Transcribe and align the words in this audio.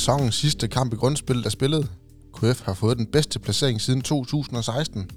sæsonens 0.00 0.34
sidste 0.34 0.68
kamp 0.68 0.92
i 0.92 0.96
grundspillet 0.96 1.46
er 1.46 1.50
spillet. 1.50 1.90
KF 2.34 2.62
har 2.62 2.74
fået 2.74 2.98
den 2.98 3.06
bedste 3.06 3.38
placering 3.38 3.80
siden 3.80 4.02
2016. 4.02 5.10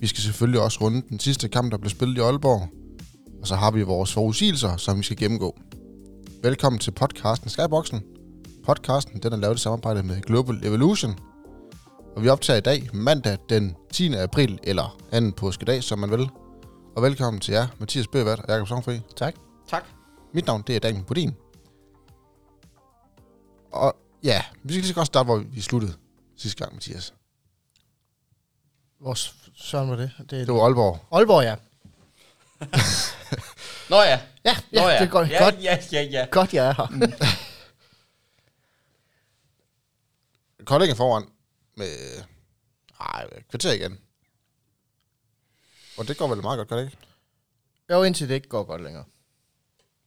Vi 0.00 0.06
skal 0.06 0.22
selvfølgelig 0.22 0.60
også 0.60 0.80
runde 0.80 1.02
den 1.08 1.18
sidste 1.18 1.48
kamp, 1.48 1.72
der 1.72 1.78
blev 1.78 1.90
spillet 1.90 2.16
i 2.16 2.20
Aalborg. 2.20 2.68
Og 3.40 3.46
så 3.46 3.54
har 3.54 3.70
vi 3.70 3.82
vores 3.82 4.12
forudsigelser, 4.12 4.76
som 4.76 4.98
vi 4.98 5.02
skal 5.02 5.16
gennemgå. 5.16 5.58
Velkommen 6.42 6.78
til 6.78 6.90
podcasten 6.90 7.50
Skyboxen. 7.50 8.02
Podcasten 8.64 9.22
den 9.22 9.32
er 9.32 9.36
lavet 9.36 9.56
i 9.56 9.62
samarbejde 9.62 10.02
med 10.02 10.20
Global 10.20 10.66
Evolution. 10.66 11.14
Og 12.16 12.22
vi 12.22 12.28
optager 12.28 12.58
i 12.58 12.60
dag 12.60 12.88
mandag 12.92 13.38
den 13.48 13.76
10. 13.92 14.14
april, 14.14 14.58
eller 14.62 14.98
anden 15.12 15.32
påskedag, 15.32 15.82
som 15.82 15.98
man 15.98 16.10
vil. 16.10 16.28
Og 16.96 17.02
velkommen 17.02 17.40
til 17.40 17.52
jer, 17.52 17.66
Mathias 17.78 18.06
Bøgevat 18.08 18.38
og 18.38 18.48
Jakob 18.48 18.68
Songfri. 18.68 19.00
Tak. 19.16 19.34
Tak. 19.70 19.84
Mit 20.34 20.46
navn, 20.46 20.62
det 20.66 20.76
er 20.76 20.80
Daniel 20.80 21.04
Bodin. 21.04 21.32
Og 23.70 23.96
ja, 24.22 24.44
vi 24.62 24.72
skal 24.72 24.80
lige 24.80 24.88
så 24.88 24.94
godt 24.94 25.06
starte, 25.06 25.24
hvor 25.24 25.38
vi 25.38 25.60
sluttede 25.60 25.94
sidste 26.36 26.58
gang, 26.64 26.74
Mathias. 26.74 27.14
Hvor 28.98 29.14
søren 29.54 29.90
var 29.90 29.96
det? 29.96 30.10
Det, 30.18 30.30
Det 30.30 30.54
var 30.54 30.64
Aalborg. 30.64 31.06
Aalborg, 31.12 31.42
ja. 31.44 31.56
Nå 33.90 33.96
ja. 33.96 34.20
Ja, 34.44 34.56
ja, 34.72 34.82
Nå 34.82 34.88
ja. 34.88 34.98
det 34.98 35.06
er 35.06 35.10
godt, 35.10 35.30
ja, 35.30 35.44
godt, 35.44 35.62
ja, 35.62 35.78
ja, 35.92 36.02
ja. 36.02 36.26
godt, 36.30 36.54
jeg 36.54 36.66
er 36.68 36.72
her. 36.72 36.86
Kolding 40.64 40.90
er 40.90 40.94
foran 40.96 41.28
med 41.76 42.22
ej, 43.00 43.42
kvarter 43.50 43.72
igen. 43.72 43.98
Og 45.98 46.08
det 46.08 46.16
går 46.16 46.28
vel 46.28 46.42
meget 46.42 46.58
godt, 46.58 46.68
gør 46.68 46.76
det 46.76 46.84
ikke? 46.84 46.96
Jo, 47.90 48.02
indtil 48.02 48.28
det 48.28 48.34
ikke 48.34 48.48
går 48.48 48.64
godt 48.64 48.82
længere. 48.82 49.04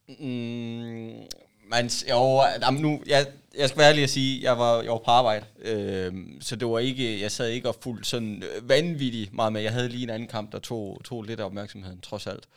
Mm, 0.08 1.26
man, 1.72 1.90
jo, 2.10 2.42
jamen 2.62 2.82
nu, 2.82 3.02
jeg, 3.06 3.26
jeg 3.58 3.68
skal 3.68 3.78
være 3.78 3.88
ærlig 3.88 4.02
at 4.02 4.10
sige, 4.10 4.42
jeg 4.42 4.58
var, 4.58 4.82
jeg 4.82 4.90
var 4.92 4.98
på 4.98 5.10
arbejde, 5.10 5.46
øh, 5.58 6.14
så 6.40 6.56
det 6.56 6.68
var 6.68 6.78
ikke, 6.78 7.20
jeg 7.20 7.30
sad 7.30 7.48
ikke 7.48 7.68
og 7.68 7.76
fuldt 7.80 8.06
sådan 8.06 8.42
øh, 8.42 8.68
vanvittigt 8.68 9.32
meget 9.32 9.52
med. 9.52 9.60
Jeg 9.62 9.72
havde 9.72 9.88
lige 9.88 10.02
en 10.02 10.10
anden 10.10 10.28
kamp, 10.28 10.52
der 10.52 10.58
tog, 10.58 11.00
tog 11.04 11.22
lidt 11.22 11.40
af 11.40 11.44
opmærksomheden, 11.44 12.00
trods 12.00 12.26
alt. 12.26 12.48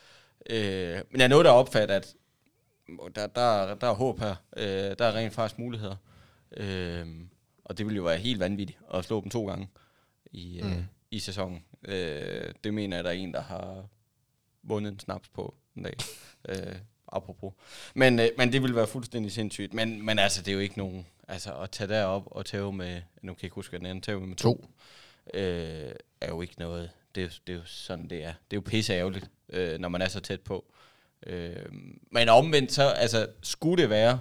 Øh, 0.50 1.00
men 1.12 1.22
jeg 1.22 1.30
nåede 1.30 1.44
der 1.44 1.52
opfat, 1.52 1.92
at 1.92 2.14
der, 3.16 3.28
der, 3.28 3.76
der 3.76 3.88
er 3.88 3.94
håb 3.94 4.20
her. 4.20 4.36
Øh, 4.58 4.68
der 5.00 5.06
er 5.06 5.16
rent 5.16 5.34
faktisk 5.34 5.60
muligheder. 5.60 5.96
Øh, 6.58 7.08
og 7.66 7.78
det 7.78 7.86
ville 7.86 7.98
jo 7.98 8.04
være 8.04 8.18
helt 8.18 8.40
vanvittigt 8.40 8.80
at 8.94 9.06
slå 9.06 9.22
dem 9.22 9.30
to 9.30 9.48
gange 9.48 9.70
i, 10.32 10.60
øh, 10.60 10.66
Mm. 10.66 10.84
i 11.12 11.20
sæsonen. 11.20 11.64
Øh, 11.88 12.54
det 12.64 12.74
mener 12.74 12.98
jeg, 12.98 13.04
der 13.04 13.10
er 13.10 13.14
en, 13.14 13.34
der 13.34 13.42
har 13.42 13.86
vundet 14.64 14.92
en 14.92 15.00
snaps 15.00 15.30
på 15.30 15.56
en 15.78 15.84
dag. 15.84 15.94
Øh, 16.50 16.76
apropos. 17.08 17.53
Men, 17.94 18.20
øh, 18.20 18.30
men 18.38 18.53
det 18.53 18.61
ville 18.61 18.75
være 18.75 18.88
fuldstændig 18.88 19.31
sindssygt. 19.31 19.73
Men, 19.73 20.06
men 20.06 20.20
altså, 20.20 20.42
det 20.42 20.48
er 20.48 20.53
jo 20.53 20.59
ikke 20.59 20.78
nogen... 20.78 21.06
Altså, 21.28 21.53
at 21.53 21.72
tage 21.72 21.88
derop 21.88 22.23
og 22.25 22.45
tæve 22.45 22.73
med... 22.73 23.02
Nu 23.22 23.34
kan 23.34 23.38
jeg 23.42 23.44
ikke 23.44 23.56
huske, 23.56 23.70
hvad 23.70 23.80
den 23.80 23.88
anden 23.88 24.02
tæve 24.02 24.28
med 24.28 24.36
to. 24.36 24.53
To. 24.53 24.70
Øh, 25.34 25.92
er 26.22 26.28
jo 26.28 26.42
ikke 26.42 26.56
noget... 26.58 26.89
Det 27.16 27.23
er, 27.23 27.30
det 27.47 27.53
er 27.53 27.58
jo 27.58 27.66
sådan, 27.66 28.08
det 28.09 28.23
er. 28.23 28.34
Det 28.52 28.58
er 28.58 28.58
jo 28.58 28.62
pisse 28.62 28.94
ærgerligt, 28.94 29.30
øh, 29.50 29.80
når 29.80 29.89
man 29.89 30.02
er 30.02 30.08
så 30.08 30.20
tæt 30.20 30.42
på. 30.42 30.66
Øh, 31.25 31.56
men 32.12 32.30
omvendt, 32.30 32.72
så 32.72 32.89
altså, 32.89 33.28
skulle 33.42 33.81
det 33.81 33.90
være, 33.90 34.19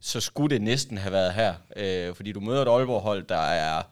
så 0.00 0.20
skulle 0.20 0.54
det 0.54 0.62
næsten 0.62 0.98
have 0.98 1.12
været 1.12 1.34
her. 1.34 1.54
Øh, 1.76 2.14
fordi 2.14 2.32
du 2.32 2.40
møder 2.40 2.62
et 2.62 2.68
Aalborg-hold, 2.68 3.26
der 3.26 3.36
er 3.36 3.82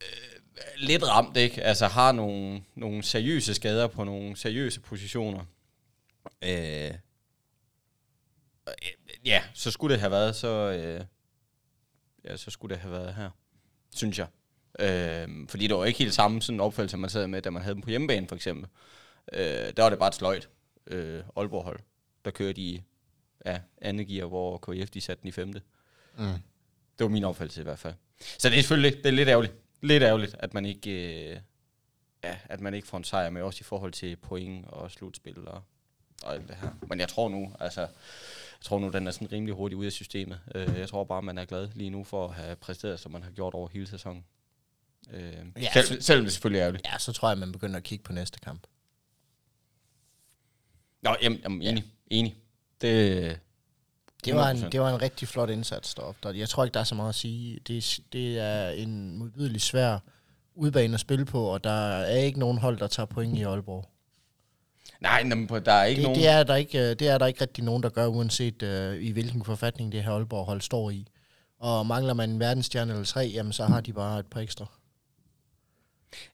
øh, 0.00 0.40
lidt 0.76 1.08
ramt, 1.08 1.36
ikke? 1.36 1.62
Altså 1.62 1.86
har 1.86 2.12
nogle, 2.12 2.62
nogle 2.74 3.02
seriøse 3.02 3.54
skader 3.54 3.86
på 3.86 4.04
nogle 4.04 4.36
seriøse 4.36 4.80
positioner. 4.80 5.44
Øh, 6.42 6.90
ja, 9.24 9.42
så 9.54 9.70
skulle 9.70 9.92
det 9.92 10.00
have 10.00 10.10
været, 10.10 10.36
så, 10.36 10.48
øh, 10.48 11.04
ja, 12.24 12.36
så 12.36 12.50
skulle 12.50 12.74
det 12.74 12.82
have 12.82 12.92
været 12.92 13.14
her, 13.14 13.30
synes 13.94 14.18
jeg. 14.18 14.26
Øh, 14.78 15.48
fordi 15.48 15.66
det 15.66 15.76
var 15.76 15.84
ikke 15.84 15.98
helt 15.98 16.14
samme 16.14 16.42
sådan 16.42 16.60
opfattelse, 16.60 16.96
man 16.96 17.10
sad 17.10 17.26
med, 17.26 17.42
da 17.42 17.50
man 17.50 17.62
havde 17.62 17.74
dem 17.74 17.82
på 17.82 17.90
hjemmebane, 17.90 18.28
for 18.28 18.36
eksempel. 18.36 18.68
Øh, 19.32 19.72
der 19.76 19.82
var 19.82 19.90
det 19.90 19.98
bare 19.98 20.08
et 20.08 20.14
sløjt 20.14 20.48
øh, 20.86 21.22
Aalborg-hold, 21.36 21.80
der 22.24 22.30
kørte 22.30 22.60
i 22.60 22.82
ja, 23.46 23.60
andet 23.80 24.08
gear, 24.08 24.26
hvor 24.26 24.58
KF 24.58 24.90
de 24.90 25.00
satte 25.00 25.20
den 25.20 25.28
i 25.28 25.32
femte. 25.32 25.62
Mm. 26.18 26.24
Det 26.98 27.04
var 27.04 27.08
min 27.08 27.24
opfattelse 27.24 27.60
i 27.60 27.64
hvert 27.64 27.78
fald. 27.78 27.94
Så 28.38 28.48
det 28.48 28.58
er 28.58 28.62
selvfølgelig 28.62 28.96
det 28.96 29.06
er 29.06 29.10
lidt 29.10 29.28
ærgerligt. 29.28 29.54
Lidt 29.82 30.02
ærgerligt, 30.02 30.36
at 30.38 30.54
man 30.54 30.66
ikke, 30.66 30.90
øh, 30.90 31.40
ja, 32.24 32.36
at 32.44 32.60
man 32.60 32.74
ikke 32.74 32.88
får 32.88 32.98
en 32.98 33.04
sejr 33.04 33.30
med, 33.30 33.42
også 33.42 33.58
i 33.60 33.64
forhold 33.64 33.92
til 33.92 34.16
point 34.16 34.66
og 34.66 34.90
slutspil 34.90 35.48
og, 35.48 35.62
og 36.22 36.34
alt 36.34 36.48
det 36.48 36.56
her. 36.56 36.70
Men 36.88 37.00
jeg 37.00 37.08
tror 37.08 37.28
nu, 37.28 37.52
altså, 37.60 37.88
jeg 38.60 38.64
tror 38.64 38.78
nu, 38.78 38.88
den 38.90 39.06
er 39.06 39.10
sådan 39.10 39.32
rimelig 39.32 39.54
hurtigt 39.54 39.76
ude 39.78 39.86
af 39.86 39.92
systemet. 39.92 40.40
Øh, 40.54 40.78
jeg 40.78 40.88
tror 40.88 41.04
bare, 41.04 41.22
man 41.22 41.38
er 41.38 41.44
glad 41.44 41.68
lige 41.74 41.90
nu 41.90 42.04
for 42.04 42.28
at 42.28 42.34
have 42.34 42.56
præsteret, 42.56 43.00
som 43.00 43.12
man 43.12 43.22
har 43.22 43.30
gjort 43.30 43.54
over 43.54 43.68
hele 43.72 43.86
sæsonen. 43.86 44.24
Øh, 45.12 45.22
Ja, 45.32 45.40
ja, 45.74 45.82
selv, 45.82 46.02
selvom 46.02 46.24
det 46.24 46.32
selvfølgelig 46.32 46.58
er 46.58 46.62
ærgerligt. 46.64 46.86
Ja, 46.92 46.98
så 46.98 47.12
tror 47.12 47.28
jeg, 47.28 47.38
man 47.38 47.52
begynder 47.52 47.76
at 47.76 47.82
kigge 47.82 48.02
på 48.04 48.12
næste 48.12 48.38
kamp. 48.38 48.66
Nå, 51.02 51.16
jamen, 51.22 51.38
jamen 51.42 51.62
enig, 51.62 51.84
enig. 52.06 52.36
Det, 52.80 53.40
Det 54.24 54.34
var, 54.34 54.50
en, 54.50 54.56
100%. 54.56 54.68
det 54.68 54.80
var 54.80 54.94
en 54.94 55.02
rigtig 55.02 55.28
flot 55.28 55.50
indsats 55.50 55.94
deroppe. 55.94 56.20
Der, 56.22 56.34
jeg 56.34 56.48
tror 56.48 56.64
ikke, 56.64 56.74
der 56.74 56.80
er 56.80 56.84
så 56.84 56.94
meget 56.94 57.08
at 57.08 57.14
sige. 57.14 57.60
Det, 57.66 57.76
er- 57.78 58.02
det 58.12 58.38
er 58.38 58.68
en 58.70 59.18
modbydelig 59.18 59.60
svær 59.60 59.98
udbane 60.54 60.94
at 60.94 61.00
spille 61.00 61.24
på, 61.24 61.44
og 61.44 61.64
der 61.64 61.70
er 61.98 62.16
ikke 62.18 62.38
nogen 62.38 62.58
hold, 62.58 62.78
der 62.78 62.86
tager 62.86 63.06
point 63.06 63.38
i 63.38 63.42
Aalborg. 63.42 63.88
Nej, 65.00 65.26
jamen, 65.30 65.48
der 65.48 65.72
er 65.72 65.84
ikke 65.84 65.96
Det, 65.96 66.08
nogen... 66.08 66.20
det, 66.20 66.28
er 66.28 66.42
der 66.42 66.56
ikke, 66.56 66.78
øh, 66.78 66.96
det 66.98 67.08
er 67.08 67.18
der 67.18 67.26
ikke 67.26 67.40
rigtig 67.40 67.64
nogen, 67.64 67.82
der 67.82 67.88
gør, 67.88 68.06
uanset 68.06 68.62
uh, 68.62 69.02
i 69.02 69.10
hvilken 69.10 69.44
forfatning 69.44 69.92
det 69.92 70.04
her 70.04 70.12
Aalborg-hold 70.12 70.60
står 70.60 70.90
i. 70.90 71.06
Og 71.58 71.86
mangler 71.86 72.14
man 72.14 72.30
en 72.30 72.40
verdensstjerne 72.40 72.92
eller 72.92 73.04
tre, 73.04 73.30
jamen 73.34 73.52
så 73.52 73.64
har 73.64 73.80
de 73.80 73.92
bare 73.92 74.18
et 74.18 74.26
par 74.26 74.40
ekstra. 74.40 74.66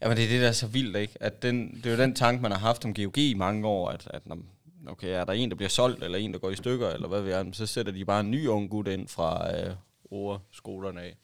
Jamen 0.03 0.17
det 0.17 0.25
er 0.25 0.29
det, 0.29 0.41
der 0.41 0.49
er 0.49 0.53
så 0.53 0.67
vildt, 0.67 0.97
ikke? 0.97 1.15
At 1.21 1.43
den, 1.43 1.77
det 1.77 1.87
er 1.87 1.91
jo 1.91 2.03
den 2.03 2.15
tanke, 2.15 2.43
man 2.43 2.51
har 2.51 2.59
haft 2.59 2.85
om 2.85 2.95
GOG 2.95 3.19
i 3.19 3.35
mange 3.35 3.67
år, 3.67 3.89
at, 3.89 4.09
at 4.11 4.23
okay, 4.87 5.09
er 5.09 5.25
der 5.25 5.33
en, 5.33 5.51
der 5.51 5.57
bliver 5.57 5.69
solgt, 5.69 6.05
eller 6.05 6.19
en, 6.19 6.33
der 6.33 6.39
går 6.39 6.51
i 6.51 6.57
stykker, 6.57 6.89
eller 6.89 7.09
hvad 7.09 7.21
ved 7.21 7.37
jeg, 7.37 7.47
så 7.53 7.67
sætter 7.67 7.93
de 7.93 8.05
bare 8.05 8.21
en 8.21 8.31
ny 8.31 8.47
ung 8.47 8.71
gut 8.71 8.89
ind 8.89 9.09
fra 9.09 9.57
øh, 9.59 9.75
overskolerne 10.11 11.01
af. 11.01 11.17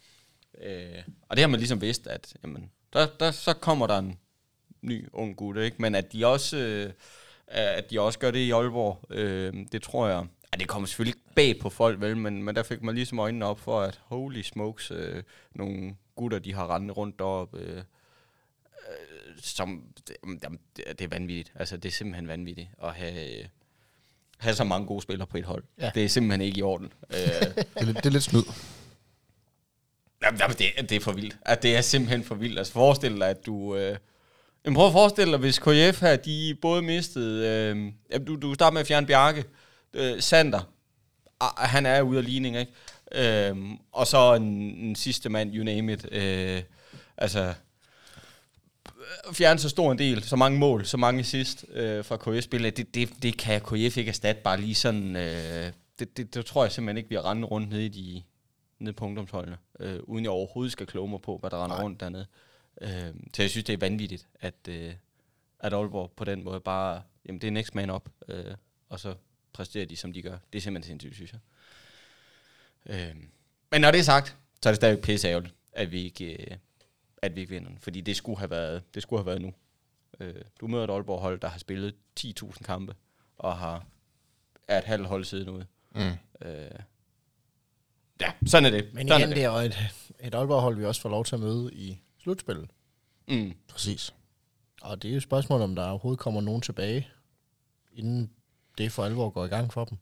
Øh, 0.63 1.03
og 1.29 1.37
det 1.37 1.43
har 1.43 1.49
man 1.49 1.61
ligesom 1.61 1.81
vidst, 1.81 2.07
at 2.07 2.35
jamen, 2.45 2.71
der, 2.93 3.07
der, 3.21 3.31
så 3.31 3.53
kommer 3.53 3.87
der 3.87 3.99
en 3.99 4.19
ny 4.83 5.09
ung 5.13 5.37
gut, 5.37 5.57
ikke? 5.57 5.77
Men 5.79 5.95
at 5.95 6.13
de 6.13 6.27
også, 6.27 6.57
øh, 6.57 6.93
at 7.61 7.91
de 7.91 8.01
også 8.01 8.19
gør 8.19 8.31
det 8.31 8.39
i 8.39 8.51
Aalborg, 8.51 9.05
øh, 9.11 9.53
det 9.73 9.83
tror 9.83 10.09
jeg... 10.09 10.27
Ja, 10.53 10.59
det 10.59 10.69
kommer 10.69 10.87
selvfølgelig 10.87 11.17
ikke 11.19 11.35
bag 11.35 11.59
på 11.61 11.71
folk, 11.71 12.01
vel, 12.01 12.17
men, 12.17 12.43
men 12.43 12.57
der 12.57 12.63
fik 12.63 12.83
man 12.83 12.95
ligesom 12.95 13.19
øjnene 13.19 13.47
op 13.47 13.61
for, 13.61 13.81
at 13.81 14.01
holy 14.05 14.43
smokes, 14.43 14.91
øh, 14.91 15.23
nogle 15.55 15.97
gutter, 16.17 16.39
de 16.39 16.55
har 16.55 16.75
rendt 16.75 16.97
rundt 16.97 17.19
deroppe, 17.19 17.59
øh, 17.59 17.83
som, 19.43 19.83
det, 20.09 20.17
jamen, 20.25 20.59
det 20.77 21.01
er 21.01 21.09
vanvittigt. 21.09 21.53
Altså, 21.57 21.77
det 21.77 21.89
er 21.89 21.93
simpelthen 21.93 22.29
vanvittigt 22.29 22.69
at 22.83 22.95
have, 22.95 23.49
have 24.39 24.55
så 24.55 24.65
mange 24.65 24.87
gode 24.87 25.03
spillere 25.03 25.27
på 25.27 25.37
et 25.39 25.45
hold. 25.45 25.65
Ja. 25.81 25.91
Det 25.95 26.05
er 26.05 26.09
simpelthen 26.09 26.41
ikke 26.41 26.59
i 26.59 26.63
orden. 26.63 26.93
øh, 27.11 27.17
Det, 27.55 27.67
er, 27.77 27.85
lidt- 27.85 27.97
det 27.97 28.07
er 28.07 28.11
lidt 28.11 28.23
snyd. 28.23 28.43
jamen, 30.23 30.41
jamen, 30.41 30.57
det, 30.57 30.91
det 30.91 30.97
er 30.97 31.01
for 31.01 31.13
vildt. 31.13 31.37
At 31.43 31.63
det 31.63 31.77
er 31.77 31.81
simpelthen 31.81 32.25
for 32.25 32.35
vildt. 32.35 32.59
Altså, 32.59 32.73
forestil 32.73 33.17
dig, 33.21 33.29
at 33.29 33.47
du... 33.47 33.77
Øh, 33.77 33.97
jamen, 34.65 34.77
prøv 34.77 34.87
at 34.87 34.93
forestille 34.93 35.33
dig, 35.33 35.41
hvis 35.41 35.59
KF 35.59 36.01
her, 36.01 36.17
de 36.17 36.57
både 36.63 36.83
mistede... 36.83 37.47
Øh, 38.13 38.27
du, 38.27 38.37
du 38.37 38.55
starter 38.55 38.73
med 38.73 38.81
at 38.81 38.87
fjerne 38.87 39.07
Bjarke. 39.07 39.45
Øh, 39.95 40.21
Sander, 40.21 40.61
ah, 41.41 41.69
han 41.69 41.87
er 41.87 42.03
ude 42.03 42.19
af 42.19 42.25
ligning, 42.25 42.57
ikke? 42.57 42.73
Øh, 43.15 43.57
og 43.93 44.07
så 44.07 44.35
en, 44.35 44.45
en 44.45 44.95
sidste 44.97 45.29
mand, 45.29 45.55
you 45.55 45.65
name 45.65 45.93
it. 45.93 46.13
Øh, 46.13 46.63
altså, 47.17 47.55
fjerne 49.33 49.59
så 49.59 49.69
stor 49.69 49.93
en 49.93 49.99
del, 49.99 50.23
så 50.23 50.37
mange 50.37 50.59
mål, 50.59 50.87
så 50.87 50.97
mange 50.97 51.21
assist 51.21 51.65
øh, 51.73 52.05
fra 52.05 52.17
KF-spillet, 52.17 52.77
det, 52.77 52.95
det, 52.95 53.11
det 53.23 53.39
kan 53.39 53.61
KF 53.61 53.97
ikke 53.97 54.09
erstatte 54.09 54.43
bare 54.43 54.61
lige 54.61 54.75
sådan... 54.75 55.17
Øh, 55.17 55.73
det, 55.99 56.17
det, 56.17 56.35
det 56.35 56.47
tror 56.47 56.65
jeg 56.65 56.73
simpelthen 56.73 56.97
ikke, 56.97 57.09
vi 57.09 57.15
har 57.15 57.31
rendt 57.31 57.51
rundt 57.51 57.69
nede 57.69 57.87
i 57.87 57.89
de 57.89 58.23
nede 58.79 58.93
på 58.93 59.05
ungdomsholdene, 59.05 59.57
øh, 59.81 60.01
uden 60.03 60.25
jeg 60.25 60.31
overhovedet 60.31 60.73
skal 60.73 60.87
kloge 60.87 61.11
mig 61.11 61.21
på, 61.23 61.37
hvad 61.37 61.51
der 61.51 61.65
render 61.65 61.77
Nej. 61.77 61.85
rundt 61.85 62.01
dernede. 62.01 62.27
Øh, 62.83 63.15
så 63.35 63.43
jeg 63.43 63.51
synes, 63.51 63.65
det 63.65 63.73
er 63.73 63.77
vanvittigt, 63.79 64.29
at, 64.41 64.69
øh, 64.69 64.95
at 65.61 65.73
Aalborg 65.73 66.13
på 66.17 66.25
den 66.25 66.45
måde 66.45 66.61
bare, 66.61 67.03
jamen 67.27 67.41
det 67.41 67.47
er 67.47 67.51
next 67.51 67.75
man 67.75 67.91
up, 67.91 68.09
øh, 68.29 68.55
og 68.89 69.01
så 69.01 69.15
præsterer 69.53 69.87
de, 69.87 69.97
som 69.97 70.13
de 70.13 70.23
gør. 70.23 70.39
Det 70.53 70.59
er 70.59 70.63
simpelthen 70.63 70.91
sindssygt, 70.91 71.15
synes 71.15 71.33
jeg. 71.33 71.41
Øh, 72.87 73.17
men 73.71 73.81
når 73.81 73.91
det 73.91 73.99
er 73.99 74.05
sagt, 74.05 74.37
så 74.63 74.69
er 74.69 74.71
det 74.71 74.77
stadig 74.77 75.01
pisse 75.01 75.29
ærgerligt, 75.29 75.55
at 75.73 75.93
vi 75.93 76.03
ikke, 76.03 76.43
øh, 76.43 76.57
at 77.23 77.37
vi 77.37 77.41
ikke 77.41 77.51
vinder 77.53 77.69
den, 77.69 77.79
fordi 77.79 78.01
det 78.01 78.17
skulle 78.17 78.39
have 78.39 78.51
været, 78.51 78.95
det 78.95 79.03
skulle 79.03 79.21
have 79.21 79.27
været 79.27 79.43
nu. 79.43 79.55
Øh, 80.21 80.43
du 80.61 80.67
møder 80.67 80.85
et 80.85 80.91
Aalborg-hold, 80.91 81.41
der 81.41 81.49
har 81.49 81.59
spillet 81.59 81.95
10.000 82.21 82.63
kampe, 82.63 82.95
og 83.39 83.57
har 83.57 83.87
er 84.69 84.79
et 84.79 84.85
halvt 84.85 85.07
hold 85.07 85.25
siden 85.25 85.49
ude. 85.49 85.67
Mm. 85.95 86.01
Øh, 86.49 86.71
ja, 88.21 88.33
sådan 88.47 88.67
er 88.67 88.71
det. 88.71 88.95
Men 88.95 89.09
sådan 89.09 89.21
igen, 89.21 89.37
det 89.37 89.45
er 89.45 89.61
jo 89.61 89.67
et, 89.67 89.77
et 90.21 90.35
Aalborg-hold, 90.35 90.77
vi 90.77 90.85
også 90.85 91.01
får 91.01 91.09
lov 91.09 91.25
til 91.25 91.35
at 91.35 91.41
møde 91.41 91.71
i 91.75 92.03
slutspillet. 92.23 92.71
Mm. 93.29 93.53
Præcis. 93.69 94.15
Og 94.83 95.03
det 95.03 95.09
er 95.09 95.13
jo 95.13 95.17
et 95.17 95.23
spørgsmål, 95.23 95.61
om 95.61 95.75
der 95.75 95.89
overhovedet 95.89 96.21
kommer 96.21 96.41
nogen 96.41 96.63
tilbage, 96.63 97.09
inden 97.93 98.31
det 98.79 98.93
for 98.93 99.05
alvor 99.05 99.31
går 99.31 99.45
i 99.45 99.49
gang 99.49 99.73
for 99.73 99.85
dem. 99.85 99.99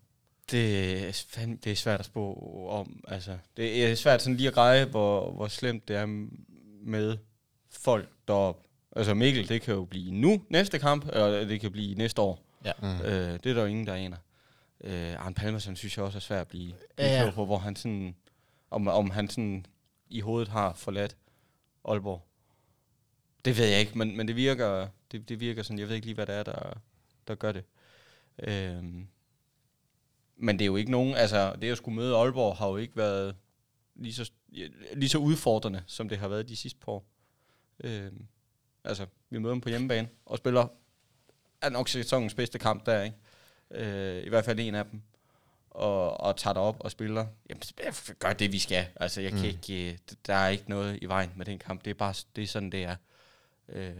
Det 0.50 1.08
er, 1.08 1.24
fandme, 1.28 1.58
det 1.64 1.72
er 1.72 1.76
svært 1.76 2.00
at 2.00 2.06
spå 2.06 2.34
om. 2.70 3.04
Altså, 3.08 3.38
det 3.56 3.90
er 3.90 3.94
svært 3.94 4.22
sådan 4.22 4.36
lige 4.36 4.48
at 4.48 4.54
greje, 4.54 4.84
hvor, 4.84 5.30
hvor 5.32 5.48
slemt 5.48 5.88
det 5.88 5.96
er 5.96 6.06
med 6.82 7.16
folk 7.70 8.08
deroppe. 8.28 8.68
Altså 8.96 9.14
Mikkel, 9.14 9.48
det 9.48 9.62
kan 9.62 9.74
jo 9.74 9.84
blive 9.84 10.12
nu 10.12 10.42
næste 10.48 10.78
kamp, 10.78 11.04
eller 11.04 11.44
det 11.44 11.60
kan 11.60 11.72
blive 11.72 11.94
næste 11.94 12.22
år. 12.22 12.42
Ja. 12.64 12.72
Mm. 12.82 12.88
Øh, 12.88 13.32
det 13.32 13.46
er 13.46 13.54
der 13.54 13.60
jo 13.60 13.66
ingen, 13.66 13.86
der 13.86 13.94
aner. 13.94 14.16
Øh, 14.84 15.26
Arne 15.26 15.34
Palmersen 15.34 15.76
synes 15.76 15.96
jeg 15.96 16.04
også 16.04 16.18
er 16.18 16.20
svært 16.20 16.40
at 16.40 16.48
blive, 16.48 16.72
blive 16.96 17.08
Ja, 17.08 17.24
ja. 17.24 17.30
på, 17.30 17.44
hvor 17.44 17.58
han 17.58 17.76
sådan, 17.76 18.14
om, 18.70 18.88
om 18.88 19.10
han 19.10 19.28
sådan 19.28 19.66
i 20.08 20.20
hovedet 20.20 20.48
har 20.48 20.72
forladt 20.72 21.16
Aalborg. 21.84 22.26
Det 23.44 23.58
ved 23.58 23.66
jeg 23.66 23.80
ikke, 23.80 23.98
men, 23.98 24.16
men 24.16 24.28
det 24.28 24.36
virker, 24.36 24.88
det, 25.12 25.28
det 25.28 25.40
virker 25.40 25.62
sådan, 25.62 25.78
jeg 25.78 25.88
ved 25.88 25.94
ikke 25.94 26.06
lige, 26.06 26.14
hvad 26.14 26.26
det 26.26 26.34
er, 26.34 26.42
der, 26.42 26.80
der 27.28 27.34
gør 27.34 27.52
det. 27.52 27.64
Øhm, 28.38 29.08
men 30.36 30.58
det 30.58 30.64
er 30.64 30.66
jo 30.66 30.76
ikke 30.76 30.90
nogen, 30.90 31.14
altså 31.14 31.56
det 31.62 31.70
at 31.70 31.76
skulle 31.78 31.96
møde 31.96 32.16
Aalborg 32.16 32.56
har 32.56 32.68
jo 32.68 32.76
ikke 32.76 32.96
været 32.96 33.36
lige 33.94 34.14
så, 34.14 34.30
lige 34.92 35.08
så 35.08 35.18
udfordrende, 35.18 35.82
som 35.86 36.08
det 36.08 36.18
har 36.18 36.28
været 36.28 36.48
de 36.48 36.56
sidste 36.56 36.78
par 36.78 36.92
år. 36.92 37.06
Øhm, 37.84 38.26
altså, 38.84 39.06
vi 39.30 39.38
møder 39.38 39.54
dem 39.54 39.60
på 39.60 39.68
hjemmebane 39.68 40.08
og 40.26 40.38
spiller 40.38 40.68
er 41.60 41.68
nok 41.68 41.88
sæsonens 41.88 42.34
bedste 42.34 42.58
kamp 42.58 42.86
der, 42.86 43.02
ikke? 43.02 43.16
Øh, 43.70 44.26
I 44.26 44.28
hvert 44.28 44.44
fald 44.44 44.60
en 44.60 44.74
af 44.74 44.84
dem. 44.84 45.02
Og, 45.70 46.20
og 46.20 46.36
tager 46.36 46.54
op 46.54 46.76
og 46.80 46.90
spiller. 46.90 47.26
Jamen, 47.50 47.62
gør 48.18 48.32
det, 48.32 48.52
vi 48.52 48.58
skal. 48.58 48.86
Altså, 48.96 49.20
jeg 49.20 49.30
kan 49.30 49.38
Mm. 49.40 49.44
ikke, 49.44 49.90
øh, 49.92 49.98
der 50.26 50.34
er 50.34 50.48
ikke 50.48 50.64
noget 50.70 50.98
i 51.02 51.06
vejen 51.06 51.32
med 51.36 51.46
den 51.46 51.58
kamp. 51.58 51.84
Det 51.84 51.90
er 51.90 51.94
bare 51.94 52.14
det 52.36 52.44
er 52.44 52.48
sådan, 52.48 52.70
det 52.72 52.84
er. 52.84 52.96
Øh, 53.68 53.92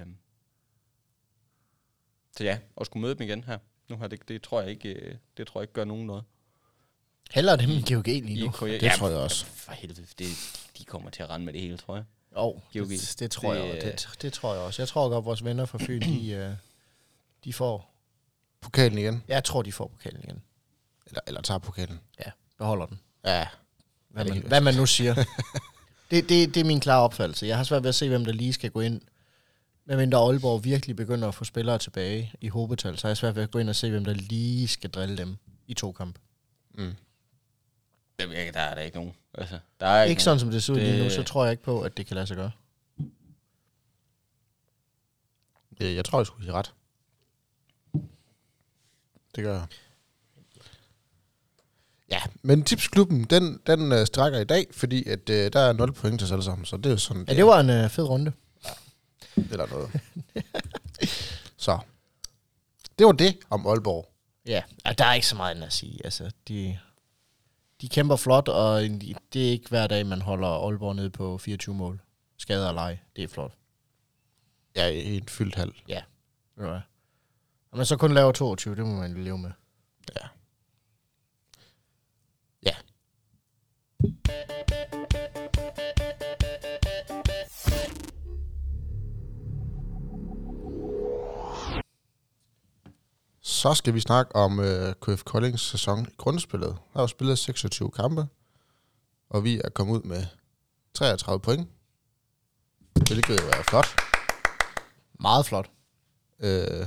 så 2.37 2.45
ja, 2.45 2.59
og 2.77 2.87
skulle 2.87 3.01
møde 3.01 3.15
dem 3.15 3.23
igen 3.23 3.45
her. 3.45 3.59
Nu 3.89 3.97
har 3.97 4.07
det, 4.09 4.29
det 4.29 4.43
tror 4.43 4.61
jeg 4.61 4.71
ikke, 4.71 4.89
øh, 4.89 5.15
det 5.37 5.47
tror 5.47 5.61
jeg 5.61 5.63
ikke 5.63 5.73
gør 5.73 5.85
nogen 5.85 6.07
noget. 6.07 6.25
Heller 7.31 7.57
dem 7.57 7.71
i 7.71 7.95
GOG 7.95 8.05
lige 8.07 8.41
I 8.41 8.45
nu. 8.45 8.51
KJ. 8.51 8.65
Det 8.67 8.83
Ja, 8.83 8.93
tror 8.99 9.09
jeg 9.09 9.19
også. 9.19 9.45
For 9.47 9.73
helvede, 9.73 10.07
det, 10.19 10.29
de 10.79 10.85
kommer 10.85 11.11
til 11.11 11.23
at 11.23 11.31
rende 11.31 11.45
med 11.47 11.53
det 11.53 11.63
hele, 11.63 11.77
tror 11.77 11.95
jeg. 11.97 12.05
Jo, 12.37 12.43
GOG. 12.73 12.89
det, 12.89 13.17
det, 13.19 13.31
tror 13.31 13.55
jeg, 13.55 13.63
Det, 13.83 13.93
også. 13.93 14.09
det, 14.13 14.23
det 14.23 14.33
tror 14.33 14.55
jeg 14.55 14.63
også. 14.63 14.83
Jeg 14.83 14.89
tror 14.89 15.09
godt, 15.09 15.25
vores 15.25 15.45
venner 15.45 15.65
fra 15.67 15.79
Fyn, 15.79 16.01
de, 16.03 16.31
øh, 16.31 16.53
de 17.45 17.53
får... 17.53 17.95
Pokalen 18.61 18.99
igen. 18.99 19.25
Jeg 19.29 19.45
tror, 19.45 19.63
de 19.63 19.73
får 19.73 19.87
pokalen 19.87 20.21
igen. 20.25 20.43
Eller, 21.11 21.21
eller 21.27 21.41
tager 21.41 21.59
pokalen. 21.59 22.01
Ja, 22.27 22.31
beholder 22.59 22.87
den. 22.87 23.01
Ja. 23.25 23.49
Hvad, 24.09 24.25
det 24.25 24.35
man, 24.35 24.43
hvad 24.43 24.61
man 24.61 24.75
nu 24.75 24.87
siger. 24.87 25.15
det, 26.11 26.29
det, 26.29 26.55
det 26.55 26.57
er 26.57 26.65
min 26.65 26.81
klare 26.81 27.03
opfattelse. 27.03 27.47
Jeg 27.47 27.57
har 27.57 27.65
svært 27.65 27.83
ved 27.83 27.89
at 27.89 27.95
se, 27.95 28.09
hvem 28.09 28.25
der 28.25 28.33
lige 28.33 28.53
skal 28.53 28.71
gå 28.71 28.81
ind. 28.81 29.01
Medmindre 29.85 30.19
Aalborg 30.19 30.65
virkelig 30.65 30.97
begynder 30.97 31.29
at 31.29 31.35
få 31.35 31.45
spillere 31.45 31.79
tilbage 31.79 32.33
i 32.41 32.49
hobetal, 32.49 32.99
så 32.99 33.07
har 33.07 33.11
jeg 33.11 33.17
svært 33.17 33.37
ved 33.37 33.43
at 33.43 33.51
gå 33.51 33.59
ind 33.59 33.69
og 33.69 33.77
se, 33.77 33.91
hvem 33.91 34.05
der 34.05 34.15
lige 34.15 34.69
skal 34.69 34.91
drille 34.91 35.17
dem 35.17 35.37
i 35.67 35.75
to 35.75 35.93
kampe. 35.93 36.21
Mm. 36.75 36.95
Jamen, 38.21 38.37
jeg- 38.37 38.55
Der 38.55 38.61
er 38.61 38.75
der 38.75 38.83
ikke 38.83 38.97
nogen. 38.97 39.13
Altså, 39.35 39.59
der 39.81 39.87
er 39.87 40.03
ikke, 40.03 40.11
Ikke 40.11 40.23
sådan, 40.23 40.41
som 40.41 40.51
det 40.51 40.63
ser 40.63 40.73
ud 40.73 40.79
lige 40.79 40.99
nu, 40.99 41.05
Det- 41.05 41.13
så 41.13 41.23
tror 41.23 41.45
jeg 41.45 41.51
ikke 41.53 41.63
på, 41.63 41.81
at 41.83 41.97
det 41.97 42.07
kan 42.07 42.15
lade 42.15 42.27
sig 42.27 42.37
gøre. 42.37 42.51
Ja, 45.81 45.93
jeg 45.93 46.05
tror, 46.05 46.19
jeg 46.19 46.27
skulle 46.27 46.45
sige 46.45 46.53
ret. 46.55 46.75
Det 49.35 49.45
gør 49.45 49.53
jeg. 49.59 49.67
Ja, 52.11 52.21
men 52.43 52.63
tipsklubben, 52.65 53.25
den, 53.25 53.61
den 53.67 53.93
øh, 53.93 54.07
strækker 54.07 54.39
i 54.39 54.45
dag, 54.45 54.67
fordi 54.73 55.09
at, 55.09 55.31
øh, 55.31 55.53
der 55.53 55.61
er 55.61 55.73
0 55.73 55.93
point 55.93 56.19
til 56.21 56.25
os 56.27 56.33
alle 56.33 56.45
sammen, 56.45 56.65
så 56.65 56.77
det 56.77 56.87
er 56.87 56.91
jo 56.91 56.97
sådan, 56.97 57.25
Ja, 57.29 57.35
det 57.35 57.47
var 57.47 57.61
en 57.61 57.71
øh, 57.71 57.91
fed 57.91 58.05
runde. 58.05 58.33
eller 59.37 59.67
noget. 59.67 59.91
så, 61.57 61.79
det 62.99 63.07
var 63.07 63.13
det 63.13 63.39
om 63.51 63.67
Aalborg. 63.67 64.13
Ja, 64.47 64.63
ja 64.87 64.93
der 64.93 65.05
er 65.05 65.15
ikke 65.15 65.27
så 65.27 65.37
meget 65.37 65.51
andet 65.55 65.67
at 65.67 65.73
sige. 65.73 66.01
Altså, 66.05 66.31
de, 66.49 66.79
de 67.81 67.89
kæmper 67.89 68.17
flot, 68.17 68.49
og 68.49 68.83
de- 68.83 69.15
det 69.33 69.47
er 69.47 69.51
ikke 69.51 69.69
hver 69.69 69.87
dag, 69.87 70.07
man 70.07 70.23
holder 70.23 70.49
Aalborg 70.67 70.97
nede 70.97 71.11
på 71.11 71.39
24 71.39 71.75
mål. 71.75 72.01
Skader 72.39 72.69
og 72.69 72.75
leg, 72.75 72.99
det 73.17 73.25
er 73.25 73.29
flot. 73.29 73.53
Ja, 74.77 74.87
i 74.87 75.17
en 75.17 75.29
fyldt 75.29 75.55
halv. 75.55 75.73
Ja. 75.89 76.03
Du 76.59 76.63
hvad? 76.63 76.81
Og 77.71 77.77
man 77.77 77.87
så 77.87 77.97
kun 77.97 78.13
laver 78.15 78.33
22, 78.33 78.77
det 78.77 78.87
må 78.87 78.93
man 78.97 79.25
leve 79.25 79.39
med. 79.39 79.51
Ja. 80.17 80.23
Ja. 80.23 80.29
Så 93.43 93.75
skal 93.75 93.95
vi 93.95 94.01
snakke 94.01 94.37
om 94.37 94.61
øh, 94.61 94.95
KF 95.03 95.25
Koldings 95.25 95.63
sæson 95.63 96.07
i 96.07 96.15
grundspillet. 96.17 96.69
Der 96.69 96.99
er 96.99 97.03
jo 97.03 97.07
spillet 97.07 97.39
26 97.39 97.91
kampe, 97.91 98.27
og 99.31 99.45
vi 99.45 99.61
er 99.65 99.69
kommet 99.71 99.95
ud 99.95 100.03
med 100.03 100.27
33 100.95 101.41
point. 101.41 101.69
Hvilket 102.93 103.41
jo 103.41 103.49
er 103.49 103.63
flot. 103.63 103.87
Meget 105.21 105.47
flot. 105.47 105.71
Øh, 106.41 106.87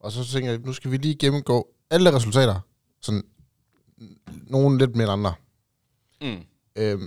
og 0.00 0.12
så 0.12 0.24
tænker 0.24 0.50
jeg, 0.50 0.60
nu 0.60 0.72
skal 0.72 0.90
vi 0.90 0.96
lige 0.96 1.14
gennemgå 1.14 1.68
alle 1.90 2.14
resultater. 2.14 2.60
Sådan 3.00 3.24
nogle 4.26 4.78
lidt 4.78 4.96
mere 4.96 5.04
end 5.04 5.12
andre. 5.12 5.34
Mm. 6.24 6.44
Øh, 6.76 7.00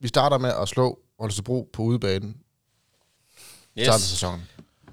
vi 0.00 0.08
starter 0.08 0.38
med 0.38 0.50
at 0.62 0.68
slå 0.68 0.98
Holstebro 1.18 1.70
på 1.72 1.82
udebane 1.82 2.26
yes. 2.26 2.34
starten 3.86 3.92
af 3.92 4.00
sæsonen. 4.00 4.42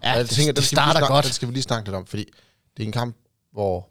Ja, 0.03 0.11
Og 0.11 0.17
jeg 0.17 0.25
det, 0.25 0.29
tænker, 0.35 0.51
det 0.51 0.55
den 0.55 0.63
skal 0.63 0.75
vi 0.75 0.81
lige 0.81 0.85
starter 0.85 0.99
snakke, 0.99 1.13
godt. 1.13 1.25
Den 1.25 1.33
skal 1.33 1.47
vi 1.47 1.53
lige 1.53 1.63
snakke 1.63 1.87
lidt 1.89 1.95
om, 1.95 2.05
fordi 2.05 2.25
det 2.77 2.83
er 2.83 2.87
en 2.87 2.91
kamp, 2.93 3.17
hvor 3.51 3.89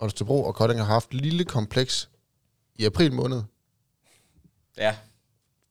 Holstebro 0.00 0.44
og 0.44 0.54
Kolding 0.54 0.80
har 0.80 0.86
haft 0.86 1.08
et 1.08 1.20
lille 1.20 1.44
kompleks 1.44 2.10
i 2.74 2.84
april 2.84 3.12
måned, 3.12 3.42
Ja, 4.78 4.96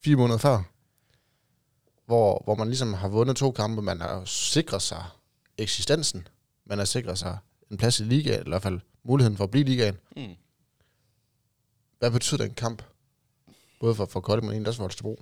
fire 0.04 0.16
måneder 0.16 0.38
før, 0.38 0.64
hvor, 2.06 2.42
hvor 2.44 2.56
man 2.56 2.68
ligesom 2.68 2.94
har 2.94 3.08
vundet 3.08 3.36
to 3.38 3.52
kampe. 3.52 3.82
Man 3.82 4.02
har 4.02 4.26
sikret 4.26 4.82
sig 4.82 5.04
eksistensen. 5.58 6.28
Man 6.66 6.78
har 6.78 6.86
sikret 6.86 7.20
sig 7.20 7.38
en 7.72 7.78
plads 7.78 8.00
i 8.00 8.04
ligaen, 8.04 8.40
eller 8.40 8.46
i 8.46 8.50
hvert 8.50 8.62
fald 8.62 8.80
muligheden 9.04 9.38
for 9.38 9.44
at 9.44 9.52
blive 9.52 9.66
i 9.66 9.70
ligaen. 9.70 9.98
mm. 10.18 10.36
Hvad 12.06 12.12
betyder 12.12 12.46
den 12.46 12.54
kamp? 12.54 12.82
Både 13.80 13.96
for, 13.96 14.06
for 14.06 14.20
Kolding, 14.20 14.54
men 14.54 14.68
også 14.68 14.78
for 14.78 14.84
Holstebro. 14.84 15.22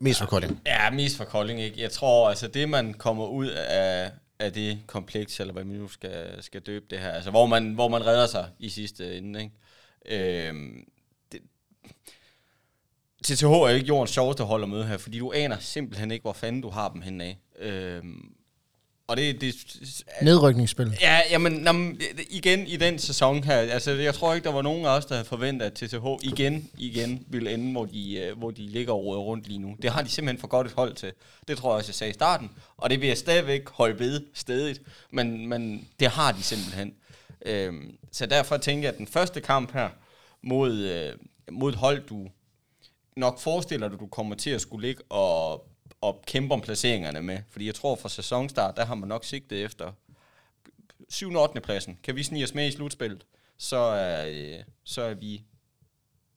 Mest 0.00 0.18
for 0.18 0.26
Kolding. 0.26 0.62
Ja, 0.66 0.90
mest 0.90 1.16
for 1.16 1.24
Kolding, 1.24 1.60
ikke? 1.60 1.82
Jeg 1.82 1.92
tror, 1.92 2.28
altså 2.28 2.48
det, 2.48 2.68
man 2.68 2.94
kommer 2.94 3.26
ud 3.26 3.46
af, 3.46 4.12
af 4.38 4.52
det 4.52 4.82
kompleks, 4.86 5.40
eller 5.40 5.52
hvad 5.52 5.64
man 5.64 5.76
nu 5.76 5.88
skal, 5.88 6.42
skal 6.42 6.60
døbe 6.60 6.86
det 6.90 6.98
her, 6.98 7.10
altså 7.10 7.30
hvor 7.30 7.46
man, 7.46 7.72
hvor 7.74 7.88
man 7.88 8.06
redder 8.06 8.26
sig 8.26 8.50
i 8.58 8.68
sidste 8.68 9.18
ende, 9.18 9.42
ikke? 9.42 10.48
Øhm, 10.48 10.84
det, 11.32 11.40
TTH 13.24 13.44
er 13.44 13.48
jo 13.48 13.66
ikke 13.66 13.86
jordens 13.86 14.10
sjoveste 14.10 14.44
hold 14.44 14.62
at 14.62 14.68
møde 14.68 14.86
her, 14.86 14.98
fordi 14.98 15.18
du 15.18 15.32
aner 15.32 15.58
simpelthen 15.58 16.10
ikke, 16.10 16.22
hvor 16.22 16.32
fanden 16.32 16.62
du 16.62 16.68
har 16.68 16.88
dem 16.88 17.02
henne 17.02 17.24
af. 17.24 17.38
Øhm, 17.58 18.34
og 19.08 19.16
det, 19.16 19.40
det, 19.40 19.54
Nedrykningsspil. 20.22 20.96
Ja, 21.00 21.20
jamen, 21.30 21.52
nå, 21.52 21.72
men, 21.72 22.00
igen 22.30 22.66
i 22.66 22.76
den 22.76 22.98
sæson 22.98 23.44
her, 23.44 23.56
altså 23.56 23.90
jeg 23.90 24.14
tror 24.14 24.34
ikke, 24.34 24.44
der 24.44 24.52
var 24.52 24.62
nogen 24.62 24.84
af 24.86 24.90
os, 24.90 25.06
der 25.06 25.14
havde 25.14 25.28
forventet, 25.28 25.66
at 25.66 25.72
TTH 25.72 26.06
igen, 26.22 26.70
igen 26.78 27.26
ville 27.28 27.54
ende, 27.54 27.72
hvor 27.72 27.84
de, 27.84 28.18
øh, 28.18 28.38
hvor 28.38 28.50
de 28.50 28.62
ligger 28.62 28.92
og 28.92 29.26
rundt 29.26 29.48
lige 29.48 29.58
nu. 29.58 29.76
Det 29.82 29.90
har 29.90 30.02
de 30.02 30.08
simpelthen 30.08 30.40
for 30.40 30.48
godt 30.48 30.66
et 30.66 30.72
hold 30.72 30.94
til. 30.94 31.12
Det 31.48 31.58
tror 31.58 31.70
jeg 31.70 31.76
også, 31.76 31.88
jeg 31.88 31.94
sagde 31.94 32.10
i 32.10 32.14
starten. 32.14 32.50
Og 32.76 32.90
det 32.90 33.00
vil 33.00 33.06
jeg 33.08 33.18
stadigvæk 33.18 33.68
holde 33.68 33.98
ved 33.98 34.20
stedigt. 34.34 34.82
Men, 35.10 35.48
men 35.48 35.88
det 36.00 36.08
har 36.08 36.32
de 36.32 36.42
simpelthen. 36.42 36.94
Øhm, 37.46 37.96
så 38.12 38.26
derfor 38.26 38.56
tænker 38.56 38.82
jeg, 38.82 38.92
at 38.92 38.98
den 38.98 39.06
første 39.06 39.40
kamp 39.40 39.72
her 39.72 39.88
mod, 40.42 40.72
øh, 40.72 41.12
mod 41.52 41.70
et 41.72 41.76
hold, 41.76 42.06
du 42.06 42.28
nok 43.16 43.40
forestiller 43.40 43.88
dig, 43.88 44.00
du 44.00 44.06
kommer 44.06 44.34
til 44.34 44.50
at 44.50 44.60
skulle 44.60 44.86
ligge 44.86 45.02
og, 45.08 45.67
og 46.00 46.22
kæmpe 46.26 46.54
om 46.54 46.60
placeringerne 46.60 47.22
med. 47.22 47.38
Fordi 47.50 47.66
jeg 47.66 47.74
tror, 47.74 47.96
fra 47.96 48.08
sæsonstart, 48.08 48.76
der 48.76 48.84
har 48.84 48.94
man 48.94 49.08
nok 49.08 49.24
sigtet 49.24 49.64
efter 49.64 49.92
7. 51.08 51.32
og 51.32 51.42
8. 51.42 51.60
pladsen. 51.60 51.98
Kan 52.02 52.16
vi 52.16 52.22
snige 52.22 52.44
os 52.44 52.54
med 52.54 52.68
i 52.68 52.72
slutspillet, 52.72 53.26
så 53.56 53.76
er, 53.76 54.26
øh, 54.28 54.64
så 54.84 55.02
er 55.02 55.14
vi 55.14 55.42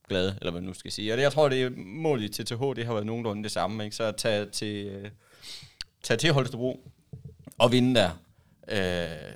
glade, 0.08 0.38
eller 0.40 0.52
hvad 0.52 0.62
man 0.62 0.68
nu 0.68 0.74
skal 0.74 0.92
sige. 0.92 1.14
Og 1.14 1.18
det, 1.18 1.24
jeg 1.24 1.32
tror, 1.32 1.50
det 1.50 1.64
er 1.64 1.70
målet 1.76 2.32
til 2.32 2.46
TH, 2.46 2.62
det 2.76 2.86
har 2.86 2.94
været 2.94 3.06
nogenlunde 3.06 3.44
det 3.44 3.52
samme. 3.52 3.84
Ikke? 3.84 3.96
Så 3.96 4.04
at 4.04 4.16
tage 4.16 4.50
til, 4.50 4.86
øh, 4.86 5.12
tage 6.04 6.18
til 6.18 6.34
Holstebro 6.34 6.90
og 7.58 7.72
vinde 7.72 7.96
der. 8.00 8.10
Øh, 8.68 9.34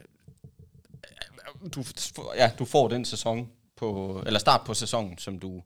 du, 1.75 1.83
ja, 2.35 2.51
du 2.59 2.65
får 2.65 2.87
den 2.87 3.05
sæson 3.05 3.49
på, 3.75 4.23
eller 4.25 4.39
start 4.39 4.61
på 4.65 4.73
sæsonen, 4.73 5.17
som 5.17 5.39
du 5.39 5.63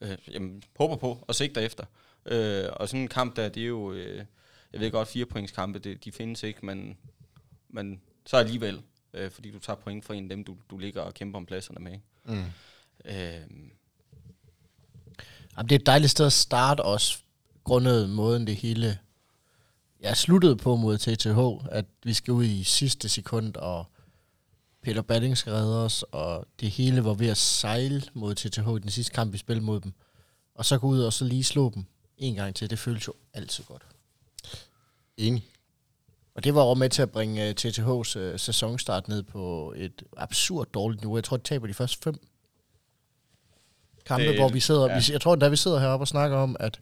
øh, 0.00 0.18
jamen, 0.30 0.62
håber 0.78 0.96
på 0.96 1.24
og 1.28 1.34
sigter 1.34 1.60
efter. 1.60 1.84
Øh, 2.28 2.68
og 2.72 2.88
sådan 2.88 3.00
en 3.00 3.08
kamp 3.08 3.36
der, 3.36 3.48
det 3.48 3.62
er 3.62 3.66
jo, 3.66 3.92
øh, 3.92 4.24
jeg 4.72 4.80
ved 4.80 4.90
godt, 4.90 5.08
fire 5.08 5.26
points 5.26 5.52
kampe, 5.52 5.78
det, 5.78 6.04
de 6.04 6.12
findes 6.12 6.42
ikke, 6.42 6.66
men, 6.66 6.96
men 7.68 8.00
så 8.26 8.36
alligevel, 8.36 8.82
øh, 9.14 9.30
fordi 9.30 9.50
du 9.50 9.58
tager 9.58 9.76
point 9.76 10.04
fra 10.04 10.14
en 10.14 10.24
af 10.24 10.28
dem, 10.28 10.44
du, 10.44 10.56
du 10.70 10.78
ligger 10.78 11.02
og 11.02 11.14
kæmper 11.14 11.38
om 11.38 11.46
pladserne 11.46 11.80
med. 11.80 11.92
Ikke? 11.92 12.04
Mm. 12.24 12.44
Øh, 13.04 13.70
Jamen, 15.56 15.68
det 15.68 15.74
er 15.74 15.78
et 15.78 15.86
dejligt 15.86 16.10
sted 16.10 16.26
at 16.26 16.32
starte 16.32 16.80
også, 16.80 17.18
grundet 17.64 18.10
måden 18.10 18.46
det 18.46 18.56
hele 18.56 18.98
jeg 20.00 20.16
sluttede 20.16 20.56
på 20.56 20.76
mod 20.76 20.98
TTH, 20.98 21.68
at 21.72 21.84
vi 22.04 22.12
skal 22.12 22.32
ud 22.32 22.44
i 22.44 22.62
sidste 22.62 23.08
sekund 23.08 23.56
og 23.56 23.86
Peter 24.82 25.02
Balling 25.02 25.36
skal 25.36 25.52
redde 25.52 25.84
os, 25.84 26.02
og 26.02 26.46
det 26.60 26.70
hele 26.70 27.04
var 27.04 27.14
ved 27.14 27.28
at 27.28 27.36
sejle 27.36 28.02
mod 28.14 28.34
TTH 28.34 28.68
i 28.68 28.78
den 28.78 28.90
sidste 28.90 29.12
kamp, 29.12 29.32
vi 29.32 29.38
spillede 29.38 29.66
mod 29.66 29.80
dem. 29.80 29.92
Og 30.54 30.64
så 30.64 30.78
gå 30.78 30.86
ud 30.86 31.00
og 31.00 31.12
så 31.12 31.24
lige 31.24 31.44
slå 31.44 31.70
dem 31.74 31.84
en 32.18 32.34
gang 32.34 32.54
til, 32.54 32.70
det 32.70 32.78
føles 32.78 33.06
jo 33.08 33.12
altid 33.34 33.64
godt. 33.64 33.82
Enig. 35.16 35.44
Og 36.34 36.44
det 36.44 36.54
var 36.54 36.60
også 36.62 36.78
med 36.78 36.90
til 36.90 37.02
at 37.02 37.10
bringe 37.10 37.48
uh, 37.48 37.54
TTH's 37.60 38.18
uh, 38.18 38.38
sæsonstart 38.40 39.08
ned 39.08 39.22
på 39.22 39.74
et 39.76 40.02
absurd 40.16 40.66
dårligt 40.74 41.02
niveau. 41.02 41.16
Jeg 41.16 41.24
tror, 41.24 41.36
de 41.36 41.42
taber 41.42 41.66
de 41.66 41.74
første 41.74 41.98
fem 42.02 42.14
kampe, 44.06 44.26
Det- 44.26 44.36
hvor 44.38 44.48
vi 44.48 44.60
sidder... 44.60 44.86
ja. 44.86 44.92
Ja. 44.92 44.98
Vi, 44.98 45.12
jeg 45.12 45.20
tror, 45.20 45.34
da 45.34 45.48
vi 45.48 45.56
sidder 45.56 45.78
heroppe 45.80 46.02
og 46.02 46.08
snakker 46.08 46.36
om, 46.36 46.56
at 46.60 46.80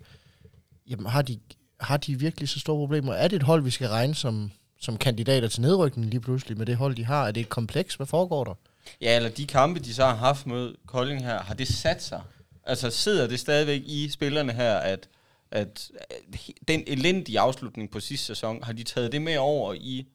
jamen, 0.86 1.06
har, 1.06 1.22
de, 1.22 1.40
har 1.80 1.96
de 1.96 2.18
virkelig 2.18 2.48
så 2.48 2.60
store 2.60 2.76
problemer? 2.76 3.12
Er 3.12 3.28
det 3.28 3.36
et 3.36 3.42
hold, 3.42 3.62
vi 3.62 3.70
skal 3.70 3.88
regne 3.88 4.14
som, 4.14 4.50
som 4.80 4.96
kandidater 4.98 5.48
til 5.48 5.60
nedrykning 5.62 6.10
lige 6.10 6.20
pludselig 6.20 6.58
med 6.58 6.66
det 6.66 6.76
hold, 6.76 6.96
de 6.96 7.04
har? 7.04 7.26
Er 7.26 7.30
det 7.30 7.40
et 7.40 7.48
kompleks? 7.48 7.94
Hvad 7.94 8.06
foregår 8.06 8.44
der? 8.44 8.54
Ja, 9.00 9.16
eller 9.16 9.28
de 9.30 9.46
kampe, 9.46 9.80
de 9.80 9.94
så 9.94 10.04
har 10.06 10.14
haft 10.14 10.46
mod 10.46 10.76
Kolding 10.86 11.24
her, 11.24 11.42
har 11.42 11.54
det 11.54 11.68
sat 11.68 12.02
sig? 12.02 12.22
Altså 12.64 12.90
sidder 12.90 13.26
det 13.26 13.40
stadigvæk 13.40 13.82
i 13.84 14.08
spillerne 14.10 14.52
her, 14.52 14.76
at, 14.76 15.08
at 15.50 15.90
at 16.10 16.50
den 16.68 16.84
elendige 16.86 17.40
afslutning 17.40 17.90
på 17.90 18.00
sidste 18.00 18.26
sæson, 18.26 18.62
har 18.62 18.72
de 18.72 18.82
taget 18.82 19.12
det 19.12 19.22
med 19.22 19.36
over 19.36 19.74
i 19.74 20.06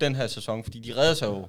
den 0.00 0.14
her 0.14 0.26
sæson? 0.26 0.64
Fordi 0.64 0.78
de 0.78 0.96
redder 0.96 1.14
sig 1.14 1.26
jo 1.26 1.48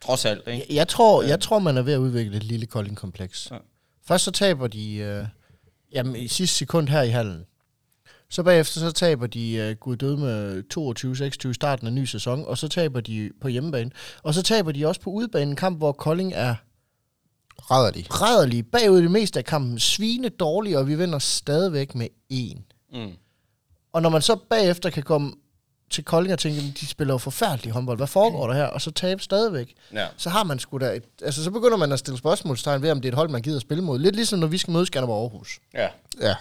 trods 0.00 0.24
alt, 0.24 0.48
ikke? 0.48 0.66
Jeg, 0.68 0.76
jeg, 0.76 0.88
tror, 0.88 1.22
jeg 1.22 1.40
tror, 1.40 1.58
man 1.58 1.76
er 1.76 1.82
ved 1.82 1.92
at 1.92 1.98
udvikle 1.98 2.36
et 2.36 2.44
lille 2.44 2.66
Kolding-kompleks. 2.66 3.50
Ja. 3.50 3.56
Først 4.04 4.24
så 4.24 4.30
taber 4.30 4.66
de 4.66 4.94
øh, 4.94 5.26
jamen, 5.92 6.16
i 6.16 6.28
sidste 6.28 6.56
sekund 6.56 6.88
her 6.88 7.02
i 7.02 7.08
hallen. 7.08 7.44
Så 8.28 8.42
bagefter 8.42 8.80
så 8.80 8.92
taber 8.92 9.26
de 9.26 9.54
øh, 9.54 9.76
gud 9.76 9.96
døde 9.96 10.16
med 10.16 10.62
22-26 11.46 11.50
i 11.50 11.54
starten 11.54 11.86
af 11.86 11.92
ny 11.92 12.04
sæson, 12.04 12.44
og 12.44 12.58
så 12.58 12.68
taber 12.68 13.00
de 13.00 13.30
på 13.40 13.48
hjemmebane. 13.48 13.90
Og 14.22 14.34
så 14.34 14.42
taber 14.42 14.72
de 14.72 14.86
også 14.86 15.00
på 15.00 15.10
udebane 15.10 15.50
en 15.50 15.56
kamp, 15.56 15.78
hvor 15.78 15.92
Kolding 15.92 16.32
er 16.34 16.54
Redder 17.60 17.90
de. 17.90 18.04
rædderlige 18.10 18.62
bagud 18.62 19.02
det 19.02 19.10
meste 19.10 19.38
af 19.38 19.44
kampen, 19.44 19.78
svine 19.78 20.28
dårlige, 20.28 20.78
og 20.78 20.86
vi 20.88 20.94
vinder 20.94 21.18
stadigvæk 21.18 21.94
med 21.94 22.08
en. 22.28 22.64
Mm. 22.92 23.12
Og 23.92 24.02
når 24.02 24.08
man 24.10 24.22
så 24.22 24.36
bagefter 24.50 24.90
kan 24.90 25.02
komme 25.02 25.32
til 25.90 26.04
Kolding 26.04 26.32
og 26.32 26.38
tænke, 26.38 26.58
"Jamen, 26.58 26.76
de 26.80 26.86
spiller 26.86 27.14
jo 27.14 27.18
forfærdelig 27.18 27.72
håndbold, 27.72 27.96
hvad 27.98 28.06
foregår 28.06 28.46
der 28.46 28.54
her? 28.54 28.64
Og 28.64 28.80
så 28.80 28.90
tabe 28.90 29.22
stadigvæk. 29.22 29.74
Ja. 29.92 30.06
så 30.16 30.30
har 30.30 30.44
man 30.44 30.58
sgu 30.58 30.78
da 30.78 30.92
et, 30.92 31.04
altså 31.22 31.44
så 31.44 31.50
begynder 31.50 31.76
man 31.76 31.92
at 31.92 31.98
stille 31.98 32.18
spørgsmålstegn 32.18 32.82
ved, 32.82 32.90
om 32.90 33.00
det 33.00 33.08
er 33.08 33.12
et 33.12 33.16
hold, 33.16 33.28
man 33.28 33.42
gider 33.42 33.56
at 33.56 33.62
spille 33.62 33.84
mod. 33.84 33.98
Lidt 33.98 34.16
ligesom 34.16 34.38
når 34.38 34.46
vi 34.46 34.58
skal 34.58 34.72
møde 34.72 34.86
Skanderborg 34.86 35.22
Aarhus. 35.22 35.60
ja. 35.74 35.88
Ja. 36.20 36.34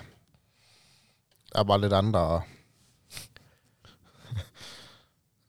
Der 1.53 1.59
er 1.59 1.63
bare 1.63 1.81
lidt 1.81 1.93
andre... 1.93 2.41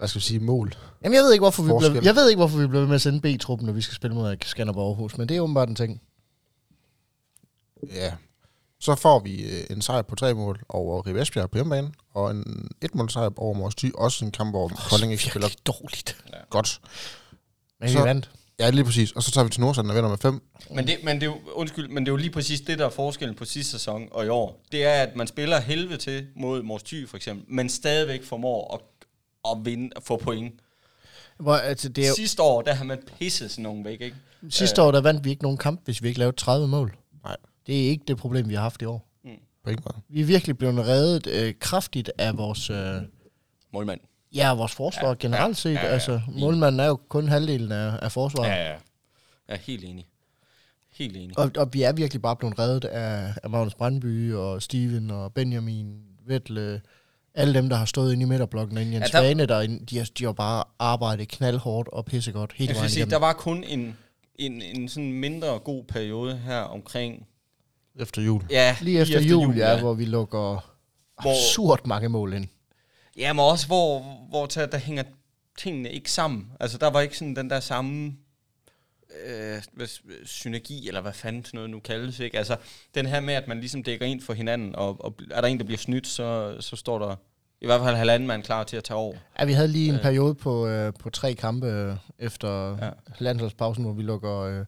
Hvad 0.00 0.08
skal 0.08 0.20
vi 0.20 0.24
sige? 0.24 0.40
Mål. 0.40 0.74
Jamen 1.04 1.14
jeg 1.16 1.22
ved 1.22 1.32
ikke, 1.32 1.42
hvorfor 1.42 1.62
vi 1.62 1.68
Forskel. 1.68 1.90
blev, 1.92 2.02
jeg 2.02 2.14
ved 2.14 2.28
ikke, 2.28 2.38
hvorfor 2.38 2.58
vi 2.58 2.66
blev 2.66 2.86
med 2.86 2.94
at 2.94 3.02
sende 3.02 3.20
B-truppen, 3.20 3.66
når 3.66 3.72
vi 3.72 3.82
skal 3.82 3.94
spille 3.94 4.14
mod 4.14 4.36
Skanderborg 4.44 4.86
Aarhus, 4.86 5.18
men 5.18 5.28
det 5.28 5.36
er 5.36 5.40
åbenbart 5.40 5.68
en 5.68 5.74
ting. 5.74 6.02
Ja. 7.94 8.12
Så 8.80 8.94
får 8.94 9.18
vi 9.18 9.42
øh, 9.42 9.64
en 9.70 9.82
sejr 9.82 10.02
på 10.02 10.14
tre 10.14 10.34
mål 10.34 10.60
over 10.68 11.06
Ribe 11.06 11.22
Esbjerg 11.22 11.50
på 11.50 11.56
hjemmebane, 11.56 11.92
og 12.14 12.30
en 12.30 12.68
et 12.82 12.94
mål 12.94 13.10
sejr 13.10 13.30
over 13.36 13.54
Mors 13.54 13.74
Thy. 13.74 13.92
Også 13.94 14.24
en 14.24 14.30
kamp, 14.30 14.50
hvor 14.50 14.68
Kolding 14.90 15.12
ikke 15.12 15.24
spiller 15.24 15.48
dårligt. 15.66 16.24
godt. 16.50 16.80
Men 17.80 17.88
vi 17.88 17.94
vandt. 17.94 18.30
Ja, 18.58 18.70
lige 18.70 18.84
præcis. 18.84 19.12
Og 19.12 19.22
så 19.22 19.30
tager 19.30 19.44
vi 19.44 19.50
til 19.50 19.60
Nordsjælland 19.60 19.90
og 19.90 19.96
vinder 19.96 20.10
med 20.10 20.18
fem. 20.18 20.42
Men 20.74 20.86
det, 20.86 20.96
men, 21.04 21.16
det 21.16 21.22
er 21.22 21.26
jo, 21.26 21.36
undskyld, 21.54 21.88
men 21.88 22.06
det 22.06 22.08
er 22.08 22.12
jo 22.12 22.16
lige 22.16 22.30
præcis 22.30 22.60
det, 22.60 22.78
der 22.78 22.86
er 22.86 22.90
forskellen 22.90 23.36
på 23.36 23.44
sidste 23.44 23.70
sæson 23.70 24.08
og 24.10 24.26
i 24.26 24.28
år. 24.28 24.62
Det 24.72 24.84
er, 24.84 25.02
at 25.02 25.16
man 25.16 25.26
spiller 25.26 25.60
helvede 25.60 25.96
til 25.96 26.26
mod 26.36 26.62
Mors 26.62 26.82
Thy 26.82 27.08
for 27.08 27.16
eksempel, 27.16 27.54
men 27.54 27.68
stadigvæk 27.68 28.24
formår 28.24 28.74
at, 28.74 28.80
at 29.48 29.58
vinde 29.64 29.90
og 29.96 30.02
få 30.02 30.16
point. 30.16 30.60
Hvor, 31.38 31.54
altså, 31.54 31.88
det 31.88 32.04
er 32.04 32.08
jo, 32.08 32.14
Sidste 32.14 32.42
år, 32.42 32.62
der 32.62 32.74
har 32.74 32.84
man 32.84 32.98
pisset 33.18 33.50
sådan 33.50 33.62
nogen 33.62 33.84
væk, 33.84 34.00
ikke? 34.00 34.16
sidste 34.50 34.82
år, 34.82 34.90
der 34.90 35.00
vandt 35.00 35.24
vi 35.24 35.30
ikke 35.30 35.42
nogen 35.42 35.58
kamp, 35.58 35.80
hvis 35.84 36.02
vi 36.02 36.08
ikke 36.08 36.18
lavede 36.18 36.36
30 36.36 36.68
mål. 36.68 36.96
Nej. 37.24 37.36
Det 37.66 37.84
er 37.84 37.88
ikke 37.90 38.04
det 38.08 38.16
problem, 38.16 38.48
vi 38.48 38.54
har 38.54 38.62
haft 38.62 38.82
i 38.82 38.84
år. 38.84 39.06
På 39.64 39.70
ingen 39.70 39.84
måde. 39.86 40.02
Vi 40.08 40.20
er 40.20 40.24
virkelig 40.24 40.58
blevet 40.58 40.86
reddet 40.86 41.26
øh, 41.26 41.54
kraftigt 41.60 42.10
af 42.18 42.36
vores, 42.38 42.70
øh, 42.70 42.94
Målmand. 43.72 44.00
ja, 44.34 44.54
vores 44.54 44.72
forsvar 44.72 45.02
Ja, 45.02 45.08
ja, 45.08 45.14
generelt 45.18 45.56
set. 45.56 45.70
ja, 45.70 45.74
Ja, 45.74 45.80
ja, 45.80 45.84
ja, 45.86 45.88
ja. 45.88 45.94
Altså, 45.94 46.20
målmanden 46.28 46.80
er 46.80 46.86
jo 46.86 46.96
kun 47.08 47.28
halvdelen 47.28 47.72
af, 47.72 47.98
af 48.02 48.12
forsvaret. 48.12 48.48
Ja, 48.48 48.54
ja. 48.54 48.68
Jeg 48.68 48.78
er 49.48 49.56
helt 49.56 49.84
enig. 49.84 50.06
Helt 50.92 51.16
enig. 51.16 51.38
Og, 51.38 51.50
og 51.56 51.68
vi 51.74 51.82
er 51.82 51.92
virkelig 51.92 52.22
bare 52.22 52.36
blevet 52.36 52.58
reddet 52.58 52.84
af, 52.84 53.34
af 53.42 53.50
Magnus 53.50 53.74
Brandby 53.74 54.34
og 54.34 54.62
Steven 54.62 55.10
og 55.10 55.34
Benjamin, 55.34 56.02
Vettle, 56.26 56.80
alle 57.34 57.54
dem, 57.54 57.68
der 57.68 57.76
har 57.76 57.84
stået 57.84 58.12
inde 58.12 58.22
i 58.22 58.26
midterblokken, 58.26 58.76
og 58.78 58.82
Jens 58.82 58.92
Ja, 58.92 58.98
ja, 58.98 59.04
der- 59.04 59.08
Svane, 59.08 59.46
der, 59.46 59.78
de, 59.90 59.98
har, 59.98 60.08
de 60.18 60.24
har 60.24 60.32
bare 60.32 60.64
arbejdet 60.78 61.28
knaldhårdt 61.28 61.88
og 61.88 62.04
pissegodt 62.04 62.52
hele 62.56 62.70
Jeg 62.70 62.76
vejen 62.76 62.90
sige, 62.90 63.06
der 63.06 63.16
var 63.18 63.32
kun 63.32 63.64
en, 63.64 63.96
en, 64.34 64.62
en 64.62 64.88
sådan 64.88 65.12
mindre 65.12 65.58
god 65.58 65.84
periode 65.84 66.36
her 66.38 66.58
omkring... 66.60 67.26
Efter 68.00 68.22
jul. 68.22 68.42
Ja, 68.50 68.76
Lige 68.80 69.00
efter, 69.00 69.20
jul, 69.20 69.42
jul 69.44 69.56
ja, 69.56 69.80
hvor 69.80 69.94
vi 69.94 70.04
lukker 70.04 70.38
Hvor- 71.22 71.30
absurd 71.30 71.80
mange 71.86 72.08
mål 72.08 72.32
ind. 72.32 72.46
Ja, 73.16 73.32
men 73.32 73.40
også 73.40 73.66
hvor, 73.66 74.02
hvor 74.28 74.46
der, 74.46 74.66
der 74.66 74.78
hænger 74.78 75.02
tingene 75.58 75.90
ikke 75.90 76.10
sammen. 76.12 76.46
Altså, 76.60 76.78
der 76.78 76.90
var 76.90 77.00
ikke 77.00 77.18
sådan 77.18 77.36
den 77.36 77.50
der 77.50 77.60
samme 77.60 78.12
øh, 79.26 79.62
hvad, 79.72 79.86
synergi, 80.26 80.88
eller 80.88 81.00
hvad 81.00 81.12
fanden 81.12 81.44
sådan 81.44 81.58
noget 81.58 81.70
nu 81.70 81.80
kaldes, 81.80 82.20
ikke? 82.20 82.38
Altså, 82.38 82.56
den 82.94 83.06
her 83.06 83.20
med, 83.20 83.34
at 83.34 83.48
man 83.48 83.60
ligesom 83.60 83.82
dækker 83.82 84.06
ind 84.06 84.20
for 84.20 84.32
hinanden, 84.32 84.76
og, 84.76 85.04
og 85.04 85.14
er 85.30 85.40
der 85.40 85.48
en, 85.48 85.58
der 85.58 85.64
bliver 85.64 85.78
snydt, 85.78 86.06
så, 86.06 86.56
så 86.60 86.76
står 86.76 86.98
der 86.98 87.16
i 87.62 87.66
hvert 87.66 87.80
fald 87.80 87.96
halvanden 87.96 88.26
mand 88.26 88.42
klar 88.42 88.64
til 88.64 88.76
at 88.76 88.84
tage 88.84 88.96
over. 88.98 89.16
Ja, 89.38 89.44
vi 89.44 89.52
havde 89.52 89.68
lige 89.68 89.88
en 89.88 89.94
Øh. 89.94 90.02
periode 90.02 90.34
på, 90.34 90.66
øh, 90.66 90.92
på 90.98 91.10
tre 91.10 91.34
kampe 91.34 91.66
øh, 91.66 91.96
efter 92.18 92.76
Ja. 92.84 92.90
landsholdspausen, 93.18 93.84
hvor 93.84 93.92
vi 93.92 94.02
lukker 94.02 94.38
øh, 94.38 94.64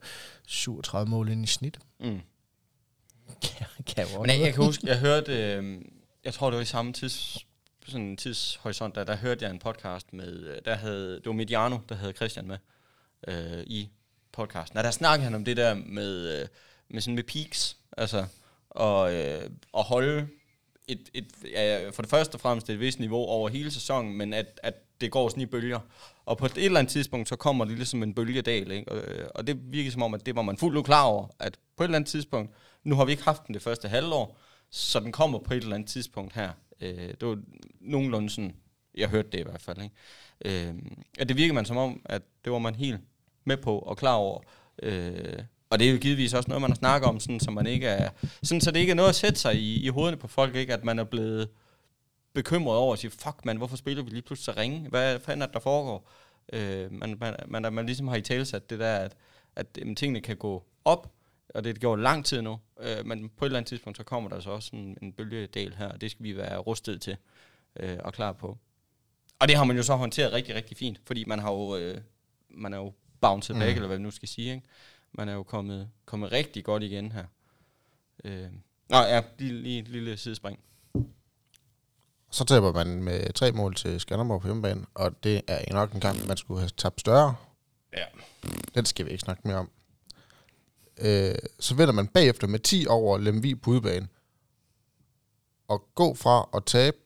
37 0.47 1.11
mål 1.11 1.29
ind 1.29 1.45
i 1.45 1.47
snit. 1.47 1.79
Mm. 2.01 2.21
Kan, 3.43 3.67
kan 3.87 4.07
jo 4.15 4.21
Men 4.21 4.31
jeg, 4.31 4.41
jeg 4.41 4.55
kan 4.55 4.65
huske, 4.65 4.87
jeg 4.87 4.99
hørte, 4.99 5.53
øh, 5.55 5.81
jeg 6.25 6.35
tror 6.35 6.51
det 6.51 6.57
var 6.57 6.63
i 6.63 6.67
samme 6.67 6.93
tids, 6.93 7.39
sådan 7.87 8.07
en 8.07 8.17
tidshorisont, 8.17 8.95
der, 8.95 9.05
der 9.05 9.17
hørte 9.17 9.45
jeg 9.45 9.51
en 9.53 9.59
podcast 9.59 10.13
med, 10.13 10.33
øh, 10.47 10.57
der 10.65 10.75
havde, 10.75 11.15
det 11.15 11.27
var 11.27 11.33
Mediano, 11.33 11.79
der 11.89 11.95
havde 11.95 12.13
Christian 12.13 12.47
med 12.47 12.59
øh, 13.29 13.63
i 13.67 13.89
podcasten. 14.33 14.79
Og 14.79 14.85
der 14.85 14.91
snakkede 14.91 15.25
han 15.25 15.35
om 15.35 15.45
det 15.45 15.57
der 15.57 15.75
med, 15.75 16.41
øh, 16.41 16.49
med 16.89 17.01
sådan 17.01 17.15
med 17.15 17.23
peaks, 17.23 17.77
altså, 17.97 18.25
og, 18.71 19.15
øh, 19.15 19.51
og 19.73 19.85
holde 19.85 20.29
et, 20.89 21.11
et, 21.15 21.27
ja, 21.53 21.91
for 21.91 22.03
det 22.03 22.11
første 22.11 22.35
og 22.37 22.41
fremmest 22.41 22.71
et 22.71 22.81
vist 22.81 22.99
niveau 22.99 23.25
over 23.25 23.49
hele 23.49 23.71
sæsonen, 23.71 24.17
men 24.17 24.33
at, 24.33 24.61
at 24.63 24.75
det 25.01 25.11
går 25.11 25.29
sådan 25.29 25.43
i 25.43 25.47
bølger. 25.47 25.81
Og 26.25 26.39
på 26.39 26.47
et 26.47 26.59
eller 26.59 26.79
andet 26.79 26.93
tidspunkt, 26.93 27.29
så 27.29 27.37
kommer 27.37 27.65
det 27.65 27.77
ligesom 27.77 28.03
en 28.03 28.15
bølgedal, 28.15 28.71
ikke? 28.71 28.93
Og, 28.93 28.99
øh, 28.99 29.29
og 29.35 29.47
det 29.47 29.73
virker 29.73 29.91
som 29.91 30.03
om, 30.03 30.15
at 30.15 30.27
det 30.27 30.37
var 30.37 30.43
man 30.43 30.57
fuldt 30.57 30.79
ud 30.79 30.83
klar 30.83 31.05
over, 31.05 31.27
at 31.39 31.59
på 31.77 31.83
et 31.83 31.87
eller 31.87 31.97
andet 31.97 32.11
tidspunkt, 32.11 32.53
nu 32.85 32.95
har 32.95 33.05
vi 33.05 33.13
ikke 33.13 33.25
haft 33.25 33.47
den 33.47 33.55
det 33.55 33.63
første 33.63 33.89
halvår, 33.89 34.39
så 34.71 35.01
den 35.01 35.13
kommer 35.13 35.39
på 35.39 35.55
et 35.55 35.63
eller 35.63 35.75
andet 35.75 35.89
tidspunkt 35.89 36.35
her. 36.35 36.51
Øh, 36.81 37.09
det 37.21 37.29
var 37.29 37.39
nogenlunde 37.81 38.31
sådan, 38.31 38.57
jeg 38.95 39.09
hørte 39.09 39.29
det 39.33 39.41
i 39.41 39.43
hvert 39.43 39.63
fald, 39.63 39.79
ikke? 39.83 40.69
Øh, 40.69 40.75
at 41.19 41.29
det 41.29 41.37
virker 41.37 41.55
man 41.55 41.65
som 41.65 41.77
om, 41.77 42.03
at 42.05 42.23
det 42.45 42.53
var 42.53 42.59
man 42.59 42.75
helt 42.75 43.01
med 43.45 43.57
på 43.57 43.79
og 43.79 43.97
klar 43.97 44.15
over. 44.15 44.41
Øh, 44.83 45.39
og 45.71 45.79
det 45.79 45.89
er 45.89 45.93
jo 45.93 45.99
givetvis 45.99 46.35
også 46.35 46.49
noget, 46.49 46.61
man 46.61 46.71
har 46.71 46.77
snakket 46.77 47.09
om, 47.09 47.21
sådan, 47.21 47.41
så 47.41 47.51
man 47.51 47.67
ikke 47.67 47.87
er, 47.87 48.11
sådan, 48.43 48.61
så 48.61 48.71
det 48.71 48.81
ikke 48.81 48.91
er 48.91 48.95
noget 48.95 49.09
at 49.09 49.15
sætte 49.15 49.41
sig 49.41 49.55
i, 49.55 49.85
i 49.85 49.89
hovederne 49.89 50.17
på 50.17 50.29
folk, 50.29 50.55
ikke? 50.55 50.75
At 50.75 50.85
man 50.85 50.99
er 50.99 51.05
blevet 51.05 51.49
bekymret 52.33 52.77
over 52.77 52.93
at 52.93 52.99
sige, 52.99 53.11
fuck 53.11 53.45
man, 53.45 53.57
hvorfor 53.57 53.77
spiller 53.77 54.03
vi 54.03 54.11
lige 54.11 54.23
pludselig 54.23 54.55
så 54.55 54.61
ringe? 54.61 54.89
Hvad 54.89 55.21
fanden 55.21 55.43
er 55.43 55.47
det, 55.47 55.55
der 55.55 55.61
foregår? 55.61 56.11
Øh, 56.53 56.93
man, 56.93 57.17
man, 57.21 57.35
man, 57.49 57.73
man 57.73 57.87
ligesom 57.87 58.09
har 58.09 58.17
i 58.17 58.23
talsat 58.23 58.71
det 58.71 58.79
der, 58.79 58.97
at, 58.97 59.17
at 59.57 59.67
jamen, 59.79 59.97
tingene 59.97 60.21
kan 60.21 60.37
gå 60.37 60.65
op, 60.85 61.13
og 61.55 61.65
det 61.65 61.71
er 61.71 61.75
det 61.75 61.81
gjort 61.81 61.99
lang 61.99 62.25
tid 62.25 62.43
nu, 62.43 62.59
øh, 62.81 63.07
men 63.07 63.29
på 63.29 63.45
et 63.45 63.49
eller 63.49 63.59
andet 63.59 63.69
tidspunkt, 63.69 63.97
så 63.97 64.05
kommer 64.05 64.31
der 64.31 64.41
så 64.41 64.51
også 64.51 64.71
en, 64.73 64.97
en 65.03 65.13
bølgedel 65.13 65.75
her, 65.75 65.89
og 65.89 66.01
det 66.01 66.11
skal 66.11 66.25
vi 66.25 66.37
være 66.37 66.59
rustet 66.59 67.01
til 67.01 67.17
øh, 67.81 67.99
og 68.05 68.13
klar 68.13 68.33
på. 68.33 68.59
Og 69.39 69.49
det 69.49 69.57
har 69.57 69.65
man 69.65 69.77
jo 69.77 69.83
så 69.83 69.95
håndteret 69.95 70.33
rigtig, 70.33 70.55
rigtig 70.55 70.77
fint, 70.77 71.01
fordi 71.05 71.25
man 71.25 71.39
har 71.39 71.53
jo, 71.53 71.77
øh, 71.77 72.01
man 72.51 72.73
er 72.75 72.79
jo 72.79 72.93
bounced 73.23 73.55
back, 73.57 73.71
Mm. 73.71 73.77
eller 73.77 73.87
hvad 73.87 73.97
vi 73.97 74.03
nu 74.03 74.11
skal 74.11 74.29
sige, 74.29 74.55
ikke? 74.55 74.67
Man 75.13 75.29
er 75.29 75.33
jo 75.33 75.43
kommet, 75.43 75.91
kommet 76.05 76.33
rigtig 76.33 76.65
godt 76.65 76.83
igen 76.83 77.13
her. 77.13 77.25
Øh, 78.25 78.49
nå 78.89 78.99
ja, 78.99 79.23
lige, 79.39 79.63
lige 79.63 79.83
lille 79.83 80.17
sidespring. 80.17 80.59
Så 82.31 82.45
taber 82.45 82.73
man 82.73 83.03
med 83.03 83.33
tre 83.33 83.53
mål 83.53 83.75
til 83.75 84.01
Skanderborg 84.01 84.41
på 84.41 84.47
hjemmebane, 84.49 84.87
og 84.95 85.25
det 85.25 85.43
er 85.49 85.73
nok 85.75 85.93
en 85.93 86.01
kamp, 86.01 86.27
man 86.27 86.37
skulle 86.37 86.61
have 86.61 86.71
tabt 86.77 87.01
større. 87.01 87.35
Ja. 87.97 88.05
Den 88.75 88.85
skal 88.85 89.07
vi 89.07 89.11
ikke 89.11 89.21
snakke 89.23 89.43
mere 89.45 89.57
om. 89.57 89.71
Øh, 90.99 91.35
så 91.61 91.75
vinder 91.75 91.93
man 91.93 92.07
bagefter 92.09 92.47
med 92.47 92.59
10 92.59 92.87
over 92.89 93.19
Lemvi 93.19 93.55
på 93.55 93.71
udebane. 93.71 94.09
Og 95.69 95.89
gå 95.95 96.15
fra 96.15 96.49
at 96.55 96.65
tabe 96.65 96.97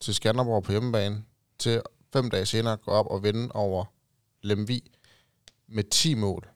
til 0.00 0.14
Skanderborg 0.14 0.62
på 0.62 0.72
hjemmebane, 0.72 1.24
til 1.58 1.82
fem 2.12 2.30
dage 2.30 2.46
senere 2.46 2.76
gå 2.76 2.90
op 2.90 3.06
og 3.06 3.22
vinde 3.22 3.52
over 3.54 3.84
Lemvi 4.42 4.90
med 5.66 5.84
10 5.84 6.14
mål. 6.14 6.48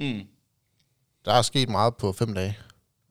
Mm. 0.00 0.26
Der 1.24 1.32
er 1.32 1.42
sket 1.42 1.68
meget 1.68 1.96
på 1.96 2.12
fem 2.12 2.34
dage. 2.34 2.58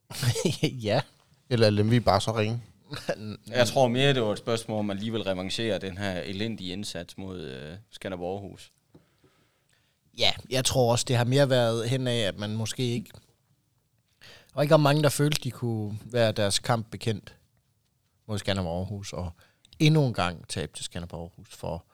ja. 0.88 1.02
Eller 1.50 1.66
er 1.66 1.72
Lemvi 1.72 2.00
bare 2.00 2.22
så 2.22 2.38
ringe? 2.38 2.64
Jeg 3.48 3.68
tror 3.68 3.88
mere, 3.88 4.14
det 4.14 4.22
var 4.22 4.32
et 4.32 4.38
spørgsmål, 4.38 4.80
om 4.80 4.86
man 4.86 4.98
lige 4.98 5.12
vil 5.12 5.24
revancere 5.24 5.80
den 5.80 5.98
her 5.98 6.22
elendige 6.22 6.74
indsats 6.74 7.18
mod 7.18 7.42
øh, 7.42 7.78
Skanderborg 7.90 8.42
Aarhus. 8.42 8.72
Ja, 10.18 10.32
jeg 10.50 10.66
tror 10.66 10.92
også, 10.92 11.06
det 11.08 11.16
har 11.16 11.24
mere 11.24 11.50
været 11.50 11.90
hen 11.90 12.08
af, 12.08 12.20
at 12.20 12.38
man 12.38 12.56
måske 12.56 12.84
ikke... 12.84 13.12
Og 14.54 14.64
ikke 14.64 14.76
om 14.76 14.82
mange, 14.82 15.04
der 15.04 15.10
følte, 15.10 15.42
de 15.44 15.52
kunne 15.52 16.00
være 16.06 16.32
deres 16.32 16.60
kamp 16.60 16.92
bekendt 16.92 17.36
mod 18.28 18.40
Skanderborg 18.40 18.78
Aarhus, 18.78 19.14
og 19.14 19.32
endnu 19.80 20.06
en 20.08 20.14
gang 20.14 20.48
tabe 20.48 20.72
til 20.76 20.86
Skanderborg 20.86 21.22
Aarhus 21.22 21.56
for 21.56 21.86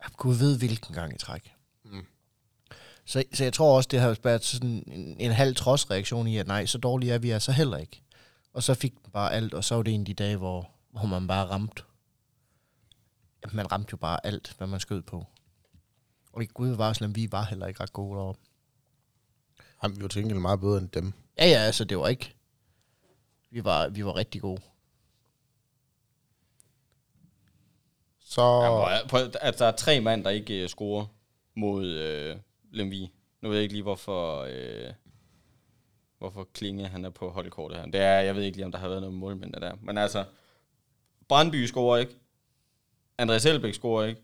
at 0.00 0.16
Gud 0.16 0.34
ved 0.34 0.58
hvilken 0.58 0.94
gang 0.94 1.14
i 1.14 1.18
træk. 1.18 1.54
Mm. 1.84 2.06
Så, 3.04 3.24
så 3.32 3.44
jeg 3.44 3.52
tror 3.52 3.76
også, 3.76 3.88
det 3.88 4.00
har 4.00 4.16
været 4.24 4.44
sådan 4.44 4.84
en, 4.86 5.16
en 5.20 5.32
halv 5.32 5.56
trodsreaktion 5.56 6.26
i, 6.26 6.36
at 6.36 6.46
nej, 6.46 6.66
så 6.66 6.78
dårlige 6.78 7.12
er 7.12 7.18
vi 7.18 7.30
altså 7.30 7.52
heller 7.52 7.76
ikke. 7.76 8.02
Og 8.52 8.62
så 8.62 8.74
fik 8.74 8.92
den 9.04 9.12
bare 9.12 9.32
alt, 9.32 9.54
og 9.54 9.64
så 9.64 9.74
var 9.74 9.82
det 9.82 9.94
en 9.94 10.00
af 10.00 10.06
de 10.06 10.14
dage, 10.14 10.36
hvor, 10.36 10.70
hvor 10.90 11.06
man 11.06 11.26
bare 11.26 11.46
ramte. 11.46 11.82
Man 13.52 13.72
ramte 13.72 13.88
jo 13.92 13.96
bare 13.96 14.26
alt, 14.26 14.54
hvad 14.58 14.66
man 14.66 14.80
skød 14.80 15.02
på. 15.02 15.26
Og 16.32 16.44
Gud 16.54 16.68
var 16.68 16.92
sådan, 16.92 17.16
vi 17.16 17.32
var 17.32 17.44
heller 17.44 17.66
ikke 17.66 17.82
ret 17.82 17.92
gode 17.92 18.18
deroppe. 18.18 18.40
Jamen, 19.82 19.96
vi 19.96 20.02
var 20.02 20.08
til 20.08 20.22
gengæld 20.22 20.38
meget 20.38 20.60
bedre 20.60 20.78
end 20.78 20.88
dem. 20.88 21.12
Ja, 21.38 21.46
ja, 21.46 21.58
altså 21.58 21.84
det 21.84 21.98
var 21.98 22.08
ikke... 22.08 22.34
Vi 23.50 23.64
var, 23.64 23.88
vi 23.88 24.04
var 24.04 24.16
rigtig 24.16 24.40
gode. 24.40 24.62
Så... 28.30 28.42
Jamen, 28.42 29.08
prøv, 29.08 29.30
at 29.40 29.58
der 29.58 29.66
er 29.66 29.72
tre 29.72 30.00
mand, 30.00 30.24
der 30.24 30.30
ikke 30.30 30.62
øh, 30.62 30.68
scorer 30.68 31.06
mod 31.54 31.86
øh, 31.86 32.36
Lemvi. 32.72 33.12
Nu 33.40 33.48
ved 33.48 33.56
jeg 33.56 33.62
ikke 33.62 33.74
lige, 33.74 33.82
hvorfor, 33.82 34.46
øh, 34.50 34.92
hvorfor 36.18 36.48
Klinge 36.54 36.88
han 36.88 37.04
er 37.04 37.10
på 37.10 37.30
holdkortet 37.30 37.78
her. 37.78 37.86
Det 37.86 38.00
er, 38.00 38.20
jeg 38.20 38.34
ved 38.34 38.42
ikke 38.42 38.56
lige, 38.56 38.64
om 38.64 38.72
der 38.72 38.78
har 38.78 38.88
været 38.88 39.00
noget 39.00 39.16
målmænd 39.16 39.52
der. 39.52 39.74
Men 39.82 39.98
altså, 39.98 40.24
Brandby 41.28 41.66
scorer 41.66 41.98
ikke. 41.98 42.16
Andreas 43.18 43.46
Elbæk 43.46 43.74
scorer 43.74 44.04
ikke. 44.06 44.20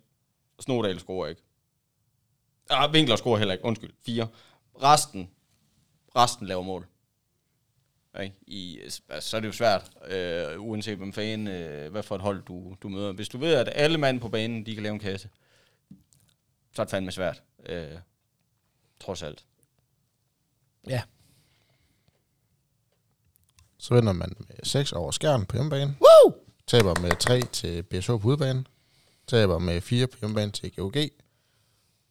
Snodal 0.60 1.00
scorer 1.00 1.28
ikke. 1.28 1.42
Ah, 2.70 2.92
Winkler 2.92 3.16
scorer 3.16 3.38
heller 3.38 3.54
ikke. 3.54 3.64
Undskyld. 3.64 3.92
Fire. 4.06 4.28
Resten, 4.82 5.30
resten 6.16 6.46
laver 6.46 6.62
mål. 6.62 6.86
Okay? 8.16 8.30
I, 8.46 8.80
altså, 8.82 9.02
så 9.20 9.36
er 9.36 9.40
det 9.40 9.48
jo 9.48 9.52
svært, 9.52 9.90
øh, 10.08 10.60
uanset 10.60 10.96
hvem 10.98 11.12
fanden, 11.12 11.48
øh, 11.48 11.90
hvad 11.90 12.02
for 12.02 12.14
et 12.14 12.20
hold 12.20 12.42
du, 12.42 12.76
du 12.82 12.88
møder. 12.88 13.12
Hvis 13.12 13.28
du 13.28 13.38
ved, 13.38 13.54
at 13.54 13.68
alle 13.74 13.98
mand 13.98 14.20
på 14.20 14.28
banen, 14.28 14.66
de 14.66 14.74
kan 14.74 14.82
lave 14.82 14.92
en 14.92 14.98
kasse, 14.98 15.28
så 16.74 16.82
er 16.82 16.84
det 16.84 16.90
fandme 16.90 17.12
svært. 17.12 17.42
Øh, 17.66 17.98
trods 19.00 19.22
alt. 19.22 19.44
Ja. 20.88 21.02
Så 23.78 23.94
vinder 23.94 24.12
man 24.12 24.36
med 24.38 24.56
6 24.62 24.92
over 24.92 25.10
skærn 25.10 25.46
på 25.46 25.56
hjemmebane. 25.56 25.96
Woo! 26.00 26.34
Taber 26.66 27.00
med 27.00 27.16
3 27.16 27.40
til 27.40 27.82
BSH 27.82 28.06
på 28.06 28.20
udebane. 28.24 28.64
Taber 29.26 29.58
med 29.58 29.80
4 29.80 30.06
på 30.06 30.16
hjemmebane 30.20 30.52
til 30.52 30.72
GOG. 30.76 30.94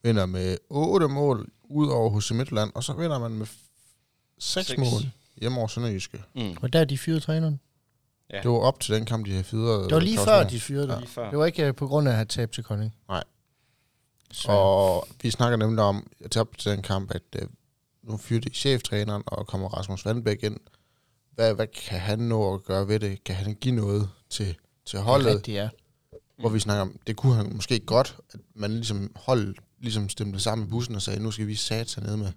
Vinder 0.04 0.26
med 0.26 0.58
8 0.70 1.08
mål 1.08 1.50
ud 1.64 1.88
over 1.90 2.10
hos 2.10 2.32
Midtland. 2.32 2.72
Og 2.76 2.84
så 2.84 2.94
vinder 2.94 3.20
man 3.20 3.32
med 3.32 3.48
6 4.38 4.68
Seks. 4.68 4.80
mål 4.80 5.02
hjemme 5.38 5.58
over 5.60 5.68
Sønderjyske. 5.68 6.24
Mm. 6.36 6.58
Og 6.62 6.74
der 6.74 6.80
er 6.80 6.86
de 6.86 6.98
fyrede 6.98 7.20
træneren. 7.20 7.60
Ja. 8.34 8.42
Det 8.42 8.51
var 8.51 8.58
op 8.58 8.80
til 8.80 8.96
den 8.96 9.06
kamp, 9.06 9.25
de 9.25 9.32
havde 9.32 9.44
fyret. 9.44 9.84
Det 9.89 9.94
var 9.94 10.00
lige 10.00 10.13
Claus 10.13 10.27
før, 10.27 10.39
Mohr. 10.42 10.50
de 10.50 10.60
fyrede 10.60 10.88
det. 10.88 11.10
Før. 11.10 11.30
Det 11.30 11.39
var 11.39 11.46
ikke 11.46 11.65
øh, 11.68 11.75
på 11.75 11.88
grund 11.88 12.08
af 12.08 12.12
at 12.12 12.15
have 12.15 12.25
tabt 12.25 12.54
til 12.54 12.63
Kolding. 12.63 12.96
Nej. 13.10 13.24
Så, 14.32 14.51
Og 14.51 15.08
vi 15.22 15.32
snakker 15.32 15.58
nemlig 15.58 15.84
om, 15.84 16.08
til 16.32 16.42
op 16.42 16.58
til 16.58 16.72
den 16.72 16.82
kamp, 16.82 17.12
at 17.12 17.22
øh, 17.36 17.48
nu 18.04 18.18
fyrer 18.18 18.42
de 18.42 18.50
cheftræneren, 18.50 19.24
og 19.25 19.48
kommer 19.48 19.68
Rasmus 19.70 20.06
Vandbæk 20.06 20.44
ind. 20.44 20.58
Hvad, 21.32 21.54
hvad 21.54 21.68
kan 21.68 22.00
han 22.00 22.20
nå 22.20 22.54
at 22.54 22.63
gøre 22.63 22.88
ved 22.88 23.00
det? 23.00 23.24
Kan 23.24 23.36
han 23.36 23.56
give 23.56 23.75
noget 23.75 24.10
til, 24.30 24.56
til 24.86 25.00
holdet? 25.00 25.27
Rigtigt, 25.36 25.56
ja. 25.58 25.70
Hvor 26.39 26.50
vi 26.50 26.60
snakker 26.60 26.82
om, 26.82 27.00
det 27.08 27.15
kunne 27.15 27.36
han 27.36 27.52
måske 27.56 27.80
godt, 27.80 28.17
at 28.34 28.39
man 28.56 28.71
ligesom 28.71 29.12
hold 29.15 29.56
ligesom 29.80 30.10
stemte 30.10 30.39
sammen 30.39 30.67
i 30.67 30.69
bussen 30.69 30.95
og 30.95 31.02
sagde, 31.02 31.24
nu 31.24 31.32
skal 31.32 31.48
vi 31.48 31.56
sat 31.56 32.00
ned 32.02 32.17
med. 32.17 32.32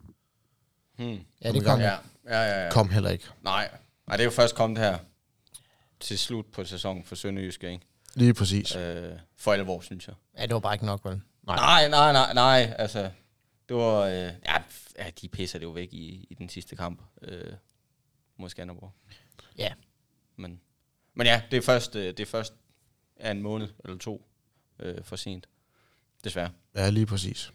Hmm. 0.98 1.20
Ja, 1.44 1.52
det 1.52 1.64
kom. 1.64 1.80
Ja, 1.80 1.96
ja, 2.24 2.42
ja, 2.42 2.64
ja. 2.64 2.70
Kom 2.70 2.90
heller 2.90 3.10
ikke. 3.10 3.24
Nej. 3.42 3.70
Nej, 4.06 4.16
det 4.16 4.22
er 4.22 4.24
jo 4.24 4.30
først 4.30 4.54
kommet 4.54 4.78
her 4.78 4.98
til 6.00 6.18
slut 6.18 6.46
på 6.46 6.64
sæsonen 6.64 7.04
for 7.04 7.14
Sønderjyske, 7.14 7.72
ikke? 7.72 7.86
Lige 8.14 8.34
præcis. 8.34 8.76
Øh, 8.76 9.12
for 9.36 9.52
alvor, 9.52 9.80
synes 9.80 10.06
jeg. 10.08 10.14
Ja, 10.38 10.42
det 10.42 10.54
var 10.54 10.60
bare 10.60 10.74
ikke 10.74 10.86
nok, 10.86 11.04
vel? 11.04 11.20
Nej. 11.46 11.56
Nej, 11.56 11.88
nej, 11.88 12.12
nej, 12.12 12.34
nej. 12.34 12.74
Altså, 12.78 13.10
det 13.68 13.76
var... 13.76 14.00
Øh, 14.00 14.32
ja, 14.46 15.10
de 15.20 15.28
pisser 15.28 15.58
det 15.58 15.66
jo 15.66 15.70
væk 15.70 15.92
i, 15.92 16.26
i 16.30 16.34
den 16.34 16.48
sidste 16.48 16.76
kamp 16.76 17.02
øh, 17.22 17.52
mod 18.36 18.48
Skanderborg. 18.48 18.92
Ja. 19.58 19.72
Men, 20.36 20.60
men 21.14 21.26
ja, 21.26 21.42
det 21.50 21.56
er 21.56 21.62
først, 21.62 21.96
øh, 21.96 22.06
det 22.06 22.20
er 22.20 22.26
først 22.26 22.54
ja, 23.20 23.30
en 23.30 23.42
måned 23.42 23.68
eller 23.84 23.98
to 23.98 24.28
øh, 24.78 25.04
for 25.04 25.16
sent. 25.16 25.48
Desværre. 26.24 26.50
Ja, 26.74 26.90
lige 26.90 27.06
præcis. 27.06 27.52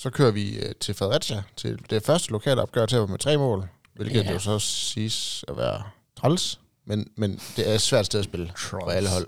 Så 0.00 0.10
kører 0.10 0.30
vi 0.30 0.58
øh, 0.58 0.74
til 0.80 0.94
Fredericia, 0.94 1.42
til 1.56 1.90
det 1.90 2.02
første 2.02 2.30
lokale 2.30 2.62
opgør 2.62 2.86
til 2.86 3.08
med 3.08 3.18
tre 3.18 3.36
mål, 3.36 3.68
hvilket 3.94 4.24
Ja. 4.24 4.32
jo 4.32 4.38
så 4.38 4.58
siges 4.58 5.44
at 5.48 5.56
være 5.56 5.82
træls, 6.16 6.60
men, 6.84 7.10
men 7.16 7.40
det 7.56 7.70
er 7.70 7.74
et 7.74 7.80
svært 7.80 8.06
sted 8.06 8.18
at 8.20 8.24
spille 8.24 8.52
for 8.56 8.80
Træls. 8.80 8.94
alle 8.96 9.08
hold. 9.10 9.26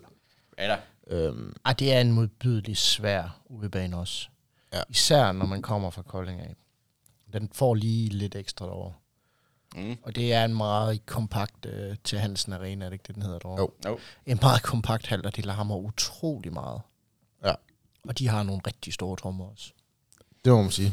Ja 0.59 0.69
da. 0.69 0.79
Øhm, 1.17 1.57
Ej, 1.65 1.73
det 1.73 1.93
er 1.93 2.01
en 2.01 2.13
modbydelig 2.13 2.77
svær 2.77 3.41
udebane 3.47 3.97
også. 3.97 4.29
Ja. 4.73 4.83
Især 4.89 5.33
når 5.33 5.47
man 5.47 5.63
kommer 5.63 5.91
fra 5.91 6.03
Kolding 6.03 6.41
af. 6.41 6.55
Den 7.33 7.51
får 7.55 7.75
lige 7.75 8.09
lidt 8.09 8.35
ekstra 8.37 8.67
derovre. 8.67 8.93
Mm. 9.77 9.97
Og 10.03 10.17
det 10.17 10.33
er 10.33 10.45
en 10.45 10.55
meget 10.57 11.07
kompakt 11.07 11.67
øh, 11.67 11.97
til 12.05 12.19
Hansen 12.19 12.53
Arena, 12.53 12.85
er 12.85 12.89
det 12.89 12.95
ikke 12.95 13.05
det, 13.07 13.15
den 13.15 13.23
hedder 13.23 13.39
derovre? 13.39 13.61
Jo. 13.61 13.71
Jo. 13.87 13.99
En 14.27 14.39
meget 14.43 14.63
kompakt 14.63 15.07
hal, 15.07 15.27
og 15.27 15.37
de 15.37 15.43
larmer 15.43 15.77
utrolig 15.77 16.53
meget. 16.53 16.81
Ja. 17.45 17.55
Og 18.09 18.19
de 18.19 18.29
har 18.29 18.43
nogle 18.43 18.63
rigtig 18.67 18.93
store 18.93 19.17
trommer 19.17 19.45
også. 19.51 19.73
Det 20.45 20.53
må 20.53 20.63
man 20.63 20.71
sige. 20.71 20.93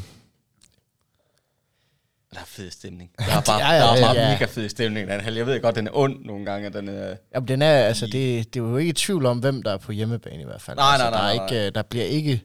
Der 2.34 2.40
er 2.40 2.44
fed 2.46 2.70
stemning. 2.70 3.10
Der 3.18 3.24
er 3.24 3.40
bare, 3.40 3.58
Ja, 3.58 3.72
ja, 3.72 3.78
der 3.80 3.92
er 3.92 3.96
ja, 3.96 4.04
bare 4.04 4.16
ja. 4.20 4.32
mega 4.32 4.44
fed 4.44 4.68
stemning 4.68 5.08
den 5.08 5.20
hal. 5.20 5.34
Jeg 5.34 5.46
ved 5.46 5.60
godt, 5.62 5.74
den 5.76 5.86
er 5.86 5.90
ond 5.94 6.24
nogle 6.24 6.44
gange. 6.44 6.66
at 6.66 6.72
Den 6.72 6.88
er, 6.88 7.16
Jamen, 7.34 7.48
den 7.48 7.62
er, 7.62 7.72
altså, 7.72 8.06
det, 8.06 8.54
det 8.54 8.60
er 8.60 8.64
jo 8.64 8.76
ikke 8.76 8.90
i 8.90 8.92
tvivl 8.92 9.26
om, 9.26 9.38
hvem 9.38 9.62
der 9.62 9.72
er 9.72 9.76
på 9.76 9.92
hjemmebane 9.92 10.42
i 10.42 10.44
hvert 10.44 10.62
fald. 10.62 10.76
Nej, 10.76 10.92
altså, 10.92 11.10
nej, 11.10 11.10
nej, 11.10 11.20
der, 11.20 11.28
er 11.32 11.36
nej, 11.36 11.54
ikke, 11.54 11.66
øh, 11.66 11.74
der 11.74 11.82
bliver 11.82 12.04
ikke 12.04 12.42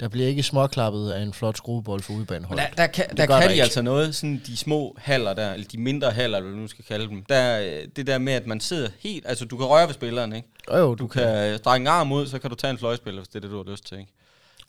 der 0.00 0.08
bliver 0.08 0.28
ikke 0.28 0.42
småklappet 0.42 1.10
af 1.10 1.22
en 1.22 1.32
flot 1.32 1.56
skruebold 1.56 2.02
for 2.02 2.12
udebanehold. 2.14 2.58
der, 2.58 2.66
der 2.76 2.86
kan, 2.86 3.08
Det 3.08 3.16
der 3.16 3.26
kan 3.26 3.34
der 3.34 3.46
de 3.46 3.52
ikke. 3.52 3.62
altså 3.62 3.82
noget, 3.82 4.14
sådan 4.14 4.42
de 4.46 4.56
små 4.56 4.96
haller 4.98 5.34
der, 5.34 5.52
eller 5.52 5.66
de 5.72 5.78
mindre 5.78 6.10
haller, 6.10 6.38
eller 6.38 6.48
hvad 6.48 6.56
du 6.56 6.62
nu 6.62 6.68
skal 6.68 6.84
kalde 6.84 7.08
dem. 7.08 7.24
Der, 7.28 7.60
øh, 7.60 7.88
det 7.96 8.06
der 8.06 8.18
med, 8.18 8.32
at 8.32 8.46
man 8.46 8.60
sidder 8.60 8.88
helt, 9.00 9.26
altså 9.28 9.44
du 9.44 9.56
kan 9.56 9.66
røre 9.66 9.86
ved 9.86 9.94
spilleren, 9.94 10.32
ikke? 10.32 10.48
Jo, 10.72 10.76
jo, 10.76 10.94
Du 10.94 11.06
kan 11.06 11.22
øh, 11.52 11.58
strække 11.58 11.82
en 11.82 11.86
arm 11.88 12.12
ud, 12.12 12.26
så 12.26 12.38
kan 12.38 12.50
du 12.50 12.56
tage 12.56 12.70
en 12.70 12.78
fløjspiller, 12.78 13.20
hvis 13.20 13.28
det 13.28 13.36
er 13.36 13.40
det, 13.40 13.50
du 13.50 13.56
har 13.64 13.70
lyst 13.72 13.86
til, 13.86 13.98
ikke? 13.98 14.12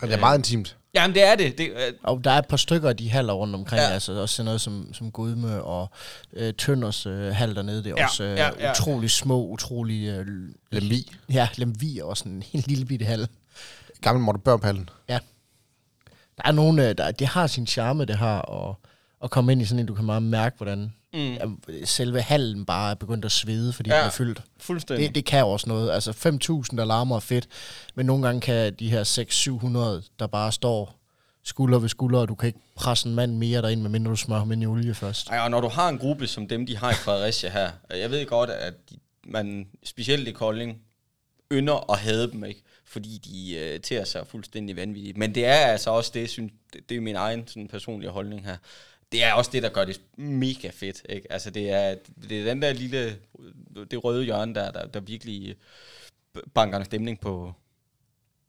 Og 0.01 0.07
det 0.07 0.13
er 0.15 0.19
meget 0.19 0.37
intimt. 0.37 0.77
Jamen, 0.93 1.15
det 1.15 1.23
er 1.27 1.35
det. 1.35 1.57
det 1.57 1.69
øh, 1.69 1.93
Og 2.03 2.23
der 2.23 2.31
er 2.31 2.37
et 2.39 2.47
par 2.47 2.57
stykker 2.57 2.89
af 2.89 2.97
de 2.97 3.09
haller 3.09 3.33
rundt 3.33 3.55
omkring, 3.55 3.79
Ja. 3.81 3.87
ja. 3.87 3.93
altså 3.93 4.21
også 4.21 4.35
sådan 4.35 4.45
noget 4.45 4.61
som, 4.61 4.93
som 4.93 5.11
Gudme 5.11 5.63
og 5.63 5.89
øh, 6.33 6.53
Tønders 6.53 7.05
øh, 7.05 7.31
hal 7.35 7.55
dernede, 7.55 7.83
det 7.83 7.89
er 7.89 7.89
Ja, 7.89 8.01
ja, 8.01 8.05
også 8.07 8.23
øh, 8.23 8.29
ja, 8.29 8.35
ja, 8.45 8.51
ja. 8.59 8.65
ja. 8.65 8.71
utrolig 8.71 9.11
små, 9.11 9.45
utrolig... 9.47 10.07
Øh, 10.07 10.27
Lemvi. 10.71 11.11
Ja, 11.33 11.47
Lemvi 11.55 11.99
er 11.99 12.03
også 12.03 12.29
en 12.29 12.43
helt 12.43 12.67
lille 12.67 12.85
bitte 12.85 13.05
hal. 13.05 13.27
Gammel 14.01 14.23
Morten 14.23 14.41
Børnpallen. 14.41 14.89
Der 16.37 16.43
er 16.45 16.51
nogen, 16.51 16.79
øh, 16.79 16.97
der, 16.97 17.11
det 17.11 17.27
har 17.27 17.47
sin 17.47 17.67
charme, 17.67 18.05
det 18.05 18.15
har, 18.17 18.41
at, 18.69 18.75
at 19.23 19.31
komme 19.31 19.51
ind 19.51 19.61
i 19.61 19.65
sådan 19.65 19.79
en, 19.79 19.85
du 19.85 19.93
kan 19.93 20.05
meget 20.05 20.23
mærke, 20.23 20.57
hvordan 20.57 20.93
mm, 21.13 21.33
ja, 21.33 21.45
selve 21.85 22.21
hallen 22.21 22.65
bare 22.65 22.91
er 22.91 22.95
begyndt 22.95 23.25
at 23.25 23.31
svede, 23.31 23.73
fordi 23.73 23.89
Ja. 23.89 23.95
ja. 23.95 24.01
den 24.01 24.07
er 24.07 24.11
fyldt. 24.11 24.41
fuldstændig. 24.59 25.07
Det, 25.07 25.15
det 25.15 25.25
kan 25.25 25.45
også 25.45 25.69
noget. 25.69 25.91
Altså 25.91 26.11
5.000, 26.71 26.77
der 26.77 26.85
larmer 26.85 27.15
er 27.15 27.19
fedt, 27.19 27.47
men 27.95 28.05
nogle 28.05 28.25
gange 28.25 28.41
kan 28.41 28.73
de 28.73 28.89
her 28.89 29.03
600-700, 30.03 30.09
der 30.19 30.27
bare 30.27 30.51
står 30.51 30.93
skulder 31.43 31.79
ved 31.79 31.89
skulder, 31.89 32.19
og 32.19 32.27
du 32.27 32.35
kan 32.35 32.47
ikke 32.47 32.59
presse 32.75 33.07
en 33.09 33.15
mand 33.15 33.37
mere 33.37 33.61
derind, 33.61 33.81
medmindre 33.81 34.11
du 34.11 34.15
smører 34.15 34.39
ham 34.39 34.51
ind 34.51 34.63
i 34.63 34.65
olie 34.65 34.93
først. 34.93 35.29
Ej, 35.29 35.39
og 35.39 35.51
når 35.51 35.61
du 35.61 35.67
har 35.67 35.89
en 35.89 35.97
gruppe 35.97 36.27
som 36.27 36.47
dem, 36.47 36.65
de 36.65 36.77
har 36.77 36.91
i 36.91 36.95
Fredericia 36.95 37.49
her, 37.49 37.71
jeg 37.89 38.11
ved 38.11 38.25
godt, 38.25 38.49
at 38.49 38.73
man 39.27 39.67
specielt 39.83 40.27
i 40.27 40.31
Kolding 40.31 40.77
ynder 41.51 41.91
at 41.91 41.99
have 41.99 42.31
dem, 42.31 42.43
ikke? 42.43 42.63
fordi 42.85 43.17
de 43.17 43.55
øh, 43.55 43.79
tærer 43.79 44.05
sig 44.05 44.27
fuldstændig 44.27 44.75
vanvittigt. 44.75 45.17
Men 45.17 45.35
det 45.35 45.45
er 45.45 45.53
altså 45.53 45.89
også 45.89 46.11
det, 46.13 46.29
synes, 46.29 46.51
det, 46.73 46.89
det 46.89 46.97
er 46.97 47.01
min 47.01 47.15
egen 47.15 47.47
sådan, 47.47 47.67
personlige 47.67 48.09
holdning 48.11 48.45
her. 48.45 48.57
Det 49.11 49.23
er 49.23 49.33
også 49.33 49.51
det, 49.53 49.63
der 49.63 49.69
gør 49.69 49.85
det 49.85 50.01
mega 50.17 50.69
fedt. 50.73 51.01
Ikke? 51.09 51.31
Altså, 51.31 51.49
det 51.49 51.69
er, 51.69 51.95
det 52.29 52.39
er 52.41 52.43
den 52.45 52.61
der 52.61 52.73
lille, 52.73 53.17
det 53.91 54.03
røde 54.03 54.23
hjørne, 54.25 54.55
der, 54.55 54.71
der, 54.71 54.85
der 54.87 54.99
virkelig 54.99 55.55
banker 56.53 56.77
en 56.79 56.85
stemning 56.85 57.19
på, 57.19 57.53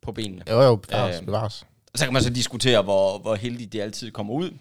på 0.01 0.11
benene. 0.11 0.43
Jo, 0.49 0.61
jo, 0.61 0.75
bevares. 0.75 1.19
Øh, 1.19 1.25
bevares. 1.25 1.65
Så 1.95 2.05
kan 2.05 2.13
man 2.13 2.23
så 2.23 2.29
diskutere, 2.29 2.81
hvor, 2.81 3.17
hvor 3.19 3.35
heldige 3.35 3.67
de 3.67 3.81
altid 3.83 4.11
kommer 4.11 4.33
ud. 4.33 4.51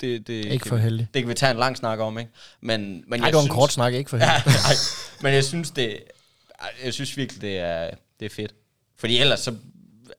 Det, 0.00 0.26
det, 0.26 0.34
Ikke 0.44 0.58
kan 0.58 0.68
for 0.68 0.76
vi- 0.76 0.82
heldig. 0.82 1.06
Det 1.14 1.22
kan 1.22 1.28
vi 1.28 1.34
tage 1.34 1.50
en 1.50 1.56
lang 1.58 1.76
snak 1.76 1.98
om, 1.98 2.18
ikke? 2.18 2.30
Men, 2.60 2.80
men 2.80 3.04
Nej, 3.20 3.26
jeg 3.26 3.26
det 3.26 3.34
var 3.36 3.42
en 3.42 3.48
kort 3.48 3.72
snak, 3.72 3.94
ikke 3.94 4.10
for 4.10 4.16
Ja, 4.24 4.42
helvede. 4.44 4.56
nej, 4.64 4.74
men 5.22 5.32
jeg 5.34 5.44
synes, 5.44 5.70
det, 5.70 6.02
jeg 6.84 6.94
synes 6.94 7.16
virkelig, 7.16 7.42
det 7.42 7.58
er, 7.58 7.90
det 8.20 8.26
er 8.26 8.30
fedt. 8.30 8.54
Fordi 8.96 9.18
ellers, 9.18 9.40
så 9.40 9.54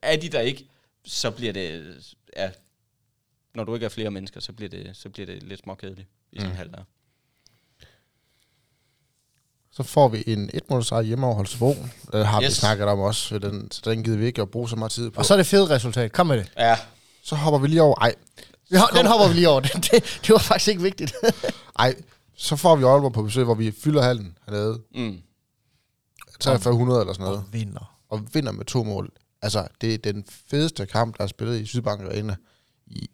er 0.01 0.15
de 0.15 0.29
der 0.29 0.39
ikke, 0.39 0.65
så 1.05 1.31
bliver 1.31 1.53
det, 1.53 1.95
ja, 2.37 2.49
når 3.57 3.63
du 3.63 3.73
ikke 3.73 3.85
er 3.85 3.89
flere 3.89 4.11
mennesker, 4.11 4.39
så 4.39 4.53
bliver 4.53 4.69
det, 4.69 4.91
så 4.93 5.09
bliver 5.09 5.25
det 5.25 5.43
lidt 5.43 5.59
småkedeligt 5.59 6.07
i 6.31 6.37
sådan 6.39 6.51
Mm. 6.51 6.57
halv 6.57 6.71
der. 6.71 6.83
Så 9.71 9.83
får 9.83 10.07
vi 10.07 10.23
en 10.27 10.49
et 10.53 10.69
mål 10.69 10.83
hjemme 11.05 11.25
over 11.25 11.35
Holstebro. 11.35 11.75
Det 12.11 12.27
har 12.27 12.41
yes. 12.41 12.49
vi 12.49 12.53
snakket 12.53 12.87
om 12.87 12.99
også, 12.99 13.21
så 13.21 13.39
den, 13.39 13.71
så 13.71 13.81
den 13.85 14.03
gider 14.03 14.17
vi 14.17 14.25
ikke 14.25 14.41
at 14.41 14.51
bruge 14.51 14.69
så 14.69 14.75
meget 14.75 14.91
tid 14.91 15.11
på. 15.11 15.19
Og 15.19 15.25
så 15.25 15.33
er 15.33 15.37
det 15.37 15.45
fedt 15.45 15.69
resultat. 15.69 16.11
Kom 16.11 16.27
med 16.27 16.37
det. 16.37 16.51
Ja, 16.57 16.77
så 17.23 17.35
hopper 17.35 17.59
vi 17.59 17.67
lige 17.67 17.81
over. 17.81 17.95
Ej, 18.01 18.15
Vi 18.69 18.77
den 18.97 19.05
hopper 19.05 19.27
vi 19.27 19.33
lige 19.33 19.49
over. 19.49 19.59
Det, 19.65 19.73
det, 19.73 20.19
det 20.21 20.29
var 20.29 20.37
faktisk 20.39 20.67
ikke 20.67 20.81
vigtigt. 20.81 21.13
ej, 21.79 21.95
så 22.35 22.55
får 22.55 22.75
vi 22.75 22.83
Aalborg 22.83 23.13
på 23.13 23.23
besøg, 23.23 23.43
hvor 23.43 23.55
vi 23.55 23.71
fylder 23.71 24.01
hallen 24.01 24.37
hernede. 24.45 24.81
mm. 24.95 25.21
4300 26.43 27.01
eller 27.01 27.13
sådan 27.13 27.23
noget. 27.23 27.37
Og 27.39 27.53
vinder. 27.53 27.97
Og 28.09 28.27
vinder 28.33 28.51
med 28.51 28.65
to 28.65 28.83
mål. 28.83 29.11
Altså, 29.41 29.67
det 29.81 29.93
er 29.93 29.97
den 29.97 30.25
fedeste 30.49 30.85
kamp, 30.85 31.17
der 31.17 31.23
er 31.23 31.27
spillet 31.27 31.59
i 31.59 31.65
Sydbank 31.65 32.01
Arena. 32.01 32.35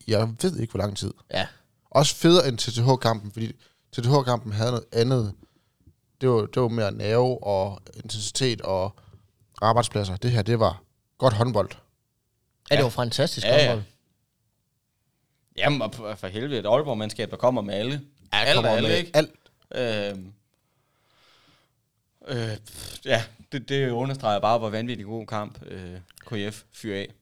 Jeg 0.08 0.36
ved 0.42 0.58
ikke, 0.60 0.72
hvor 0.72 0.78
lang 0.78 0.98
tid. 0.98 1.14
Ja. 1.34 1.48
Også 1.90 2.16
federe 2.16 2.48
end 2.48 2.58
TTH-kampen, 2.58 3.32
fordi 3.32 3.52
TTH-kampen 3.92 4.52
havde 4.54 4.72
noget 4.72 4.86
andet. 4.92 5.34
Det 6.22 6.30
var, 6.30 6.46
det 6.46 6.62
var 6.62 6.68
mere 6.68 6.92
nerve 6.92 7.44
og 7.44 7.82
intensitet 7.96 8.62
og 8.62 8.96
arbejdspladser. 9.62 10.16
Det 10.16 10.32
her, 10.32 10.42
det 10.42 10.60
var 10.60 10.82
godt 11.18 11.34
håndbold. 11.34 11.70
Ja, 12.72 12.76
det 12.76 12.84
var 12.84 12.90
fantastisk 12.90 13.48
Ja, 13.48 13.56
ja. 13.64 13.68
håndbold. 13.70 13.84
Jamen, 15.58 15.82
og 15.82 15.94
for 16.18 16.28
helvede, 16.28 16.60
et 16.60 16.66
Aalborg-mandskab, 16.66 17.32
der 17.32 17.38
kommer 17.38 17.62
med 17.62 17.74
alle. 17.74 18.02
Ja, 18.34 18.38
alt 18.38 18.56
kommer 18.56 18.72
er 18.72 18.76
alle, 18.76 18.90
med 18.90 18.98
ikke? 18.98 19.12
Alt. 19.14 19.32
Øhm, 19.76 20.34
øh, 22.28 22.58
ja, 23.06 23.24
det, 23.52 23.70
det 23.70 23.90
understreger 23.90 24.40
bare, 24.40 24.58
hvor 24.60 24.70
vanvittig 24.70 25.06
god 25.06 25.26
kamp 25.28 25.66
øh, 25.66 26.00
KF 26.26 26.64
fyrer 26.74 27.00
af. 27.00 27.14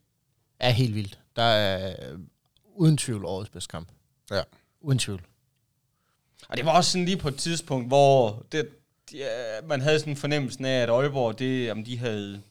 er 0.60 0.70
helt 0.70 0.96
vildt. 0.96 1.20
Der 1.36 1.44
er 1.44 1.96
uden 2.82 2.98
tvivl 2.98 3.26
årets 3.26 3.50
bedste 3.50 3.72
kamp. 3.72 3.88
Ja. 4.32 4.42
Uden 4.82 5.00
tvivl. 5.00 5.22
Og 6.50 6.58
det 6.58 6.66
var 6.66 6.72
også 6.78 6.92
sådan 6.92 7.06
lige 7.06 7.18
på 7.18 7.28
et 7.28 7.36
tidspunkt, 7.36 7.88
hvor 7.88 8.46
det, 8.52 8.70
ja, 9.14 9.28
man 9.64 9.82
havde 9.82 10.00
sådan 10.00 10.14
en 10.14 10.18
fornemmelse 10.18 10.68
af, 10.68 10.84
at 10.84 10.90
Aalborg, 10.90 11.40
det, 11.40 11.66
jamen, 11.66 11.86
de 11.86 11.98
havde... 11.98 12.42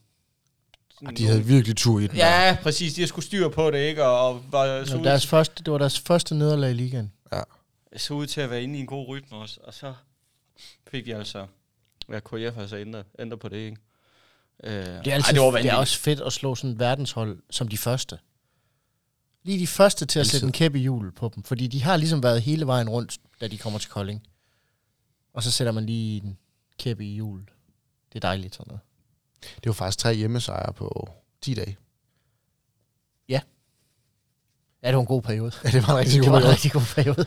sådan 0.99 1.15
De 1.15 1.25
havde 1.27 1.45
virkelig 1.45 1.77
tur 1.77 1.99
i 1.99 2.07
den. 2.07 2.15
der. 2.15 2.45
Ja, 2.47 2.57
præcis. 2.63 2.93
De 2.93 3.01
havde 3.01 3.07
skulle 3.07 3.25
styr 3.25 3.49
på 3.49 3.71
det, 3.71 3.77
ikke? 3.79 4.05
Og, 4.05 4.27
og 4.29 4.43
var, 4.51 4.85
så, 4.85 4.97
ud, 4.97 5.03
deres 5.03 5.27
første, 5.27 5.63
det 5.63 5.71
var 5.71 5.77
deres 5.77 5.99
første 5.99 6.35
nederlag 6.35 6.71
i 6.71 6.73
ligaen. 6.73 7.11
så 7.97 8.13
ud 8.13 8.27
til 8.27 8.41
at 8.41 8.49
være 8.49 8.63
inde 8.63 8.77
i 8.77 8.81
en 8.81 8.87
god 8.87 9.07
rytme 9.07 9.37
også. 9.37 9.59
Og 9.63 9.73
så 9.73 9.93
fik 10.87 11.05
de 11.05 11.15
altså... 11.15 11.47
Ja, 12.09 12.19
KF 12.19 12.57
altså 12.57 12.77
ændret, 12.77 13.05
ændret 13.19 13.39
på 13.39 13.49
det, 13.49 13.57
ikke? 13.57 13.77
Øh, 14.63 14.71
Det 14.73 14.87
er, 14.87 15.01
ej, 15.05 15.13
altid, 15.13 15.33
det 15.33 15.41
var 15.41 15.51
det 15.51 15.65
er 15.65 15.75
også 15.75 15.99
fedt 15.99 16.21
at 16.21 16.33
slå 16.33 16.55
sådan 16.55 16.69
et 16.69 16.79
verdenshold 16.79 17.39
som 17.49 17.67
de 17.67 17.77
første. 17.77 18.19
Lige 19.43 19.59
de 19.59 19.67
første 19.67 20.05
til 20.05 20.19
at 20.19 20.21
Altid. 20.21 20.31
sætte 20.31 20.45
en 20.45 20.51
kæppe 20.51 20.77
i 20.79 20.81
hjulet 20.81 21.15
på 21.15 21.31
dem. 21.35 21.43
Fordi 21.43 21.67
de 21.67 21.83
har 21.83 21.97
ligesom 21.97 22.23
været 22.23 22.41
hele 22.41 22.67
vejen 22.67 22.89
rundt, 22.89 23.17
da 23.41 23.47
de 23.47 23.57
kommer 23.57 23.79
til 23.79 23.89
Kolding. 23.89 24.23
Og 25.33 25.43
så 25.43 25.51
sætter 25.51 25.71
man 25.73 25.85
lige 25.85 26.21
en 26.23 26.37
kæppe 26.79 27.05
i 27.05 27.13
hjulet. 27.13 27.49
Det 28.13 28.15
er 28.15 28.19
dejligt 28.27 28.55
sådan 28.55 28.65
noget. 28.67 28.81
Det 29.55 29.65
var 29.65 29.73
faktisk 29.73 29.97
tre 29.99 30.13
hjemmesejre 30.15 30.73
på 30.73 31.09
10 31.41 31.53
dage. 31.53 31.77
Ja, 34.83 34.87
det 34.87 34.95
var 34.95 35.01
en 35.01 35.07
god 35.07 35.21
periode. 35.21 35.51
Ja, 35.63 35.69
det 35.69 35.87
var 35.87 35.93
en 35.93 35.99
rigtig 35.99 36.19
Det 36.21 36.23
god 36.25 36.31
var 36.31 36.37
en 36.37 36.41
periode. 36.41 36.53
rigtig 36.53 36.71
god 36.71 36.81
periode. 36.95 37.25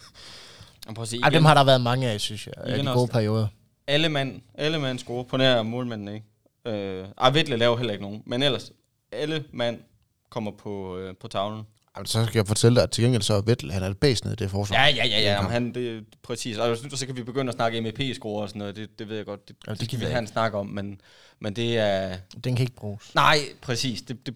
Og 0.88 0.94
prøv 0.94 1.02
at 1.02 1.08
se, 1.08 1.16
Ej, 1.22 1.28
dem 1.30 1.34
igen, 1.36 1.44
har 1.46 1.54
der 1.54 1.64
været 1.64 1.80
mange 1.80 2.10
af, 2.10 2.20
synes 2.20 2.46
jeg. 2.46 2.54
Igen 2.66 2.86
de 2.86 2.90
også 2.90 2.94
gode 2.94 3.06
det. 3.06 3.12
perioder. 3.12 3.46
alle 3.86 4.08
mand, 4.08 4.40
alle 4.54 4.78
mand 4.78 4.98
scorer 4.98 5.24
på 5.24 5.36
nær 5.36 5.62
målmanden, 5.62 6.08
ikke? 6.08 6.26
Øh, 6.78 7.08
ej, 7.18 7.30
Vettel 7.30 7.58
laver 7.58 7.76
heller 7.76 7.92
ikke 7.92 8.04
nogen. 8.04 8.22
Men 8.26 8.42
ellers, 8.42 8.72
alle 9.12 9.44
mand 9.52 9.80
kommer 10.30 10.50
på, 10.50 10.98
øh, 10.98 11.14
på 11.16 11.28
tavlen. 11.28 11.62
Jamen, 11.96 12.06
så 12.06 12.24
skal 12.24 12.38
jeg 12.38 12.46
fortælle 12.46 12.76
dig, 12.76 12.82
at 12.82 12.90
til 12.90 13.04
gengæld 13.04 13.22
så 13.22 13.34
er 13.34 13.40
Vettel, 13.40 13.72
han 13.72 13.82
er 13.82 13.88
det 13.88 13.98
bæsende 13.98 14.32
i 14.32 14.36
det 14.36 14.50
forsvar. 14.50 14.76
Ja, 14.76 14.86
ja, 14.86 15.06
ja, 15.06 15.20
ja. 15.20 15.32
Jamen, 15.32 15.50
han, 15.50 15.74
det, 15.74 16.04
præcis. 16.22 16.56
Og 16.56 16.76
synes, 16.76 16.98
så 16.98 17.06
kan 17.06 17.16
vi 17.16 17.22
begynde 17.22 17.48
at 17.48 17.54
snakke 17.54 17.80
MEP-score 17.80 18.42
og 18.42 18.48
sådan 18.48 18.58
noget. 18.58 18.76
Det, 18.76 18.98
det 18.98 19.08
ved 19.08 19.16
jeg 19.16 19.26
godt. 19.26 19.48
Det, 19.48 19.56
Ja, 19.66 19.74
det 19.74 19.84
skal 19.84 20.00
vi 20.00 20.04
have 20.04 20.18
en 20.18 20.26
snak 20.26 20.54
om. 20.54 20.66
Men, 20.66 21.00
men 21.38 21.56
det 21.56 21.78
er... 21.78 22.16
Den 22.44 22.56
kan 22.56 22.62
ikke 22.62 22.76
bruges. 22.76 23.14
Nej, 23.14 23.38
præcis. 23.62 24.02
Det, 24.02 24.26
det, 24.26 24.34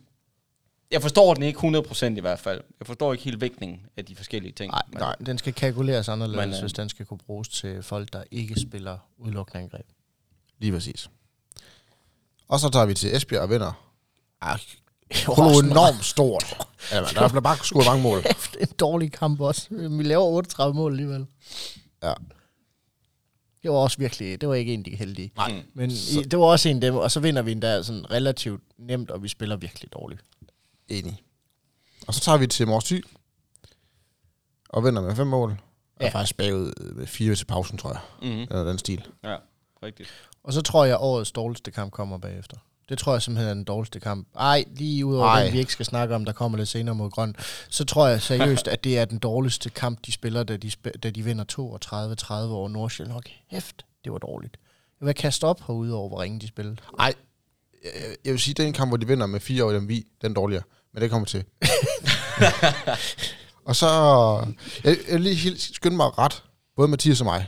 jeg 0.91 1.03
forstår 1.03 1.35
den 1.35 1.43
ikke 1.43 1.59
100% 1.59 2.07
i 2.07 2.21
hvert 2.21 2.39
fald. 2.39 2.61
Jeg 2.81 2.87
forstår 2.87 3.13
ikke 3.13 3.25
helt 3.25 3.41
vægtningen 3.41 3.81
af 3.97 4.05
de 4.05 4.17
forskellige 4.17 4.53
ting. 4.53 4.71
Nej, 4.73 4.83
men, 4.89 4.99
nej, 4.99 5.17
den 5.27 5.39
skal 5.39 5.53
kalkuleres 5.53 6.09
anderledes, 6.09 6.47
Men, 6.47 6.55
øh, 6.55 6.61
hvis 6.61 6.73
den 6.73 6.89
skal 6.89 7.07
kunne 7.07 7.19
bruges 7.19 7.49
til 7.49 7.83
folk, 7.83 8.13
der 8.13 8.25
ikke 8.31 8.61
spiller 8.61 8.99
udelukkende 9.19 9.63
angreb. 9.63 9.87
Lige 10.59 10.73
præcis. 10.73 11.11
Og 12.49 12.61
så 12.61 12.69
tager 12.71 12.87
vi 12.87 12.95
til 12.95 13.17
Esbjerg 13.17 13.43
og 13.43 13.51
vinder. 13.51 13.87
Ej, 14.43 14.61
Det 15.15 15.29
var 15.29 15.63
enormt 15.65 16.05
stort. 16.05 16.57
Ja, 16.93 17.01
man, 17.01 17.15
der 17.15 17.29
blev 17.29 17.43
bare 17.43 17.57
scoret 17.57 17.87
mange 17.87 18.03
mål. 18.03 18.23
Kæft, 18.27 18.57
en 18.61 18.69
dårlig 18.79 19.13
kamp 19.13 19.41
også. 19.41 19.67
Vi 19.71 20.03
laver 20.03 20.25
38 20.25 20.75
mål 20.75 20.93
alligevel. 20.93 21.27
Ja. 22.03 22.13
Det 23.63 23.71
var 23.71 23.77
også 23.77 23.99
virkelig, 23.99 24.41
det 24.41 24.49
var 24.49 24.55
ikke 24.55 24.75
en, 24.75 24.85
de 24.85 24.97
heldige. 24.97 25.33
Nej. 25.37 25.63
Men 25.75 25.91
i, 25.91 26.23
det 26.31 26.39
var 26.39 26.45
også 26.45 26.69
en 26.69 26.77
af 26.77 26.81
dem, 26.81 26.95
og 26.95 27.11
så 27.11 27.21
vinder 27.21 27.43
vi 27.43 27.53
endda 27.53 27.83
sådan 27.83 28.11
relativt 28.11 28.63
nemt, 28.79 29.11
og 29.11 29.23
vi 29.23 29.29
spiller 29.29 29.57
virkelig 29.57 29.93
dårligt. 29.93 30.21
Enig. 30.89 31.23
Og 32.07 32.15
så 32.15 32.21
tager 32.21 32.39
vi 32.39 32.47
til 32.47 32.67
Mors 32.69 32.85
Thy. 32.85 33.05
Og 34.69 34.85
vinder 34.85 35.03
med 35.03 35.17
fem 35.17 35.27
mål. 35.27 35.51
Og 35.51 35.57
er 36.01 36.05
Ja. 36.07 36.11
faktisk 36.11 36.37
bagud 36.37 36.93
med 36.95 37.07
fire 37.07 37.35
til 37.35 37.45
pausen, 37.45 37.79
tror 37.79 37.91
jeg. 37.91 38.01
Mm-hmm. 38.23 38.41
Eller 38.51 38.65
den 38.65 38.79
stil. 38.79 39.07
Ja, 39.25 39.37
rigtigt. 39.83 40.09
Og 40.45 40.53
så 40.53 40.63
tror 40.63 40.85
jeg, 40.85 40.95
at 40.95 41.01
årets 41.01 41.33
dårligste 41.33 41.71
kamp 41.71 41.93
kommer 41.93 42.19
bagefter. 42.19 42.57
Det 42.91 42.99
tror 42.99 43.13
jeg 43.13 43.23
simpelthen 43.23 43.51
er 43.51 43.55
den 43.55 43.65
dårligste 43.65 44.01
kamp. 44.01 44.29
Ej, 44.37 44.65
lige 44.77 45.07
udover 45.07 45.27
Ej. 45.27 45.45
den, 45.45 45.53
vi 45.53 45.59
ikke 45.59 45.73
skal 45.73 45.87
snakke 45.87 46.15
om, 46.15 46.25
der 46.25 46.33
kommer 46.33 46.59
lidt 46.59 46.69
senere 46.69 46.95
mod 46.95 47.11
Grøn, 47.11 47.37
så 47.69 47.85
tror 47.85 48.09
jeg 48.09 48.23
seriøst, 48.23 48.69
at 48.69 48.85
det 48.85 48.99
er 48.99 49.05
den 49.05 49.19
dårligste 49.19 49.71
kamp, 49.71 49.99
de 50.07 50.13
spiller, 50.13 50.43
da 50.43 50.57
de, 50.57 50.69
sp- 50.69 50.99
da 51.03 51.11
de 51.11 51.23
vinder 51.23 51.45
32-30 51.45 52.33
over 52.53 52.69
Nordsjælland. 52.69 53.13
Hold 53.13 53.25
kæft, 53.51 53.85
det 54.05 54.13
var 54.13 54.19
dårligt. 54.19 54.57
Jeg 55.01 55.07
vil 55.07 55.15
kaste 55.15 55.45
op 55.45 55.61
herude 55.67 55.95
over, 55.95 56.09
hvor 56.09 56.23
ringe 56.23 56.41
de 56.41 56.49
spillede. 56.49 56.77
Ej, 56.99 57.15
jeg- 58.25 58.33
vil 58.33 58.41
sige, 58.41 58.55
den 58.55 58.73
kamp, 58.73 58.91
hvor 58.91 58.97
de 58.97 59.07
vinder 59.07 59.27
med 59.27 59.41
fire 59.41 59.63
over 59.65 59.73
dem 59.73 59.89
vi, 59.89 60.05
den 60.23 60.31
er 60.31 60.35
dårligere. 60.35 60.63
Men 60.95 61.03
det 61.03 61.11
kommer 61.11 61.27
til. 61.27 61.45
og 63.69 63.77
så... 63.77 63.87
Jeg, 64.85 64.97
jeg 65.11 65.21
lige 65.21 65.35
helt 65.35 65.61
skynde 65.61 65.97
mig 65.97 66.19
ret. 66.19 66.43
Både 66.77 66.89
Mathias 66.89 67.21
og 67.21 67.27
mig. 67.27 67.47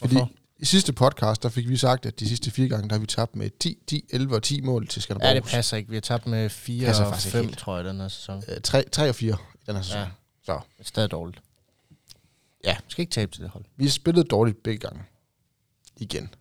Fordi 0.00 0.14
Hvorfor? 0.14 0.30
I 0.64 0.66
sidste 0.66 0.92
podcast, 0.92 1.42
der 1.42 1.48
fik 1.48 1.68
vi 1.68 1.76
sagt, 1.76 2.06
at 2.06 2.20
de 2.20 2.28
sidste 2.28 2.50
fire 2.50 2.68
gange, 2.68 2.88
der 2.88 2.94
har 2.94 3.00
vi 3.00 3.06
tabt 3.06 3.36
med 3.36 3.50
10, 3.60 3.78
10, 3.86 4.04
11 4.10 4.34
og 4.34 4.42
10 4.42 4.60
mål 4.60 4.88
til 4.88 5.02
Skanderborg. 5.02 5.28
Ja, 5.28 5.34
det 5.34 5.44
passer 5.44 5.76
ikke. 5.76 5.90
Vi 5.90 5.96
har 5.96 6.00
tabt 6.00 6.26
med 6.26 6.50
4 6.50 6.86
Passer 6.86 7.04
og 7.04 7.10
faktisk 7.10 7.26
ikke 7.26 7.38
5, 7.38 7.44
helt. 7.44 7.58
tror 7.58 7.76
jeg, 7.76 7.84
den 7.84 8.00
her 8.00 8.08
sæson. 8.08 8.42
Øh, 8.48 8.60
3, 8.60 8.84
3 8.92 9.08
og 9.08 9.14
4 9.14 9.36
i 9.54 9.58
den 9.66 9.74
her 9.74 9.82
sæson. 9.82 9.98
Ja. 10.00 10.06
Så 10.42 10.52
Det 10.52 10.80
er 10.80 10.84
stadig 10.84 11.10
dårligt. 11.10 11.42
Ja. 12.64 12.76
Vi 12.76 12.90
skal 12.90 13.02
ikke 13.02 13.10
tabe 13.12 13.32
til 13.32 13.42
det 13.42 13.50
hold. 13.50 13.64
vi 13.76 13.88
spillede 13.88 14.24
dårligt 14.28 14.62
begge 14.62 14.78
gange. 14.78 15.02
Igen. 15.96 16.34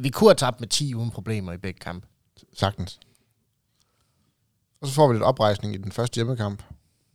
Vi 0.00 0.08
kunne 0.08 0.28
have 0.30 0.34
tabt 0.34 0.60
med 0.60 0.68
10 0.68 0.94
uden 0.94 1.10
problemer 1.10 1.52
i 1.52 1.56
begge 1.56 1.80
kampe. 1.80 2.06
Sagtens. 2.56 3.00
Og 4.80 4.88
så 4.88 4.94
får 4.94 5.08
vi 5.08 5.14
lidt 5.14 5.22
oprejsning 5.24 5.74
i 5.74 5.78
den 5.78 5.92
første 5.92 6.14
hjemmekamp. 6.14 6.62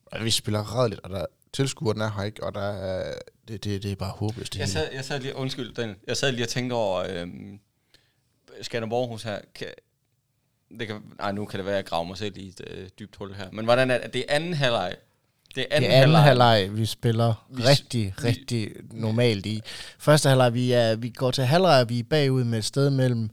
Og 0.05 0.23
vi 0.25 0.31
spiller 0.31 0.59
ræddeligt, 0.61 1.01
og 1.01 1.09
der 1.09 1.25
tilskueren 1.53 2.01
er 2.01 2.11
her 2.11 2.23
ikke, 2.23 2.43
og 2.43 2.55
der 2.55 2.61
er, 2.61 3.13
det, 3.47 3.63
det, 3.63 3.83
det 3.83 3.91
er 3.91 3.95
bare 3.95 4.11
håbløst. 4.11 4.53
det 4.53 4.59
Jeg 4.59 4.69
sad, 4.69 4.87
jeg 4.93 5.05
sad 5.05 5.19
lige, 5.19 5.35
undskyld, 5.35 5.73
Daniel. 5.73 5.95
Jeg 6.07 6.17
sad 6.17 6.31
lige 6.31 6.45
og 6.45 6.49
tænkte 6.49 6.73
over, 6.73 7.03
øhm, 7.09 7.59
Skanderborghus 8.61 9.23
her, 9.23 9.39
kan, 9.55 9.67
det 10.79 10.87
kan, 10.87 11.01
nej, 11.19 11.31
nu 11.31 11.45
kan 11.45 11.57
det 11.57 11.65
være, 11.65 11.75
at 11.75 11.77
jeg 11.77 11.85
graver 11.85 12.03
mig 12.03 12.17
selv 12.17 12.37
i 12.37 12.47
et 12.47 12.61
øh, 12.67 12.89
dybt 12.99 13.15
hul 13.15 13.33
her. 13.33 13.51
Men 13.51 13.65
hvordan 13.65 13.91
er 13.91 13.97
det? 14.01 14.13
Det 14.13 14.25
er 14.29 14.35
anden 14.35 14.53
halvleg. 14.53 14.95
Det 15.55 15.61
er 15.61 15.65
Det 15.67 15.75
anden, 15.75 15.91
er 15.91 15.95
anden 16.03 16.15
halvleg. 16.15 16.47
halvleg, 16.51 16.77
vi 16.77 16.85
spiller 16.85 17.47
Vi- 17.49 17.63
rigtig, 17.63 18.05
vi- 18.21 18.27
rigtig 18.27 18.71
normalt 18.91 19.45
i. 19.45 19.61
Første 19.99 20.29
halvleg, 20.29 20.53
vi, 20.53 20.71
er, 20.71 20.95
vi 20.95 21.09
går 21.09 21.31
til 21.31 21.43
halvleg, 21.43 21.89
vi 21.89 21.99
er 21.99 22.03
bagud 22.03 22.43
med 22.43 22.57
et 22.59 22.65
sted 22.65 22.89
mellem 22.89 23.29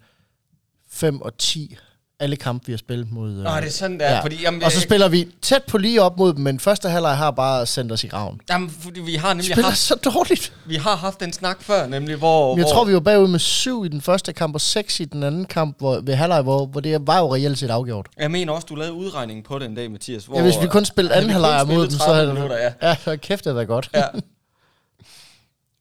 5 0.88 1.20
og 1.22 1.38
10. 1.38 1.76
Alle 2.20 2.36
kampe, 2.36 2.66
vi 2.66 2.72
har 2.72 2.76
spillet 2.76 3.12
mod... 3.12 3.30
Nå, 3.32 3.50
det 3.50 3.66
er 3.66 3.70
sådan, 3.70 4.00
der. 4.00 4.10
Ja. 4.14 4.20
Fordi, 4.20 4.36
jamen, 4.42 4.62
og 4.62 4.72
så 4.72 4.76
jeg- 4.78 4.82
spiller 4.82 5.08
vi 5.08 5.28
tæt 5.42 5.62
på 5.64 5.78
lige 5.78 6.02
op 6.02 6.16
mod 6.18 6.34
dem, 6.34 6.42
men 6.42 6.60
første 6.60 6.88
halvleg 6.88 7.16
har 7.16 7.30
bare 7.30 7.66
sendt 7.66 7.92
os 7.92 8.04
i 8.04 8.06
graven. 8.06 8.40
Jamen, 8.50 8.70
fordi 8.70 9.00
vi 9.00 9.14
har 9.14 9.28
nemlig 9.28 9.44
spiller 9.46 9.62
haft, 9.64 9.78
så 9.78 9.94
dårligt. 9.94 10.52
vi 10.66 10.74
har 10.74 10.96
haft 10.96 11.22
en 11.22 11.32
snak 11.32 11.62
før, 11.62 11.86
nemlig 11.86 12.16
hvor... 12.16 12.54
Men 12.54 12.58
jeg 12.58 12.64
hvor, 12.64 12.72
tror, 12.72 12.84
vi 12.84 12.94
var 12.94 13.00
bagud 13.00 13.28
med 13.28 13.38
7 13.38 13.84
i 13.84 13.88
den 13.88 14.00
første 14.00 14.32
kamp, 14.32 14.54
og 14.54 14.60
6 14.60 15.00
i 15.00 15.04
den 15.04 15.22
anden 15.22 15.44
kamp 15.44 15.78
hvor, 15.78 16.00
ved 16.00 16.14
halvleg, 16.14 16.42
hvor, 16.42 16.66
hvor 16.66 16.80
det 16.80 17.06
var 17.06 17.18
jo 17.18 17.34
reelt 17.34 17.58
set 17.58 17.70
afgjort. 17.70 18.06
Jeg 18.18 18.30
mener 18.30 18.52
også, 18.52 18.66
du 18.70 18.74
lavede 18.74 18.92
udregningen 18.94 19.44
på 19.44 19.58
den 19.58 19.74
dag, 19.74 19.90
Mathias. 19.90 20.24
Hvor, 20.24 20.36
Ja, 20.36 20.42
hvis 20.42 20.54
vi 20.62 20.66
kun 20.66 20.84
spillede 20.84 21.14
anden 21.14 21.30
halvleg 21.30 21.64
mod 21.66 21.82
dem, 21.82 21.90
så 21.90 21.98
30 21.98 22.14
havde 22.14 22.32
minutter, 22.34 22.56
ja. 22.58 22.72
Ja, 22.88 22.96
så 23.04 23.16
kæft, 23.16 23.44
det 23.44 23.50
er 23.50 23.54
da 23.54 23.62
godt. 23.64 23.90
ja. 23.94 24.02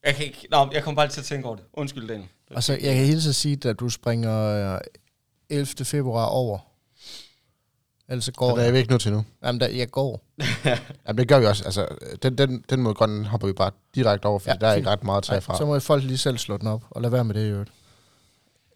Jeg, 0.06 0.16
kan 0.16 0.26
ikke, 0.26 0.48
nå, 0.52 0.70
jeg 0.74 0.84
kommer 0.84 1.02
bare 1.02 1.12
til 1.12 1.20
at 1.20 1.26
tænke 1.26 1.48
over 1.48 1.56
det. 1.56 1.66
Undskyld, 1.74 2.08
Daniel. 2.08 2.28
Og 2.56 2.64
så, 2.64 2.74
jeg 2.74 2.96
kan 2.96 3.06
hilse 3.06 3.30
at 3.30 3.36
sige, 3.36 3.70
at 3.70 3.80
du 3.80 3.90
springer 3.90 4.74
øh, 4.74 4.80
11. 5.50 5.86
februar 5.86 6.26
over. 6.26 6.60
Ellers 8.10 8.26
så 8.26 8.32
går 8.32 8.52
Og 8.52 8.58
der 8.58 8.64
er 8.64 8.72
vi 8.72 8.78
ikke 8.78 8.90
nødt 8.90 9.02
til 9.02 9.12
nu. 9.12 9.24
Jamen, 9.44 9.60
der, 9.62 9.68
jeg 9.68 9.92
går. 9.92 10.22
Jamen, 11.08 11.18
det 11.18 11.28
gør 11.28 11.40
vi 11.40 11.46
også. 11.46 11.64
Altså, 11.64 11.88
den, 12.24 12.38
den, 12.38 12.64
den 12.70 12.82
mod 12.82 12.94
Grønland 12.94 13.26
hopper 13.26 13.48
vi 13.48 13.54
bare 13.54 13.72
direkte 13.96 14.26
over, 14.26 14.40
for 14.40 14.50
Ja, 14.50 14.56
der 14.56 14.68
er 14.68 14.72
fint. 14.74 14.78
ikke 14.78 14.90
ret 14.90 15.04
meget 15.04 15.18
at 15.18 15.24
tage 15.24 15.36
Ej, 15.36 15.42
fra. 15.42 15.58
så 15.58 15.66
må 15.66 15.80
folk 15.80 16.04
lige 16.04 16.18
selv 16.18 16.38
slå 16.38 16.58
den 16.58 16.68
op, 16.68 16.84
og 16.90 17.02
lad 17.02 17.10
være 17.10 17.24
med 17.24 17.36
det 17.36 17.46
i 17.46 17.50
øvrigt. 17.50 17.72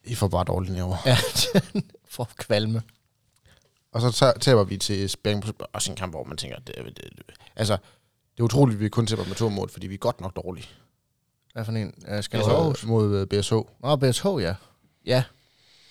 I 0.03 0.15
får 0.15 0.27
bare 0.27 0.43
dårligt 0.43 0.73
nerver. 0.73 0.97
Ja, 1.05 1.17
for 2.15 2.29
kvalme. 2.37 2.81
Og 3.91 4.01
så 4.01 4.11
tager- 4.11 4.37
taber 4.39 4.63
vi 4.63 4.77
til 4.77 5.09
Spæring, 5.09 5.43
også 5.73 5.91
en 5.91 5.97
kamp, 5.97 6.13
hvor 6.13 6.23
man 6.23 6.37
tænker, 6.37 6.57
det, 6.59 6.75
det, 6.77 6.97
det, 6.97 7.23
altså, 7.55 7.73
det 8.33 8.39
er 8.39 8.43
utroligt, 8.43 8.75
at 8.77 8.79
vi 8.83 8.89
kun 8.89 9.07
taber 9.07 9.25
med 9.25 9.35
to 9.35 9.49
mål, 9.49 9.69
fordi 9.69 9.87
vi 9.87 9.93
er 9.93 9.97
godt 9.97 10.21
nok 10.21 10.35
dårlige. 10.35 10.67
Hvad 11.53 11.65
for 11.65 11.71
en? 11.71 11.93
Uh, 12.17 12.23
skal 12.23 12.39
BSH. 12.39 12.49
du 12.49 12.55
Mod, 12.63 12.85
mod 12.85 13.15
øh, 13.17 13.27
BSH. 13.27 13.53
Nå, 13.79 13.95
BSH, 13.95 14.25
ja. 14.39 14.55
Ja. 15.05 15.23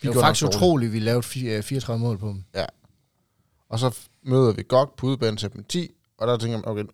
Vi 0.00 0.08
Det 0.08 0.16
var 0.16 0.22
faktisk 0.22 0.46
utroligt, 0.46 0.88
at 0.88 0.92
vi 0.92 0.98
lavede 1.00 1.26
fi- 1.26 1.46
øh, 1.48 1.62
34 1.62 1.98
mål 2.00 2.18
på 2.18 2.28
dem. 2.28 2.44
Og 3.68 3.78
så 3.78 3.96
møder 4.22 4.52
vi 4.52 4.62
GOG 4.62 4.94
på 4.96 5.06
udebane 5.06 5.36
til 5.36 5.52
dem 5.52 5.64
10, 5.64 5.90
og 6.18 6.26
der 6.28 6.36
tænker 6.36 6.58
man, 6.58 6.68
okay, 6.68 6.84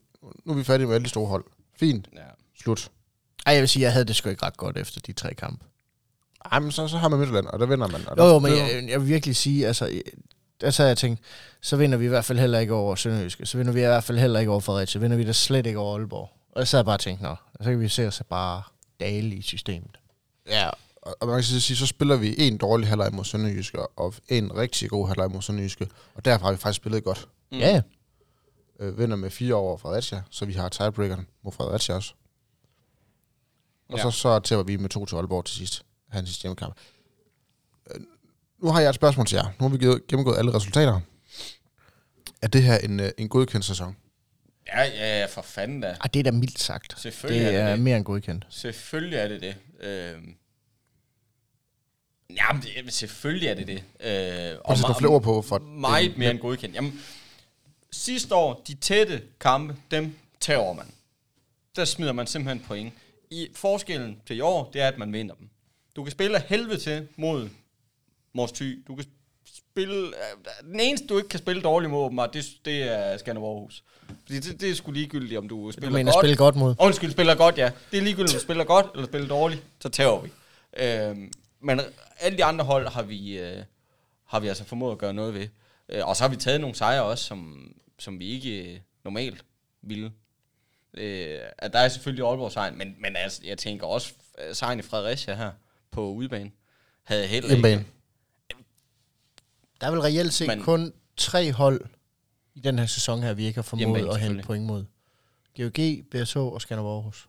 nu 0.45 0.53
er 0.53 0.57
vi 0.57 0.64
færdige 0.64 0.87
med 0.87 0.95
alle 0.95 1.05
de 1.05 1.09
store 1.11 1.27
hold. 1.27 1.45
Fint, 1.81 2.09
Ja. 2.14 2.19
slut. 2.62 2.90
Ej, 3.47 3.53
jeg 3.53 3.61
vil 3.61 3.69
sige, 3.69 3.83
jeg 3.83 3.93
havde 3.93 4.05
det 4.05 4.17
sgu 4.17 4.29
ikke 4.29 4.47
ret 4.47 4.57
godt 4.57 4.77
efter 4.79 5.01
de 5.01 5.12
tre 5.12 5.35
kampe. 5.35 5.64
Ej, 6.53 6.59
men 6.61 6.73
så, 6.73 6.88
så 6.88 6.97
har 6.99 7.09
man 7.09 7.19
Midtjylland, 7.19 7.47
og 7.47 7.59
der 7.59 7.67
vinder 7.67 7.87
man. 7.88 8.09
Og 8.09 8.17
Jo, 8.19 8.25
jo, 8.25 8.38
men 8.38 8.53
jeg, 8.53 8.85
jeg 8.88 9.01
vil 9.01 9.09
virkelig 9.09 9.37
sige, 9.37 9.67
altså, 9.67 10.01
der 10.61 10.71
så 10.71 10.83
havde 10.83 10.88
jeg 10.88 10.99
tænkt, 10.99 11.21
så 11.61 11.77
vinder 11.77 11.99
vi 11.99 12.05
i 12.05 12.09
hvert 12.09 12.25
fald 12.25 12.38
heller 12.38 12.59
ikke 12.59 12.75
over 12.75 12.95
Sønderjyske, 12.95 13.47
så 13.47 13.59
vinder 13.59 13.73
vi 13.73 13.81
i 13.81 13.85
hvert 13.87 14.05
fald 14.05 14.19
heller 14.19 14.40
ikke 14.40 14.53
over 14.53 14.61
Fredericia, 14.61 14.93
så 14.93 14.99
vinder 14.99 15.17
vi 15.17 15.25
da 15.25 15.33
slet 15.33 15.67
ikke 15.67 15.79
over 15.79 15.99
Aalborg. 15.99 16.31
Og 16.53 16.67
jeg 16.73 16.85
bare 16.85 16.99
tænkt, 16.99 17.23
nå, 17.23 17.37
så 17.61 17.71
kan 17.71 17.81
vi 17.81 17.88
se 17.88 18.07
os 18.07 18.23
bare 18.29 18.62
dale 19.01 19.35
i 19.35 19.43
systemet. 19.43 19.99
Ja, 20.49 20.71
og 21.21 21.27
man 21.27 21.37
kan 21.37 21.43
så 21.45 21.61
sige, 21.61 21.77
så 21.77 21.87
spiller 21.87 22.17
vi 22.17 22.35
en 22.38 22.57
dårlig 22.59 22.88
halvleg 22.88 23.12
mod 23.14 23.25
Sønderjyske, 23.25 23.87
og 23.87 24.14
en 24.29 24.57
rigtig 24.57 24.90
god 24.90 25.07
halvleg 25.09 25.31
mod 25.31 25.43
Sønderjyske, 25.43 25.88
og 26.14 26.25
derfor 26.25 26.45
har 26.47 26.53
vi 26.53 26.59
faktisk 26.59 26.77
spillet 26.77 27.05
godt. 27.05 27.29
Mm. 27.53 27.59
Ja, 27.59 27.69
ja. 27.69 27.83
Øh, 28.81 28.99
vinder 28.99 29.17
med 29.17 29.31
fire 29.31 29.55
over 29.55 29.77
Fredericia, 29.77 30.23
så 30.31 30.45
vi 30.45 30.53
har 30.53 30.69
tiebreakeren 30.69 31.27
mod 31.43 31.53
Fredericia 31.53 31.95
også. 31.95 32.14
Og 33.88 33.97
Ja. 33.99 34.03
så, 34.03 34.11
så 34.11 34.38
tæpper 34.40 34.62
vi 34.64 34.77
med 34.77 34.88
to 34.88 35.07
til 35.07 35.17
Aalborg 35.17 35.45
til 35.45 35.57
sidst. 35.57 35.83
Hans 36.09 36.29
sidste 36.29 36.43
hjemmekamp. 36.43 36.75
Øh, 37.95 38.01
nu 38.62 38.71
har 38.71 38.81
jeg 38.81 38.88
et 38.88 38.95
spørgsmål 38.95 39.27
til 39.27 39.37
jer. 39.37 39.45
Nu 39.61 39.69
har 39.69 39.77
vi 39.77 40.01
gennemgået 40.09 40.38
alle 40.38 40.55
resultater. 40.55 41.01
Er 42.43 42.47
det 42.49 42.62
her 42.62 42.79
en, 42.79 43.01
øh, 43.01 43.11
en 43.19 43.29
godkendt 43.29 43.67
sæson? 43.67 43.97
Ja, 44.67 44.83
ja, 44.83 45.19
ja, 45.21 45.27
for 45.27 45.43
fanden 45.43 45.81
da. 45.81 45.87
Ej, 45.88 46.09
det 46.14 46.21
er 46.21 46.25
da 46.25 46.31
mildt 46.31 46.61
sagt. 46.61 47.01
Selvfølgelig 47.01 47.47
Det 47.47 47.55
er 47.55 47.61
er 47.61 47.67
det 47.69 47.77
det. 47.77 47.85
mere 47.85 47.97
end 47.97 48.05
godkendt. 48.05 48.47
Selvfølgelig 48.51 49.19
er 49.19 49.29
det 49.29 49.40
det. 49.43 49.57
Øhm. 49.81 50.35
Jamen, 52.37 52.63
det, 52.63 52.93
selvfølgelig 52.93 53.49
er 53.49 53.55
det 53.55 53.67
det. 53.67 53.83
Øh, 54.01 54.59
Og 54.65 54.77
så 54.79 54.95
flere 54.99 55.21
på, 55.21 55.43
for 55.43 55.59
meget 55.59 56.19
mere 56.19 56.31
end 56.31 56.39
godkendt. 56.39 56.75
Jamen, 56.75 57.01
sidste 57.93 58.35
år, 58.35 58.63
de 58.69 58.75
tætte 58.75 59.23
kampe, 59.41 59.77
dem 59.91 60.15
tager 60.41 60.73
man. 60.73 60.87
Der 61.77 61.85
smider 61.85 62.13
man 62.13 62.27
simpelthen 62.27 62.65
point. 62.67 62.93
I 63.31 63.49
forskellen 63.55 64.17
til 64.27 64.37
i 64.37 64.41
år, 64.41 64.71
det 64.73 64.81
er, 64.83 64.89
at 64.89 64.99
man 64.99 65.13
vinder 65.13 65.35
dem. 65.35 65.49
Du 65.97 66.03
kan 66.05 66.11
spille 66.13 66.37
af 66.37 66.43
helvede 66.49 66.79
til 66.81 67.09
mod 67.17 67.49
Mors 68.33 68.53
Thy. 68.53 68.85
Du 68.89 68.95
kan 68.95 69.05
spille... 69.57 70.07
øh, 70.07 70.71
Den 70.73 70.81
eneste, 70.81 71.07
du 71.07 71.17
ikke 71.17 71.29
kan 71.29 71.39
spille 71.39 71.63
dårligt 71.63 71.91
mod, 71.91 72.05
åbenbart, 72.05 72.35
det, 72.35 72.45
det 72.65 72.83
er 72.83 73.17
Skanderborg 73.17 73.57
Aarhus. 73.57 73.83
Fordi 74.27 74.41
det, 74.41 74.61
det 74.61 74.71
er 74.71 74.75
sgu 74.75 74.91
ligegyldigt, 74.91 75.39
om 75.39 75.49
du 75.49 75.67
Du 75.67 75.73
spiller 75.73 75.91
mener 75.91 76.13
godt. 76.13 76.23
spille 76.23 76.37
godt 76.37 76.57
mod. 76.57 76.75
Undskyld, 76.81 77.11
spiller 77.11 77.35
godt, 77.35 77.59
ja. 77.59 77.71
Det 77.91 77.99
er 77.99 78.03
ligegyldigt, 78.03 78.35
om 78.35 78.39
du 78.39 78.43
spiller 78.45 78.65
godt 78.65 78.87
eller 78.95 79.07
spiller 79.07 79.29
dårligt, 79.29 79.63
så 79.81 79.89
tager 79.89 80.21
vi. 80.21 80.31
Øhm, 80.77 81.33
men 81.61 81.81
alle 82.20 82.38
de 82.38 82.44
andre 82.44 82.64
hold 82.64 82.88
har 82.88 83.03
vi, 83.03 83.38
øh, 83.38 83.62
har 84.24 84.40
vi 84.40 84.48
altså 84.48 84.64
formået 84.64 84.92
at 84.92 84.98
gøre 84.98 85.14
noget 85.14 85.35
ved. 85.35 85.48
Øh, 85.88 86.07
og 86.09 86.16
så 86.16 86.24
har 86.24 86.29
vi 86.29 86.37
taget 86.37 86.61
nogle 86.61 86.77
sejre 86.77 87.03
også, 87.03 87.24
som, 87.24 87.72
som 87.98 88.18
vi 88.18 88.27
ikke 88.27 88.72
øh, 88.74 88.81
normalt 89.05 89.44
ville. 89.83 90.12
Øh, 90.94 91.38
at 91.59 91.72
der 91.72 91.79
er 91.79 91.88
selvfølgelig 91.88 92.27
Aalborg 92.27 92.53
sejren, 92.53 92.79
men, 92.79 92.96
men 92.98 93.16
altså, 93.16 93.40
jeg 93.44 93.59
tænker 93.59 93.87
også 93.87 94.12
øh, 94.48 94.55
sejren 94.55 94.79
i 94.79 94.83
Fredericia 94.83 95.35
her 95.35 95.53
på 95.90 96.09
udebane. 96.12 96.50
Havde 97.03 97.27
heller 97.27 97.50
ikke... 97.50 97.68
Hjemmebane. 97.68 97.90
Der 99.81 99.87
er 99.87 99.90
vel 99.90 100.00
reelt 100.00 100.35
set 100.35 100.46
Men- 100.46 100.62
kun 100.62 100.92
tre 101.16 101.53
hold 101.53 101.81
i 102.55 102.61
den 102.61 102.79
her 102.79 102.87
sæson 102.87 103.22
her, 103.22 103.35
vi 103.35 103.44
ikke 103.44 103.57
har 103.57 103.62
formået 103.62 104.09
at 104.09 104.20
hente 104.20 104.42
point 104.42 104.64
mod. 104.64 104.85
GOG, 105.57 105.72
BSH 106.11 106.37
og 106.38 106.61
Skanderborg 106.61 106.94
Aarhus. 106.96 107.29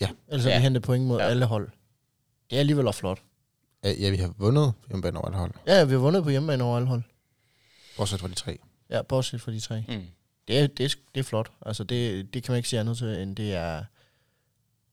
Ja. 0.00 0.08
Ellers 0.28 0.44
har 0.44 0.50
Ja. 0.50 0.56
vi 0.58 0.62
hentet 0.62 0.82
point 0.82 1.04
mod 1.04 1.18
Ja. 1.18 1.24
alle 1.26 1.44
hold. 1.46 1.70
Det 2.50 2.56
er 2.56 2.60
alligevel 2.60 2.92
flot. 2.92 3.22
Ja, 3.84 3.92
ja, 3.92 4.10
vi 4.10 4.16
har 4.16 4.34
vundet 4.38 4.74
hjemmebane 4.88 5.18
over 5.18 5.30
hold. 5.36 5.52
Ja, 5.66 5.84
vi 5.84 5.92
har 5.92 5.98
vundet 5.98 6.22
på 6.24 6.30
hjemmebane 6.30 6.64
over 6.64 6.76
alle 6.76 6.88
hold. 6.88 7.02
Bortset 7.96 8.20
fra 8.20 8.28
de 8.28 8.34
tre. 8.34 8.58
Ja, 8.90 9.02
bortset 9.02 9.40
fra 9.40 9.52
de 9.52 9.60
tre. 9.60 9.84
Mm. 9.88 10.02
Det 10.48 10.58
er, 10.58 10.66
det 10.66 10.84
er, 10.84 10.94
det 11.14 11.20
er 11.20 11.24
flot. 11.24 11.52
Altså, 11.66 11.84
det, 11.84 12.34
det 12.34 12.42
kan 12.42 12.52
man 12.52 12.56
ikke 12.56 12.68
sige 12.68 12.80
andet 12.80 12.98
til, 12.98 13.06
end 13.08 13.36
det 13.36 13.54
er... 13.54 13.84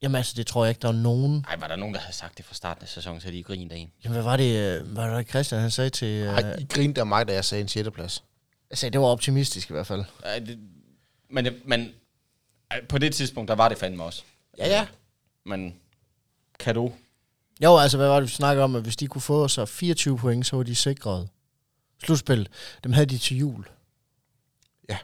Jamen 0.02 0.16
altså, 0.16 0.34
det 0.38 0.48
tror 0.48 0.66
jeg 0.66 0.70
ikke, 0.70 0.82
der 0.82 0.88
er 0.88 0.92
nogen... 0.92 1.46
Ej, 1.50 1.56
var 1.56 1.68
der 1.68 1.76
nogen, 1.76 1.94
der 1.96 2.00
havde 2.02 2.14
sagt 2.16 2.38
det 2.38 2.46
fra 2.46 2.54
starten 2.56 2.84
af 2.84 2.90
sæsonen, 2.90 3.22
så 3.22 3.32
de 3.32 3.44
grint 3.44 3.72
af 3.72 3.78
en? 3.78 3.92
Jamen, 4.04 4.14
hvad 4.14 4.24
var 4.24 4.38
det, 4.38 4.80
øh, 4.80 4.88
hvad 4.88 5.10
var 5.10 5.18
det 5.18 5.30
Christian, 5.30 5.62
han 5.62 5.72
sagde 5.72 5.90
til... 5.90 6.24
Ej, 6.24 6.44
Øh, 6.54 6.62
I 6.62 6.66
grinede 6.66 7.00
af 7.02 7.08
mig, 7.08 7.28
da 7.28 7.34
jeg 7.34 7.46
sagde 7.46 7.62
en 7.62 7.68
6. 7.68 7.90
plads. 7.94 8.24
jeg 8.70 8.78
sagde, 8.78 8.94
det 8.94 9.02
var 9.02 9.08
optimistisk 9.08 9.70
i 9.70 9.74
hvert 9.74 9.88
fald. 9.88 10.04
Ej, 10.24 10.40
det, 10.40 10.60
men, 11.30 11.48
men 11.66 11.92
på 12.90 12.98
det 12.98 13.14
tidspunkt, 13.16 13.48
der 13.48 13.56
var 13.56 13.70
det 13.70 13.78
fandme 13.78 14.04
også. 14.04 14.24
Ja, 14.58 14.68
ja. 14.68 14.88
Men 15.46 15.76
kan 16.60 16.76
du? 16.76 16.94
Jo, 17.62 17.78
altså, 17.78 17.98
hvad 17.98 18.08
var 18.08 18.16
det, 18.20 18.24
vi 18.30 18.34
snakkede 18.34 18.64
om, 18.64 18.76
at 18.76 18.82
hvis 18.84 18.96
de 18.96 19.08
kunne 19.08 19.22
få 19.22 19.48
så 19.48 19.66
24 19.66 20.18
point, 20.18 20.46
så 20.46 20.56
var 20.56 20.64
de 20.64 20.76
sikret. 20.76 21.30
Slutspil, 22.04 22.50
dem 22.84 22.94
havde 22.94 23.06
de 23.06 23.18
til 23.18 23.38
jul. 23.38 23.66
Ja. 24.90 24.98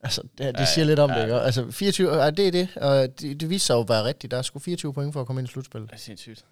Altså, 0.00 0.22
det, 0.22 0.54
det 0.54 0.60
Ja, 0.60 0.66
siger 0.74 0.84
lidt 0.84 0.98
om 0.98 1.10
ja. 1.10 1.16
det, 1.18 1.22
ikke? 1.24 1.34
Altså, 1.40 1.70
24, 1.70 2.14
ja, 2.14 2.30
det 2.30 2.46
er 2.48 2.52
det, 2.52 2.76
og 2.76 3.20
det, 3.20 3.40
det 3.40 3.50
viste 3.50 3.66
sig 3.66 3.74
jo 3.74 3.80
at 3.80 3.88
være 3.88 4.04
rigtigt. 4.04 4.30
Der 4.30 4.36
er 4.36 4.42
sgu 4.42 4.58
24 4.58 4.94
point 4.94 5.12
for 5.12 5.20
at 5.20 5.26
komme 5.26 5.40
ind 5.40 5.48
i 5.48 5.52
slutspillet. 5.52 5.90
Det 5.90 5.96
er 5.96 6.00
sindssygt. 6.00 6.44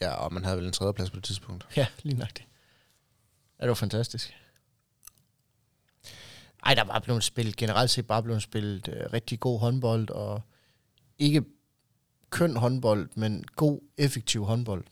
Ja, 0.00 0.10
og 0.10 0.32
man 0.32 0.44
havde 0.44 0.56
vel 0.56 0.66
en 0.66 0.72
tredje 0.72 0.92
plads 0.92 1.10
på 1.10 1.16
det 1.16 1.24
tidspunkt. 1.24 1.66
Ja, 1.76 1.86
lige 2.02 2.18
nok 2.18 2.28
det. 2.28 2.42
Ja, 3.58 3.62
det 3.62 3.68
var 3.68 3.74
fantastisk. 3.74 4.34
Ej, 6.64 6.74
der 6.74 6.84
var 6.84 6.98
blevet 6.98 7.24
spillet, 7.24 7.56
generelt 7.56 7.90
set 7.90 8.06
bare 8.06 8.22
blevet 8.22 8.42
spillet 8.42 8.88
øh, 8.88 9.12
rigtig 9.12 9.40
god 9.40 9.60
håndbold, 9.60 10.10
og 10.10 10.42
ikke 11.18 11.44
køn 12.30 12.56
håndbold, 12.56 13.08
men 13.14 13.44
god, 13.56 13.80
effektiv 13.98 14.44
håndbold. 14.44 14.84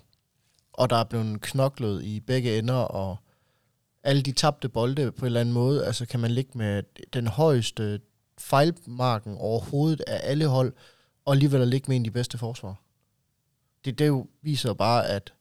Og 0.73 0.91
der 0.91 0.97
er 0.97 1.05
blevet 1.05 1.41
knoklet 1.41 2.05
i 2.05 2.21
begge 2.21 2.59
ender, 2.59 2.75
og 2.75 3.17
alle 4.03 4.23
de 4.23 4.33
tabte 4.33 4.69
bolde 4.69 5.13
på 5.13 5.21
en 5.21 5.27
eller 5.27 5.41
anden 5.41 5.55
måde, 5.55 5.87
altså 5.87 6.07
kan 6.07 6.21
man 6.21 6.31
ligge 6.31 6.59
med 6.59 6.83
den 7.13 7.27
højeste 7.27 8.01
fejlmarken 8.39 9.37
overhovedet 9.39 10.01
af 10.07 10.21
alle 10.23 10.47
hold, 10.47 10.73
og 11.25 11.33
alligevel 11.33 11.63
at 11.63 11.69
ligge 11.69 11.85
med 11.89 11.97
en 11.97 12.03
af 12.03 12.05
de 12.05 12.11
bedste 12.11 12.39
forsvar. 12.39 12.83
Det, 13.85 13.99
det 13.99 14.07
jo 14.07 14.27
viser 14.43 14.75
bare, 14.75 15.07
at 15.07 15.33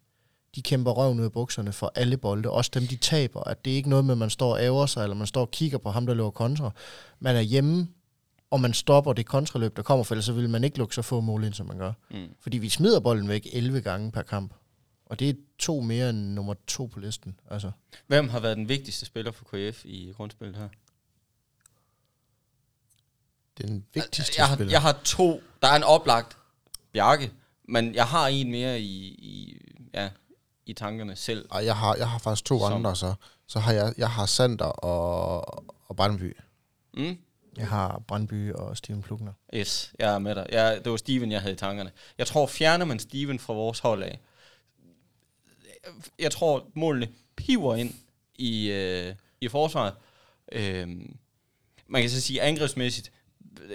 de 0.55 0.62
kæmper 0.62 0.91
røven 0.91 1.19
ud 1.19 1.25
af 1.25 1.31
bukserne 1.31 1.71
for 1.71 1.91
alle 1.95 2.17
bolde, 2.17 2.49
også 2.49 2.71
dem 2.73 2.88
de 2.88 2.95
taber, 2.95 3.43
at 3.43 3.65
det 3.65 3.71
er 3.71 3.75
ikke 3.75 3.89
noget 3.89 4.05
med, 4.05 4.13
at 4.13 4.17
man 4.17 4.29
står 4.29 4.53
og 4.53 4.63
æver 4.63 4.86
sig, 4.86 5.03
eller 5.03 5.15
man 5.15 5.27
står 5.27 5.41
og 5.41 5.51
kigger 5.51 5.77
på 5.77 5.91
ham, 5.91 6.05
der 6.05 6.13
løber 6.13 6.29
kontra. 6.29 6.71
Man 7.19 7.36
er 7.36 7.41
hjemme, 7.41 7.88
og 8.56 8.62
man 8.62 8.74
stopper 8.74 9.13
det 9.13 9.26
kontraløb, 9.26 9.76
der 9.78 9.84
kommer, 9.84 10.04
for 10.04 10.13
ellers 10.15 10.26
så 10.26 10.34
vil 10.34 10.50
man 10.50 10.63
ikke 10.63 10.78
lukke 10.78 10.96
så 10.96 11.02
få 11.02 11.22
mål 11.22 11.44
ind, 11.44 11.54
som 11.54 11.68
man 11.68 11.78
gør. 11.78 11.94
Mm. 12.12 12.28
Fordi 12.39 12.58
vi 12.58 12.70
smider 12.70 13.00
bolden 13.00 13.28
væk 13.28 13.48
11 13.54 13.82
gange 13.82 14.12
per 14.12 14.22
kamp. 14.22 14.54
Og 15.06 15.20
det 15.20 15.30
er 15.30 15.34
to 15.60 15.82
mere 15.82 16.10
end 16.10 16.18
nummer 16.34 16.54
to 16.68 16.86
på 16.86 17.00
listen. 17.00 17.39
Altså. 17.52 17.72
Hvem 18.08 18.30
har 18.30 18.39
været 18.39 18.58
den 18.58 18.70
vigtigste 18.70 19.06
spiller 19.06 19.32
for 19.32 19.46
KF 19.46 19.86
i 19.86 20.13
grundspillet 20.18 20.58
her? 20.58 20.70
Den 23.58 23.86
vigtigste 23.94 24.34
jeg, 24.38 24.48
har, 24.48 24.56
spiller. 24.56 24.72
jeg 24.72 24.82
har 24.82 24.91
to. 25.04 25.41
Der 25.62 25.68
er 25.68 25.76
en 25.76 25.84
oplagt 25.84 26.38
Bjarke, 26.94 27.32
men 27.70 27.96
jeg 27.96 28.06
har 28.08 28.28
en 28.28 28.52
mere 28.52 28.80
i, 28.80 29.06
i, 29.08 29.58
ja, 29.94 30.10
i 30.65 30.74
tankerne 30.74 31.15
selv. 31.15 31.48
Og 31.50 31.65
jeg 31.65 31.78
har, 31.78 31.96
jeg 31.96 32.10
har 32.10 32.20
faktisk 32.20 32.46
to 32.46 32.60
Som- 32.60 32.74
andre, 32.74 32.96
så, 32.96 33.13
så 33.48 33.60
har 33.60 33.72
jeg, 33.74 33.94
jeg 33.98 34.10
har 34.12 34.26
Sander 34.26 34.65
og, 34.65 35.65
og 35.89 35.96
Brandby. 35.96 36.38
Mm? 36.94 37.18
Jeg 37.58 37.68
har 37.68 38.04
Brandby 38.08 38.54
og 38.54 38.78
Steven 38.78 39.02
Plugner. 39.02 39.34
Yes, 39.54 39.94
jeg 40.00 40.13
er 40.13 40.20
med 40.20 40.36
dig. 40.36 40.46
Jeg, 40.52 40.82
det 40.84 40.91
var 40.91 40.98
Steven, 40.98 41.32
jeg 41.32 41.41
havde 41.41 41.54
i 41.54 41.58
tankerne. 41.58 41.91
Jeg 42.18 42.28
tror, 42.28 42.48
fjerner 42.48 42.86
man 42.86 43.00
Steven 43.00 43.39
fra 43.39 43.54
vores 43.54 43.80
hold 43.80 44.04
af, 44.04 44.20
jeg 46.20 46.32
tror, 46.32 46.68
målene 46.74 47.08
piver 47.36 47.76
ind 47.76 47.94
i, 48.36 48.72
øh, 48.72 49.15
i 49.41 49.48
forsvaret. 49.48 49.94
Øhm, 50.52 51.18
man 51.88 52.02
kan 52.02 52.10
så 52.10 52.22
sige 52.22 52.41
angrebsmæssigt, 52.41 53.12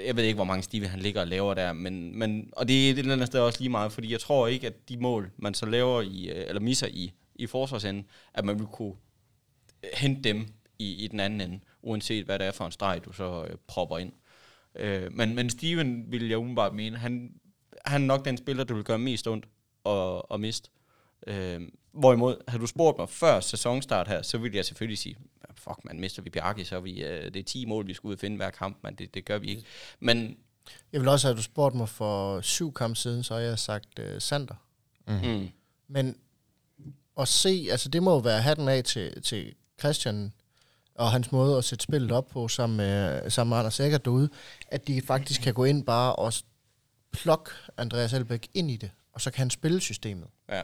jeg 0.07 0.17
ved 0.17 0.25
ikke, 0.25 0.35
hvor 0.35 0.45
mange 0.45 0.63
Steven 0.63 0.89
han 0.89 1.01
ligger 1.01 1.21
og 1.21 1.27
laver 1.27 1.55
der, 1.55 1.73
men, 1.73 2.19
men, 2.19 2.51
og 2.53 2.69
det 2.69 2.87
er 2.87 2.91
et 2.91 2.99
eller 2.99 3.13
andet 3.13 3.27
sted 3.27 3.41
også 3.41 3.59
lige 3.59 3.71
meget, 3.71 3.93
fordi 3.93 4.13
jeg 4.13 4.21
tror 4.21 4.47
ikke, 4.47 4.67
at 4.67 4.89
de 4.89 4.97
mål, 4.97 5.31
man 5.37 5.55
så 5.55 5.67
laver 5.67 6.03
i, 6.03 6.29
øh, 6.29 6.45
eller 6.49 6.61
misser 6.61 6.87
i, 6.87 7.13
i 7.35 7.47
forsvarsenden, 7.47 8.07
at 8.35 8.45
man 8.45 8.59
vil 8.59 8.67
kunne 8.67 8.95
hente 9.95 10.23
dem 10.23 10.47
i, 10.81 11.05
i 11.05 11.09
den 11.09 11.21
anden 11.21 11.41
ende, 11.41 11.61
uanset 11.83 12.25
hvad 12.25 12.39
det 12.39 12.47
er 12.47 12.53
for 12.53 12.67
en 12.67 12.73
streg, 12.73 13.01
du 13.05 13.13
så 13.13 13.45
øh, 13.51 13.57
propper 13.67 13.99
ind. 13.99 14.13
Øh, 14.75 15.13
men, 15.13 15.35
men 15.35 15.51
Steven 15.51 16.13
vil 16.13 16.29
jeg 16.29 16.39
umiddelbart 16.39 16.75
mene, 16.75 16.97
han, 16.97 17.35
han 17.85 18.03
er 18.03 18.07
nok 18.07 18.25
den 18.25 18.37
spiller, 18.37 18.65
der 18.65 18.75
vil 18.75 18.85
gøre 18.85 18.99
mest 18.99 19.27
ondt 19.29 19.47
at, 19.87 20.23
at 20.35 20.41
miste. 20.41 20.71
Øh, 21.27 21.61
hvorimod, 21.93 22.37
havde 22.49 22.61
du 22.61 22.67
spurgt 22.67 22.99
mig 22.99 23.09
før 23.09 23.41
sæsonstart 23.41 24.09
her, 24.09 24.23
så 24.23 24.39
ville 24.39 24.57
jeg 24.57 24.65
selvfølgelig 24.65 24.99
sige, 24.99 25.17
fuck 25.55 25.85
man, 25.85 26.01
mister 26.01 26.23
vi 26.23 26.31
Bjarke, 26.31 26.65
så 26.65 26.77
er 26.77 26.81
vi, 26.81 27.05
øh, 27.05 27.25
det 27.25 27.37
er 27.37 27.43
10 27.45 27.67
mål, 27.67 27.87
vi 27.87 27.95
skal 27.95 28.09
ud 28.09 28.13
og 28.13 28.19
finde 28.19 28.37
hver 28.37 28.51
kamp, 28.51 28.79
men 28.83 28.95
det, 28.95 29.15
det 29.15 29.25
gør 29.25 29.39
vi 29.39 29.47
ikke. 29.47 29.63
Men 30.01 30.37
Jeg 30.93 31.01
vil 31.01 31.09
også 31.09 31.27
have, 31.27 31.33
at 31.33 31.37
du 31.37 31.43
spurgte 31.43 31.77
mig 31.77 31.89
for 31.89 32.41
syv 32.41 32.73
kampe 32.73 32.97
siden, 32.97 33.23
så 33.23 33.35
har 33.35 33.41
jeg 33.41 33.59
sagt 33.59 33.99
uh, 33.99 34.05
Sander. 34.19 34.55
mm, 35.07 35.49
Men 35.89 36.17
at 37.19 37.29
se, 37.29 37.67
altså 37.71 37.89
det 37.89 38.03
må 38.03 38.11
jo 38.11 38.19
være 38.19 38.41
hatten 38.41 38.69
af 38.69 38.85
til, 38.85 39.23
til 39.23 39.55
Christian 39.81 40.33
og 41.01 41.13
hans 41.13 41.33
måde 41.33 41.59
at 41.59 41.65
sætte 41.65 41.83
spillet 41.83 42.13
op 42.13 42.29
på 42.29 42.49
sammen 42.49 42.77
med, 42.77 43.31
sammen 43.31 43.51
med 43.51 43.59
Anders 43.59 43.81
Eggert 43.81 44.05
derude, 44.05 44.29
at 44.69 44.87
de 44.87 45.03
faktisk 45.03 45.43
kan 45.43 45.55
gå 45.55 45.65
ind 45.65 45.85
bare 45.85 46.17
og 46.17 46.33
plukke 47.13 47.51
Andreas 47.77 48.13
Elbæk 48.13 48.49
ind 48.55 48.71
i 48.71 48.77
det, 48.77 48.91
og 49.13 49.21
så 49.21 49.31
kan 49.31 49.39
han 49.39 49.51
spille 49.51 49.81
systemet. 49.81 50.29
Ja. 50.49 50.63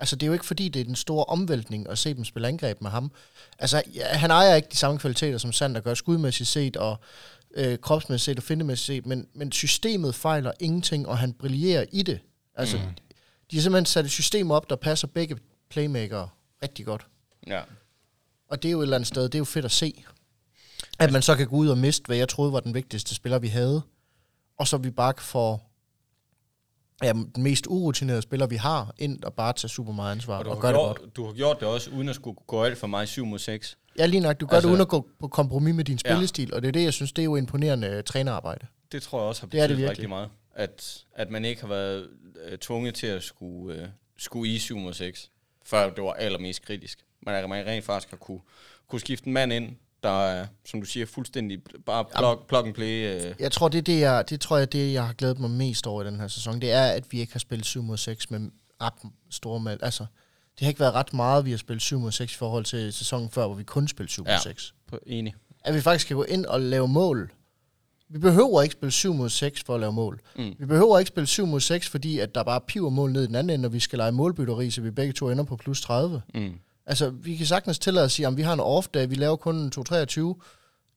Altså, 0.00 0.16
det 0.16 0.22
er 0.22 0.26
jo 0.26 0.32
ikke 0.32 0.46
fordi, 0.46 0.68
det 0.68 0.80
er 0.80 0.84
den 0.84 0.96
store 0.96 1.24
omvæltning 1.24 1.88
at 1.88 1.98
se 1.98 2.14
dem 2.14 2.24
spille 2.24 2.48
angreb 2.48 2.80
med 2.80 2.90
ham. 2.90 3.12
Altså, 3.58 3.82
ja, 3.94 4.06
han 4.06 4.30
ejer 4.30 4.54
ikke 4.54 4.68
de 4.72 4.76
samme 4.76 4.98
kvaliteter, 4.98 5.38
som 5.38 5.52
Sander 5.52 5.80
gør 5.80 5.94
skudmæssigt 5.94 6.48
set, 6.48 6.76
og 6.76 7.00
øh, 7.54 7.78
kropsmæssigt 7.78 8.24
set 8.24 8.38
og 8.38 8.42
findemæssigt 8.42 8.86
set, 8.86 9.06
men, 9.06 9.28
men 9.34 9.52
systemet 9.52 10.14
fejler 10.14 10.52
ingenting, 10.60 11.08
og 11.08 11.18
han 11.18 11.32
brillerer 11.32 11.84
i 11.92 12.02
det. 12.02 12.20
Altså, 12.54 12.76
mm. 12.76 12.82
de 13.50 13.56
har 13.56 13.62
simpelthen 13.62 13.86
sat 13.86 14.04
et 14.04 14.10
system 14.10 14.50
op, 14.50 14.70
der 14.70 14.76
passer 14.76 15.06
begge 15.06 15.36
playmakere 15.70 16.28
rigtig 16.62 16.86
godt. 16.86 17.06
Ja. 17.46 17.60
Og 18.50 18.62
det 18.62 18.68
er 18.68 18.72
jo 18.72 18.78
et 18.80 18.82
eller 18.82 18.96
andet 18.96 19.08
sted, 19.08 19.22
det 19.22 19.34
er 19.34 19.38
jo 19.38 19.44
fedt 19.44 19.64
at 19.64 19.70
se. 19.70 20.04
At 20.98 21.12
man 21.12 21.22
så 21.22 21.36
kan 21.36 21.46
gå 21.46 21.56
ud 21.56 21.68
og 21.68 21.78
miste, 21.78 22.06
hvad 22.06 22.16
jeg 22.16 22.28
troede 22.28 22.52
var 22.52 22.60
den 22.60 22.74
vigtigste 22.74 23.14
spiller, 23.14 23.38
vi 23.38 23.48
havde. 23.48 23.82
Og 24.58 24.68
så 24.68 24.76
vi 24.76 24.90
bare 24.90 25.14
får 25.18 25.70
ja, 27.02 27.12
den 27.12 27.42
mest 27.42 27.66
urutinerede 27.68 28.22
spiller, 28.22 28.46
vi 28.46 28.56
har, 28.56 28.94
ind 28.98 29.24
og 29.24 29.34
bare 29.34 29.52
tage 29.52 29.68
super 29.68 29.92
meget 29.92 30.12
ansvar 30.12 30.34
Og 30.34 30.38
og, 30.38 30.44
du, 30.44 30.50
og 30.50 30.56
har 30.56 30.60
gøre 30.60 30.72
det 30.72 30.78
godt. 30.80 30.98
gjort, 30.98 31.16
du 31.16 31.26
har 31.26 31.32
gjort 31.32 31.60
det 31.60 31.68
også, 31.68 31.90
uden 31.90 32.08
at 32.08 32.14
skulle 32.14 32.36
gå 32.46 32.64
alt 32.64 32.78
for 32.78 32.86
meget 32.86 33.08
7 33.08 33.24
mod 33.26 33.38
6. 33.38 33.78
Ja, 33.98 34.06
lige 34.06 34.20
nok. 34.20 34.40
Du 34.40 34.46
gør 34.46 34.56
altså, 34.56 34.68
det 34.68 34.72
uden 34.72 34.80
at 34.82 34.88
gå 34.88 35.08
på 35.20 35.28
kompromis 35.28 35.74
med 35.74 35.84
din 35.84 35.98
Ja. 36.04 36.10
spillestil, 36.10 36.54
og 36.54 36.62
det 36.62 36.68
er 36.68 36.72
det, 36.72 36.84
jeg 36.84 36.92
synes, 36.92 37.12
det 37.12 37.22
er 37.22 37.24
jo 37.24 37.36
imponerende 37.36 37.96
uh, 37.98 38.04
trænerarbejde. 38.04 38.66
Det 38.92 39.02
tror 39.02 39.18
jeg 39.20 39.28
også 39.28 39.42
har 39.42 39.48
Det 39.48 39.60
er 39.60 39.66
det 39.66 39.76
betydet 39.76 39.90
rigtig 39.90 40.08
meget. 40.08 40.28
At, 40.54 41.04
at 41.14 41.30
man 41.30 41.44
ikke 41.44 41.60
har 41.60 41.68
været 41.68 42.08
øh, 42.48 42.58
tvunget 42.58 42.94
til 42.94 43.06
at 43.06 43.22
skulle, 43.22 43.82
øh, 43.82 43.88
skulle 44.18 44.52
i 44.54 44.58
7 44.58 44.78
mod 44.78 44.92
6, 44.94 45.30
før 45.64 45.90
det 45.90 46.04
var 46.04 46.12
allermest 46.12 46.62
kritisk. 46.62 46.98
Men 47.26 47.34
at 47.34 47.48
man 47.48 47.66
rent 47.66 47.84
faktisk 47.84 48.10
har 48.10 48.16
kunne, 48.16 48.40
kunne 48.88 49.00
skifte 49.00 49.26
en 49.26 49.32
mand 49.32 49.52
ind, 49.52 49.76
der 50.02 50.24
er, 50.26 50.46
som 50.64 50.80
du 50.80 50.86
siger, 50.86 51.06
fuldstændig 51.06 51.62
bare 51.86 52.04
plug, 52.18 52.44
plug 52.48 52.66
and 52.66 52.74
play. 52.74 53.20
Øh, 53.26 53.34
Jeg 53.38 53.52
tror, 53.52 53.68
det, 53.68 53.78
er 53.78 53.82
det, 53.82 54.00
jeg, 54.00 54.30
det 54.30 54.40
tror 54.40 54.58
jeg, 54.58 54.72
det, 54.72 54.92
jeg 54.92 55.06
har 55.06 55.12
glædet 55.12 55.38
mig 55.38 55.50
mest 55.50 55.86
over 55.86 56.02
i 56.02 56.06
den 56.06 56.20
her 56.20 56.28
sæson, 56.28 56.60
det 56.60 56.72
er, 56.72 56.84
at 56.84 57.12
vi 57.12 57.20
ikke 57.20 57.32
har 57.32 57.40
spillet 57.40 57.66
7 57.66 57.82
mod 57.82 57.96
6 57.96 58.30
med 58.30 58.50
ret 58.82 58.92
store 59.30 59.60
mål. 59.60 59.78
Altså, 59.82 60.06
det 60.58 60.60
har 60.64 60.68
ikke 60.68 60.80
været 60.80 60.94
ret 60.94 61.12
meget, 61.14 61.44
vi 61.44 61.50
har 61.50 61.58
spillet 61.58 61.82
7 61.82 61.98
mod 62.00 62.12
6 62.12 62.32
i 62.34 62.36
forhold 62.36 62.64
til 62.64 62.92
sæsonen 62.92 63.30
før, 63.30 63.46
hvor 63.46 63.54
vi 63.56 63.64
kun 63.64 63.88
spillede 63.88 64.12
7 64.12 64.22
mod 64.24 64.30
Ja. 64.32 64.38
6. 64.38 64.74
på, 64.86 64.98
enig. 65.06 65.34
At 65.64 65.74
vi 65.74 65.80
faktisk 65.80 66.06
kan 66.06 66.16
gå 66.16 66.22
ind 66.22 66.46
og 66.46 66.60
lave 66.60 66.88
mål. 66.88 67.30
Vi 68.08 68.18
behøver 68.18 68.62
ikke 68.62 68.72
spille 68.72 68.90
7 68.92 69.14
mod 69.14 69.28
6 69.28 69.62
for 69.62 69.74
at 69.74 69.80
lave 69.80 69.92
mål. 69.92 70.20
Mm. 70.36 70.54
Vi 70.58 70.66
behøver 70.66 70.98
ikke 70.98 71.08
spille 71.08 71.26
7 71.26 71.46
mod 71.46 71.60
6, 71.60 71.88
fordi 71.88 72.18
at 72.18 72.34
der 72.34 72.42
bare 72.42 72.60
piver 72.60 72.90
mål 72.90 73.12
ned 73.12 73.22
i 73.22 73.26
den 73.26 73.34
anden 73.34 73.50
ende, 73.58 73.66
og 73.66 73.72
vi 73.72 73.80
skal 73.80 73.96
lege 73.96 74.12
målbytteri, 74.12 74.70
så 74.70 74.80
vi 74.80 74.90
begge 74.90 75.12
to 75.12 75.30
ender 75.30 75.44
på 75.44 75.56
plus 75.56 75.80
30. 75.80 76.22
Mm. 76.34 76.52
Altså, 76.90 77.10
vi 77.10 77.36
kan 77.36 77.46
sagtens 77.46 77.78
tillade 77.78 78.04
at 78.04 78.10
sige, 78.10 78.26
at 78.26 78.36
vi 78.36 78.42
har 78.42 78.52
en 78.52 78.60
off-dag, 78.60 79.10
vi 79.10 79.14
laver 79.14 79.36
kun 79.36 79.56
en 79.56 79.72
2-23. 79.78 79.84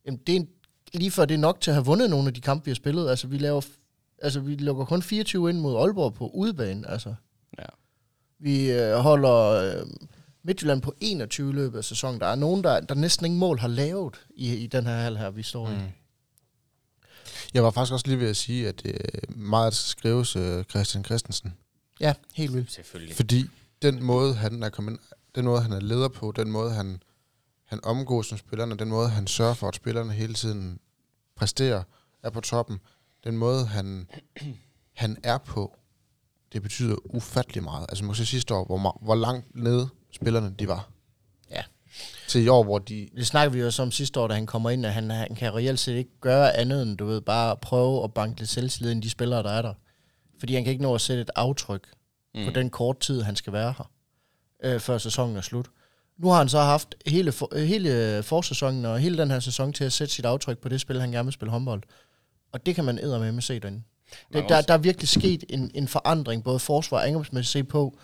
Jamen, 0.06 0.20
det 0.28 0.36
er 0.36 0.40
en, 0.40 0.50
lige 0.94 1.12
før 1.12 1.26
det 1.26 1.34
er 1.36 1.40
nok 1.40 1.62
til 1.62 1.72
at 1.72 1.76
have 1.76 1.86
vundet 1.86 2.10
nogle 2.10 2.28
af 2.28 2.34
de 2.34 2.42
kampe, 2.42 2.66
vi 2.66 2.72
har 2.72 2.76
spillet. 2.76 3.10
Altså, 3.10 3.28
vi 3.28 3.38
laver, 3.38 3.62
altså, 4.22 4.40
vi 4.40 4.56
lukker 4.56 4.86
kun 4.86 5.02
24 5.02 5.50
ind 5.50 5.60
mod 5.60 5.76
Aalborg 5.82 6.14
på 6.14 6.28
udebane. 6.28 6.90
Altså, 6.90 7.16
Ja. 7.60 7.66
vi 8.40 8.72
øh, 8.72 8.94
holder 8.96 9.36
øh, 9.36 9.88
Midtjylland 10.44 10.82
på 10.82 10.94
21 11.02 11.50
i 11.50 11.54
løbet 11.54 11.78
af 11.78 11.84
sæsonen. 11.84 12.20
Der 12.20 12.28
er 12.28 12.36
nogen, 12.36 12.64
der, 12.64 12.80
der 12.80 12.96
næsten 12.96 13.26
ingen 13.26 13.40
mål 13.40 13.60
har 13.60 13.68
lavet 13.68 14.16
i, 14.36 14.56
i 14.56 14.68
den 14.68 14.86
her 14.86 14.96
hal 14.96 15.18
her, 15.18 15.30
vi 15.30 15.44
står 15.44 15.70
mm. 15.70 15.76
i. 15.76 15.80
Jeg 17.54 17.64
var 17.64 17.72
faktisk 17.72 17.94
også 17.94 18.08
lige 18.08 18.20
ved 18.20 18.30
at 18.30 18.38
sige, 18.38 18.68
at 18.68 18.82
øh, 18.86 18.94
meget 19.36 19.74
skal 19.74 19.90
skrives 20.00 20.36
øh, 20.36 20.64
Christian 20.64 21.06
Christensen. 21.06 21.54
Ja, 22.00 22.14
helt 22.34 22.54
vildt. 22.54 22.72
Selvfølgelig. 22.72 23.16
Fordi 23.16 23.46
den 23.82 24.04
måde, 24.04 24.34
han 24.34 24.64
er 24.64 24.70
kommet 24.70 24.92
ind, 24.92 25.00
den 25.36 25.46
måde, 25.46 25.62
han 25.62 25.72
er 25.72 25.80
leder 25.80 26.08
på, 26.08 26.34
den 26.36 26.52
måde, 26.52 26.72
han, 26.72 27.04
han 27.66 27.80
omgås 27.84 28.32
med 28.32 28.40
spillerne, 28.40 28.78
den 28.78 28.90
måde, 28.90 29.10
han 29.10 29.28
sørger 29.28 29.54
for, 29.54 29.68
at 29.68 29.76
spillerne 29.76 30.14
hele 30.14 30.34
tiden 30.34 30.80
præsterer, 31.36 31.84
er 32.24 32.30
på 32.30 32.42
toppen, 32.42 32.80
den 33.24 33.38
måde, 33.38 33.66
han, 33.66 34.10
han 34.94 35.18
er 35.24 35.38
på, 35.38 35.78
det 36.54 36.62
betyder 36.62 36.96
ufattelig 37.06 37.64
meget. 37.64 37.86
Altså 37.90 38.04
man 38.04 38.14
kan 38.14 38.26
se 38.26 38.26
sidste 38.26 38.54
år, 38.54 38.66
hvor, 38.66 39.00
hvor 39.02 39.16
langt 39.16 39.56
nede 39.56 39.90
spillerne 40.12 40.56
de 40.60 40.68
var. 40.68 40.90
Ja. 41.52 41.64
Til 42.28 42.44
i 42.44 42.48
år, 42.48 42.64
hvor 42.64 42.80
de... 42.80 43.10
Det 43.16 43.28
snakker 43.28 43.52
vi 43.52 43.60
jo 43.60 43.66
også 43.66 43.82
om 43.82 43.92
sidste 43.92 44.20
år, 44.20 44.28
da 44.28 44.34
han 44.34 44.46
kommer 44.46 44.70
ind, 44.70 44.86
at 44.86 44.94
han, 44.94 45.10
han 45.10 45.36
kan 45.36 45.56
reelt 45.56 45.80
set 45.80 45.94
ikke 45.94 46.20
gøre 46.22 46.58
andet 46.58 46.84
end, 46.84 46.98
du 46.98 47.06
ved, 47.06 47.22
bare 47.22 47.58
prøve 47.58 48.04
at 48.04 48.14
banke 48.14 48.40
lidt 48.40 48.50
selvtillid 48.50 48.92
ind 48.92 49.04
i 49.04 49.08
de 49.08 49.10
spillere, 49.10 49.44
der 49.44 49.52
er 49.52 49.62
der. 49.62 49.74
Fordi 50.40 50.54
han 50.54 50.64
kan 50.64 50.72
ikke 50.72 50.84
nå 50.84 50.96
at 50.96 51.02
sætte 51.02 51.22
et 51.22 51.30
aftryk 51.36 51.88
mm. 52.36 52.46
på 52.46 52.52
den 52.52 52.70
kort 52.70 53.00
tid, 53.00 53.22
han 53.22 53.36
skal 53.36 53.54
være 53.54 53.74
her, 53.78 53.92
øh, 54.64 54.80
før 54.80 54.98
sæsonen 54.98 55.38
er 55.38 55.42
slut. 55.42 55.70
Nu 56.18 56.28
har 56.30 56.38
han 56.38 56.50
så 56.50 56.60
haft 56.60 56.96
hele, 57.06 57.32
for, 57.32 57.50
øh, 57.56 57.64
hele 57.64 58.24
forsæsonen 58.24 58.86
og 58.86 59.00
hele 59.00 59.18
den 59.18 59.32
her 59.32 59.40
sæson 59.40 59.74
til 59.74 59.84
at 59.84 59.94
sætte 59.94 60.14
sit 60.14 60.26
aftryk 60.26 60.58
på 60.58 60.70
det 60.70 60.82
spil, 60.82 61.02
han 61.02 61.12
gerne 61.12 61.26
vil 61.26 61.34
spille 61.34 61.52
håndbold. 61.52 61.84
Og 62.52 62.66
det 62.66 62.76
kan 62.76 62.84
man 62.84 63.00
eddermame 63.00 63.32
med 63.32 63.42
se 63.42 63.60
derinde. 63.60 63.84
Det, 64.34 64.46
der, 64.50 64.62
der 64.62 64.74
er 64.74 64.78
virkelig 64.78 65.10
sket 65.10 65.44
en, 65.50 65.72
en 65.74 65.88
forandring, 65.88 66.44
både 66.44 66.60
forsvar 66.60 66.98
og 66.98 67.08
angrebsmæssigt 67.08 67.52
se 67.52 67.64
på. 67.64 67.98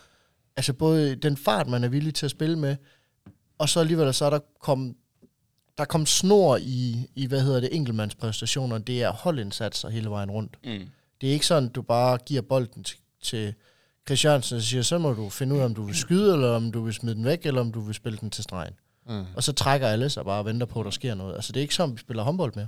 Altså 0.57 0.73
både 0.73 1.15
den 1.15 1.37
fart, 1.37 1.67
man 1.67 1.83
er 1.83 1.87
villig 1.87 2.15
til 2.15 2.25
at 2.25 2.31
spille 2.31 2.59
med, 2.59 2.75
og 3.57 3.69
så 3.69 3.79
alligevel 3.79 4.13
så 4.13 4.25
er 4.25 4.29
der 4.29 4.39
kommet 4.61 4.95
der 5.79 5.85
kom 5.85 6.05
snor 6.05 6.57
i, 6.61 7.07
i, 7.15 7.25
hvad 7.25 7.41
hedder 7.41 7.59
det, 7.59 7.75
enkeltmandspræstationer. 7.75 8.77
Det 8.77 9.03
er 9.03 9.11
holdindsatser 9.11 9.89
hele 9.89 10.09
vejen 10.09 10.31
rundt. 10.31 10.57
Mm. 10.63 10.89
Det 11.21 11.29
er 11.29 11.33
ikke 11.33 11.45
sådan, 11.45 11.69
du 11.69 11.81
bare 11.81 12.17
giver 12.17 12.41
bolden 12.41 12.83
til, 12.83 12.97
til 13.23 13.53
Chris 14.09 14.25
Jørgensen 14.25 14.57
og 14.57 14.63
siger, 14.63 14.81
så 14.81 14.97
må 14.97 15.13
du 15.13 15.29
finde 15.29 15.55
ud 15.55 15.59
af, 15.59 15.65
om 15.65 15.75
du 15.75 15.83
vil 15.83 15.95
skyde, 15.95 16.33
eller 16.33 16.49
om 16.49 16.71
du 16.71 16.81
vil 16.83 16.93
smide 16.93 17.15
den 17.15 17.25
væk, 17.25 17.45
eller 17.45 17.61
om 17.61 17.71
du 17.71 17.79
vil 17.79 17.95
spille 17.95 18.17
den 18.17 18.29
til 18.29 18.43
stregen. 18.43 18.73
Mm. 19.09 19.23
Og 19.35 19.43
så 19.43 19.53
trækker 19.53 19.87
alle 19.87 20.09
sig 20.09 20.25
bare 20.25 20.39
og 20.39 20.45
venter 20.45 20.65
på, 20.67 20.79
at 20.79 20.85
der 20.85 20.91
sker 20.91 21.15
noget. 21.15 21.35
Altså, 21.35 21.51
det 21.51 21.59
er 21.59 21.61
ikke 21.61 21.75
sådan, 21.75 21.95
vi 21.95 21.99
spiller 21.99 22.23
håndbold 22.23 22.53
mere. 22.55 22.67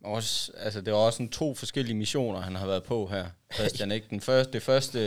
Men 0.00 0.12
Også, 0.12 0.52
altså, 0.56 0.80
det 0.80 0.92
var 0.92 0.98
også 0.98 1.16
sådan 1.16 1.28
to 1.28 1.54
forskellige 1.54 1.96
missioner, 1.96 2.40
han 2.40 2.56
har 2.56 2.66
været 2.66 2.82
på 2.82 3.06
her. 3.06 3.26
Christian, 3.54 3.92
ikke? 3.92 4.06
Den 4.10 4.20
første, 4.20 4.52
det 4.52 4.62
første, 4.62 4.98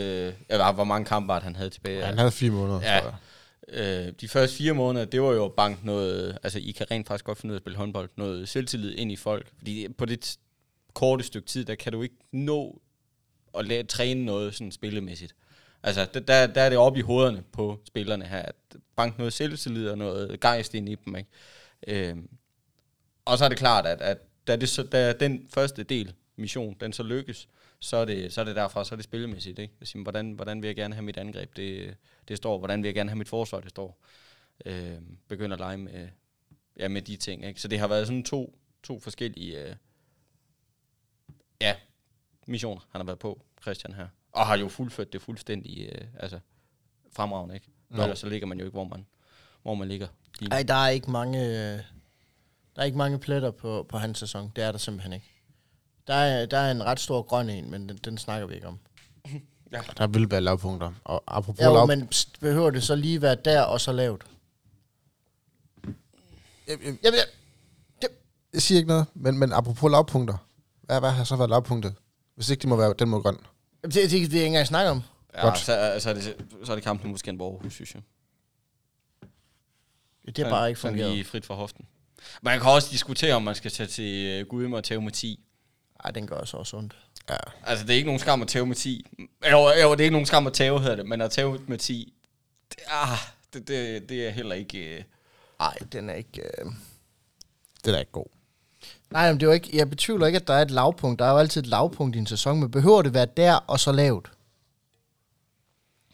ja, 0.49 0.71
hvor 0.71 0.83
mange 0.83 1.05
kampe 1.05 1.27
var 1.27 1.35
det, 1.35 1.43
han 1.43 1.55
havde 1.55 1.69
tilbage? 1.69 2.05
Han 2.05 2.17
havde 2.17 2.31
fire 2.31 2.51
måneder, 2.51 2.81
Ja. 2.81 2.99
tror 2.99 3.09
jeg. 3.73 4.07
Øh, 4.07 4.13
de 4.21 4.27
første 4.27 4.57
fire 4.57 4.73
måneder, 4.73 5.05
det 5.05 5.21
var 5.21 5.31
jo 5.31 5.45
at 5.45 5.53
banke 5.53 5.85
noget, 5.85 6.37
altså 6.43 6.59
I 6.59 6.71
kan 6.71 6.91
rent 6.91 7.07
faktisk 7.07 7.25
godt 7.25 7.37
finde 7.37 7.51
ud 7.51 7.55
af 7.55 7.59
at 7.59 7.63
spille 7.63 7.77
håndbold, 7.77 8.09
noget 8.15 8.49
selvtillid 8.49 8.95
ind 8.97 9.11
i 9.11 9.15
folk. 9.15 9.47
Fordi 9.57 9.87
på 9.97 10.05
det 10.05 10.37
korte 10.93 11.23
stykke 11.23 11.47
tid, 11.47 11.65
der 11.65 11.75
kan 11.75 11.91
du 11.93 12.01
ikke 12.01 12.15
nå 12.31 12.81
at 13.57 13.67
lade, 13.67 13.83
træne 13.83 14.25
noget 14.25 14.53
sådan 14.55 14.71
spillemæssigt. 14.71 15.33
Altså, 15.83 16.07
der, 16.13 16.19
der, 16.19 16.47
der 16.47 16.61
er 16.61 16.69
det 16.69 16.77
oppe 16.77 16.99
i 16.99 17.01
hovederne 17.01 17.43
på 17.51 17.79
spillerne 17.87 18.25
her, 18.25 18.41
at 18.41 18.55
bank 18.95 19.17
noget 19.17 19.33
selvtillid 19.33 19.89
og 19.89 19.97
noget 19.97 20.39
gejst 20.39 20.73
ind 20.73 20.89
i 20.89 20.95
dem, 20.95 21.15
ikke? 21.15 21.29
Øhm, 21.87 22.29
og 23.25 23.37
så 23.37 23.45
er 23.45 23.49
det 23.49 23.57
klart, 23.57 23.85
at, 23.85 24.01
at 24.01 24.17
da, 24.47 24.55
det 24.55 24.69
så, 24.69 24.83
da 24.83 25.13
den 25.13 25.47
første 25.53 25.83
del, 25.83 26.13
mission, 26.35 26.75
den 26.79 26.93
så 26.93 27.03
lykkes, 27.03 27.47
så 27.79 27.97
er 27.97 28.05
det, 28.05 28.33
så 28.33 28.41
er 28.41 28.45
det 28.45 28.55
derfra, 28.55 28.85
så 28.85 28.95
er 28.95 28.97
det 28.97 29.03
spillemæssigt, 29.03 29.59
ikke? 29.59 29.73
Jeg 29.79 29.87
siger, 29.87 30.03
hvordan, 30.03 30.31
hvordan 30.31 30.61
vil 30.61 30.67
jeg 30.67 30.75
gerne 30.75 30.95
have 30.95 31.03
mit 31.03 31.17
angreb, 31.17 31.55
det, 31.55 31.95
det 32.27 32.37
står, 32.37 32.57
hvordan 32.57 32.83
vil 32.83 32.87
jeg 32.87 32.95
gerne 32.95 33.09
have 33.09 33.17
mit 33.17 33.29
forsvar, 33.29 33.59
det 33.59 33.69
står. 33.69 34.03
Øhm, 34.65 35.17
begynder 35.27 35.55
at 35.55 35.59
lege 35.59 35.77
med, 35.77 36.07
ja, 36.79 36.87
med 36.87 37.01
de 37.01 37.15
ting, 37.15 37.45
ikke? 37.45 37.61
Så 37.61 37.67
det 37.67 37.79
har 37.79 37.87
været 37.87 38.07
sådan 38.07 38.23
to, 38.23 38.59
to 38.83 38.99
forskellige, 38.99 39.63
øh, 39.63 39.75
ja, 41.61 41.75
missioner, 42.47 42.81
han 42.91 43.01
har 43.01 43.05
været 43.05 43.19
på, 43.19 43.41
Christian 43.61 43.93
her. 43.93 44.07
Og 44.37 44.47
har 44.47 44.57
jo 44.57 44.67
fuldført 44.69 45.13
det 45.13 45.21
fuldstændig, 45.21 45.89
øh, 45.91 46.07
altså, 46.19 46.39
fremragende, 47.15 47.55
ikke? 47.55 47.67
Nå. 47.89 48.01
Ellers 48.03 48.19
så 48.19 48.29
ligger 48.29 48.47
man 48.47 48.59
jo 48.59 48.65
ikke, 48.65 48.75
hvor 48.75 48.83
man, 48.83 49.05
hvor 49.63 49.75
man 49.75 49.87
ligger. 49.87 50.07
Nej, 50.41 50.63
der 50.63 50.73
er 50.73 50.89
ikke 50.89 51.11
mange, 51.11 51.45
øh, 51.45 51.79
der 52.75 52.81
er 52.81 52.83
ikke 52.83 52.97
mange 52.97 53.19
pletter 53.19 53.51
på, 53.51 53.85
på 53.89 53.97
hans 53.97 54.19
sæson. 54.19 54.51
Det 54.55 54.63
er 54.63 54.71
der 54.71 54.79
simpelthen 54.79 55.13
ikke. 55.13 55.31
Der 56.07 56.13
er, 56.13 56.45
der 56.45 56.57
er 56.57 56.71
en 56.71 56.83
ret 56.83 56.99
stor 56.99 57.21
grøn 57.21 57.49
en, 57.49 57.71
men 57.71 57.89
den, 57.89 57.97
den 57.97 58.17
snakker 58.17 58.47
vi 58.47 58.55
ikke 58.55 58.67
om. 58.67 58.79
Der 59.97 60.07
vil 60.07 60.31
være 60.31 60.41
lavpunkter. 60.41 60.91
Og 61.03 61.23
apropos 61.27 61.61
Ja, 61.61 61.73
lav... 61.73 61.87
men 61.87 62.07
pst, 62.07 62.39
behøver 62.39 62.69
det 62.69 62.83
så 62.83 62.95
lige 62.95 63.21
være 63.21 63.35
der 63.35 63.61
og 63.61 63.81
så 63.81 63.91
lavt? 63.91 64.25
Jeg, 66.67 66.77
jeg, 66.85 66.97
jeg, 67.03 67.13
jeg, 68.01 68.09
jeg 68.53 68.61
siger 68.61 68.77
ikke 68.77 68.87
noget, 68.87 69.05
men, 69.13 69.37
men 69.37 69.53
apropos 69.53 69.91
lavpunkter. 69.91 70.37
Hvad, 70.81 70.99
hvad 70.99 71.11
har 71.11 71.23
så 71.23 71.35
været 71.35 71.49
lavpunktet? 71.49 71.95
Hvis 72.35 72.49
ikke 72.49 72.61
det 72.61 72.69
må 72.69 72.75
være 72.75 72.93
den 72.99 73.09
må 73.09 73.21
grøn. 73.21 73.37
Det, 73.87 73.93
det, 73.93 74.11
det, 74.11 74.11
det 74.11 74.19
er 74.19 74.23
ikke 74.23 74.45
engang 74.45 74.67
snakke 74.67 74.91
om. 74.91 75.01
Ja, 75.33 75.41
Godt. 75.41 75.57
så, 75.59 75.95
så, 75.99 76.09
er 76.09 76.13
det, 76.13 76.35
så 76.63 76.71
er 76.71 76.75
det 76.75 76.83
kampen 76.83 77.09
mod 77.09 77.17
Skanderborg 77.17 77.53
Aarhus, 77.53 77.73
synes 77.73 77.93
jeg. 77.93 78.01
Det 80.25 80.37
har 80.37 80.49
bare 80.49 80.69
ikke 80.69 80.81
Sådan 80.81 80.93
fungeret. 80.93 81.11
lige 81.11 81.25
frit 81.25 81.45
fra 81.45 81.55
hoften. 81.55 81.85
Man 82.41 82.59
kan 82.59 82.69
også 82.69 82.87
diskutere, 82.91 83.33
om 83.33 83.43
man 83.43 83.55
skal 83.55 83.71
tage 83.71 83.87
til 83.87 84.41
uh, 84.41 84.47
Gudme 84.47 84.77
og 84.77 84.83
tæve 84.83 85.01
med 85.01 85.11
10. 85.11 85.39
Ej, 86.03 86.11
den 86.11 86.27
gør 86.27 86.45
så 86.45 86.57
også 86.57 86.77
ondt. 86.77 86.95
Ja. 87.29 87.35
Altså, 87.63 87.85
det 87.85 87.91
er 87.91 87.95
ikke 87.95 88.05
nogen 88.07 88.19
skam 88.19 88.41
at 88.41 88.47
tæve 88.47 88.65
med 88.65 88.75
10. 88.75 89.05
Jo, 89.51 89.59
jo 89.59 89.91
det 89.91 89.99
er 89.99 90.03
ikke 90.03 90.11
nogen 90.11 90.25
skam 90.25 90.47
at 90.47 90.53
tæve, 90.53 90.79
hedder 90.79 90.95
det, 90.95 91.05
men 91.05 91.21
at 91.21 91.31
tæve 91.31 91.59
med 91.67 91.77
10, 91.77 92.13
det, 92.69 92.79
ah, 92.87 93.17
det, 93.53 93.67
det, 93.67 94.09
det 94.09 94.27
er 94.27 94.29
heller 94.29 94.55
ikke... 94.55 95.05
Nej, 95.59 95.77
den 95.91 96.09
er 96.09 96.13
ikke... 96.13 96.41
Øh... 96.41 96.71
Det 97.85 97.95
er 97.95 97.99
ikke 97.99 98.11
god. 98.11 98.25
Nej, 99.11 99.31
men 99.31 99.39
det 99.39 99.45
er 99.45 99.47
jo 99.47 99.53
ikke, 99.53 99.69
jeg 99.73 99.89
betvivler 99.89 100.27
ikke, 100.27 100.39
at 100.39 100.47
der 100.47 100.53
er 100.53 100.61
et 100.61 100.71
lavpunkt. 100.71 101.19
Der 101.19 101.25
er 101.25 101.31
jo 101.31 101.37
altid 101.37 101.61
et 101.61 101.67
lavpunkt 101.67 102.15
i 102.15 102.19
en 102.19 102.27
sæson, 102.27 102.59
men 102.59 102.71
behøver 102.71 103.01
det 103.01 103.13
være 103.13 103.27
der 103.37 103.55
og 103.55 103.79
så 103.79 103.91
lavt? 103.91 104.31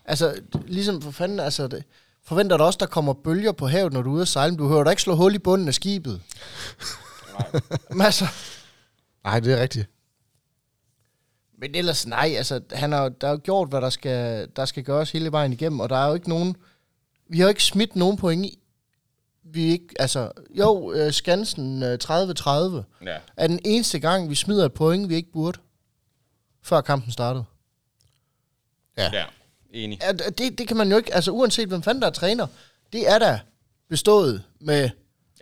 Altså, 0.06 0.42
ligesom 0.68 1.02
for 1.02 1.12
fanden, 1.12 1.40
altså, 1.40 1.68
det, 1.68 1.84
forventer 2.24 2.58
du 2.58 2.64
også, 2.64 2.78
der 2.80 2.86
kommer 2.86 3.14
bølger 3.14 3.52
på 3.52 3.68
havet, 3.68 3.94
når 3.94 4.02
du 4.02 4.10
er 4.10 4.14
ude 4.14 4.22
at 4.22 4.28
sejle? 4.28 4.58
Du 4.58 4.64
behøver 4.64 4.84
da 4.84 4.90
ikke 4.90 5.02
slå 5.02 5.16
hul 5.16 5.36
i 5.36 5.40
bunden 5.40 5.68
af 5.68 5.74
skibet. 5.74 6.22
nej. 7.40 7.62
Men 7.92 8.02
altså, 8.02 8.28
Nej, 9.24 9.40
det 9.40 9.54
er 9.54 9.62
rigtigt. 9.62 9.90
Men 11.58 11.76
ellers 11.76 12.08
nej, 12.08 12.34
altså 12.38 12.62
han 12.72 12.92
har, 12.92 13.10
der 13.10 13.28
er 13.28 13.32
jo 13.32 13.40
gjort, 13.44 13.70
hvad 13.70 13.82
der 13.82 13.90
skal, 13.90 14.48
der 14.56 14.66
skal 14.66 14.84
gøres 14.84 15.12
hele 15.12 15.32
vejen 15.32 15.54
igennem, 15.54 15.80
og 15.80 15.90
der 15.90 15.98
er 15.98 16.08
jo 16.08 16.14
ikke 16.14 16.30
nogen, 16.30 16.56
vi 17.30 17.38
har 17.40 17.46
jo 17.46 17.50
ikke 17.50 17.64
smidt 17.64 17.96
nogen 17.96 18.18
point 18.18 18.46
i. 18.46 18.60
Vi 19.54 19.64
ikke, 19.72 19.86
altså, 20.00 20.32
jo, 20.60 20.92
øh, 20.94 21.12
Skansen 21.14 21.84
øh, 21.84 21.98
30-30 22.04 22.84
Ja. 23.06 23.18
er 23.38 23.48
den 23.48 23.60
eneste 23.66 24.00
gang, 24.00 24.30
vi 24.30 24.36
smider 24.36 24.66
et 24.66 24.74
point, 24.74 25.10
vi 25.10 25.16
ikke 25.16 25.32
burde, 25.32 25.60
før 26.64 26.82
kampen 26.82 27.12
startede. 27.12 27.44
Ja. 28.98 29.10
ja. 29.14 29.24
Enig. 29.74 30.00
Ja, 30.04 30.12
det, 30.12 30.58
det 30.58 30.68
kan 30.68 30.78
man 30.78 30.92
jo 30.92 30.98
ikke, 30.98 31.14
altså 31.14 31.32
uanset 31.32 31.68
hvem 31.68 31.82
fanden 31.82 32.02
der 32.02 32.08
er 32.08 32.12
træner, 32.12 32.48
det 32.94 33.10
er 33.10 33.20
da 33.20 33.40
bestået 33.90 34.44
med 34.62 34.90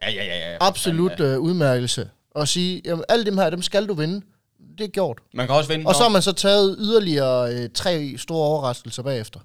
Ja, 0.02 0.10
ja, 0.10 0.24
ja. 0.26 0.52
ja. 0.52 0.58
absolut 0.62 1.20
Ja. 1.20 1.26
øh, 1.26 1.40
udmærkelse. 1.40 2.10
Og 2.32 2.48
sige, 2.48 2.82
jamen 2.86 3.06
alle 3.10 3.26
dem 3.26 3.38
her, 3.38 3.50
dem 3.50 3.62
skal 3.62 3.88
du 3.88 3.94
vinde. 3.94 4.22
Det 4.78 4.84
er 4.84 4.88
gjort. 4.88 5.20
Man 5.34 5.48
kan 5.48 5.56
også 5.56 5.70
vinde. 5.70 5.88
Og 5.88 5.96
så 5.96 6.02
har 6.02 6.10
man 6.10 6.22
så 6.22 6.32
taget 6.32 6.76
yderligere 6.80 7.54
øh, 7.56 7.70
tre 7.74 8.14
store 8.18 8.48
overraskelser 8.48 9.04
bagefter. 9.04 9.40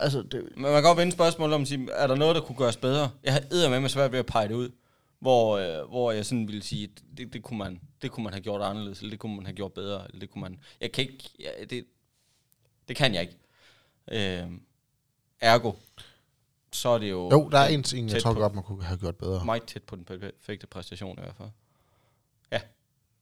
Ja. 0.00 0.04
Altså, 0.04 0.22
det, 0.22 0.42
Men 0.54 0.62
man 0.62 0.72
kan 0.72 0.82
godt 0.82 0.98
vende 0.98 1.12
spørgsmålet 1.12 1.54
om, 1.54 1.62
at 1.62 1.68
sige, 1.68 1.92
er 1.92 2.06
der 2.06 2.14
noget, 2.14 2.36
der 2.36 2.42
kunne 2.42 2.56
gøres 2.58 2.76
bedre? 2.76 3.10
Jeg 3.22 3.32
har 3.32 3.68
med 3.68 3.80
mig 3.80 3.90
svært 3.90 4.12
ved 4.12 4.18
at 4.18 4.26
pege 4.26 4.48
det 4.48 4.54
ud, 4.54 4.70
hvor, 5.18 5.58
øh, 5.58 5.88
hvor 5.88 6.12
jeg 6.12 6.26
sådan 6.26 6.48
ville 6.48 6.62
sige, 6.62 6.88
det, 7.16 7.32
det, 7.32 7.42
kunne 7.42 7.58
man, 7.58 7.80
det 8.02 8.10
kunne 8.10 8.24
man 8.24 8.32
have 8.32 8.42
gjort 8.42 8.62
anderledes, 8.62 8.98
eller 8.98 9.10
det 9.10 9.18
kunne 9.18 9.36
man 9.36 9.46
have 9.46 9.56
gjort 9.56 9.72
bedre, 9.72 10.04
eller 10.08 10.20
det 10.20 10.30
kunne 10.30 10.42
man... 10.42 10.58
Jeg 10.80 10.92
kan 10.92 11.04
ikke... 11.04 11.30
Ja, 11.40 11.64
det, 11.70 11.84
det 12.88 12.96
kan 12.96 13.14
jeg 13.14 13.22
ikke. 13.22 13.36
Øh, 14.42 14.50
ergo, 15.40 15.72
så 16.72 16.88
er 16.88 16.98
det 16.98 17.10
jo... 17.10 17.30
Jo, 17.30 17.48
der 17.48 17.58
er 17.58 17.68
en 17.68 17.82
ting, 17.82 18.10
jeg 18.10 18.22
tror 18.22 18.32
på. 18.32 18.40
godt, 18.40 18.54
man 18.54 18.64
kunne 18.64 18.84
have 18.84 18.98
gjort 18.98 19.16
bedre. 19.16 19.44
Meget 19.44 19.62
tæt 19.64 19.82
på 19.82 19.96
den 19.96 20.04
perfekte 20.04 20.66
præstation 20.66 21.18
i 21.18 21.20
hvert 21.20 21.34
fald. 21.36 21.48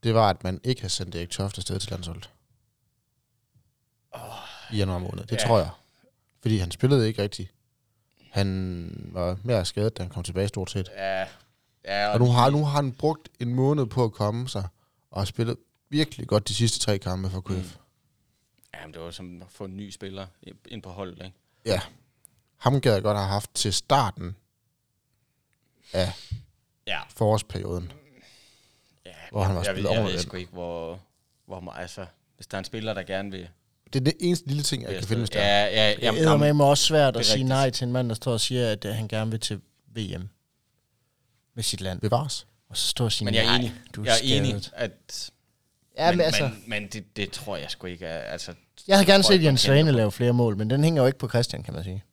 Det 0.03 0.15
var, 0.15 0.31
at 0.31 0.45
man 0.45 0.61
ikke 0.65 0.81
har 0.81 0.89
sendt 0.89 1.15
Erik 1.15 1.31
Toft 1.31 1.59
afsted 1.59 1.81
til 1.81 1.91
landsholdet. 1.91 2.31
I 4.73 4.77
januar 4.77 4.99
måned. 4.99 5.25
Det 5.27 5.33
Ja. 5.33 5.47
tror 5.47 5.59
jeg. 5.59 5.71
Fordi 6.45 6.59
han 6.59 6.71
spillede 6.71 7.09
ikke 7.09 7.23
rigtigt. 7.23 7.53
Han 8.31 9.09
var 9.13 9.39
mere 9.43 9.65
skadet, 9.65 9.97
da 9.99 10.03
han 10.03 10.11
kom 10.11 10.23
tilbage 10.25 10.49
stort 10.49 10.71
set. 10.71 10.91
Ja, 10.97 11.27
ja 11.85 12.09
Og 12.13 12.19
nu 12.19 12.27
har, 12.27 12.51
nu 12.51 12.65
har 12.65 12.73
han 12.83 12.93
brugt 12.93 13.29
en 13.41 13.55
måned 13.55 13.87
på 13.87 14.05
at 14.05 14.13
komme 14.13 14.49
sig, 14.49 14.69
og 15.11 15.21
har 15.21 15.25
spillet 15.25 15.57
virkelig 15.89 16.29
godt 16.29 16.49
de 16.49 16.55
sidste 16.55 16.79
tre 16.79 16.99
kampe 16.99 17.31
for 17.31 17.41
KF. 17.41 17.51
Mm. 17.51 17.65
Jamen, 18.75 18.95
det 18.95 19.03
var 19.03 19.11
som 19.11 19.43
at 19.43 19.49
få 19.51 19.65
en 19.65 19.77
ny 19.77 19.91
spiller 19.91 20.27
ind 20.69 20.83
på 20.83 20.91
holdet, 20.91 21.25
ikke? 21.25 21.37
Ja. 21.65 21.81
Ham 22.57 22.81
gad 22.81 22.93
jeg 22.93 23.03
godt 23.03 23.17
have 23.19 23.29
haft 23.29 23.55
til 23.55 23.73
starten 23.73 24.37
af 25.93 26.13
Ja. 26.87 27.01
forårsperioden. 27.11 27.93
ja 29.07 29.11
Hvor 29.31 29.43
han 29.43 29.57
var 29.57 29.63
jeg, 29.63 29.75
spillet 29.75 29.91
jeg, 29.91 29.97
jeg 29.99 30.13
ved 30.13 30.19
sgu 30.19 30.37
ikke, 30.37 30.53
hvor, 30.53 31.01
hvor 31.47 31.61
meget, 31.61 31.81
altså, 31.81 32.07
hvis 32.37 32.47
der 32.47 32.57
er 32.57 32.59
en 32.59 32.65
spiller, 32.65 32.95
der 32.95 33.03
gerne 33.03 33.31
vil... 33.31 33.49
Det 33.95 34.01
er 34.01 34.05
det 34.05 34.15
eneste 34.21 34.47
lille 34.49 34.63
ting, 34.63 34.83
jeg 34.83 34.95
kan 34.95 35.03
finde, 35.03 35.21
hvis 35.21 35.31
der 35.31 35.41
Ja, 35.41 35.65
ja, 35.65 35.91
det 35.95 36.03
jamen, 36.03 36.25
er 36.25 36.31
jamen, 36.31 36.57
med 36.57 36.67
også 36.67 36.85
svært 36.85 37.15
det 37.15 37.21
at 37.21 37.27
er 37.27 37.31
sige 37.33 37.45
nej 37.45 37.71
til 37.71 37.85
en 37.85 37.93
mand, 37.93 38.09
der 38.09 38.15
står 38.15 38.33
og 38.33 38.41
siger, 38.41 38.71
at 38.71 38.85
øh, 38.85 38.95
han 38.95 39.09
gerne 39.09 39.31
vil 39.31 39.41
til 39.41 39.61
VM 39.97 40.29
med 41.55 41.63
sit 41.63 41.81
land. 41.81 42.01
bevares. 42.01 42.47
Og 42.71 42.77
så 42.77 42.89
står 42.89 43.05
og 43.05 43.13
siger, 43.13 43.25
Men 43.25 43.35
jeg 43.35 43.43
er 43.43 43.47
nej, 43.47 43.57
enig. 43.57 43.75
du 43.95 44.01
er 44.01 44.05
jeg 44.05 44.13
er 44.13 44.17
skadet. 44.17 44.39
enig, 44.39 44.63
at... 44.73 45.31
Ja, 45.99 46.11
men, 46.11 46.17
men, 46.17 46.27
altså, 46.27 46.43
men, 46.43 46.63
men 46.67 46.89
det, 46.89 47.17
det 47.17 47.31
tror 47.31 47.57
jeg 47.57 47.71
sgu 47.71 47.87
ikke 47.87 48.07
er... 48.07 48.19
Altså, 48.19 48.53
jeg 48.89 48.97
havde 48.97 49.07
gerne 49.07 49.25
set 49.25 49.43
Jens 49.43 49.61
Svane 49.61 49.93
lave 49.93 50.13
flere 50.13 50.33
mål, 50.33 50.57
men 50.57 50.71
den 50.71 50.85
hænger 50.85 51.03
jo 51.03 51.07
ikke 51.07 51.19
på 51.19 51.29
Christian, 51.29 51.63
kan 51.63 51.75
man 51.75 51.85
sige. 51.85 52.05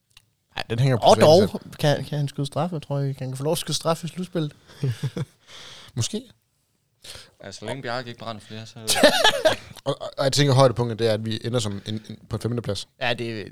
Nej, 0.56 0.64
den 0.70 0.80
hænger 0.80 0.98
på 0.98 1.04
Og 1.04 1.18
dog, 1.22 1.62
kan, 1.80 2.04
kan 2.06 2.18
han 2.18 2.28
skyde 2.28 2.46
straffe, 2.48 2.80
tror 2.80 3.00
jeg. 3.00 3.16
Han 3.20 3.28
kan 3.30 3.38
få 3.38 3.44
lov 3.44 3.52
at 3.52 3.58
skyde 3.58 3.78
straffe 3.78 4.06
i 4.06 4.08
slutspillet. 4.08 4.54
Måske. 5.96 6.22
Altså, 7.42 7.60
så 7.60 7.66
længe 7.66 7.82
Bjarke 7.82 8.10
ikke 8.10 8.20
brænder 8.20 8.42
flere, 8.42 8.66
så... 8.66 8.80
Og, 9.84 9.96
og, 10.02 10.12
og 10.18 10.24
jeg 10.24 10.34
tænker, 10.34 10.54
højdepunktet 10.54 11.00
det 11.00 11.10
er, 11.10 11.14
at 11.14 11.26
vi 11.26 11.40
ender 11.44 11.60
som 11.60 11.82
en, 11.86 11.94
en, 12.10 12.18
på 12.30 12.36
en 12.36 12.42
femte 12.42 12.62
plads. 12.62 12.88
Ja, 13.02 13.14
det 13.14 13.42
er 13.42 13.46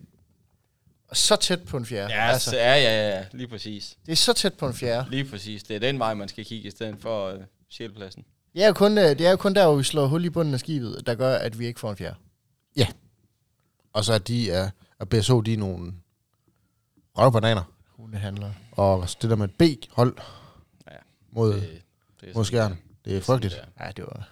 så 1.14 1.36
tæt 1.36 1.64
på 1.64 1.78
en 1.78 1.86
fjerde. 1.86 2.14
ja, 2.14 2.22
altså, 2.22 2.50
altså. 2.52 2.58
ja, 2.58 2.76
ja, 2.76 3.10
ja, 3.10 3.26
lige 3.32 3.48
præcis. 3.48 3.98
det 4.06 4.12
er 4.12 4.16
så 4.16 4.34
tæt 4.34 4.54
på 4.54 4.68
en 4.68 4.74
fjerde. 4.74 5.10
Lige 5.10 5.26
præcis. 5.26 5.64
Det 5.64 5.76
er 5.76 5.80
den 5.80 6.00
vej, 6.00 6.14
man 6.14 6.28
skal 6.28 6.46
kigge 6.46 6.68
i 6.68 6.72
stedet 6.72 6.96
for 7.00 7.34
uh, 7.34 7.40
sjælpladsen. 7.70 8.26
Det 8.54 8.64
er, 8.64 8.68
jo 8.68 8.74
kun, 8.74 8.98
øh, 8.98 9.04
det 9.04 9.22
er 9.22 9.32
jo 9.32 9.38
kun 9.38 9.54
der, 9.56 9.66
hvor 9.68 9.76
vi 9.76 9.84
slår 9.84 10.08
hul 10.08 10.26
i 10.26 10.30
bunden 10.30 10.54
af 10.54 10.60
skibet, 10.60 11.04
der 11.06 11.16
gør, 11.16 11.36
at 11.36 11.60
vi 11.60 11.66
ikke 11.66 11.80
får 11.80 11.92
en 11.92 11.98
fjerde. 11.98 12.16
Og 13.94 14.06
så 14.06 14.14
er 14.14 14.18
de 14.18 14.52
er, 14.52 14.70
og 15.00 15.10
BSO, 15.10 15.42
de 15.42 15.54
er 15.54 15.58
nogle 15.58 15.94
røvbananer. 17.18 17.64
Hundehandler. 17.98 18.52
Og 18.72 19.08
det 19.22 19.30
der 19.30 19.36
med 19.36 19.50
et 19.50 19.56
B-hold 19.56 20.18
Ja, 20.92 20.96
mod, 21.32 21.54
Det, 21.54 21.82
det 22.22 22.30
er 22.30 22.34
mod 22.36 22.46
skjern, 22.46 22.78
det 23.10 23.18
er 23.18 23.22
frygteligt. 23.22 23.56
det 23.56 23.86
Ja, 23.86 23.92
det 23.92 24.06
var... 24.06 24.30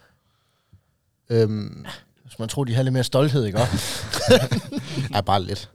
Øhm, 1.30 1.86
Hvis 2.23 2.39
man 2.39 2.49
tror, 2.49 2.63
de 2.63 2.73
har 2.75 2.84
lidt 2.84 2.93
mere 2.93 3.03
stolthed, 3.03 3.45
ikke 3.45 3.59
er 5.13 5.21
bare 5.32 5.43
lidt. 5.43 5.71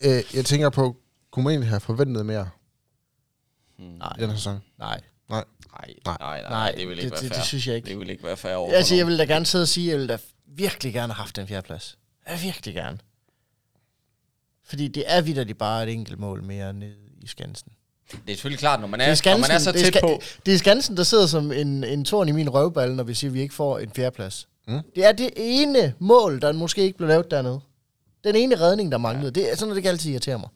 Øh, 0.00 0.22
jeg 0.34 0.44
tænker 0.44 0.70
på, 0.70 0.96
kunne 1.30 1.44
man 1.44 1.50
egentlig 1.50 1.68
have 1.68 1.80
forventet 1.80 2.26
mere 2.26 2.38
er. 2.40 2.46
Hmm. 3.78 3.86
Nej. 3.88 4.12
i 4.18 4.20
den 4.20 4.30
her 4.30 4.36
sæson? 4.36 4.60
Nej. 4.78 5.00
Nej, 5.28 5.44
Nej. 5.72 6.16
nej, 6.20 6.42
nej, 6.42 6.72
det 6.78 6.88
vil 6.88 6.96
det, 6.96 7.02
ikke 7.02 7.12
være 7.14 7.22
det, 7.22 7.28
fair. 7.28 7.38
det, 7.38 7.46
synes 7.46 7.66
jeg 7.66 7.76
ikke. 7.76 7.88
Det 7.88 7.98
vil 7.98 8.10
ikke 8.10 8.24
være 8.24 8.36
fair 8.36 8.54
over 8.54 8.72
Altså, 8.72 8.94
jeg 8.94 9.06
vil 9.06 9.18
da 9.18 9.24
gerne 9.24 9.46
sidde 9.46 9.62
og 9.62 9.68
sige, 9.68 9.86
at 9.86 9.92
jeg 9.92 10.00
vil 10.00 10.08
da 10.08 10.18
virkelig 10.46 10.92
gerne 10.92 11.12
have 11.12 11.22
haft 11.22 11.36
den 11.36 11.48
fjerde 11.48 11.66
plads. 11.66 11.98
Jeg 12.28 12.42
virkelig 12.42 12.74
gerne. 12.74 12.98
Fordi 14.64 14.88
det 14.88 15.04
er 15.06 15.20
vidderligt 15.20 15.58
bare 15.58 15.82
et 15.82 15.92
enkelt 15.92 16.18
mål 16.18 16.42
mere 16.42 16.72
ned 16.72 16.96
i 17.22 17.26
Skansen. 17.26 17.72
Det 18.10 18.18
er 18.26 18.36
selvfølgelig 18.36 18.58
klart, 18.58 18.80
når 18.80 18.86
man 18.86 19.00
Det 19.00 19.08
er, 19.08 19.14
Skansen, 19.14 19.40
når 19.40 19.48
man 19.48 19.54
er 19.56 19.58
så 19.58 19.72
det, 19.72 19.80
tæt 19.84 19.96
er 19.96 20.00
på. 20.00 20.20
det 20.46 20.54
er 20.54 20.58
Skansen, 20.58 20.96
der 20.96 21.02
sidder 21.02 21.26
som 21.26 21.52
en, 21.52 21.84
en 21.84 22.04
torn 22.04 22.28
i 22.28 22.32
min 22.32 22.48
røvballe, 22.50 22.96
når 22.96 23.04
vi 23.04 23.14
siger, 23.14 23.30
at 23.30 23.34
vi 23.34 23.40
ikke 23.40 23.54
får 23.54 23.78
en 23.78 23.90
fjerdeplads. 23.96 24.48
Mm. 24.68 24.80
Det 24.94 25.04
er 25.04 25.12
det 25.12 25.30
ene 25.36 25.94
mål, 25.98 26.40
der 26.40 26.52
måske 26.52 26.82
ikke 26.82 26.96
blev 26.96 27.08
lavet 27.08 27.30
dernede. 27.30 27.60
Den 28.24 28.36
ene 28.36 28.60
redning, 28.60 28.92
der 28.92 28.98
manglede. 28.98 29.30
Det 29.30 29.50
er 29.50 29.54
sådan, 29.54 29.68
noget, 29.68 29.76
det 29.76 29.82
kan 29.82 29.90
altid 29.90 30.10
irritere 30.10 30.38
mig. 30.38 30.48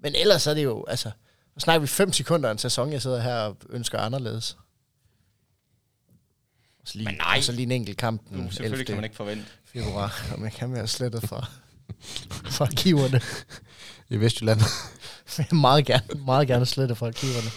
Men 0.00 0.14
ellers 0.14 0.46
er 0.46 0.54
det 0.54 0.64
jo, 0.64 0.84
altså, 0.88 1.10
nu 1.56 1.60
snakker 1.60 1.80
vi 1.80 1.86
fem 1.86 2.12
sekunder 2.12 2.48
af 2.48 2.52
en 2.52 2.58
sæson, 2.58 2.92
jeg 2.92 3.02
sidder 3.02 3.20
her 3.20 3.34
og 3.36 3.56
ønsker 3.70 3.98
anderledes. 3.98 4.56
Og 6.82 6.88
så 6.88 6.98
lige, 6.98 7.04
Men 7.04 7.14
nej. 7.14 7.36
Og 7.38 7.44
så 7.44 7.52
lige 7.52 7.62
en 7.62 7.72
enkelt 7.72 7.96
kamp 7.98 8.20
den 8.28 8.36
Nu, 8.36 8.38
11. 8.38 8.52
selvfølgelig 8.54 8.86
kan 8.86 8.94
man 8.96 9.04
ikke 9.04 9.16
forvente. 9.16 9.44
februar, 9.64 10.22
om 10.36 10.44
jeg 10.44 10.52
kan 10.52 10.72
være 10.72 10.88
slettet 10.88 11.22
fra, 11.28 11.46
fra 12.50 12.64
arkiverne. 12.64 13.20
I 14.10 14.16
Vestjylland. 14.16 14.60
Meget 15.52 15.86
gerne, 15.86 16.06
meget 16.24 16.48
gerne 16.48 16.66
slette 16.66 16.94
fra 16.94 17.06
arkiverne. 17.06 17.50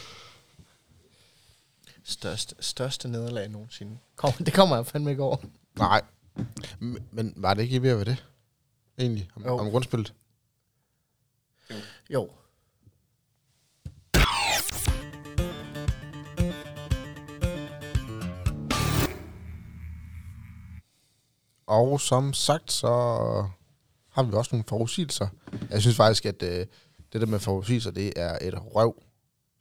Største, 2.03 2.55
største 2.59 3.07
nederlag 3.07 3.49
nogensinde. 3.49 3.97
Kom, 4.15 4.31
det 4.33 4.53
kommer 4.53 4.75
jeg 4.75 4.85
fandme 4.85 5.09
ikke 5.11 5.23
over. 5.23 5.37
Nej. 5.77 6.01
Men 7.11 7.33
var 7.35 7.53
det 7.53 7.61
ikke 7.63 7.81
ved 7.81 7.89
at 7.89 7.95
være 7.97 8.05
det? 8.05 8.25
Egentlig, 8.97 9.29
om, 9.35 9.43
Jo. 9.45 9.57
om 9.57 9.69
grundspillet. 9.71 10.13
Jo. 12.09 12.29
Og 21.67 22.01
som 22.01 22.33
sagt, 22.33 22.71
så 22.71 22.87
har 24.17 24.23
vi 24.23 24.33
også 24.33 24.49
nogle 24.55 24.63
forudsigelser. 24.67 25.27
Jeg 25.71 25.81
synes 25.81 25.97
faktisk, 25.97 26.25
at 26.25 26.43
øh, 26.43 26.65
det 27.13 27.21
der 27.21 27.25
med 27.25 27.39
forudsigelser, 27.39 27.91
det 27.91 28.13
er 28.15 28.37
et 28.41 28.53
røv. 28.75 29.03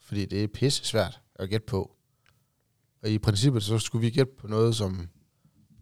Fordi 0.07 0.25
det 0.25 0.45
er 0.45 0.49
pisse 0.55 0.85
svært 0.85 1.21
at 1.35 1.49
gætte 1.49 1.67
på. 1.67 1.91
Og 3.03 3.09
i 3.09 3.19
princippet, 3.19 3.63
så 3.63 3.79
skulle 3.79 4.05
vi 4.07 4.11
gætte 4.11 4.33
på 4.41 4.47
noget, 4.47 4.77
som 4.77 5.09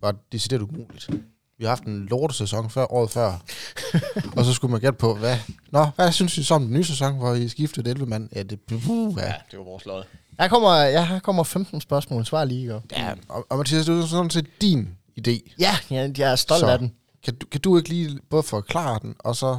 var 0.00 0.14
decideret 0.32 0.62
umuligt. 0.62 1.10
Vi 1.58 1.64
har 1.64 1.68
haft 1.68 1.84
en 1.84 2.06
lortesæson 2.06 2.70
før, 2.70 2.92
året 2.92 3.10
før. 3.10 3.42
og 4.36 4.44
så 4.44 4.52
skulle 4.52 4.70
man 4.70 4.80
gætte 4.80 4.98
på, 4.98 5.14
hvad, 5.14 5.36
Nå, 5.72 5.86
hvad 5.96 6.12
synes 6.12 6.38
I 6.38 6.42
så 6.42 6.54
om 6.54 6.62
den 6.62 6.72
nye 6.72 6.84
sæson, 6.84 7.16
hvor 7.18 7.34
I 7.34 7.48
skiftede 7.48 7.90
11 7.90 8.06
mand? 8.06 8.28
Ja, 8.34 8.42
det, 8.42 8.58
uh, 8.72 9.14
Ja, 9.18 9.26
ja. 9.26 9.34
det 9.50 9.58
var 9.58 9.64
vores 9.64 9.86
lod. 9.86 10.04
Jeg 10.38 10.50
kommer, 10.50 10.74
jeg 10.74 11.20
kommer 11.22 11.42
15 11.42 11.80
spørgsmål. 11.80 12.26
Svar 12.26 12.44
lige, 12.44 12.62
ikke? 12.62 12.80
ja. 12.92 13.14
Og, 13.28 13.46
og 13.50 13.58
Mathias, 13.58 13.86
det 13.86 14.02
er 14.02 14.06
sådan 14.06 14.30
set 14.30 14.46
din 14.60 14.88
idé. 15.20 15.54
Ja, 15.58 15.76
jeg, 15.90 16.18
jeg 16.18 16.32
er 16.32 16.36
stolt 16.36 16.60
Så. 16.60 16.66
af 16.66 16.78
den. 16.78 16.92
Kan 17.24 17.34
du, 17.34 17.46
kan 17.46 17.60
du 17.60 17.76
ikke 17.76 17.88
lige 17.88 18.18
både 18.30 18.42
forklare 18.42 18.98
den, 19.02 19.14
og 19.18 19.36
så 19.36 19.58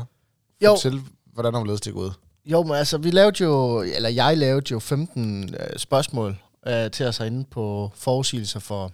Jo. 0.63 0.70
fortælle, 0.70 1.01
hvordan 1.34 1.55
omledes 1.55 1.82
det 1.82 1.93
gået? 1.93 2.13
Jo, 2.45 2.63
men 2.63 2.76
altså, 2.76 2.97
vi 2.97 3.11
lavede 3.11 3.43
jo, 3.43 3.82
eller 3.82 4.09
jeg 4.09 4.38
lavede 4.38 4.66
jo 4.72 4.80
15 4.80 5.43
øh, 5.59 5.78
spørgsmål 5.78 6.38
øh, 6.68 6.91
til 6.91 7.05
os 7.05 7.18
herinde 7.18 7.45
på 7.51 7.91
forudsigelser 7.95 8.59
for 8.59 8.91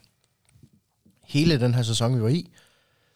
hele 1.23 1.59
den 1.59 1.73
her 1.73 1.83
sæson, 1.83 2.15
vi 2.15 2.21
var 2.21 2.29
i. 2.29 2.51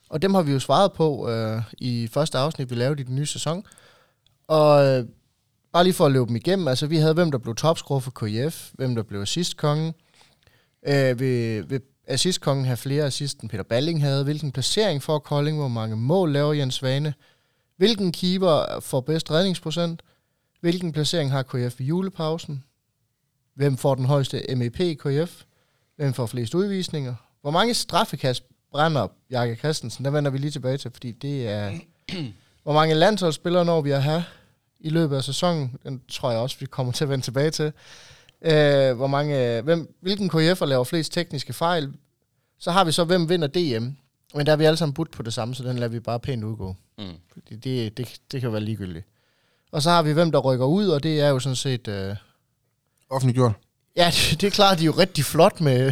Og 0.09 0.21
dem 0.21 0.33
har 0.33 0.41
vi 0.41 0.51
jo 0.51 0.59
svaret 0.59 0.93
på 0.93 1.29
øh, 1.29 1.61
i 1.77 2.07
første 2.11 2.37
afsnit, 2.37 2.69
vi 2.69 2.75
lavede 2.75 3.01
i 3.01 3.03
den 3.03 3.15
nye 3.15 3.25
sæson. 3.25 3.65
Og 4.47 4.85
øh, 4.85 5.05
bare 5.73 5.83
lige 5.83 5.93
for 5.93 6.05
at 6.05 6.11
løbe 6.11 6.25
dem 6.25 6.35
igennem, 6.35 6.67
altså 6.67 6.87
vi 6.87 6.97
havde, 6.97 7.13
hvem 7.13 7.31
der 7.31 7.37
blev 7.37 7.55
topscorer 7.55 7.99
for 7.99 8.11
KIF, 8.11 8.69
hvem 8.73 8.95
der 8.95 9.03
blev 9.03 9.21
assistkongen. 9.21 9.93
Øh, 10.87 11.19
vil, 11.19 11.69
vil 11.69 11.81
assistkongen 12.07 12.65
have 12.65 12.77
flere 12.77 13.05
assist, 13.05 13.39
end 13.39 13.49
Peter 13.49 13.63
Balling 13.63 14.01
havde? 14.01 14.23
Hvilken 14.23 14.51
placering 14.51 15.03
får 15.03 15.19
Kolding? 15.19 15.57
Hvor 15.57 15.67
mange 15.67 15.95
mål 15.95 16.31
laver 16.33 16.53
Jens 16.53 16.75
Svane? 16.75 17.13
Hvilken 17.77 18.11
keeper 18.11 18.79
får 18.79 19.01
bedst 19.01 19.31
redningsprocent? 19.31 20.01
Hvilken 20.61 20.91
placering 20.91 21.31
har 21.31 21.43
KF 21.43 21.79
i 21.79 21.83
julepausen? 21.83 22.63
Hvem 23.55 23.77
får 23.77 23.95
den 23.95 24.05
højeste 24.05 24.55
MEP 24.55 24.79
i 24.79 24.93
KF? 24.93 25.43
Hvem 25.95 26.13
får 26.13 26.25
flest 26.25 26.55
udvisninger? 26.55 27.15
Hvor 27.41 27.51
mange 27.51 27.73
straffekast 27.73 28.43
brænder 28.71 29.07
Bjarke 29.29 29.55
Christensen, 29.55 30.05
der 30.05 30.11
vender 30.11 30.31
vi 30.31 30.37
lige 30.37 30.51
tilbage 30.51 30.77
til, 30.77 30.91
fordi 30.91 31.11
det 31.11 31.47
er... 31.49 31.71
hvor 32.63 32.73
mange 32.73 32.95
landsholdsspillere 32.95 33.65
når 33.65 33.81
vi 33.81 33.91
at 33.91 34.03
have 34.03 34.23
i 34.79 34.89
løbet 34.89 35.15
af 35.15 35.23
sæsonen, 35.23 35.77
den 35.83 36.01
tror 36.11 36.31
jeg 36.31 36.39
også, 36.39 36.57
vi 36.59 36.65
kommer 36.65 36.93
til 36.93 37.03
at 37.03 37.09
vende 37.09 37.25
tilbage 37.25 37.51
til. 37.51 37.73
Øh, 38.45 38.95
hvor 38.95 39.07
mange, 39.07 39.61
hvem, 39.61 39.95
hvilken 40.01 40.29
KF'er 40.29 40.65
laver 40.65 40.83
flest 40.83 41.13
tekniske 41.13 41.53
fejl? 41.53 41.93
Så 42.59 42.71
har 42.71 42.83
vi 42.83 42.91
så, 42.91 43.03
hvem 43.03 43.29
vinder 43.29 43.47
DM. 43.47 43.87
Men 44.35 44.45
der 44.45 44.51
er 44.51 44.55
vi 44.55 44.65
alle 44.65 44.77
sammen 44.77 44.93
budt 44.93 45.11
på 45.11 45.23
det 45.23 45.33
samme, 45.33 45.55
så 45.55 45.63
den 45.63 45.75
lader 45.75 45.91
vi 45.91 45.99
bare 45.99 46.19
pænt 46.19 46.43
udgå. 46.43 46.75
Mm. 46.97 47.05
Fordi 47.33 47.55
det, 47.55 47.97
det, 47.97 48.21
det 48.31 48.41
kan 48.41 48.51
være 48.51 48.61
ligegyldigt. 48.61 49.05
Og 49.71 49.81
så 49.81 49.89
har 49.89 50.01
vi, 50.03 50.11
hvem 50.11 50.31
der 50.31 50.39
rykker 50.39 50.65
ud, 50.65 50.87
og 50.87 51.03
det 51.03 51.21
er 51.21 51.29
jo 51.29 51.39
sådan 51.39 51.55
set... 51.55 51.87
Øh, 51.87 52.15
Offentliggjort. 53.09 53.53
Ja, 53.95 54.11
det, 54.15 54.41
det 54.41 54.53
klarer 54.53 54.75
de 54.75 54.85
jo 54.85 54.91
rigtig 54.91 55.25
flot 55.25 55.61
med, 55.61 55.91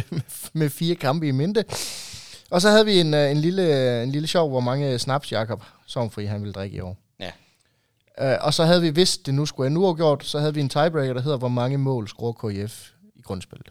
med 0.52 0.70
fire 0.70 0.94
kampe 0.94 1.28
i 1.28 1.30
mente. 1.30 1.64
Og 2.50 2.60
så 2.60 2.70
havde 2.70 2.84
vi 2.84 3.00
en, 3.00 3.14
øh, 3.14 3.30
en, 3.30 3.36
lille, 3.36 4.02
en 4.02 4.10
lille 4.10 4.28
sjov, 4.28 4.50
hvor 4.50 4.60
mange 4.60 4.98
snaps 4.98 5.32
Jakob 5.32 5.62
Sovnfri 5.86 6.24
han 6.24 6.40
ville 6.40 6.52
drikke 6.52 6.76
i 6.76 6.80
år. 6.80 6.96
Uh, 8.22 8.26
og 8.40 8.54
så 8.54 8.64
havde 8.64 8.80
vi, 8.80 8.88
hvis 8.88 9.18
det 9.18 9.34
nu 9.34 9.46
skulle 9.46 9.66
ende 9.66 9.80
uafgjort, 9.80 10.24
så 10.24 10.38
havde 10.38 10.54
vi 10.54 10.60
en 10.60 10.68
tiebreaker, 10.68 11.14
der 11.14 11.20
hedder, 11.20 11.38
hvor 11.38 11.48
mange 11.48 11.78
mål 11.78 12.08
scorer 12.08 12.32
KIF 12.32 12.90
i 13.16 13.20
grundspillet. 13.22 13.68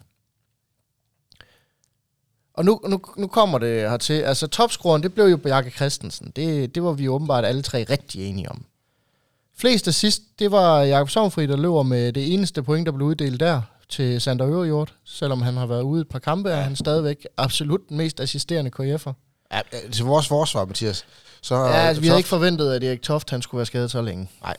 Og 2.54 2.64
nu, 2.64 2.80
nu, 2.88 3.00
nu 3.16 3.26
kommer 3.26 3.58
det 3.58 3.90
hertil. 3.90 4.22
Altså 4.22 4.46
topscoren, 4.46 5.02
det 5.02 5.14
blev 5.14 5.24
jo 5.24 5.36
Bjarke 5.36 5.70
Christensen. 5.70 6.32
Det, 6.36 6.74
det 6.74 6.82
var 6.82 6.92
vi 6.92 7.08
åbenbart 7.08 7.44
alle 7.44 7.62
tre 7.62 7.86
rigtig 7.90 8.28
enige 8.28 8.50
om. 8.50 8.64
Flest 9.56 9.88
assist, 9.88 10.22
det 10.38 10.50
var 10.50 10.82
Jakob 10.82 11.10
Sovnfri, 11.10 11.46
der 11.46 11.56
løber 11.56 11.82
med 11.82 12.12
det 12.12 12.34
eneste 12.34 12.62
point, 12.62 12.86
der 12.86 12.92
blev 12.92 13.06
uddelt 13.06 13.40
der 13.40 13.62
til 13.88 14.20
Sander 14.20 14.46
Øverjord. 14.46 14.94
Selvom 15.04 15.42
han 15.42 15.56
har 15.56 15.66
været 15.66 15.82
ude 15.82 16.00
et 16.00 16.08
par 16.08 16.18
kampe, 16.18 16.50
er 16.50 16.60
han 16.60 16.76
stadigvæk 16.76 17.26
absolut 17.36 17.88
den 17.88 17.96
mest 17.96 18.20
assisterende 18.20 18.70
KF'er. 18.80 19.12
Ja, 19.52 19.60
øh, 19.72 19.92
til 19.92 20.04
vores 20.04 20.28
forsvar, 20.28 20.64
Mathias. 20.64 21.06
Så, 21.44 21.54
Ja, 21.54 21.72
altså, 21.72 22.00
vi 22.00 22.06
havde 22.06 22.18
ikke 22.18 22.28
forventet, 22.28 22.72
at 22.72 22.84
Erik 22.84 23.02
Toft 23.02 23.30
han 23.30 23.42
skulle 23.42 23.58
være 23.58 23.66
skadet 23.66 23.90
så 23.90 24.02
længe. 24.02 24.28
Nej. 24.42 24.56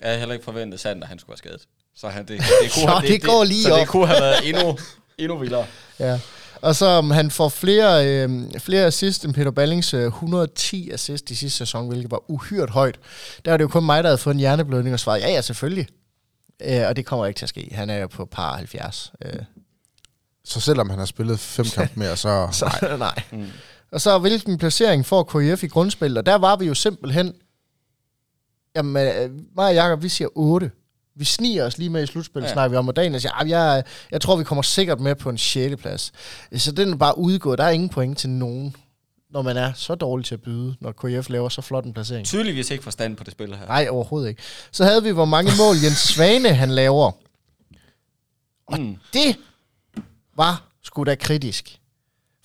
Jeg 0.00 0.08
havde 0.08 0.18
heller 0.18 0.32
ikke 0.32 0.44
forventet, 0.44 0.74
at 0.74 0.80
Sander 0.80 1.06
han 1.06 1.18
skulle 1.18 1.30
være 1.30 1.38
skadet. 1.38 1.60
Så 1.96 2.08
han, 2.08 2.26
det, 2.28 2.38
det, 2.62 2.72
Så 2.72 2.86
have- 2.86 3.12
det 3.12 3.22
går 3.22 3.44
lige 3.44 3.62
så 3.62 3.72
op. 3.72 3.80
det 3.80 3.88
kunne 3.88 4.06
have 4.06 4.20
været 4.20 4.48
endnu, 4.48 4.78
endnu 5.18 5.38
vildere. 5.38 5.66
Ja. 5.98 6.20
Og 6.62 6.76
så 6.76 6.98
um, 6.98 7.10
han 7.10 7.30
får 7.30 7.48
flere, 7.48 8.06
øh, 8.08 8.30
flere 8.58 8.86
assist 8.86 9.24
end 9.24 9.34
Peter 9.34 9.50
Ballings 9.50 9.94
øh, 9.94 10.04
110 10.06 10.90
assist 10.90 11.30
i 11.30 11.34
sidste 11.34 11.58
sæson, 11.58 11.88
hvilket 11.88 12.10
var 12.10 12.30
uhyrt 12.30 12.70
højt. 12.70 12.98
Der 13.44 13.50
var 13.50 13.56
det 13.58 13.64
jo 13.64 13.68
kun 13.68 13.84
mig, 13.84 14.02
der 14.04 14.08
havde 14.10 14.18
fået 14.18 14.34
en 14.34 14.40
hjerneblødning 14.40 14.92
og 14.94 15.00
svaret, 15.00 15.20
ja 15.20 15.28
ja, 15.30 15.40
selvfølgelig. 15.40 15.86
Øh, 16.62 16.82
og 16.88 16.96
det 16.96 17.06
kommer 17.06 17.26
ikke 17.26 17.38
til 17.38 17.44
at 17.44 17.48
ske. 17.48 17.68
Han 17.74 17.90
er 17.90 17.96
jo 17.96 18.06
på 18.06 18.24
par 18.24 18.56
70. 18.56 19.12
Øh, 19.24 19.32
så 20.44 20.60
selvom 20.60 20.90
han 20.90 20.98
har 20.98 21.06
spillet 21.06 21.40
fem 21.40 21.66
kampe 21.74 21.92
mere, 22.00 22.16
så... 22.16 22.48
så 22.52 22.70
nej. 22.82 22.96
nej. 22.96 23.22
Mm. 23.32 23.46
Og 23.94 24.00
så 24.00 24.18
hvilken 24.18 24.58
placering 24.58 25.06
får 25.06 25.22
KIF 25.22 25.62
i 25.62 25.66
grundspillet? 25.66 26.18
Og 26.18 26.26
der 26.26 26.34
var 26.34 26.56
vi 26.56 26.64
jo 26.66 26.74
simpelthen... 26.74 27.34
Jamen, 28.76 29.06
øh, 29.06 29.30
mig 29.56 29.66
og 29.68 29.74
Jacob, 29.74 30.02
vi 30.02 30.08
siger 30.08 30.28
8. 30.34 30.70
Vi 31.16 31.24
sniger 31.24 31.66
os 31.66 31.78
lige 31.78 31.90
med 31.90 32.02
i 32.02 32.06
slutspillet, 32.06 32.48
ja. 32.48 32.52
Snakker 32.52 32.70
vi 32.70 32.76
om, 32.76 32.88
og 32.88 32.96
Daniel 32.96 33.20
siger, 33.20 33.40
"Ah, 33.40 33.48
jeg, 33.50 33.84
jeg 34.10 34.20
tror, 34.20 34.36
vi 34.36 34.44
kommer 34.44 34.62
sikkert 34.62 35.00
med 35.00 35.14
på 35.14 35.30
en 35.30 35.38
6. 35.38 35.76
plads. 35.76 36.12
Så 36.56 36.72
den 36.72 36.92
er 36.92 36.96
bare 36.96 37.18
udgået. 37.18 37.58
Der 37.58 37.64
er 37.64 37.70
ingen 37.70 37.88
point 37.88 38.18
til 38.18 38.30
nogen, 38.30 38.76
når 39.30 39.42
man 39.42 39.56
er 39.56 39.72
så 39.72 39.94
dårlig 39.94 40.26
til 40.26 40.34
at 40.34 40.42
byde, 40.42 40.76
når 40.80 40.92
KIF 40.92 41.28
laver 41.28 41.48
så 41.48 41.60
flot 41.62 41.84
en 41.84 41.92
placering. 41.92 42.26
Tydeligvis 42.26 42.70
ikke 42.70 42.84
forstand 42.84 43.16
på 43.16 43.24
det 43.24 43.32
spil 43.32 43.56
her. 43.56 43.66
Nej, 43.66 43.86
overhovedet 43.90 44.28
ikke. 44.28 44.42
Så 44.72 44.84
havde 44.84 45.02
vi, 45.02 45.10
hvor 45.10 45.24
mange 45.24 45.50
mål 45.58 45.76
Jens 45.84 45.96
Svane 45.98 46.48
han 46.48 46.70
laver. 46.70 47.12
Og 48.66 48.80
Mm. 48.80 48.96
det 49.12 49.36
var 50.36 50.62
sgu 50.82 51.04
da 51.04 51.14
kritisk. 51.14 51.80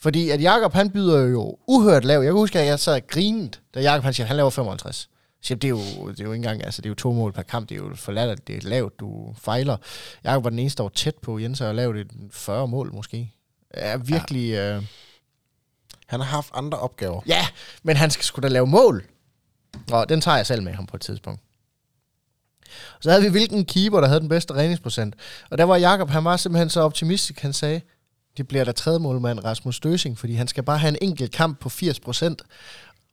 Fordi 0.02 0.30
at 0.30 0.42
Jakob 0.42 0.74
han 0.74 0.90
byder 0.92 1.20
jo 1.26 1.58
uhørt 1.68 2.06
lav. 2.06 2.20
Jeg 2.20 2.28
kan 2.28 2.34
huske, 2.34 2.60
at 2.60 2.66
jeg 2.66 2.80
sad 2.80 3.02
grinet, 3.08 3.62
da 3.76 3.82
Jakob 3.82 4.04
han 4.04 4.14
siger, 4.14 4.26
at 4.26 4.28
han 4.28 4.38
laver 4.38 4.50
55. 4.50 5.10
Så 5.42 5.56
det 5.56 5.64
er, 5.64 5.70
jo, 5.70 5.78
det 6.10 6.20
er 6.20 6.24
jo 6.24 6.32
ikke 6.32 6.36
engang, 6.36 6.64
altså 6.64 6.82
det 6.82 6.86
er 6.86 6.90
jo 6.90 6.96
to 6.96 7.12
mål 7.14 7.34
per 7.34 7.42
kamp, 7.42 7.70
det 7.70 7.76
er 7.76 7.80
jo 7.80 7.96
for 7.96 8.12
latterligt, 8.12 8.48
det 8.48 8.56
er 8.66 8.70
lavt, 8.70 9.00
du 9.00 9.34
fejler. 9.42 9.78
Jakob 10.24 10.44
var 10.44 10.50
den 10.50 10.60
eneste, 10.60 10.78
der 10.78 10.84
var 10.84 10.90
tæt 10.90 11.16
på 11.22 11.40
Jens 11.40 11.62
og 11.62 11.76
lavet 11.76 11.98
et 11.98 12.08
40 12.32 12.68
mål 12.68 12.94
måske. 12.94 13.34
Er 13.70 13.98
virkelig... 13.98 14.50
Ja. 14.50 14.76
Øh, 14.76 14.84
Han 16.08 16.20
har 16.20 16.28
haft 16.28 16.50
andre 16.54 16.78
opgaver. 16.80 17.22
ja, 17.28 17.46
men 17.84 17.96
han 17.98 18.12
skal 18.12 18.24
sgu 18.24 18.42
da 18.42 18.48
lave 18.48 18.68
mål. 18.68 19.04
Og 19.92 20.10
den 20.10 20.22
tager 20.22 20.38
jeg 20.38 20.46
selv 20.48 20.64
med 20.64 20.74
ham 20.74 20.86
på 20.86 20.96
et 20.98 21.02
tidspunkt. 21.02 21.42
Så 23.02 23.10
havde 23.10 23.24
vi 23.24 23.30
hvilken 23.30 23.66
keeper, 23.66 24.00
der 24.02 24.08
havde 24.08 24.20
den 24.20 24.30
bedste 24.30 24.54
redningsprocent. 24.54 25.16
Og 25.50 25.58
der 25.58 25.64
var 25.64 25.78
Jakob, 25.78 26.10
han 26.10 26.24
var 26.26 26.38
simpelthen 26.38 26.70
så 26.70 26.82
optimistisk, 26.82 27.40
han 27.40 27.54
sagde, 27.54 27.82
det 28.40 28.48
bliver 28.48 28.64
der 28.64 28.72
tredje 28.72 29.00
målmand 29.00 29.44
Rasmus 29.46 29.76
Støsing, 29.76 30.18
fordi 30.18 30.34
han 30.34 30.48
skal 30.48 30.64
bare 30.64 30.78
have 30.78 30.90
en 30.90 30.98
enkelt 31.02 31.32
kamp 31.32 31.60
på 31.60 31.70
80 31.70 32.00
procent. 32.00 32.42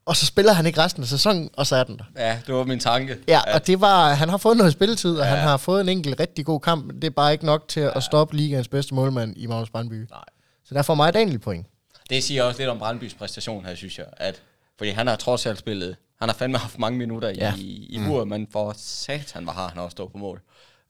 Og 0.07 0.16
så 0.16 0.27
spiller 0.27 0.53
han 0.53 0.66
ikke 0.66 0.81
resten 0.81 1.03
af 1.03 1.09
sæsonen, 1.09 1.51
og 1.57 1.66
så 1.66 1.77
er 1.77 1.85
den 1.85 1.99
der. 1.99 2.05
Ja, 2.16 2.39
det 2.47 2.55
var 2.55 2.64
min 2.64 2.79
tanke. 2.81 3.16
Ja, 3.29 3.55
og 3.55 3.66
det 3.66 3.81
var, 3.81 4.14
han 4.14 4.29
har 4.29 4.37
fået 4.37 4.57
noget 4.57 4.72
spilletid, 4.72 5.11
og 5.16 5.24
Ja. 5.24 5.31
han 5.31 5.39
har 5.39 5.57
fået 5.57 5.81
en 5.81 5.89
enkelt 5.89 6.20
rigtig 6.20 6.45
god 6.47 6.61
kamp. 6.61 6.93
Det 6.95 7.05
er 7.05 7.11
bare 7.11 7.33
ikke 7.33 7.47
nok 7.47 7.68
til 7.68 7.81
at 7.81 8.03
stoppe 8.03 8.37
ligaens 8.37 8.68
bedste 8.68 8.95
målmand 8.95 9.37
i 9.37 9.47
Magnus 9.47 9.70
Brandby. 9.70 9.95
Nej. 10.11 10.24
Så 10.64 10.74
der 10.74 10.83
får 10.83 10.95
mig 10.95 11.14
Daniel 11.14 11.39
point. 11.39 11.66
Det 12.11 12.24
siger 12.24 12.43
også 12.43 12.59
lidt 12.61 12.70
om 12.70 12.79
Brandbys 12.79 13.14
præstation 13.14 13.64
her, 13.66 13.74
synes 13.74 13.99
jeg. 13.99 14.07
At, 14.16 14.43
fordi 14.79 14.91
han 14.91 15.07
har 15.07 15.16
trods 15.16 15.47
alt 15.47 15.59
spillet. 15.59 15.97
Han 16.20 16.29
har 16.29 16.35
fandme 16.35 16.59
haft 16.59 16.79
mange 16.79 16.99
minutter 16.99 17.29
Ja. 17.29 17.55
i, 17.57 17.87
i 17.89 18.01
buret, 18.07 18.29
men 18.29 18.49
for 18.53 18.74
satan, 18.79 19.45
hvor 19.45 19.53
har 19.53 19.68
han 19.68 19.79
også 19.79 19.91
stået 19.91 20.12
på 20.12 20.18
mål. 20.18 20.41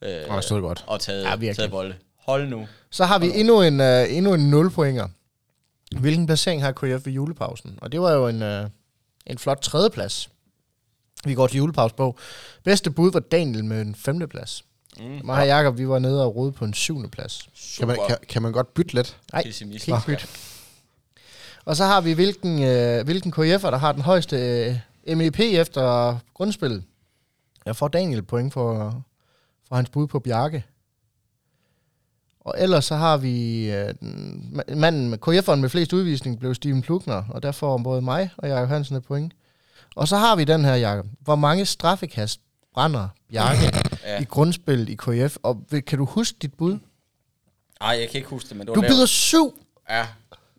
Øh, 0.03 0.11
Og 0.28 0.45
stået 0.45 0.62
godt. 0.62 0.84
Og 0.87 1.01
taget, 1.01 1.22
Ja, 1.24 1.28
ja, 1.30 1.37
virkelig. 1.37 1.57
taget 1.57 1.70
bolde. 1.70 1.95
Hold 2.27 2.49
nu. 2.49 2.66
Så 2.91 3.05
har 3.05 3.18
vi 3.18 3.31
endnu 3.35 3.62
en, 3.62 3.81
uh, 3.81 4.16
endnu 4.16 4.35
en 4.35 4.51
0 4.51 4.70
pointer. 4.70 5.09
Hvilken 6.01 6.27
placering 6.27 6.62
har 6.62 6.72
KF 6.72 7.07
ved 7.07 7.12
julepausen? 7.12 7.79
Og 7.83 7.93
det 7.93 8.01
var 8.01 8.12
jo 8.12 8.29
en, 8.29 8.43
uh, 8.43 8.70
en 9.27 9.39
flot 9.39 9.59
tredjeplads. 9.59 10.31
Vi 11.24 11.35
går 11.35 11.47
til 11.47 11.57
julepause 11.57 11.95
på. 11.95 12.18
Bedste 12.64 12.91
bud 12.91 13.12
var 13.12 13.20
Daniel 13.20 13.64
med 13.64 13.83
en 13.83 13.95
femteplads. 13.95 14.64
Mm. 15.01 15.20
Mig 15.24 15.41
og 15.41 15.47
Jacob, 15.47 15.79
vi 15.79 15.89
var 15.89 15.99
nede 15.99 16.24
og 16.24 16.37
rode 16.37 16.53
på 16.53 16.64
en 16.64 16.74
syvende 16.74 17.09
plads. 17.09 17.49
Kan 17.79 17.89
man, 17.89 17.99
kan, 18.09 18.16
kan 18.29 18.43
man 18.43 18.53
godt 18.53 18.74
bytte 18.74 18.95
lidt? 18.95 19.16
Nej, 19.33 19.43
Pessimist. 19.43 19.89
ikke 19.89 20.01
bytte. 20.07 20.27
Og 21.64 21.77
så 21.77 21.85
har 21.85 22.01
vi, 22.01 22.12
hvilken, 22.12 22.62
øh, 22.62 23.05
hvilken 23.05 23.33
KF'er, 23.33 23.70
der 23.70 23.77
har 23.77 23.93
den 23.93 24.03
højeste 24.03 24.37
øh, 25.07 25.16
MEP 25.16 25.41
efter 25.41 26.18
grundspillet. 26.35 26.85
Jeg 27.66 27.77
får 27.77 27.89
Daniel 27.89 28.22
point 28.22 28.53
for, 28.53 29.03
for 29.68 29.77
hans 29.77 29.91
bud 29.91 30.07
på 30.07 30.18
Bjarke. 30.18 30.64
Og 32.47 32.55
ellers 32.59 32.84
så 32.84 32.94
har 32.97 33.16
vi 33.16 33.64
øh, 33.70 33.94
den- 34.01 34.61
ma- 34.61 34.74
manden 34.74 35.11
med 35.11 35.18
KF'eren 35.28 35.55
med 35.55 35.68
flest 35.68 35.92
udvisning 35.92 36.38
blev 36.40 36.55
Steven 36.55 36.82
Plukner, 36.82 37.22
og 37.30 37.42
der 37.42 37.53
får 37.53 37.78
både 37.78 38.03
mig 38.03 38.30
og 38.36 38.49
Jakob 38.49 38.68
Hansen 38.68 38.97
et 38.97 39.05
point. 39.05 39.32
Og 39.97 40.09
så 40.09 40.16
har 40.16 40.36
vi 40.36 40.44
den 40.44 40.64
her, 40.64 40.74
Jakob. 40.74 41.07
Hvor 41.20 41.36
mange 41.36 41.66
straffekast 41.66 42.40
brænder 42.74 43.09
Bjarke 43.30 43.70
Ja. 44.07 44.20
i 44.20 44.24
grundspillet 44.24 44.88
i 44.88 44.94
KF? 44.94 45.36
Og 45.42 45.57
kan 45.86 45.99
du 45.99 46.05
huske 46.05 46.38
dit 46.42 46.55
bud? 46.55 46.78
Ej, 47.80 47.88
jeg 48.01 48.09
kan 48.11 48.18
ikke 48.18 48.28
huske 48.30 48.49
det, 48.49 48.57
men 48.57 48.61
det 48.66 48.68
var 48.68 48.74
Du 48.74 48.80
lavt. 48.80 48.90
byder 48.92 49.07
syv 49.07 49.55
Ja, 49.90 50.07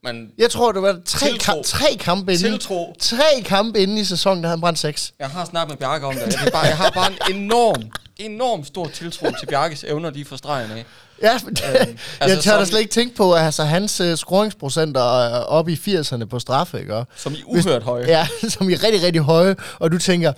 men 0.04 0.32
Jeg 0.38 0.50
tror, 0.52 0.72
det 0.72 0.82
var 0.82 1.00
tre, 1.06 1.28
Tiltro. 1.28 1.52
kam- 1.54 1.64
tre 1.64 1.86
kampe 2.00 2.34
inden. 2.34 2.52
tiltro. 2.52 2.96
Tre 3.00 3.24
kampe 3.46 3.80
inden 3.80 3.98
i 3.98 4.04
sæsonen, 4.04 4.44
der 4.44 4.48
havde 4.50 4.58
han 4.58 4.62
brændt 4.62 4.80
seks. 4.80 5.14
Jeg 5.20 5.30
har 5.30 5.46
snakket 5.46 5.70
med 5.72 5.78
Bjarke 5.78 6.06
om 6.06 6.14
det. 6.14 6.22
Jeg, 6.44 6.50
bare, 6.54 6.66
jeg 6.66 6.78
har 6.78 6.92
bare 6.92 7.12
en 7.30 7.36
enorm, 7.36 7.84
enorm 8.18 8.64
stor 8.64 8.88
tiltro 8.88 9.28
til 9.40 9.46
Bjarkes 9.48 9.84
evner 9.84 10.10
lige 10.10 10.26
fra 10.26 10.38
stregen 10.38 10.72
af. 10.72 10.86
Ja, 11.22 11.40
men 11.46 11.54
det, 11.54 11.64
altså, 11.64 11.98
jeg 12.36 12.40
tør 12.44 12.58
da 12.58 12.66
slet 12.66 12.80
ikke 12.80 12.92
tænke 12.92 13.16
på, 13.16 13.34
at 13.34 13.42
altså, 13.44 13.64
hans 13.64 14.02
uh, 14.02 14.14
scoringsprocenter 14.16 15.02
er 15.24 15.40
oppe 15.40 15.72
i 15.72 15.76
80'erne 15.76 16.26
på 16.26 16.40
straffe, 16.40 16.80
ikke? 16.80 16.96
Og, 16.96 17.08
Som 17.16 17.34
i 17.34 17.44
uhørt 17.46 17.84
høje. 17.84 18.06
ja, 18.08 18.28
som 18.50 18.70
er 18.70 18.84
rigtig, 18.84 19.04
rigtig 19.04 19.22
høje. 19.22 19.56
Og 19.80 19.92
du 19.92 19.98
tænker, 19.98 20.34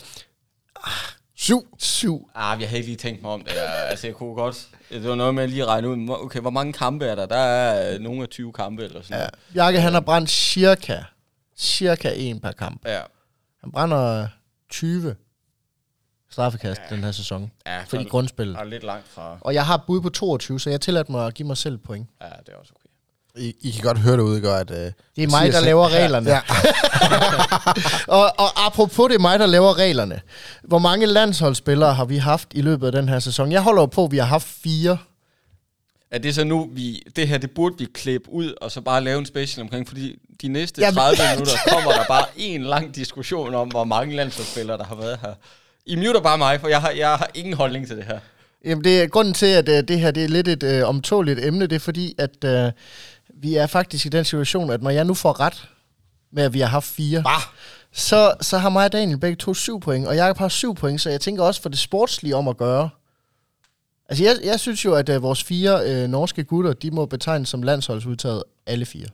ah, 0.84 0.92
syv, 1.38 1.68
syv. 1.78 2.30
Ah, 2.36 2.62
jeg 2.62 2.70
havde 2.70 2.78
ikke 2.80 2.90
lige 2.90 2.98
tænkt 2.98 3.22
mig 3.22 3.32
om 3.32 3.42
det. 3.44 3.52
Jeg, 3.56 3.86
altså, 3.90 4.08
jeg 4.08 4.16
kunne 4.16 4.36
godt... 4.36 4.68
Det 4.90 5.10
var 5.10 5.16
noget 5.16 5.36
med 5.36 5.44
at 5.44 5.50
lige 5.50 5.66
regne 5.66 5.90
ud, 5.90 6.10
okay, 6.10 6.40
hvor 6.40 6.50
mange 6.50 6.74
kampe 6.74 7.06
er 7.06 7.16
der? 7.16 7.26
Der 7.26 7.36
er 7.38 7.94
øh, 7.94 8.00
nogle 8.00 8.22
af 8.22 8.30
20 8.30 8.54
kampe 8.54 8.84
eller 8.84 9.02
sådan 9.02 9.14
Ja. 9.14 9.18
noget. 9.18 9.34
Bjarke, 9.54 9.80
han 9.82 9.94
har 9.94 10.00
brændt 10.00 10.30
cirka, 10.30 10.98
cirka 11.58 12.12
en 12.16 12.40
per 12.40 12.52
kamp. 12.52 12.82
Ja. 12.86 13.00
Han 13.62 13.72
brænder 13.72 14.28
20 14.72 15.16
straffekast 16.32 16.82
ja. 16.90 16.96
den 16.96 17.04
her 17.04 17.12
sæson. 17.12 17.52
Ja, 17.68 17.80
For 17.88 17.98
i 17.98 18.04
så- 18.04 18.10
grundspillet. 18.10 18.58
er 18.58 18.64
lidt 18.64 18.84
langt 18.84 19.08
fra... 19.08 19.38
Og 19.42 19.54
jeg 19.54 19.66
har 19.66 19.84
bud 19.88 20.02
på 20.02 20.10
22, 20.10 20.60
så 20.60 20.70
jeg 20.70 20.82
tillader 20.82 21.12
mig 21.12 21.26
at 21.28 21.34
give 21.34 21.48
mig 21.48 21.58
selv 21.58 21.78
point. 21.78 22.08
Ja, 22.22 22.26
det 22.46 22.54
er 22.54 22.58
også 22.60 22.72
okay. 22.76 22.86
I, 23.36 23.56
I 23.62 23.72
kan 23.72 23.82
godt 23.84 23.98
høre 24.00 24.14
det 24.18 24.22
ude, 24.22 24.50
at... 24.56 24.72
Uh, 24.72 24.76
Det 24.78 24.94
er 25.18 25.28
mig, 25.30 25.52
der 25.54 25.60
laver 25.62 25.90
reglerne. 25.90 26.30
Ja. 26.30 26.40
og, 28.18 28.24
og 28.40 28.66
apropos 28.66 29.08
det 29.10 29.16
er 29.16 29.20
mig, 29.20 29.40
der 29.40 29.46
laver 29.46 29.78
reglerne. 29.78 30.22
Hvor 30.64 30.80
mange 30.80 31.06
landsholdsspillere 31.06 31.94
har 31.94 32.06
vi 32.06 32.18
haft 32.18 32.48
i 32.54 32.62
løbet 32.62 32.86
af 32.86 32.92
den 32.92 33.10
her 33.10 33.20
sæson? 33.20 33.52
Jeg 33.52 33.62
holder 33.62 33.82
jo 33.82 33.86
på, 33.86 34.06
at 34.06 34.12
vi 34.12 34.18
har 34.18 34.26
haft 34.26 34.48
fire. 34.48 34.98
Er 36.12 36.18
det 36.20 36.36
så 36.36 36.44
nu, 36.44 36.70
vi, 36.74 37.04
det 37.16 37.28
her, 37.28 37.38
det 37.38 37.52
burde 37.52 37.76
vi 37.78 37.86
klippe 37.94 38.30
ud, 38.32 38.54
og 38.62 38.72
så 38.72 38.82
bare 38.82 39.02
lave 39.04 39.20
en 39.20 39.26
special 39.26 39.62
omkring, 39.64 39.88
fordi 39.88 40.16
de 40.42 40.48
næste 40.48 40.82
Jamen- 40.82 40.96
30 40.96 41.18
minutter 41.36 41.54
kommer 41.70 41.92
der 41.92 42.04
bare 42.08 42.26
en 42.38 42.64
lang 42.64 42.96
diskussion 42.96 43.56
om, 43.56 43.68
hvor 43.68 43.84
mange 43.84 44.16
landsholdsspillere, 44.16 44.78
der 44.78 44.84
har 44.84 44.96
været 44.96 45.20
her. 45.22 45.34
I 45.90 45.96
muter 45.96 46.22
bare 46.22 46.38
mig, 46.38 46.62
for 46.62 46.68
jeg 46.68 46.82
har, 46.82 46.92
jeg 46.92 47.10
har 47.10 47.30
ingen 47.34 47.54
holdning 47.54 47.88
til 47.88 47.98
det 47.98 48.06
her. 48.06 48.20
Jamen, 48.66 48.84
det 48.84 49.02
er 49.02 49.08
grunden 49.08 49.34
til, 49.34 49.46
at 49.46 49.70
uh, 49.70 49.76
det 49.76 50.00
her 50.00 50.12
det 50.12 50.24
er 50.24 50.28
lidt 50.28 50.48
et 50.48 50.82
uh, 50.82 50.90
omtåligt 50.90 51.46
emne, 51.46 51.68
det 51.68 51.76
er 51.76 51.80
fordi, 51.80 52.16
at 52.18 52.44
uh, 52.44 52.72
vi 53.42 53.56
er 53.56 53.68
faktisk 53.68 54.06
i 54.06 54.10
den 54.10 54.26
situation, 54.26 54.72
at 54.72 54.82
når 54.82 54.90
jeg 54.90 55.06
nu 55.06 55.14
får 55.14 55.40
ret, 55.40 55.70
med 56.32 56.44
at 56.44 56.54
vi 56.54 56.60
har 56.60 56.68
haft 56.68 56.86
fire, 56.86 57.24
Bah! 57.24 57.42
så, 57.92 58.34
så 58.42 58.58
har 58.58 58.70
mig 58.70 58.86
og 58.86 58.92
Daniel 58.92 59.20
begge 59.20 59.36
to 59.36 59.54
syv 59.54 59.80
point, 59.80 60.08
og 60.08 60.16
Jakob 60.16 60.38
har 60.38 60.48
syv 60.48 60.76
point, 60.76 61.02
så 61.02 61.10
jeg 61.10 61.22
tænker 61.22 61.44
også 61.44 61.62
for 61.62 61.70
det 61.70 61.80
sportslige 61.80 62.36
om 62.36 62.48
at 62.48 62.58
gøre. 62.58 62.90
Altså, 64.10 64.24
jeg, 64.24 64.36
jeg 64.44 64.60
synes 64.60 64.86
jo, 64.86 64.94
at 64.94 65.10
uh, 65.10 65.24
vores 65.24 65.44
fire 65.44 65.80
øh, 65.86 66.10
norske 66.10 66.44
gutter, 66.44 66.74
de 66.74 66.92
må 66.92 67.06
betegnes 67.06 67.50
som 67.50 67.64
landsholdsudtaget 67.64 68.44
alle 68.66 68.86
fire. 68.86 69.08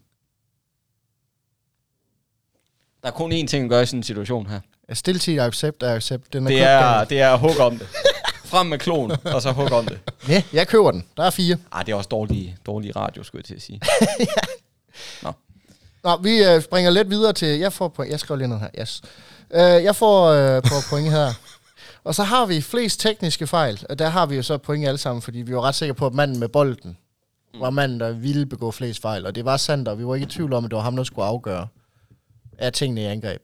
Der 3.04 3.08
er 3.08 3.16
kun 3.16 3.32
én 3.32 3.48
ting 3.48 3.64
at 3.64 3.70
gøre 3.70 3.84
i 3.84 3.86
sådan 3.86 4.00
en 4.00 4.04
situation 4.04 4.48
her. 4.48 4.60
Stiltid 4.94 5.40
accept 5.40 5.84
er 5.84 5.94
accept. 5.96 6.34
Den 6.34 6.44
er 6.46 6.50
Det 6.50 6.62
er, 6.62 7.04
det 7.04 7.22
er 7.22 7.36
hugge 7.38 7.64
om 7.64 7.78
det. 7.78 7.88
Frem 8.46 8.68
med 8.68 8.80
klon, 8.80 9.12
og 9.26 9.42
så 9.42 9.52
hugge 9.52 9.76
om 9.76 9.86
det. 9.86 10.00
Ja, 10.30 10.44
jeg 10.54 10.68
køber 10.68 10.92
den. 10.92 11.06
Der 11.18 11.24
er 11.24 11.30
fire. 11.30 11.58
Ej, 11.74 11.84
det 11.84 11.92
er 11.92 11.96
også 11.96 12.08
dårlig, 12.08 12.58
dårlig 12.66 12.96
radio, 12.96 13.24
skulle 13.24 13.40
jeg 13.40 13.46
til 13.46 13.56
at 13.56 13.62
sige. 13.62 13.82
Nå, 16.04 16.18
vi 16.18 16.44
øh, 16.44 16.62
springer 16.62 16.92
lidt 16.92 17.10
videre 17.10 17.34
til... 17.34 17.48
Jeg 17.48 17.74
får 17.74 17.88
point. 17.88 18.12
Jeg 18.12 18.20
skriver 18.20 18.38
lige 18.38 18.48
ned 18.48 18.60
her. 18.60 18.70
Yes. 18.80 19.02
Øh, 19.54 19.84
jeg 19.84 19.96
får 19.96 20.26
øh, 20.26 20.62
på 20.62 20.74
point 20.90 21.12
her. 21.12 21.34
Og 22.04 22.16
så 22.16 22.24
har 22.24 22.46
vi 22.46 22.62
flest 22.62 23.00
tekniske 23.00 23.48
fejl. 23.48 23.86
Og 23.90 24.00
der 24.00 24.10
har 24.10 24.26
vi 24.26 24.36
jo 24.36 24.44
så 24.44 24.58
point 24.58 24.88
alle 24.88 24.98
sammen, 24.98 25.22
fordi 25.22 25.42
vi 25.42 25.56
var 25.56 25.62
ret 25.62 25.76
sikre 25.76 25.94
på, 25.94 26.06
at 26.06 26.14
manden 26.14 26.40
med 26.40 26.48
bolden 26.48 26.98
var 27.60 27.70
manden, 27.70 28.00
der 28.00 28.12
ville 28.12 28.46
begå 28.46 28.72
flest 28.72 29.02
fejl. 29.02 29.26
Og 29.26 29.36
det 29.36 29.46
var 29.46 29.58
sandt, 29.58 29.88
og 29.88 30.00
vi 30.00 30.06
var 30.06 30.16
ikke 30.16 30.28
i 30.28 30.30
tvivl 30.30 30.54
om, 30.54 30.66
at 30.66 30.72
det 30.72 30.76
var 30.78 30.84
ham, 30.84 30.96
der 30.96 31.04
skulle 31.04 31.26
afgøre 31.26 31.68
af 32.58 32.74
tingene 32.74 33.02
i 33.02 33.06
angreb. 33.06 33.42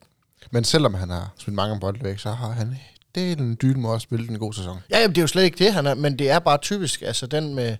Men 0.50 0.64
selvom 0.64 0.94
han 0.94 1.10
har 1.10 1.32
smidt 1.38 1.54
mange 1.54 1.80
bolde 1.80 2.04
væk, 2.04 2.18
så 2.18 2.30
har 2.30 2.50
han 2.50 2.76
det 3.14 3.32
er 3.32 3.36
en 3.36 3.58
dyne 3.62 3.80
måde 3.80 3.94
at 3.94 4.00
spille 4.02 4.28
en 4.30 4.38
god 4.38 4.52
sæson. 4.52 4.78
Ja, 4.90 4.98
jamen, 5.00 5.14
det 5.14 5.18
er 5.18 5.22
jo 5.22 5.26
slet 5.26 5.42
ikke 5.42 5.64
det, 5.64 5.72
han 5.72 5.86
er, 5.86 5.94
men 5.94 6.18
det 6.18 6.30
er 6.30 6.38
bare 6.38 6.58
typisk. 6.58 7.02
Altså, 7.02 7.26
den, 7.26 7.54
med, 7.54 7.76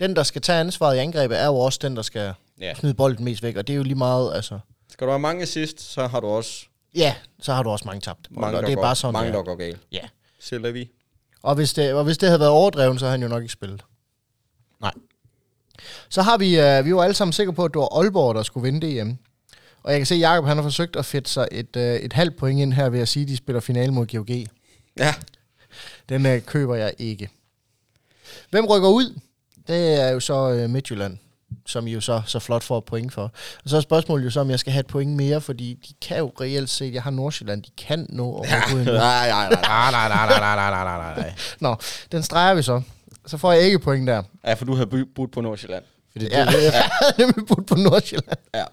den, 0.00 0.16
der 0.16 0.22
skal 0.22 0.42
tage 0.42 0.60
ansvaret 0.60 0.96
i 0.96 0.98
angrebet, 0.98 1.40
er 1.40 1.46
jo 1.46 1.56
også 1.56 1.78
den, 1.82 1.96
der 1.96 2.02
skal 2.02 2.34
Ja. 2.60 2.74
smide 2.74 2.94
bolden 2.94 3.24
mest 3.24 3.42
væk. 3.42 3.56
Og 3.56 3.66
det 3.66 3.72
er 3.72 3.76
jo 3.76 3.82
lige 3.82 3.94
meget, 3.94 4.34
altså... 4.34 4.58
Skal 4.88 5.06
du 5.06 5.10
have 5.12 5.18
mange 5.20 5.42
assist, 5.42 5.80
så 5.80 6.06
har 6.06 6.20
du 6.20 6.26
også 6.26 6.66
Ja, 6.94 7.14
så 7.40 7.52
har 7.54 7.62
du 7.62 7.70
også 7.70 7.84
mange 7.84 8.00
bolde, 8.00 8.40
mange, 8.40 8.56
og 8.56 8.62
der 8.62 8.66
det 8.66 8.72
er 8.72 8.76
går, 8.76 8.82
bare 8.82 8.96
sådan, 8.96 9.12
mange, 9.12 9.32
der 9.32 9.38
er. 9.38 9.42
går 9.42 9.54
galt. 9.56 9.78
Ja. 9.92 10.00
Selv 10.40 10.74
vi. 10.74 10.90
Og 11.42 11.54
hvis, 11.54 11.72
det, 11.74 11.92
og 11.94 12.04
hvis 12.04 12.18
det 12.18 12.28
havde 12.28 12.40
været 12.40 12.50
overdrevet, 12.52 13.00
så 13.00 13.06
havde 13.06 13.10
han 13.18 13.22
jo 13.22 13.28
nok 13.28 13.42
ikke 13.42 13.52
spillet. 13.52 13.82
Nej. 14.80 14.92
Så 16.08 16.22
har 16.22 16.36
vi, 16.38 16.60
øh, 16.60 16.84
vi 16.84 16.94
var 16.94 17.02
alle 17.02 17.14
sammen 17.14 17.32
sikre 17.32 17.52
på, 17.52 17.64
at 17.64 17.70
det 17.74 17.78
var 17.80 17.98
Aalborg, 18.00 18.34
der 18.34 18.42
skulle 18.42 18.72
vinde 18.72 19.02
DM. 19.02 19.10
Og 19.86 19.92
jeg 19.92 20.00
kan 20.00 20.06
se, 20.06 20.14
at 20.14 20.20
Jacob 20.20 20.46
han 20.46 20.56
har 20.56 20.62
forsøgt 20.62 20.96
at 20.96 21.04
fedte 21.04 21.30
sig 21.30 21.48
et, 21.52 21.76
øh, 21.76 21.94
et 21.96 22.12
halvt 22.12 22.36
point 22.36 22.60
ind 22.60 22.72
her 22.72 22.88
ved 22.88 23.00
at 23.00 23.08
sige, 23.08 23.22
at 23.22 23.28
de 23.28 23.36
spiller 23.36 23.60
finale 23.60 23.92
mod 23.92 24.06
GOG. 24.06 24.30
Ja. 24.98 25.14
Den 26.08 26.26
øh, 26.26 26.40
køber 26.42 26.74
jeg 26.74 26.92
ikke. 26.98 27.30
Hvem 28.50 28.66
rykker 28.66 28.88
ud? 28.88 29.20
Det 29.66 30.00
er 30.02 30.08
jo 30.08 30.20
så 30.20 30.50
øh, 30.50 30.70
Midtjylland, 30.70 31.18
som 31.66 31.86
I 31.86 31.92
jo 31.92 32.00
så, 32.00 32.22
så 32.26 32.38
flot 32.38 32.62
får 32.62 32.78
et 32.78 32.84
point 32.84 33.12
for. 33.12 33.22
Og 33.64 33.70
så 33.70 33.76
er 33.76 33.80
spørgsmålet 33.80 34.24
jo 34.24 34.30
så, 34.30 34.40
om 34.40 34.50
jeg 34.50 34.58
skal 34.58 34.72
have 34.72 34.80
et 34.80 34.86
point 34.86 35.16
mere, 35.16 35.40
fordi 35.40 35.78
de 35.88 35.94
kan 36.08 36.18
jo 36.18 36.32
reelt 36.40 36.70
set, 36.70 36.94
jeg 36.94 37.02
har 37.02 37.10
Nordsjælland, 37.10 37.62
de 37.62 37.70
kan 37.78 38.06
nå 38.08 38.34
at 38.38 38.40
rykke 38.52 38.74
ud 38.74 38.80
endnu. 38.80 38.92
Nej, 38.94 39.28
nej, 39.28 39.48
nej. 39.50 39.62
Nej, 39.62 39.90
nej, 39.90 40.08
nej, 40.08 40.38
nej, 40.38 40.56
nej, 40.56 40.70
nej, 40.84 40.98
nej, 40.98 41.16
nej. 41.16 41.34
Nå, 41.60 41.76
den 42.12 42.22
streger 42.22 42.54
vi 42.54 42.62
så. 42.62 42.82
Så 43.26 43.36
får 43.36 43.52
jeg 43.52 43.62
ikke 43.62 43.78
point 43.78 44.06
der. 44.08 44.22
Ja, 44.44 44.52
for 44.54 44.64
du 44.64 44.74
havde 44.74 45.06
budt 45.14 45.32
på 45.32 45.40
Nordsjælland. 45.40 45.84
Fordi 46.12 46.28
Ja, 46.30 46.44
det, 46.52 46.62
jeg 46.72 46.72
havde 46.72 47.14
nemlig 47.18 47.46
budt 47.46 47.66
på 47.66 47.74
Nordsjælland. 47.74 48.38
Ja. 48.54 48.64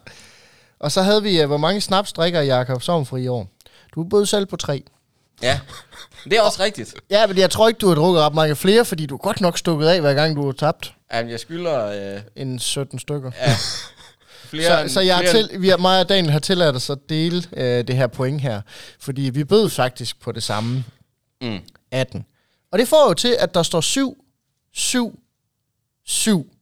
Og 0.80 0.92
så 0.92 1.02
havde 1.02 1.24
vi, 1.24 1.42
øh, 1.42 1.48
hvor 1.48 1.58
mange 1.58 1.82
snaps 1.82 2.14
drikker 2.14 2.42
Jakob 2.42 2.82
Sovnfri 2.82 3.24
i 3.24 3.28
år? 3.28 3.48
Du 3.96 4.04
bød 4.04 4.26
selv 4.26 4.46
på 4.46 4.56
tre. 4.56 4.84
Ja. 5.42 5.60
Det 6.24 6.34
er 6.34 6.42
også 6.42 6.64
rigtigt. 6.64 6.96
Ja, 7.10 7.28
men 7.28 7.38
jeg 7.38 7.50
tror 7.52 7.68
ikke, 7.68 7.78
du 7.78 7.88
har 7.88 7.96
drukket 7.96 8.22
ret 8.22 8.34
mange 8.34 8.56
flere, 8.56 8.86
fordi 8.86 9.06
du 9.06 9.14
er 9.16 9.18
godt 9.18 9.42
nok 9.42 9.58
stukket 9.58 9.88
af, 9.88 10.02
hver 10.02 10.14
gang 10.14 10.36
du 10.36 10.46
har 10.46 10.52
tabt 10.52 10.94
Jamen, 11.14 11.32
jeg 11.32 11.40
skylder 11.40 12.14
øh, 12.16 12.22
en 12.36 12.60
17 12.60 13.00
stykker. 13.00 13.32
ja, 13.42 13.56
flere, 14.50 14.88
Så, 14.90 14.94
så 14.94 15.00
jeg 15.02 15.16
har 15.16 15.22
flere, 15.24 15.48
til, 15.48 15.62
vi 15.62 15.70
har, 15.70 15.78
mig 15.78 16.00
og 16.00 16.10
Daniel 16.10 16.32
har 16.32 16.40
tilladt 16.40 16.76
os 16.76 16.90
at 16.90 16.98
dele 17.10 17.44
øh, 17.58 17.88
det 17.88 17.96
her 17.96 18.08
point 18.08 18.42
her, 18.42 18.62
fordi 19.00 19.22
vi 19.22 19.44
bød 19.44 19.70
faktisk 19.70 20.22
på 20.22 20.32
det 20.32 20.44
samme 20.44 20.84
Mm. 21.42 21.60
18. 21.92 22.26
Og 22.72 22.80
det 22.80 22.88
får 22.88 23.08
jo 23.08 23.14
til, 23.14 23.36
at 23.40 23.54
der 23.54 23.64
står 23.64 23.82
7, 23.82 24.26
7, 24.74 25.20
7. 26.06 26.53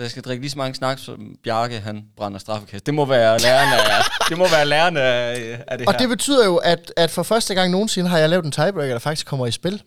Der 0.00 0.08
skal 0.08 0.22
drikke 0.22 0.42
lige 0.42 0.50
så 0.50 0.58
mange 0.58 0.74
snaps, 0.74 1.02
som 1.02 1.36
Bjarke 1.44 1.80
han 1.80 2.04
brænder 2.16 2.38
straffekast. 2.38 2.86
Det 2.86 2.94
må 2.94 3.04
være 3.04 3.38
lærerne 3.38 3.76
af, 3.92 4.02
det, 4.28 4.38
må 4.38 4.48
være 4.48 4.66
lærerne 4.66 5.00
af, 5.02 5.64
af 5.66 5.78
det 5.78 5.86
Og 5.86 5.92
her. 5.92 5.98
det 5.98 6.08
betyder 6.08 6.44
jo, 6.44 6.56
at, 6.56 6.92
at 6.96 7.10
for 7.10 7.22
første 7.22 7.54
gang 7.54 7.70
nogensinde 7.70 8.10
har 8.10 8.18
jeg 8.18 8.28
lavet 8.30 8.44
en 8.44 8.52
tiebreaker, 8.52 8.92
der 8.94 8.98
faktisk 8.98 9.26
kommer 9.26 9.46
i 9.46 9.50
spil. 9.50 9.82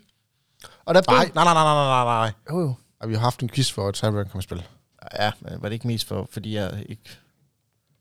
Og 0.86 0.96
der 0.96 1.02
nej, 1.08 1.18
nej, 1.36 1.44
nej, 1.44 1.54
nej, 1.54 1.64
nej, 1.64 2.04
nej, 2.04 2.04
nej. 2.06 2.32
Jo, 2.52 2.60
jo. 2.62 2.74
Og 3.02 3.10
vi 3.10 3.14
har 3.14 3.22
haft 3.22 3.40
en 3.40 3.50
quiz 3.50 3.72
for, 3.72 3.88
at 3.88 3.98
Cyberpunk 3.98 4.32
kommer 4.32 4.42
i 4.42 4.44
spil. 4.44 4.64
Ja, 5.20 5.32
men 5.40 5.54
var 5.62 5.70
det 5.70 5.74
ikke 5.74 5.88
mest 5.88 6.08
for, 6.08 6.28
fordi 6.32 6.56
jeg 6.56 6.72
ikke... 6.90 7.02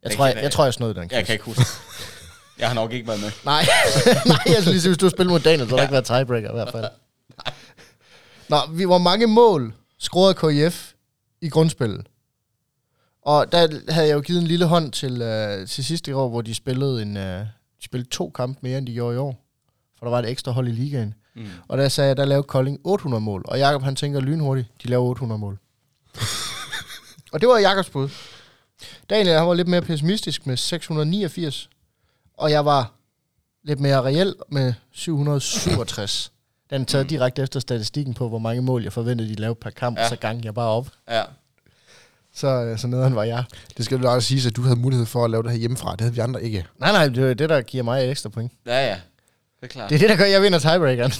Jeg 0.03 0.11
Det 0.11 0.17
tror, 0.17 0.27
jeg, 0.27 0.35
jeg- 0.35 0.43
jeg, 0.43 0.53
tror, 0.53 0.65
jeg 0.65 0.75
snød 0.75 0.95
den. 0.95 1.03
Jeg 1.03 1.11
quiz. 1.11 1.27
kan 1.27 1.33
ikke 1.33 1.45
huske. 1.45 1.63
Jeg 2.59 2.69
har 2.69 2.75
nok 2.75 2.93
ikke 2.93 3.09
været 3.09 3.21
med. 3.21 3.31
Nej, 3.45 3.67
nej, 4.27 4.39
jeg 4.47 4.63
lige 4.63 4.87
hvis 4.89 4.99
du 4.99 5.09
spiller 5.11 5.31
mod 5.33 5.41
Daniel, 5.41 5.69
så 5.69 5.71
har 5.71 5.77
der 5.77 5.83
ikke 5.83 5.93
været 5.93 6.05
tiebreaker 6.05 6.51
i 6.51 6.53
hvert 6.53 6.73
fald. 6.73 6.85
Nå, 8.49 8.57
vi, 8.73 8.85
hvor 8.85 8.99
mange 8.99 9.27
mål 9.27 9.75
scorede 9.99 10.35
KIF 10.35 10.92
i 11.43 11.49
grundspillet? 11.49 12.07
Og 13.23 13.53
der 13.53 13.93
havde 13.93 14.09
jeg 14.09 14.15
jo 14.15 14.21
givet 14.21 14.41
en 14.41 14.47
lille 14.47 14.67
hånd 14.67 14.93
til, 14.93 15.23
øh, 15.23 15.67
til 15.69 15.85
sidste 15.85 16.17
år, 16.17 16.29
hvor 16.29 16.43
de 16.43 16.55
spillede, 16.55 17.03
en, 17.03 17.17
øh, 17.17 17.41
de 17.81 17.85
spillede 17.85 18.11
to 18.11 18.31
kampe 18.31 18.59
mere, 18.63 18.79
end 18.79 18.87
de 18.87 18.93
gjorde 18.93 19.15
i 19.15 19.19
år. 19.19 19.45
For 19.99 20.07
der 20.07 20.11
var 20.11 20.19
et 20.19 20.31
ekstra 20.31 20.53
hold 20.53 20.69
i 20.69 20.73
ligaen. 20.73 21.15
Mm. 21.35 21.47
Og 21.69 21.79
der 21.79 21.89
sagde 21.89 22.09
jeg, 22.09 22.17
der 22.17 22.25
lavede 22.25 22.43
Kolding 22.43 22.81
800 22.85 23.21
mål. 23.21 23.43
Og 23.45 23.59
Jakob 23.59 23.83
han 23.83 23.97
tænker 23.97 24.21
lynhurtigt, 24.21 24.69
de 24.83 24.89
laver 24.89 25.05
800 25.05 25.39
mål. 25.39 25.59
og 27.33 27.41
det 27.41 27.49
var 27.49 27.59
Jakobs 27.59 27.91
bud. 27.91 28.09
Daniel 29.11 29.39
han 29.39 29.49
var 29.49 29.55
lidt 29.55 29.69
mere 29.69 29.83
pessimistisk 29.83 30.47
med 30.47 30.57
689. 30.57 31.71
Og 32.35 32.51
jeg 32.51 32.65
var 32.65 32.93
lidt 33.65 33.81
mere 33.81 34.03
reel 34.03 34.35
med 34.49 34.75
767. 34.93 36.33
Den 36.73 36.83
er 36.83 36.87
taget 36.87 37.11
direkte 37.11 37.43
efter 37.43 37.61
statistikken 37.61 38.15
på, 38.15 38.29
hvor 38.29 38.39
mange 38.39 38.63
mål 38.63 38.83
jeg 38.83 38.93
forventede, 38.93 39.29
de 39.29 39.35
lavede 39.35 39.55
per 39.55 39.71
kamp, 39.71 39.97
Ja. 39.99 40.03
ja. 40.03 40.09
så 40.09 40.17
gang 40.17 40.45
jeg 40.45 40.55
bare 40.55 40.69
op. 40.69 40.89
Ja. 41.11 41.23
Så, 42.35 42.47
øh, 42.49 42.79
så 42.79 42.87
nederen 42.87 43.15
var 43.17 43.23
jeg. 43.25 43.45
Det 43.77 43.85
skal 43.85 43.99
jo 44.01 44.13
også 44.13 44.29
sige, 44.29 44.49
at 44.49 44.57
du 44.57 44.63
havde 44.63 44.77
mulighed 44.77 45.07
for 45.07 45.25
at 45.25 45.31
lave 45.31 45.43
det 45.43 45.51
her 45.51 45.59
hjemmefra. 45.59 45.93
Det 45.93 46.01
havde 46.01 46.15
vi 46.15 46.21
andre 46.21 46.43
ikke. 46.45 46.67
Nej, 46.79 46.93
nej, 46.93 47.09
det 47.09 47.31
er 47.31 47.35
det, 47.35 47.49
der 47.49 47.61
giver 47.63 47.85
mig 47.85 48.11
ekstra 48.11 48.29
point. 48.29 48.53
Ja, 48.67 48.87
ja. 48.87 48.95
Det 49.61 49.63
er 49.63 49.67
klart. 49.67 49.91
Det 49.91 49.95
er 49.95 49.99
det, 49.99 50.09
der 50.09 50.17
gør, 50.17 50.25
at 50.25 50.31
jeg 50.31 50.43
vinder 50.43 50.59
tiebreakeren. 50.59 51.13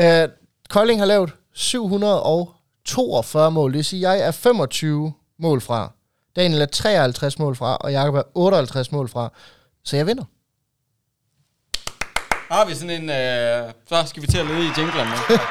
uh, 0.00 0.32
Kolding 0.74 1.00
har 1.00 1.06
lavet 1.06 1.32
742 1.54 3.50
mål. 3.50 3.70
Det 3.72 3.76
vil 3.76 3.84
sige, 3.84 4.08
at 4.08 4.18
jeg 4.18 4.26
er 4.26 4.30
25 4.30 5.12
mål 5.38 5.60
fra. 5.60 5.92
Daniel 6.36 6.60
er 6.62 6.66
53 6.66 7.38
mål 7.38 7.56
fra, 7.56 7.76
og 7.76 7.92
Jakob 7.92 8.14
er 8.14 8.22
58 8.34 8.92
mål 8.92 9.08
fra. 9.08 9.32
Så 9.84 9.96
jeg 9.96 10.06
vinder. 10.06 10.24
Har 12.52 12.64
vi 12.64 12.74
sådan 12.74 12.90
en... 12.90 13.10
Øh, 13.10 13.72
så 13.88 14.04
skal 14.06 14.22
vi 14.22 14.26
til 14.26 14.38
at 14.38 14.46
lede 14.46 14.64
i 14.64 14.70
jinglerne 14.78 15.10
nu. 15.10 15.36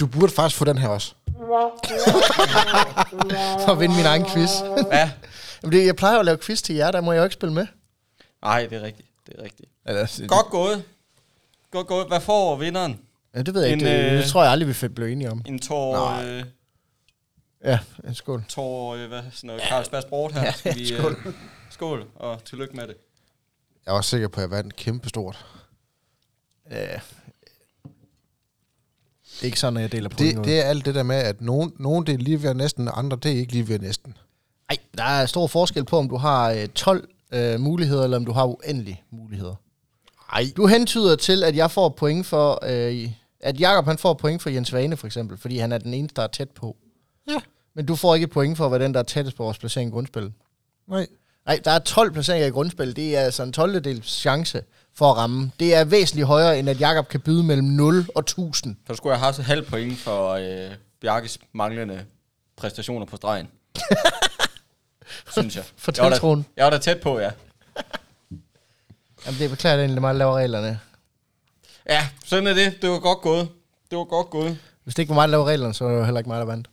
Du 0.00 0.06
burde 0.06 0.32
faktisk 0.32 0.58
få 0.58 0.64
den 0.64 0.78
her 0.78 0.88
også. 0.88 1.14
For 3.64 3.72
at 3.72 3.80
vinde 3.80 3.96
min 3.96 4.06
egen 4.06 4.24
quiz. 4.24 4.50
Ja. 4.92 5.10
Jamen, 5.62 5.78
det, 5.78 5.86
jeg 5.86 5.96
plejer 5.96 6.18
at 6.18 6.24
lave 6.24 6.38
quiz 6.38 6.62
til 6.62 6.74
jer, 6.74 6.90
der 6.90 7.00
må 7.00 7.12
jeg 7.12 7.18
jo 7.18 7.24
ikke 7.24 7.34
spille 7.34 7.54
med. 7.54 7.66
Nej, 8.42 8.66
det 8.66 8.78
er 8.78 8.82
rigtigt. 8.82 9.08
Det 9.26 9.34
er 9.38 9.42
rigtigt. 9.42 9.70
Altså, 9.84 10.26
Godt 10.26 10.46
gået. 10.46 10.82
Godt 11.70 11.86
gået. 11.86 12.06
Hvad 12.06 12.20
får 12.20 12.56
vinderen? 12.56 13.00
Ja, 13.34 13.42
det 13.42 13.54
ved 13.54 13.62
jeg 13.62 13.72
En, 13.72 13.80
ikke. 13.80 13.92
Det, 13.92 14.12
øh, 14.12 14.18
det 14.18 14.30
tror 14.30 14.42
jeg 14.42 14.52
aldrig, 14.52 14.68
vi 14.68 14.72
blive 14.88 15.12
enige 15.12 15.30
om. 15.30 15.42
En 15.46 15.58
tår... 15.58 15.96
Nej. 15.96 16.28
Øh, 16.28 16.44
Ja, 17.64 17.78
en 18.04 18.14
skål. 18.14 18.44
tår... 18.48 18.94
Øh, 18.94 19.08
hvad, 19.08 19.22
sådan 19.32 19.46
noget? 19.46 19.62
Carlsbergs 19.68 20.04
Brot 20.04 20.32
her. 20.32 20.42
Ja, 20.42 20.52
Skal 20.52 20.74
vi, 20.74 20.86
skål. 20.86 21.16
Øh, 21.26 21.32
skål, 21.70 22.06
og 22.14 22.44
tillykke 22.44 22.76
med 22.76 22.86
det. 22.86 22.96
Jeg 23.86 23.94
var 23.94 24.00
sikker 24.00 24.28
på, 24.28 24.40
at 24.40 24.42
jeg 24.42 24.50
vandt 24.50 24.76
kæmpe 24.76 25.08
stort. 25.08 25.46
Ja. 26.70 27.00
Det 29.32 29.40
er 29.40 29.44
ikke 29.44 29.60
sådan, 29.60 29.76
at 29.76 29.82
jeg 29.82 29.92
deler 29.92 30.08
point 30.08 30.36
Det, 30.36 30.44
det 30.44 30.60
er 30.60 30.64
alt 30.64 30.84
det 30.84 30.94
der 30.94 31.02
med, 31.02 31.16
at 31.16 31.40
nogen, 31.40 31.72
nogen 31.78 32.06
det 32.06 32.14
er 32.14 32.18
lige 32.18 32.42
ved 32.42 32.54
næsten, 32.54 32.88
og 32.88 32.98
andre 32.98 33.16
det 33.22 33.32
er 33.32 33.36
ikke 33.36 33.52
lige 33.52 33.68
ved 33.68 33.78
næsten. 33.78 34.16
Nej, 34.70 34.78
der 34.98 35.04
er 35.04 35.26
stor 35.26 35.46
forskel 35.46 35.84
på, 35.84 35.98
om 35.98 36.08
du 36.08 36.16
har 36.16 36.50
øh, 36.50 36.68
12 36.68 37.08
øh, 37.32 37.60
muligheder, 37.60 38.04
eller 38.04 38.16
om 38.16 38.24
du 38.24 38.32
har 38.32 38.46
uendelige 38.46 39.02
muligheder. 39.10 39.54
Nej. 40.32 40.44
Du 40.56 40.66
hentyder 40.66 41.16
til, 41.16 41.44
at 41.44 41.56
jeg 41.56 41.70
får 41.70 41.88
point 41.88 42.26
for, 42.26 42.60
øh, 42.62 43.10
at 43.40 43.60
Jakob 43.60 43.84
han 43.84 43.98
får 43.98 44.14
point 44.14 44.42
for 44.42 44.50
Jens 44.50 44.72
Vane 44.72 44.96
for 44.96 45.06
eksempel, 45.06 45.38
fordi 45.38 45.58
han 45.58 45.72
er 45.72 45.78
den 45.78 45.94
eneste, 45.94 46.16
der 46.16 46.22
er 46.22 46.26
tæt 46.26 46.50
på. 46.50 46.76
Ja. 47.28 47.40
Men 47.74 47.86
du 47.86 47.96
får 47.96 48.14
ikke 48.14 48.24
et 48.24 48.30
point 48.30 48.56
for, 48.56 48.68
hvad 48.68 48.80
den, 48.80 48.94
der 48.94 49.00
er 49.00 49.04
tættest 49.04 49.36
på 49.36 49.42
vores 49.44 49.58
placering 49.58 49.88
i 49.88 49.92
grundspillet. 49.92 50.32
Nej. 50.88 51.06
Nej, 51.46 51.60
der 51.64 51.70
er 51.70 51.78
12 51.78 52.12
placeringer 52.12 52.46
i 52.46 52.50
grundspillet. 52.50 52.96
Det 52.96 53.16
er 53.16 53.20
altså 53.20 53.42
en 53.42 53.52
12. 53.52 53.84
dels 53.84 54.12
chance 54.20 54.62
for 54.94 55.10
at 55.10 55.16
ramme. 55.16 55.50
Det 55.60 55.74
er 55.74 55.84
væsentligt 55.84 56.26
højere, 56.26 56.58
end 56.58 56.70
at 56.70 56.80
Jakob 56.80 57.08
kan 57.08 57.20
byde 57.20 57.44
mellem 57.44 57.66
0 57.66 58.06
og 58.14 58.20
1000. 58.20 58.76
Så 58.86 58.94
skulle 58.94 59.10
jeg 59.12 59.18
have 59.18 59.24
haft 59.24 59.38
et 59.38 59.44
halvt 59.44 59.66
point 59.68 59.98
for 59.98 60.30
øh, 60.30 60.70
Bjarkes 61.00 61.38
manglende 61.52 62.04
præstationer 62.56 63.06
på 63.06 63.16
stregen. 63.16 63.48
Synes 65.32 65.56
jeg. 65.56 65.64
For 65.76 65.92
jeg 65.96 66.04
var, 66.04 66.18
da, 66.36 66.42
jeg 66.56 66.64
var 66.64 66.70
da 66.70 66.78
tæt 66.78 67.00
på, 67.00 67.18
ja. 67.18 67.30
Jamen, 69.26 69.38
det 69.38 69.50
beklager 69.50 69.76
det 69.76 69.82
egentlig 69.84 70.00
mig, 70.00 70.14
der 70.14 70.18
laver 70.18 70.36
reglerne. 70.36 70.80
Ja, 71.88 72.08
sådan 72.24 72.46
er 72.46 72.54
det. 72.54 72.82
Det 72.82 72.90
var 72.90 72.98
godt 72.98 73.20
gået. 73.20 73.48
Det 73.90 73.98
var 73.98 74.04
godt 74.04 74.30
gået. 74.30 74.58
Hvis 74.84 74.94
det 74.94 75.02
ikke 75.02 75.10
var 75.10 75.14
mig, 75.14 75.28
der 75.28 75.30
laver 75.30 75.44
reglerne, 75.44 75.74
så 75.74 75.84
er 75.84 75.88
det 75.88 75.98
jo 75.98 76.04
heller 76.04 76.20
ikke 76.20 76.30
mig, 76.30 76.38
der 76.38 76.44
vandt. 76.44 76.68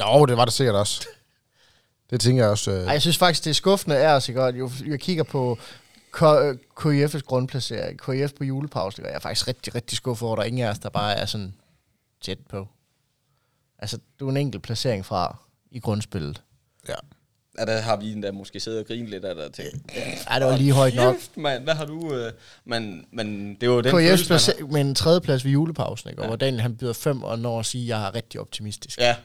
Jo, 0.00 0.26
det 0.26 0.36
var 0.36 0.44
det 0.44 0.54
sikkert 0.54 0.76
også. 0.76 1.06
Det 2.10 2.20
tænker 2.20 2.42
jeg 2.42 2.50
også. 2.50 2.70
Øh, 2.70 2.84
Ej, 2.86 2.92
jeg 2.92 3.00
synes 3.00 3.18
faktisk, 3.18 3.44
det 3.44 3.50
er 3.50 3.54
skuffende 3.54 3.96
af 3.96 4.08
os, 4.14 4.28
ikke? 4.28 4.42
Jo, 4.44 4.70
jeg 4.86 5.00
kigger 5.00 5.22
på 5.24 5.58
KIF's 6.80 7.20
grundplacering, 7.20 8.00
KIF 8.00 8.32
på 8.38 8.44
julepause, 8.44 9.02
og 9.02 9.08
jeg 9.08 9.14
er 9.14 9.18
faktisk 9.20 9.48
rigtig, 9.48 9.74
rigtig 9.74 9.96
skuffet 9.96 10.26
over, 10.26 10.32
at 10.32 10.38
der 10.38 10.42
er 10.42 10.46
ingen 10.46 10.64
af 10.66 10.70
os, 10.70 10.78
der 10.78 10.88
bare 10.88 11.14
er 11.14 11.26
sådan 11.26 11.54
tæt 12.22 12.38
på. 12.48 12.68
Altså, 13.78 13.98
du 14.20 14.26
er 14.26 14.30
en 14.30 14.36
enkelt 14.36 14.62
placering 14.62 15.06
fra 15.06 15.36
i 15.70 15.78
grundspillet. 15.80 16.42
ja. 16.88 16.94
Ja, 17.58 17.64
der 17.64 17.80
har 17.80 17.96
vi 17.96 18.12
endda 18.12 18.30
måske 18.32 18.60
siddet 18.60 18.80
og 18.80 18.86
grinet 18.86 19.10
lidt 19.10 19.24
af 19.24 19.34
der 19.34 19.48
ting. 19.48 19.68
Ej, 20.28 20.38
det 20.38 20.48
var 20.48 20.56
lige 20.56 20.72
højt 20.72 20.94
nok. 20.94 21.14
Kæft, 21.14 21.36
mand, 21.36 21.64
hvad 21.64 21.74
har 21.74 21.84
du... 21.84 22.14
Øh, 22.14 22.32
men, 22.64 23.06
men 23.12 23.54
det 23.60 23.70
var 23.70 23.80
den 23.80 23.90
KIF's 23.90 23.94
følelse, 23.98 24.24
man 24.24 24.26
placering 24.26 24.72
med 24.72 24.80
en 24.80 24.94
tredjeplads 24.94 25.44
ved 25.44 25.52
julepausen, 25.52 26.10
ikke? 26.10 26.20
Og 26.22 26.24
Ja. 26.24 26.28
hvor 26.28 26.36
Daniel 26.36 26.60
han 26.62 26.76
byder 26.76 26.92
fem, 26.92 27.22
og 27.22 27.38
når 27.38 27.58
at 27.60 27.66
sige, 27.66 27.82
at 27.84 27.88
jeg 27.88 28.06
er 28.08 28.14
rigtig 28.14 28.40
optimistisk. 28.40 28.98
har. 28.98 29.04
Ja. 29.06 29.16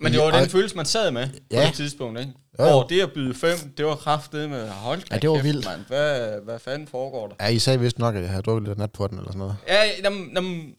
Men 0.00 0.12
det 0.12 0.20
var 0.20 0.30
den 0.30 0.44
og- 0.44 0.50
følelse, 0.50 0.76
man 0.76 0.86
sad 0.86 1.10
med 1.10 1.28
på 1.28 1.34
Ja. 1.50 1.66
det 1.66 1.74
tidspunkt, 1.74 2.20
ikke? 2.20 2.32
Jo, 2.58 2.64
jo. 2.64 2.70
Hvor 2.70 2.82
det 2.82 3.00
at 3.00 3.12
byde 3.12 3.34
fem, 3.34 3.58
det 3.76 3.86
var 3.86 3.94
kraftet 3.96 4.50
med, 4.50 4.68
hold 4.68 5.02
Ja, 5.10 5.18
det 5.18 5.30
var 5.30 5.36
kæft, 5.36 5.44
vildt. 5.44 5.64
Mand. 5.66 5.80
Hvad, 5.86 6.40
hvad 6.44 6.58
fanden 6.58 6.88
foregår 6.88 7.26
der? 7.28 7.34
ja, 7.40 7.48
I 7.48 7.58
sagde 7.58 7.80
vist 7.80 7.98
nok, 7.98 8.14
at 8.14 8.20
jeg 8.22 8.30
havde 8.30 8.42
drukket 8.42 8.68
lidt 8.68 8.78
nat 8.78 8.92
på 8.92 9.06
den, 9.06 9.18
eller 9.18 9.30
sådan 9.30 9.38
noget. 9.38 9.56
Ja, 9.68 9.82
jamen, 10.04 10.30
jamen, 10.34 10.74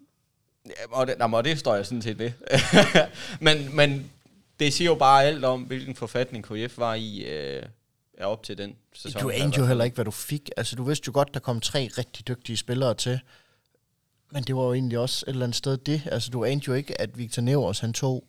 ja, 0.66 0.72
og, 0.92 1.08
det, 1.08 1.16
jamen, 1.20 1.34
og 1.34 1.44
det 1.46 1.60
står 1.60 1.76
jeg 1.76 1.86
sådan 1.86 2.02
set 2.02 2.20
ved. 2.20 2.32
men, 3.46 3.76
men 3.76 4.12
det 4.60 4.74
siger 4.74 4.90
jo 4.90 4.96
bare 4.96 5.24
alt 5.24 5.46
om, 5.46 5.62
hvilken 5.62 5.96
forfatning 5.96 6.44
KF 6.46 6.78
var 6.78 6.94
i 6.94 7.18
øh, 7.20 7.64
ja, 8.20 8.26
op 8.26 8.44
til 8.44 8.58
den 8.58 8.76
sæson. 8.96 9.22
Du 9.22 9.30
anede 9.30 9.58
jo 9.58 9.66
heller 9.66 9.84
ikke, 9.84 9.96
hvad 9.96 10.06
du 10.06 10.12
fik. 10.12 10.50
Altså, 10.58 10.76
du 10.76 10.84
vidste 10.84 11.04
jo 11.08 11.12
godt, 11.14 11.34
der 11.34 11.40
kom 11.40 11.62
tre 11.62 11.90
rigtig 11.98 12.28
dygtige 12.28 12.58
spillere 12.58 12.94
til. 12.94 13.20
Men 14.32 14.44
det 14.44 14.56
var 14.56 14.64
jo 14.64 14.74
egentlig 14.74 15.00
også 15.00 15.26
et 15.28 15.32
eller 15.32 15.46
andet 15.46 15.56
sted 15.58 15.78
det. 15.78 16.02
Altså, 16.12 16.30
du 16.30 16.46
anede 16.46 16.64
jo 16.68 16.74
ikke, 16.74 17.02
at 17.02 17.18
Victor 17.18 17.42
Nevers, 17.42 17.80
han 17.80 17.94
tog 17.94 18.24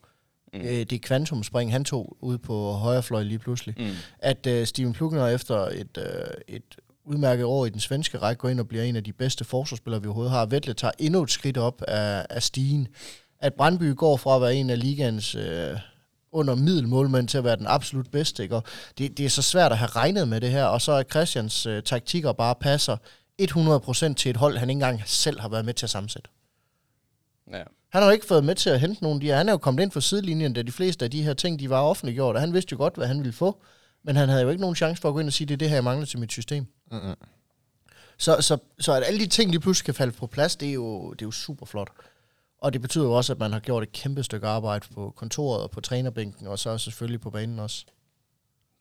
mm. 0.54 0.60
øh, 0.60 0.82
det 0.82 1.02
kvantumspring, 1.02 1.72
han 1.72 1.84
tog 1.84 2.16
ude 2.20 2.38
på 2.38 2.72
højre 2.72 3.02
fløj 3.02 3.22
lige 3.22 3.38
pludselig. 3.38 3.74
Mm. 3.78 3.90
At 4.18 4.46
øh, 4.46 4.66
Steven 4.66 4.92
Plugner 4.92 5.26
efter 5.26 5.56
et, 5.56 5.98
øh, 5.98 6.54
et 6.56 6.76
udmærket 7.04 7.44
år 7.44 7.66
i 7.66 7.70
den 7.70 7.80
svenske 7.80 8.18
række 8.18 8.40
går 8.40 8.48
ind 8.48 8.60
og 8.60 8.68
bliver 8.68 8.84
en 8.84 8.96
af 8.96 9.04
de 9.04 9.12
bedste 9.12 9.44
forsvarsspillere, 9.44 10.02
vi 10.02 10.06
overhovedet 10.06 10.32
har. 10.32 10.46
Vettle 10.46 10.74
tager 10.74 10.92
endnu 10.98 11.22
et 11.22 11.30
skridt 11.30 11.56
op 11.56 11.82
af, 11.88 12.26
af 12.30 12.42
stigen. 12.42 12.88
At 13.40 13.54
Brandby 13.54 13.94
går 13.94 14.16
fra 14.16 14.36
at 14.36 14.42
være 14.42 14.54
en 14.54 14.70
af 14.70 14.80
ligaens 14.80 15.34
øh, 15.34 15.76
under 16.32 16.54
middelmålmænd 16.54 17.28
til 17.28 17.38
at 17.38 17.44
være 17.44 17.56
den 17.56 17.66
absolut 17.66 18.10
bedste. 18.10 18.42
Ikke? 18.42 18.56
Og 18.56 18.64
det, 18.98 19.18
det 19.18 19.26
er 19.26 19.30
så 19.30 19.42
svært 19.42 19.72
at 19.72 19.78
have 19.78 19.88
regnet 19.88 20.28
med 20.28 20.40
det 20.40 20.50
her, 20.50 20.64
og 20.64 20.80
så 20.80 20.92
er 20.92 21.02
Christians 21.02 21.66
øh, 21.66 21.82
taktikker 21.82 22.32
bare 22.32 22.54
passer 22.54 22.96
100% 23.42 24.14
til 24.14 24.30
et 24.30 24.36
hold, 24.36 24.56
han 24.56 24.70
ikke 24.70 24.76
engang 24.76 25.02
selv 25.06 25.40
har 25.40 25.48
været 25.48 25.64
med 25.64 25.74
til 25.74 25.86
at 25.86 25.90
sammensætte. 25.90 26.30
Ja. 27.52 27.62
Han 27.90 28.02
har 28.02 28.08
jo 28.08 28.12
ikke 28.12 28.26
fået 28.26 28.44
med 28.44 28.54
til 28.54 28.70
at 28.70 28.80
hente 28.80 29.02
nogen. 29.02 29.20
De. 29.20 29.28
Han 29.28 29.48
er 29.48 29.52
jo 29.52 29.58
kommet 29.58 29.82
ind 29.82 29.90
fra 29.90 30.00
sidelinjen, 30.00 30.52
da 30.52 30.62
de 30.62 30.72
fleste 30.72 31.04
af 31.04 31.10
de 31.10 31.22
her 31.22 31.34
ting, 31.34 31.60
de 31.60 31.70
var 31.70 31.80
offentliggjort, 31.82 32.34
og 32.36 32.40
han 32.40 32.54
vidste 32.54 32.72
jo 32.72 32.76
godt, 32.76 32.96
hvad 32.96 33.06
han 33.06 33.18
ville 33.18 33.32
få. 33.32 33.62
Men 34.02 34.16
han 34.16 34.28
havde 34.28 34.42
jo 34.42 34.48
ikke 34.48 34.60
nogen 34.60 34.76
chance 34.76 35.00
for 35.00 35.08
at 35.08 35.12
gå 35.12 35.18
ind 35.20 35.26
og 35.28 35.32
sige, 35.32 35.48
det 35.48 35.54
er 35.54 35.58
det 35.58 35.68
her, 35.68 35.76
jeg 35.76 35.84
mangler 35.84 36.06
til 36.06 36.18
mit 36.18 36.32
system. 36.32 36.66
Mm-mm. 36.90 37.14
Så, 38.18 38.40
så, 38.40 38.58
så 38.78 38.92
at 38.92 39.02
alle 39.06 39.20
de 39.20 39.26
ting 39.26 39.50
lige 39.50 39.60
pludselig 39.60 39.84
kan 39.84 39.94
falde 39.94 40.12
på 40.12 40.26
plads, 40.26 40.56
det 40.56 40.68
er 40.68 40.72
jo, 40.72 41.12
det 41.12 41.22
er 41.22 41.26
jo 41.26 41.30
super 41.30 41.66
flot. 41.66 41.90
Og 42.58 42.72
det 42.72 42.82
betyder 42.82 43.04
jo 43.04 43.12
også, 43.12 43.32
at 43.32 43.38
man 43.38 43.52
har 43.52 43.60
gjort 43.60 43.82
et 43.82 43.92
kæmpe 43.92 44.22
stykke 44.22 44.46
arbejde 44.46 44.86
på 44.94 45.12
kontoret 45.16 45.62
og 45.62 45.70
på 45.70 45.80
trænerbænken, 45.80 46.46
og 46.46 46.58
så 46.58 46.78
selvfølgelig 46.78 47.20
på 47.20 47.30
banen 47.30 47.58
også. 47.58 47.84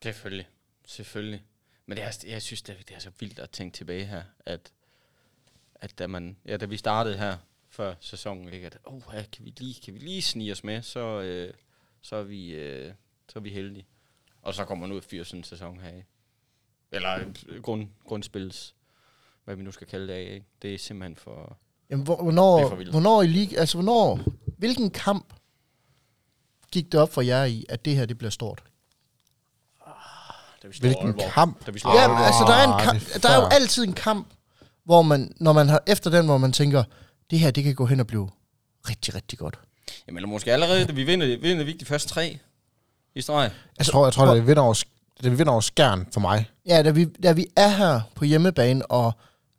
Selvfølgelig. 0.02 0.48
Selvfølgelig. 0.86 1.42
Men 1.86 1.96
det 1.96 2.04
er, 2.04 2.24
jeg 2.26 2.42
synes, 2.42 2.62
det 2.62 2.72
er, 2.72 2.82
det 2.88 2.96
er 2.96 3.00
så 3.00 3.10
vildt 3.20 3.38
at 3.38 3.50
tænke 3.50 3.76
tilbage 3.76 4.04
her, 4.04 4.22
at, 4.46 4.72
at 5.74 5.98
da, 5.98 6.06
man, 6.06 6.36
ja, 6.46 6.56
da 6.56 6.66
vi 6.66 6.76
startede 6.76 7.18
her 7.18 7.36
før 7.80 7.94
sæsonen, 8.00 8.52
ikke, 8.52 8.66
at 8.66 8.78
oh, 8.84 9.02
ja, 9.12 9.22
kan, 9.32 9.44
vi 9.44 9.52
lige, 9.58 9.80
kan 9.84 9.94
vi 9.94 9.98
lige 9.98 10.22
snige 10.22 10.52
os 10.52 10.64
med, 10.64 10.82
så, 10.82 11.00
øh, 11.00 11.54
så, 12.02 12.16
er 12.16 12.22
vi, 12.22 12.50
øh, 12.50 12.92
så 13.28 13.38
er 13.38 13.40
vi 13.40 13.50
heldige. 13.50 13.86
Og 14.42 14.54
så 14.54 14.64
kommer 14.64 14.86
man 14.86 14.96
ud 14.96 15.00
en 15.34 15.44
sæson 15.44 15.80
her 15.80 15.88
af. 15.88 16.04
Eller 16.92 17.18
øh, 17.48 17.62
grund, 17.62 17.86
grundspils, 18.04 18.74
hvad 19.44 19.56
vi 19.56 19.62
nu 19.62 19.70
skal 19.72 19.86
kalde 19.86 20.06
det 20.06 20.12
af. 20.12 20.34
Ikke? 20.34 20.46
Det 20.62 20.74
er 20.74 20.78
simpelthen 20.78 21.16
for... 21.16 21.58
Jamen, 21.90 22.04
hvor, 22.04 22.14
Det 22.14 22.20
er 22.20 22.22
hvornår, 22.24 22.68
for 22.68 22.76
vildt. 22.76 22.90
hvornår 22.90 23.22
i 23.22 23.26
lig, 23.26 23.58
altså 23.58 23.76
hvornår, 23.76 24.20
hvilken 24.58 24.90
kamp 24.90 25.34
gik 26.72 26.92
det 26.92 27.00
op 27.00 27.12
for 27.12 27.22
jer 27.22 27.44
i, 27.44 27.64
at 27.68 27.84
det 27.84 27.96
her, 27.96 28.06
det 28.06 28.18
bliver 28.18 28.30
stort? 28.30 28.62
Da 30.62 30.68
vi 30.68 30.74
Hvilken 30.80 31.06
Aalborg. 31.06 31.32
kamp? 31.32 31.66
Da 31.66 31.70
vi 31.70 31.78
slår 31.78 31.94
Ja, 31.94 32.00
Aalborg. 32.00 32.26
altså 32.26 32.44
der 32.46 32.54
er, 32.54 32.64
en 32.66 32.72
Ah, 32.72 32.84
kamp, 32.84 33.02
er 33.14 33.18
der 33.18 33.28
er 33.28 33.36
jo 33.42 33.46
altid 33.52 33.84
en 33.84 33.92
kamp, 33.92 34.28
hvor 34.84 35.02
man, 35.02 35.32
når 35.36 35.52
man 35.52 35.68
har, 35.68 35.82
efter 35.86 36.10
den, 36.10 36.26
hvor 36.26 36.38
man 36.38 36.52
tænker, 36.52 36.84
det 37.30 37.38
her, 37.38 37.50
det 37.50 37.64
kan 37.64 37.74
gå 37.74 37.86
hen 37.86 38.00
og 38.00 38.06
blive 38.06 38.30
rigtig, 38.88 39.14
rigtig 39.14 39.38
godt. 39.38 39.58
Jamen, 40.08 40.16
eller 40.18 40.28
måske 40.28 40.52
allerede, 40.52 40.84
da 40.84 40.92
vi 40.92 41.04
vinder, 41.04 41.38
vinder 41.40 41.64
vi 41.64 41.72
de 41.72 41.84
første 41.84 42.08
tre 42.08 42.38
i 43.14 43.20
streg. 43.20 43.50
Jeg 43.78 43.86
tror, 43.86 44.06
jeg 44.06 44.12
tror 44.12 44.34
det 44.34 44.46
vinder 44.46 44.62
over, 44.62 44.82
det 45.22 45.38
vinder 45.38 45.52
over 45.52 45.60
skærn 45.60 46.06
for 46.12 46.20
mig. 46.20 46.50
Ja, 46.66 46.82
da 46.82 46.90
vi, 46.90 47.04
da 47.04 47.32
vi 47.32 47.46
er 47.56 47.68
her 47.68 48.00
på 48.14 48.24
hjemmebane 48.24 48.86
og 48.86 49.12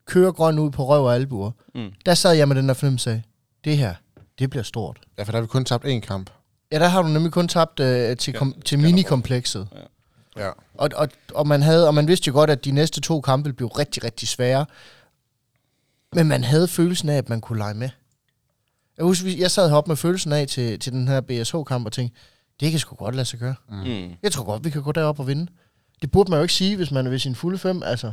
kører 0.06 0.32
grøn 0.32 0.60
ud 0.60 0.72
på 0.72 0.86
røv 0.88 1.06
og 1.06 1.16
albuer, 1.16 1.52
Mm. 1.76 1.92
der 2.06 2.14
sad 2.14 2.34
jeg 2.34 2.48
med 2.48 2.56
den 2.56 2.68
der 2.68 2.74
fornemmelse 2.74 3.12
af, 3.12 3.22
det 3.64 3.78
her, 3.78 3.96
det 4.40 4.50
bliver 4.50 4.64
stort. 4.64 5.00
Ja, 5.18 5.24
for 5.24 5.32
der 5.32 5.38
har 5.38 5.42
vi 5.42 5.48
kun 5.48 5.66
tabt 5.66 5.86
én 5.86 6.00
kamp. 6.00 6.30
Ja, 6.72 6.80
der 6.80 6.88
har 6.88 7.02
du 7.02 7.08
nemlig 7.08 7.32
kun 7.32 7.48
tabt 7.48 7.80
øh, 7.80 8.18
til, 8.18 8.34
kom, 8.34 8.62
til 8.66 8.80
minikomplekset. 8.80 9.68
Ja. 10.38 10.50
Og, 10.74 10.90
og, 10.96 11.10
og, 11.34 11.48
man 11.48 11.62
havde, 11.62 11.88
og 11.88 11.94
man 11.94 12.08
vidste 12.08 12.28
jo 12.28 12.34
godt, 12.34 12.50
at 12.50 12.66
de 12.66 12.72
næste 12.72 13.02
to 13.02 13.22
kampe 13.22 13.44
ville 13.44 13.56
blive 13.56 13.68
rigtig, 13.70 14.04
rigtig 14.04 14.28
svære. 14.28 14.66
Men 16.16 16.28
man 16.28 16.43
havde 16.43 16.68
følelsen 16.68 17.09
af, 17.09 17.18
at 17.18 17.30
man 17.30 17.41
kunne 17.41 17.57
lege 17.57 17.74
med. 17.74 17.89
Jeg 18.97 19.05
husker, 19.05 19.38
jeg 19.38 19.51
sad 19.51 19.70
heroppe 19.70 19.89
med 19.89 19.95
følelsen 19.95 20.32
af 20.32 20.47
til, 20.47 20.80
til 20.80 20.93
den 20.93 21.07
her 21.07 21.22
BSH-kamp 21.22 21.86
og 21.86 21.91
tænkte, 21.91 22.20
det 22.59 22.72
kan 22.72 22.80
sgu 22.80 22.95
godt 22.95 23.16
lade 23.16 23.26
sig 23.26 23.39
gøre. 23.39 23.55
Mm. 23.70 24.16
Jeg 24.24 24.32
tror 24.32 24.43
godt, 24.43 24.64
vi 24.64 24.70
kan 24.70 24.82
gå 24.84 24.91
derop 24.91 25.20
og 25.20 25.28
vinde. 25.28 25.51
Det 26.01 26.12
burde 26.12 26.32
man 26.32 26.38
jo 26.38 26.41
ikke 26.41 26.53
sige, 26.53 26.76
hvis 26.76 26.91
man 26.91 27.05
er 27.05 27.09
ved 27.09 27.20
sin 27.20 27.36
fulde 27.36 27.57
fem, 27.57 27.84
altså. 27.84 28.12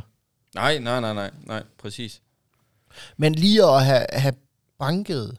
Nej, 0.55 0.79
nej, 0.79 0.99
nej, 0.99 1.13
nej, 1.13 1.31
nej, 1.45 1.63
præcis. 1.79 2.21
Men 3.17 3.35
lige 3.35 3.63
at 3.63 3.85
have, 3.85 4.05
have 4.11 4.33
banket, 4.79 5.37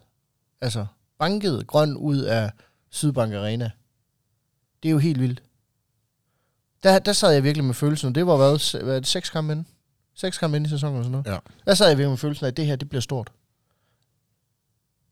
altså 0.61 0.86
banket 1.18 1.66
grøn 1.66 1.96
ud 1.96 2.18
af 2.18 2.50
Sydbank 2.90 3.34
Arena, 3.34 3.70
det 4.82 4.88
er 4.88 4.92
jo 4.92 4.98
helt 4.98 5.20
vildt. 5.20 5.42
Der, 6.82 6.98
der 6.98 7.12
sad 7.12 7.32
jeg 7.32 7.44
virkelig 7.44 7.64
med 7.64 7.74
følelsen, 7.74 8.08
og 8.08 8.14
det 8.14 8.26
var 8.26 8.36
hvad, 8.36 8.82
hvad 8.84 8.96
er 8.96 9.00
det, 9.00 9.08
seks 9.08 9.30
kampe 9.30 9.52
inden? 9.52 9.66
Seks 10.21 10.39
kampe 10.39 10.57
inden 10.57 10.66
i 10.66 10.71
sæsonen 10.71 10.95
eller 10.97 11.05
sådan 11.05 11.23
noget. 11.25 11.27
Ja. 11.27 11.39
Der 11.71 11.75
sad 11.75 11.89
jeg 11.89 11.99
virkelig 11.99 12.11
med 12.11 12.16
følelsen 12.18 12.45
af, 12.45 12.51
at 12.51 12.57
det 12.57 12.66
her, 12.66 12.77
det 12.77 12.89
bliver 12.89 13.01
stort. 13.03 13.33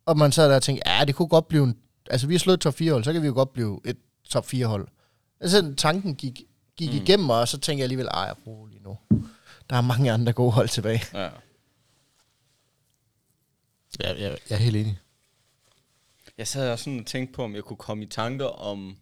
Og 0.07 0.17
man 0.19 0.33
sad 0.33 0.49
der 0.51 0.57
og 0.57 0.63
tænkte, 0.63 0.91
ja, 0.91 1.05
det 1.05 1.15
kunne 1.15 1.29
godt 1.29 1.49
blive 1.49 1.65
en, 1.65 1.79
altså 2.11 2.27
vi 2.27 2.35
har 2.35 2.39
slået 2.39 2.57
et 2.57 2.61
top 2.61 2.75
4 2.75 2.93
hold, 2.93 3.05
så 3.05 3.13
kan 3.13 3.23
vi 3.23 3.27
jo 3.27 3.33
godt 3.35 3.53
blive 3.53 3.81
et 3.85 3.97
top 4.29 4.47
4 4.47 4.67
hold. 4.67 4.89
Altså 5.41 5.75
tanken 5.77 6.15
gik, 6.15 6.43
gik 6.77 6.91
Mm. 6.91 6.97
igennem 6.97 7.27
mig, 7.27 7.41
og 7.41 7.49
så 7.49 7.59
tænkte 7.59 7.79
jeg 7.81 7.83
alligevel, 7.85 8.07
ej, 8.07 8.35
rolig 8.47 8.81
nu. 8.83 8.99
Der 9.71 9.77
er 9.77 9.81
mange 9.81 10.13
andre 10.13 10.33
gode 10.33 10.53
hold 10.53 10.69
tilbage. 10.69 11.03
Ja. 11.15 11.29
Ja, 14.05 14.13
ja, 14.13 14.29
jeg 14.29 14.37
er 14.51 14.57
helt 14.57 14.77
enig. 14.77 14.99
Jeg 16.39 16.49
sad 16.49 16.71
også 16.71 16.85
sådan 16.85 17.01
og 17.01 17.07
tænkte 17.07 17.35
på, 17.35 17.45
om 17.45 17.55
jeg 17.55 17.63
kunne 17.65 17.77
komme 17.77 18.05
i 18.05 18.07
tanker 18.07 18.47
om, 18.47 18.97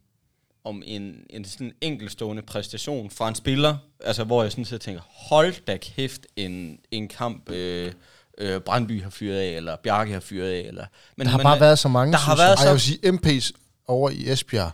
om 0.67 0.83
en, 0.87 1.15
en 1.31 1.45
sådan 1.45 1.73
enkelstående 1.81 2.43
præstation 2.43 3.11
fra 3.11 3.29
en 3.29 3.35
spiller, 3.35 3.77
altså 4.05 4.25
hvor 4.25 4.43
jeg 4.43 4.53
sådan 4.53 4.65
set 4.65 4.81
tænker, 4.81 5.01
hold 5.29 5.55
da 5.67 5.77
kæft, 5.77 6.27
en, 6.37 6.79
en 6.91 7.09
kamp 7.09 7.51
øh, 7.51 7.93
øh, 8.39 8.61
Brandby 8.61 9.03
har 9.03 9.11
fyret 9.11 9.37
af, 9.39 9.49
eller 9.49 9.77
Bjarke 9.77 10.13
har 10.13 10.21
fyret 10.21 10.51
af, 10.53 10.61
eller... 10.69 10.85
Men 11.17 11.25
Der 11.27 11.31
har 11.31 11.39
man 11.39 11.45
bare 11.45 11.57
er- 11.57 11.61
været 11.61 11.79
så 11.79 11.89
mange, 11.89 12.13
der 12.13 12.19
har 12.19 12.33
jeg. 12.33 12.39
været 12.39 12.51
Ej, 12.51 12.57
så- 12.57 12.65
jeg 12.65 12.73
vil 12.73 12.81
sige, 12.81 12.99
MP's 13.13 13.51
over 13.89 14.11
i 14.11 14.31
Esbjerg, 14.33 14.71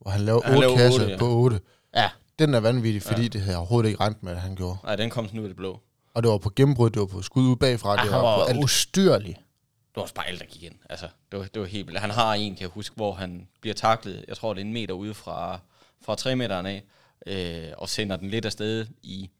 hvor 0.00 0.10
han 0.10 0.20
lavede 0.20 0.42
han 0.44 0.54
8 0.56 0.60
lavede 0.68 0.76
kasser 0.82 1.00
otte, 1.02 1.12
ja. 1.12 1.18
på 1.18 1.28
8. 1.28 1.60
Ja. 1.96 2.10
Den 2.38 2.54
er 2.54 2.60
vanvittig, 2.60 3.02
fordi 3.02 3.22
ja. 3.22 3.28
det 3.28 3.40
havde 3.40 3.56
overhovedet 3.56 3.88
ikke 3.88 4.00
regnet 4.00 4.22
med, 4.22 4.32
at 4.32 4.38
han 4.40 4.54
gjorde. 4.56 4.76
Nej, 4.84 4.96
den 4.96 5.10
kom 5.10 5.26
sådan 5.26 5.40
ud 5.40 5.44
af 5.44 5.48
det 5.48 5.56
blå. 5.56 5.80
Og 6.14 6.22
det 6.22 6.30
var 6.30 6.38
på 6.38 6.50
gennembrud, 6.56 6.90
det 6.90 7.00
var 7.00 7.06
på 7.06 7.22
skud 7.22 7.42
ud 7.50 7.56
bagfra, 7.56 7.90
Ja, 7.90 7.96
det 8.02 8.12
han 8.12 8.20
var 8.22 8.36
på 8.36 8.40
var 8.40 8.46
alt. 8.48 8.64
ustyrlig. 8.64 9.36
Det 9.96 10.00
var 10.00 10.02
også 10.02 10.14
bare 10.14 10.28
alt, 10.28 10.40
der 10.40 10.46
gik 10.46 10.62
ind. 10.62 10.74
Altså, 10.90 11.08
det 11.32 11.38
var, 11.38 11.44
det 11.44 11.60
var 11.60 11.66
helt 11.66 11.86
vildt. 11.86 12.00
Han 12.00 12.10
har 12.10 12.34
en, 12.34 12.54
kan 12.54 12.60
jeg 12.60 12.68
huske, 12.68 12.94
hvor 12.94 13.12
han 13.14 13.48
bliver 13.60 13.74
taklet, 13.74 14.24
jeg 14.28 14.36
tror, 14.36 14.54
det 14.54 14.60
er 14.60 14.64
en 14.64 14.72
meter 14.72 14.94
ude 14.94 15.14
fra, 15.14 15.60
fra 16.04 16.14
3 16.14 16.36
meteren 16.36 16.66
af, 16.66 16.84
øh, 17.26 17.72
og 17.78 17.88
sender 17.88 18.16
den 18.16 18.30
lidt 18.30 18.44
afsted 18.44 18.86
i, 19.02 19.30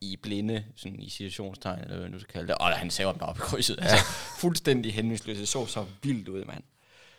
i 0.00 0.16
blinde, 0.22 0.64
sådan 0.76 1.00
i 1.00 1.08
situationstegn, 1.08 1.80
eller 1.80 1.94
hvad 1.94 2.02
man 2.02 2.10
nu 2.10 2.18
skal 2.18 2.32
kalde 2.32 2.48
det. 2.48 2.54
Og 2.54 2.66
han 2.68 2.90
saver 2.90 3.12
den 3.12 3.22
op 3.22 3.36
i 3.36 3.40
krydset. 3.40 3.78
Altså, 3.82 3.96
fuldstændig 4.40 4.94
henvendsløs. 4.94 5.38
Det 5.38 5.48
så 5.48 5.66
så 5.66 5.84
vildt 6.02 6.28
ud, 6.28 6.44
mand. 6.44 6.62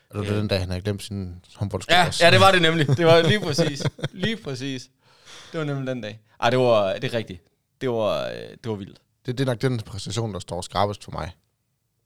Og 0.10 0.24
det 0.26 0.32
var 0.32 0.38
den 0.38 0.48
dag, 0.48 0.60
han 0.60 0.70
havde 0.70 0.82
glemt 0.82 1.04
sin 1.04 1.36
håndboldsko. 1.56 1.94
Ja, 1.94 2.08
også. 2.08 2.26
ja, 2.26 2.32
det 2.32 2.40
var 2.40 2.52
det 2.52 2.62
nemlig. 2.62 2.88
Det 2.88 3.06
var 3.06 3.22
lige 3.22 3.40
præcis. 3.40 3.84
Lige 4.12 4.38
præcis. 4.38 4.90
Det 5.52 5.60
var 5.60 5.66
nemlig 5.66 5.88
den 5.88 6.02
dag. 6.02 6.20
Ej, 6.42 6.50
det 6.50 6.60
var, 6.60 6.94
det 6.94 7.04
er 7.04 7.14
rigtigt. 7.14 7.42
Det 7.82 7.90
var, 7.90 8.28
øh, 8.28 8.34
det 8.36 8.66
var 8.66 8.76
vildt. 8.76 9.02
Det, 9.26 9.38
det 9.38 9.44
er 9.44 9.52
nok 9.52 9.62
den 9.62 9.80
præstation, 9.80 10.34
der 10.34 10.40
står 10.40 10.62
skarpest 10.62 11.04
for 11.04 11.12
mig. 11.12 11.32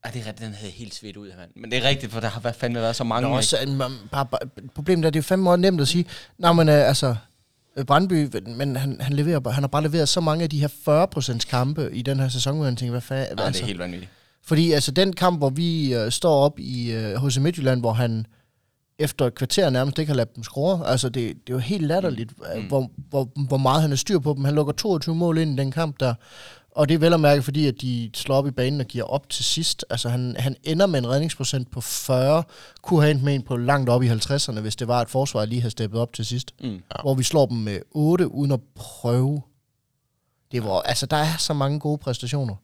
Ej, 0.05 0.11
det 0.11 0.21
er 0.21 0.27
rigtigt. 0.27 0.47
Den 0.47 0.53
havde 0.53 0.71
helt 0.71 0.95
svedt 0.95 1.17
ud, 1.17 1.27
mand. 1.37 1.49
Men 1.55 1.71
det 1.71 1.77
er 1.77 1.89
rigtigt, 1.89 2.11
for 2.11 2.19
der 2.19 2.27
har 2.27 2.39
været 2.39 2.55
fandme 2.55 2.79
været 2.79 2.95
så 2.95 3.03
mange. 3.03 3.29
Nå, 3.29 3.41
så, 3.41 3.57
man, 3.67 3.91
bare, 4.11 4.25
bare, 4.25 4.39
problemet 4.75 5.05
er, 5.05 5.09
det 5.09 5.19
er 5.19 5.23
fandme 5.23 5.43
meget 5.43 5.59
nemt 5.59 5.81
at 5.81 5.87
sige, 5.87 6.05
nej, 6.37 6.53
men 6.53 6.69
øh, 6.69 6.87
altså, 6.87 7.15
øh, 7.77 7.85
Brandby, 7.85 8.29
men 8.57 8.75
han, 8.75 8.97
han, 9.01 9.13
leverer, 9.13 9.49
han 9.49 9.63
har 9.63 9.67
bare 9.67 9.83
leveret 9.83 10.09
så 10.09 10.21
mange 10.21 10.43
af 10.43 10.49
de 10.49 10.59
her 10.59 11.07
40% 11.37 11.49
kampe 11.49 11.89
i 11.93 12.01
den 12.01 12.19
her 12.19 12.29
sæson, 12.29 12.55
hvor 12.55 12.65
han 12.65 12.75
tænker, 12.75 12.91
hvad 12.91 13.01
fanden, 13.01 13.25
Ej, 13.25 13.35
det 13.35 13.43
altså. 13.43 13.63
er 13.63 13.67
helt 13.67 13.79
vanvittigt. 13.79 14.11
Fordi 14.43 14.71
altså 14.71 14.91
den 14.91 15.13
kamp, 15.13 15.37
hvor 15.37 15.49
vi 15.49 15.93
øh, 15.93 16.11
står 16.11 16.35
op 16.35 16.59
i 16.59 16.91
øh, 16.91 17.25
HC 17.25 17.37
Midtjylland, 17.37 17.79
hvor 17.79 17.93
han 17.93 18.25
efter 18.99 19.25
et 19.25 19.35
kvarter 19.35 19.69
nærmest 19.69 19.99
ikke 19.99 20.09
har 20.09 20.15
ladet 20.15 20.35
dem 20.35 20.43
score. 20.43 20.87
Altså, 20.87 21.09
det, 21.09 21.29
det 21.29 21.49
er 21.49 21.53
jo 21.53 21.57
helt 21.57 21.87
latterligt, 21.87 22.33
mm. 22.55 22.63
hvor, 22.67 22.91
hvor, 23.09 23.29
hvor 23.47 23.57
meget 23.57 23.81
han 23.81 23.91
er 23.91 23.95
styr 23.95 24.19
på 24.19 24.33
dem. 24.33 24.45
Han 24.45 24.55
lukker 24.55 24.73
22 24.73 25.15
mål 25.15 25.37
ind 25.37 25.59
i 25.59 25.61
den 25.61 25.71
kamp 25.71 25.99
der. 25.99 26.13
Og 26.75 26.89
det 26.89 26.95
er 26.95 26.99
vel 26.99 27.13
at 27.13 27.19
mærke, 27.19 27.41
fordi 27.41 27.67
at 27.67 27.81
de 27.81 28.09
slår 28.13 28.35
op 28.35 28.47
i 28.47 28.51
banen 28.51 28.79
og 28.79 28.85
giver 28.85 29.03
op 29.03 29.29
til 29.29 29.45
sidst. 29.45 29.85
Altså, 29.89 30.09
han, 30.09 30.35
han 30.39 30.55
ender 30.63 30.85
med 30.85 30.99
en 30.99 31.07
redningsprocent 31.07 31.71
på 31.71 31.81
40. 31.81 32.43
Kunne 32.81 33.01
have 33.01 33.11
endt 33.11 33.23
med 33.23 33.35
en 33.35 33.41
på 33.41 33.57
langt 33.57 33.89
op 33.89 34.03
i 34.03 34.09
50'erne, 34.09 34.59
hvis 34.59 34.75
det 34.75 34.87
var, 34.87 35.01
at 35.01 35.09
forsvaret 35.09 35.49
lige 35.49 35.61
havde 35.61 35.71
steppet 35.71 36.01
op 36.01 36.13
til 36.13 36.25
sidst. 36.25 36.53
Mm. 36.61 36.69
Ja. 36.69 36.79
Hvor 37.01 37.13
vi 37.13 37.23
slår 37.23 37.45
dem 37.45 37.57
med 37.57 37.79
8 37.91 38.27
uden 38.27 38.51
at 38.51 38.59
prøve. 38.75 39.41
Det 40.51 40.63
var, 40.63 40.81
altså, 40.81 41.05
der 41.05 41.17
er 41.17 41.37
så 41.37 41.53
mange 41.53 41.79
gode 41.79 41.97
præstationer. 41.97 42.55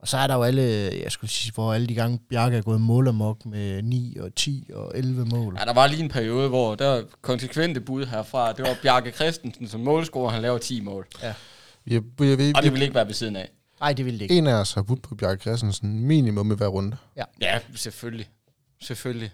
Og 0.00 0.08
så 0.08 0.16
er 0.16 0.26
der 0.26 0.34
jo 0.34 0.42
alle, 0.42 0.62
jeg 1.02 1.12
skulle 1.12 1.30
sige, 1.30 1.52
hvor 1.52 1.74
alle 1.74 1.86
de 1.86 1.94
gange 1.94 2.18
Bjarke 2.30 2.56
er 2.56 2.62
gået 2.62 2.80
målamok 2.80 3.46
med 3.46 3.82
9 3.82 4.16
og 4.20 4.34
10 4.34 4.70
og 4.74 4.92
11 4.94 5.24
mål. 5.24 5.56
Ja, 5.60 5.64
der 5.64 5.72
var 5.72 5.86
lige 5.86 6.02
en 6.02 6.08
periode, 6.08 6.48
hvor 6.48 6.74
der 6.74 6.88
var 6.88 7.04
konsekvente 7.22 7.80
bud 7.80 8.06
herfra. 8.06 8.52
Det 8.52 8.64
var 8.64 8.76
Bjarke 8.82 9.10
Christensen 9.10 9.68
som 9.68 9.80
målscorer, 9.80 10.30
han 10.30 10.42
laver 10.42 10.58
10 10.58 10.80
mål. 10.80 11.06
Ja. 11.22 11.34
Vi, 11.88 11.98
vi, 12.18 12.36
vi, 12.36 12.52
Og 12.56 12.62
det 12.62 12.72
ville 12.72 12.84
ikke 12.84 12.94
være 12.94 13.06
ved 13.06 13.14
siden 13.14 13.36
af. 13.36 13.50
Nej, 13.80 13.92
det 13.92 14.04
ville 14.04 14.18
det 14.18 14.24
ikke. 14.24 14.38
En 14.38 14.46
af 14.46 14.54
os 14.54 14.72
har 14.72 14.82
budt 14.82 15.02
på 15.02 15.14
Bjarke 15.14 15.40
Christensen 15.40 16.00
minimum 16.00 16.52
i 16.52 16.54
hver 16.54 16.66
runde. 16.66 16.96
Ja, 17.40 17.60
selvfølgelig. 17.74 18.28
Selvfølgelig. 18.80 19.32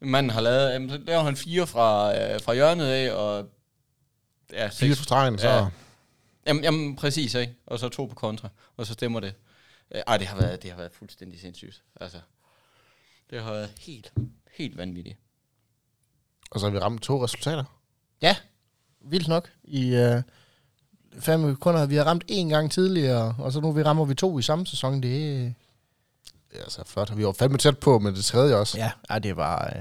Manden 0.00 0.30
har 0.30 0.40
lavet, 0.40 0.72
jamen, 0.72 0.90
så 0.90 0.98
laver 0.98 1.22
han 1.22 1.36
fire 1.36 1.66
fra, 1.66 2.18
øh, 2.18 2.40
fra 2.40 2.54
hjørnet 2.54 2.86
af, 2.86 3.12
og 3.12 3.48
ja, 4.52 4.68
Fire 4.68 4.72
seks, 4.72 4.96
for 4.96 5.04
stregen, 5.04 5.38
så... 5.38 5.48
Ja. 5.48 5.66
Jamen, 6.46 6.64
jamen, 6.64 6.96
præcis, 6.96 7.34
ikke? 7.34 7.54
Og 7.66 7.78
så 7.78 7.88
to 7.88 8.06
på 8.06 8.14
kontra, 8.14 8.48
og 8.76 8.86
så 8.86 8.92
stemmer 8.92 9.20
det. 9.20 9.34
Øh, 9.94 10.02
Ej, 10.06 10.16
det 10.16 10.26
har 10.26 10.40
været, 10.40 10.62
det 10.62 10.70
har 10.70 10.76
været 10.76 10.92
fuldstændig 10.92 11.40
sindssygt. 11.40 11.82
Altså, 12.00 12.18
det 13.30 13.42
har 13.42 13.52
været 13.52 13.70
helt, 13.78 14.12
helt 14.56 14.76
vanvittigt. 14.76 15.18
Og 16.50 16.60
så 16.60 16.66
har 16.66 16.70
vi 16.70 16.78
ramt 16.78 17.02
to 17.02 17.24
resultater. 17.24 17.64
Ja, 18.22 18.36
vildt 19.00 19.28
nok. 19.28 19.50
I 19.64 19.94
øh, 19.94 20.22
fem 21.18 21.56
kunder 21.56 21.78
har 21.80 21.86
vi 21.86 21.96
har 21.96 22.04
ramt 22.04 22.24
en 22.28 22.48
gang 22.48 22.70
tidligere, 22.70 23.34
og 23.38 23.52
så 23.52 23.60
nu 23.60 23.72
vi 23.72 23.82
rammer 23.82 24.04
vi 24.04 24.14
to 24.14 24.38
i 24.38 24.42
samme 24.42 24.66
sæson. 24.66 25.02
Det 25.02 25.36
er... 25.36 25.50
Ja, 26.54 26.58
altså 26.58 26.82
flot. 26.86 27.16
Vi 27.16 27.24
var 27.24 27.32
fandme 27.32 27.58
tæt 27.58 27.78
på 27.78 27.98
med 27.98 28.12
det 28.12 28.24
tredje 28.24 28.54
også. 28.54 28.78
Ja, 28.78 28.90
ej, 29.10 29.18
det 29.18 29.36
var... 29.36 29.72
Øh... 29.76 29.80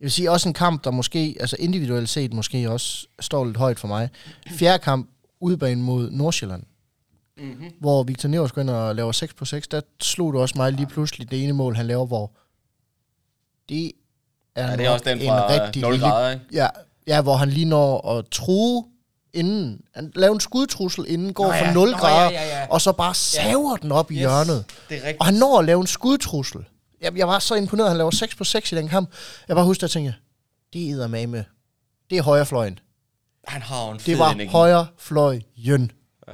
Jeg 0.00 0.04
vil 0.04 0.10
sige, 0.12 0.30
også 0.30 0.48
en 0.48 0.54
kamp, 0.54 0.84
der 0.84 0.90
måske, 0.90 1.36
altså 1.40 1.56
individuelt 1.58 2.08
set, 2.08 2.32
måske 2.32 2.70
også 2.70 3.06
står 3.20 3.44
lidt 3.44 3.56
højt 3.56 3.78
for 3.78 3.88
mig. 3.88 4.10
Fjerde 4.50 4.78
kamp, 4.82 5.10
udebane 5.40 5.82
mod 5.82 6.10
Nordsjælland, 6.10 6.62
Mm-hmm. 7.40 7.70
hvor 7.80 8.02
Victor 8.02 8.28
Nevers 8.28 8.52
går 8.52 8.60
ind 8.60 8.70
og 8.70 8.94
laver 8.94 9.12
6 9.12 9.34
på 9.34 9.44
6. 9.44 9.68
Der 9.68 9.80
slog 10.00 10.32
du 10.32 10.40
også 10.40 10.54
mig 10.58 10.72
lige 10.72 10.86
pludselig 10.86 11.30
det 11.30 11.44
ene 11.44 11.52
mål, 11.52 11.76
han 11.76 11.86
laver, 11.86 12.06
hvor 12.06 12.32
det 13.68 13.86
er, 13.86 13.90
Ja, 14.70 14.76
det 14.76 14.86
er 14.86 14.90
også 14.90 15.04
den 15.04 15.20
en 15.20 15.26
fra 15.28 15.48
rigtig 15.48 15.82
0 15.82 15.92
lille 15.92 16.06
grader, 16.06 16.30
ikke? 16.30 16.44
Ja, 16.52 16.68
ja, 17.06 17.22
hvor 17.22 17.36
han 17.36 17.50
lige 17.50 17.64
når 17.64 18.18
at 18.18 18.26
true 18.30 18.84
inden. 19.32 19.80
Han 19.94 20.12
laver 20.14 20.34
en 20.34 20.40
skudtrussel 20.40 21.04
inden, 21.08 21.32
går 21.32 21.44
Nå 21.44 21.50
fra 21.50 21.66
ja, 21.66 21.72
0 21.72 21.90
nå 21.90 21.96
grader, 21.96 22.30
ja, 22.30 22.42
ja, 22.42 22.60
ja. 22.60 22.66
og 22.70 22.80
så 22.80 22.92
bare 22.92 23.14
saver 23.14 23.76
den 23.76 23.92
op 23.92 24.10
i 24.10 24.14
Yes, 24.14 24.20
hjørnet. 24.20 24.64
Det 24.88 24.96
er 24.96 25.00
rigtigt. 25.00 25.20
Og 25.20 25.26
han 25.26 25.34
når 25.34 25.58
at 25.58 25.64
lave 25.64 25.80
en 25.80 25.86
skudtrussel. 25.86 26.64
Jeg, 27.00 27.16
jeg 27.16 27.28
var 27.28 27.38
så 27.38 27.54
imponeret, 27.54 27.86
at 27.86 27.90
han 27.90 27.98
laver 27.98 28.10
6 28.10 28.34
på 28.34 28.44
6 28.44 28.72
i 28.72 28.74
den 28.74 28.88
kamp. 28.88 29.10
Jeg 29.48 29.56
bare 29.56 29.64
husker, 29.64 29.84
at 29.84 29.94
jeg 29.96 30.02
tænkte, 30.02 30.14
det 30.72 30.90
er 30.90 31.26
med. 31.26 31.44
Det 32.10 32.18
er 32.18 32.22
højrefløjen. 32.22 32.78
Han 33.46 33.62
har 33.62 33.90
en 33.92 34.00
fed 34.00 34.12
Det 34.12 34.18
var 34.18 34.30
energi. 34.30 34.50
højrefløjen. 34.50 35.42
Ja. 35.56 36.32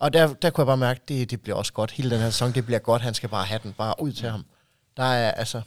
Og 0.00 0.12
der, 0.12 0.34
der 0.34 0.50
kunne 0.50 0.62
jeg 0.62 0.66
bare 0.66 0.76
mærke, 0.76 1.00
det, 1.08 1.30
det 1.30 1.40
bliver 1.40 1.56
også 1.56 1.72
godt. 1.72 1.90
Hele 1.90 2.10
den 2.10 2.20
her 2.20 2.30
sæson, 2.30 2.52
det 2.52 2.66
bliver 2.66 2.78
godt. 2.78 3.02
Han 3.02 3.14
skal 3.14 3.28
bare 3.28 3.44
have 3.44 3.60
den 3.62 3.72
bare 3.72 3.94
ud 3.98 4.12
til 4.12 4.30
ham. 4.30 4.44
Der 4.96 5.04
er 5.04 5.30
altså... 5.30 5.62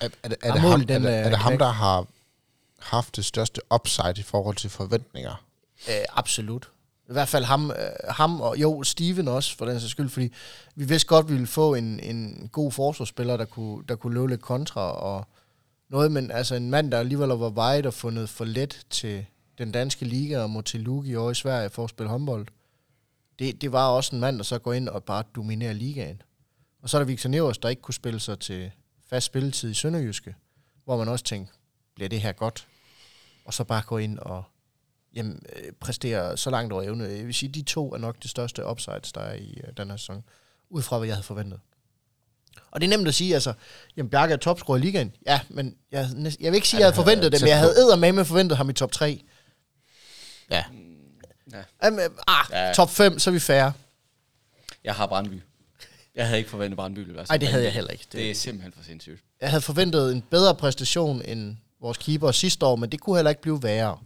Er, 0.00 0.08
er, 0.22 0.28
det, 0.28 0.38
er, 0.42 0.58
ham, 0.58 0.80
den, 0.86 1.04
er, 1.04 1.08
det, 1.08 1.18
er 1.18 1.24
øh, 1.24 1.30
det 1.30 1.38
ham, 1.38 1.58
der 1.58 1.68
har 1.68 2.06
haft 2.78 3.16
det 3.16 3.24
største 3.24 3.60
upside 3.74 4.14
i 4.16 4.22
forhold 4.22 4.56
til 4.56 4.70
forventninger? 4.70 5.44
Øh, 5.88 6.04
absolut. 6.12 6.70
I 7.08 7.12
hvert 7.12 7.28
fald 7.28 7.44
ham, 7.44 7.70
øh, 7.70 7.76
ham 8.08 8.40
og 8.40 8.60
jo, 8.60 8.82
Steven 8.82 9.28
også, 9.28 9.56
for 9.56 9.66
den 9.66 9.80
sags 9.80 9.90
skyld, 9.90 10.08
fordi 10.08 10.32
vi 10.74 10.84
vidste 10.84 11.08
godt, 11.08 11.24
at 11.24 11.28
vi 11.28 11.34
ville 11.34 11.46
få 11.46 11.74
en, 11.74 12.00
en 12.00 12.48
god 12.52 12.72
forsvarsspiller, 12.72 13.36
der 13.36 13.44
kunne, 13.44 13.84
der 13.88 13.96
kunne 13.96 14.14
løbe 14.14 14.28
lidt 14.28 14.42
kontra 14.42 14.92
og 14.92 15.26
noget, 15.88 16.12
men 16.12 16.30
altså 16.30 16.54
en 16.54 16.70
mand, 16.70 16.90
der 16.90 16.98
alligevel 16.98 17.28
var 17.28 17.50
vejet 17.50 17.86
og 17.86 17.94
fundet 17.94 18.28
for 18.28 18.44
let 18.44 18.86
til 18.90 19.26
den 19.58 19.72
danske 19.72 20.04
liga 20.04 20.42
og 20.42 20.50
må 20.50 20.60
til 20.60 20.88
over 20.88 21.30
i 21.30 21.34
Sverige 21.34 21.70
for 21.70 21.84
at 21.84 21.90
spille 21.90 22.10
håndbold. 22.10 22.46
Det, 23.38 23.60
det 23.60 23.72
var 23.72 23.88
også 23.88 24.16
en 24.16 24.20
mand, 24.20 24.36
der 24.36 24.42
så 24.42 24.58
går 24.58 24.72
ind 24.72 24.88
og 24.88 25.04
bare 25.04 25.24
dominerer 25.36 25.72
ligaen. 25.72 26.22
Og 26.82 26.90
så 26.90 26.96
er 26.96 26.98
der 26.98 27.06
Victor 27.06 27.30
Nevers, 27.30 27.58
der 27.58 27.68
ikke 27.68 27.82
kunne 27.82 27.94
spille 27.94 28.20
sig 28.20 28.38
til 28.38 28.70
fast 29.08 29.26
spilletid 29.26 29.70
i 29.70 29.74
Sønderjyske, 29.74 30.34
hvor 30.84 30.96
man 30.96 31.08
også 31.08 31.24
tænkte, 31.24 31.52
bliver 31.94 32.08
det 32.08 32.20
her 32.20 32.32
godt? 32.32 32.66
Og 33.44 33.54
så 33.54 33.64
bare 33.64 33.82
gå 33.82 33.98
ind 33.98 34.18
og 34.18 34.44
jamen, 35.16 35.42
øh, 35.56 35.72
præstere 35.80 36.36
så 36.36 36.50
langt 36.50 36.72
over 36.72 36.82
evne. 36.82 37.04
Jeg 37.04 37.26
vil 37.26 37.34
sige, 37.34 37.52
de 37.52 37.62
to 37.62 37.92
er 37.94 37.98
nok 37.98 38.22
det 38.22 38.30
største 38.30 38.66
upsides, 38.66 39.12
der 39.12 39.20
er 39.20 39.34
i 39.34 39.60
øh, 39.66 39.72
den 39.76 39.90
her 39.90 39.96
sæson, 39.96 40.24
ud 40.70 40.82
fra 40.82 40.98
hvad 40.98 41.08
jeg 41.08 41.16
havde 41.16 41.26
forventet. 41.26 41.60
Og 42.70 42.80
det 42.80 42.86
er 42.86 42.96
nemt 42.96 43.08
at 43.08 43.14
sige, 43.14 43.34
altså, 43.34 43.52
jamen 43.96 44.10
Bjarke 44.10 44.32
er 44.32 44.36
topscorer 44.36 44.78
i 44.78 44.80
ligaen. 44.80 45.12
Ja, 45.26 45.40
men 45.48 45.76
jeg, 45.92 46.08
jeg 46.40 46.52
vil 46.52 46.54
ikke 46.54 46.68
sige, 46.68 46.78
at 46.78 46.80
jeg 46.80 46.86
havde 46.86 46.94
forventet 46.96 47.32
det, 47.32 47.40
men 47.40 47.48
jeg 47.48 47.58
havde 47.58 47.72
eddermame 47.72 48.24
forventet 48.24 48.56
ham 48.58 48.70
i 48.70 48.72
top 48.72 48.92
3. 48.92 49.22
Ja. 50.50 50.64
Ja. 51.52 51.62
Jamen, 51.84 52.00
øh, 52.00 52.10
ah, 52.26 52.46
Ja. 52.50 52.72
top 52.74 52.90
5, 52.90 53.18
så 53.18 53.30
er 53.30 53.32
vi 53.32 53.40
færre. 53.40 53.72
Jeg 54.84 54.94
har 54.94 55.06
Brandby. 55.06 55.42
Jeg 56.14 56.26
havde 56.26 56.38
ikke 56.38 56.50
forventet 56.50 56.76
Brandby 56.76 56.98
Nej, 56.98 57.36
det 57.36 57.48
havde 57.48 57.64
jeg 57.64 57.72
heller 57.72 57.90
ikke. 57.90 58.06
Det 58.12 58.20
er 58.22 58.26
Det, 58.26 58.36
simpelthen 58.36 58.72
for 58.72 58.82
sindssygt. 58.84 59.22
jeg 59.40 59.50
havde 59.50 59.60
forventet 59.62 60.12
en 60.12 60.22
bedre 60.22 60.54
præstation 60.54 61.22
end 61.22 61.56
vores 61.80 61.98
keeper 61.98 62.30
sidste 62.32 62.66
år, 62.66 62.76
men 62.76 62.92
det 62.92 63.00
kunne 63.00 63.16
heller 63.16 63.30
ikke 63.30 63.42
blive 63.42 63.62
værre. 63.62 63.98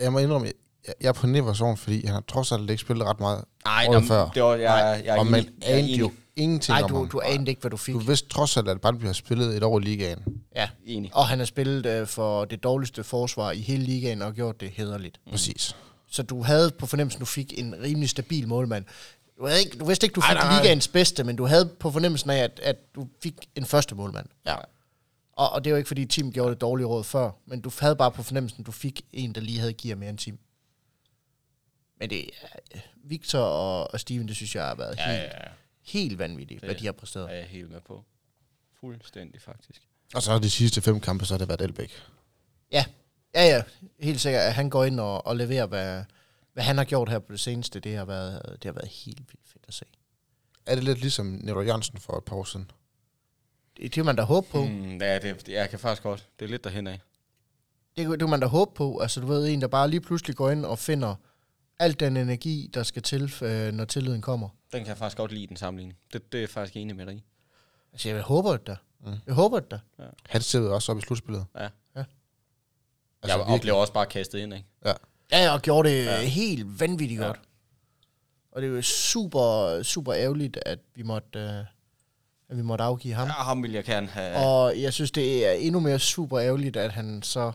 Jeg 0.00 0.12
må 0.12 0.18
indrømme, 0.18 0.46
jeg, 0.86 0.94
jeg 1.00 1.08
er 1.08 1.12
på 1.12 1.26
Neversson, 1.26 1.76
fordi 1.76 2.06
han 2.06 2.14
har 2.14 2.22
trods 2.28 2.52
alt 2.52 2.70
ikke 2.70 2.80
spillet 2.80 3.06
ret 3.06 3.20
meget 3.20 3.44
Nej, 3.64 3.86
året 3.88 4.04
før. 4.04 4.28
det 4.34 4.42
var, 4.42 4.54
jeg, 4.54 4.62
jeg, 4.62 5.02
jeg 5.04 5.18
og 5.18 5.26
man 5.26 5.48
anede 5.62 5.92
jo 5.92 6.10
ingenting 6.36 6.74
Nej, 6.74 6.82
om 6.82 6.90
du, 6.90 6.96
ham. 6.96 7.08
du 7.08 7.20
anede 7.24 7.50
ikke, 7.50 7.60
hvad 7.60 7.70
du 7.70 7.76
fik. 7.76 7.94
Du 7.94 7.98
vidste 7.98 8.28
trods 8.28 8.56
alt, 8.56 8.68
at 8.68 8.80
Brandby 8.80 9.04
har 9.04 9.12
spillet 9.12 9.56
et 9.56 9.62
år 9.62 9.78
i 9.80 9.82
ligaen. 9.82 10.18
Ja. 10.56 10.68
enig. 10.86 11.10
Og 11.14 11.26
han 11.28 11.38
har 11.38 11.46
spillet 11.46 11.86
øh, 11.86 12.06
for 12.06 12.44
det 12.44 12.62
dårligste 12.62 13.04
forsvar 13.04 13.50
i 13.50 13.60
hele 13.60 13.84
ligaen 13.84 14.22
og 14.22 14.34
gjort 14.34 14.60
det 14.60 14.70
hederligt. 14.70 15.20
Mm. 15.26 15.30
Præcis. 15.30 15.76
Så 16.10 16.22
du 16.22 16.42
havde 16.42 16.70
på 16.70 16.86
fornemmelsen, 16.86 17.20
du 17.20 17.26
fik 17.26 17.58
en 17.58 17.74
rimelig 17.82 18.08
stabil 18.08 18.48
målmand. 18.48 18.84
Du, 19.38 19.46
havde 19.46 19.60
ikke, 19.60 19.78
du 19.78 19.84
vidste 19.84 20.04
ikke, 20.06 20.14
du 20.14 20.20
Ej, 20.20 20.28
fik 20.28 20.34
nej, 20.38 20.52
nej. 20.52 20.62
ligaens 20.62 20.88
bedste, 20.88 21.24
men 21.24 21.36
du 21.36 21.46
havde 21.46 21.66
på 21.80 21.90
fornemmelsen 21.90 22.30
af, 22.30 22.38
at, 22.38 22.60
at 22.62 22.76
du 22.94 23.06
fik 23.22 23.34
en 23.56 23.64
første 23.64 23.94
målmand. 23.94 24.26
Ja. 24.46 24.54
Og, 25.40 25.50
og 25.52 25.64
det 25.64 25.70
er 25.70 25.72
jo 25.72 25.76
ikke, 25.76 25.88
fordi 25.88 26.04
Tim 26.06 26.32
gjorde 26.32 26.50
det 26.50 26.60
dårlige 26.60 26.86
råd 26.86 27.04
før, 27.04 27.30
men 27.46 27.60
du 27.60 27.70
havde 27.80 27.96
bare 27.96 28.10
på 28.12 28.22
fornemmelsen, 28.22 28.60
at 28.60 28.66
du 28.66 28.72
fik 28.72 29.02
en, 29.12 29.34
der 29.34 29.40
lige 29.40 29.58
havde 29.58 29.72
gear 29.74 29.96
mere 29.96 30.10
end 30.10 30.18
Tim. 30.18 30.38
Men 32.00 32.10
det 32.10 32.30
er 32.70 32.78
Victor 33.04 33.38
og, 33.38 33.90
og 33.92 34.00
Steven, 34.00 34.28
det 34.28 34.36
synes 34.36 34.54
jeg 34.54 34.64
har 34.66 34.74
været 34.74 34.96
Ja, 34.96 35.06
helt, 35.06 35.18
ja, 35.22 35.42
ja. 35.44 35.48
helt 35.82 36.18
vanvittigt, 36.18 36.60
hvad 36.60 36.70
Det- 36.70 36.80
de 36.80 36.84
har 36.84 36.92
præsteret. 36.92 37.30
er 37.30 37.34
jeg 37.34 37.44
helt 37.46 37.70
med 37.70 37.80
på. 37.80 38.04
Fuldstændig 38.80 39.40
faktisk. 39.42 39.82
Og 40.14 40.22
så 40.22 40.38
de 40.38 40.50
sidste 40.50 40.80
fem 40.82 41.00
kampe, 41.00 41.24
så 41.26 41.34
har 41.34 41.38
det 41.38 41.48
været 41.48 41.60
Elbæk. 41.60 41.92
Ja, 42.72 42.84
ja, 43.34 43.42
ja. 43.46 43.62
Helt 44.00 44.20
sikkert, 44.20 44.42
at 44.42 44.54
han 44.54 44.70
går 44.70 44.84
ind 44.84 45.00
og, 45.00 45.26
og 45.26 45.36
leverer, 45.36 45.66
hvad, 45.66 46.04
hvad 46.52 46.64
han 46.64 46.76
har 46.76 46.84
gjort 46.84 47.08
her 47.08 47.18
på 47.18 47.32
det 47.32 47.40
seneste. 47.40 47.80
Det 47.80 47.96
har 47.96 48.04
været, 48.04 48.42
det 48.52 48.64
har 48.64 48.72
været 48.72 48.88
helt 48.88 49.18
vildt 49.18 49.48
fedt 49.48 49.64
at 49.68 49.74
se. 49.74 49.84
Er 50.66 50.74
det 50.74 50.84
lidt 50.84 51.00
ligesom 51.00 51.26
Nero 51.26 51.60
Jørgensen 51.62 51.98
for 51.98 52.16
et 52.18 52.24
par 52.24 52.36
år 52.36 52.44
siden? 52.44 52.70
Det, 53.80 53.94
det 53.94 53.96
vil 53.96 54.04
man 54.04 54.16
da 54.16 54.22
håbe 54.22 54.46
på. 54.50 54.64
Mm. 54.64 54.98
Ja, 55.00 55.18
det, 55.18 55.46
det, 55.46 55.52
jeg 55.52 55.70
kan 55.70 55.78
faktisk 55.78 56.02
godt. 56.02 56.28
Det 56.38 56.44
er 56.44 56.48
lidt 56.50 56.64
derhen 56.64 56.86
af. 56.86 57.00
Det, 57.96 58.06
det 58.10 58.20
vil 58.20 58.28
man 58.28 58.40
da 58.40 58.46
håbe 58.46 58.70
på. 58.74 58.98
Altså, 58.98 59.20
du 59.20 59.26
ved, 59.26 59.48
en, 59.48 59.60
der 59.60 59.68
bare 59.68 59.90
lige 59.90 60.00
pludselig 60.00 60.36
går 60.36 60.50
ind 60.50 60.64
og 60.64 60.78
finder 60.78 61.14
alt 61.78 62.00
den 62.00 62.16
energi, 62.16 62.70
der 62.74 62.82
skal 62.82 63.02
til, 63.02 63.32
øh, 63.42 63.72
når 63.72 63.84
tilliden 63.84 64.20
kommer. 64.22 64.48
Den 64.72 64.80
kan 64.80 64.88
jeg 64.88 64.96
faktisk 64.98 65.16
godt 65.16 65.32
lide, 65.32 65.46
den 65.46 65.56
sammenligning. 65.56 65.98
Det, 66.12 66.32
det 66.32 66.38
er 66.38 66.42
jeg 66.42 66.48
faktisk 66.48 66.76
enig 66.76 66.96
med 66.96 67.06
dig 67.06 67.14
i. 67.14 67.24
Altså, 67.92 68.08
jeg 68.08 68.22
håber 68.22 68.52
det 68.56 68.66
da. 68.66 68.76
Mm. 69.06 69.12
Jeg 69.26 69.34
håber 69.34 69.60
det 69.60 69.70
da. 69.70 69.78
Han 70.28 70.40
stillede 70.40 70.74
også 70.74 70.92
op 70.92 70.98
i 70.98 71.00
slutspillet. 71.00 71.44
Ja. 71.54 71.62
Ja. 71.62 71.68
Altså, 71.96 72.06
jeg 73.24 73.38
virkelig. 73.38 73.54
oplever 73.54 73.76
også 73.76 73.92
bare 73.92 74.06
kastet 74.06 74.38
ind, 74.38 74.54
ikke? 74.54 74.66
Ja, 75.32 75.52
og 75.54 75.62
gjorde 75.62 75.88
det 75.88 76.04
Ja. 76.04 76.20
ja. 76.20 76.26
helt 76.26 76.80
vanvittigt 76.80 77.18
Ja. 77.20 77.24
ja. 77.26 77.30
godt. 77.32 77.40
Og 78.52 78.62
det 78.62 78.70
er 78.70 78.74
jo 78.74 78.82
super, 78.82 79.82
super 79.82 80.14
ærgerligt, 80.14 80.58
at 80.66 80.78
vi 80.94 81.02
måtte, 81.02 81.38
øh, 81.38 81.64
at 82.50 82.56
vi 82.56 82.62
måtte 82.62 82.84
afgive 82.84 83.14
ham. 83.14 83.26
Ja, 83.26 83.32
ham 83.32 83.62
vil 83.62 83.72
jeg 83.72 83.84
gerne 83.84 84.06
have. 84.06 84.36
Og 84.36 84.80
jeg 84.80 84.92
synes, 84.92 85.10
det 85.10 85.46
er 85.46 85.52
endnu 85.52 85.80
mere 85.80 85.98
super 85.98 86.40
ærgerligt, 86.40 86.76
at 86.76 86.92
han 86.92 87.22
så 87.22 87.52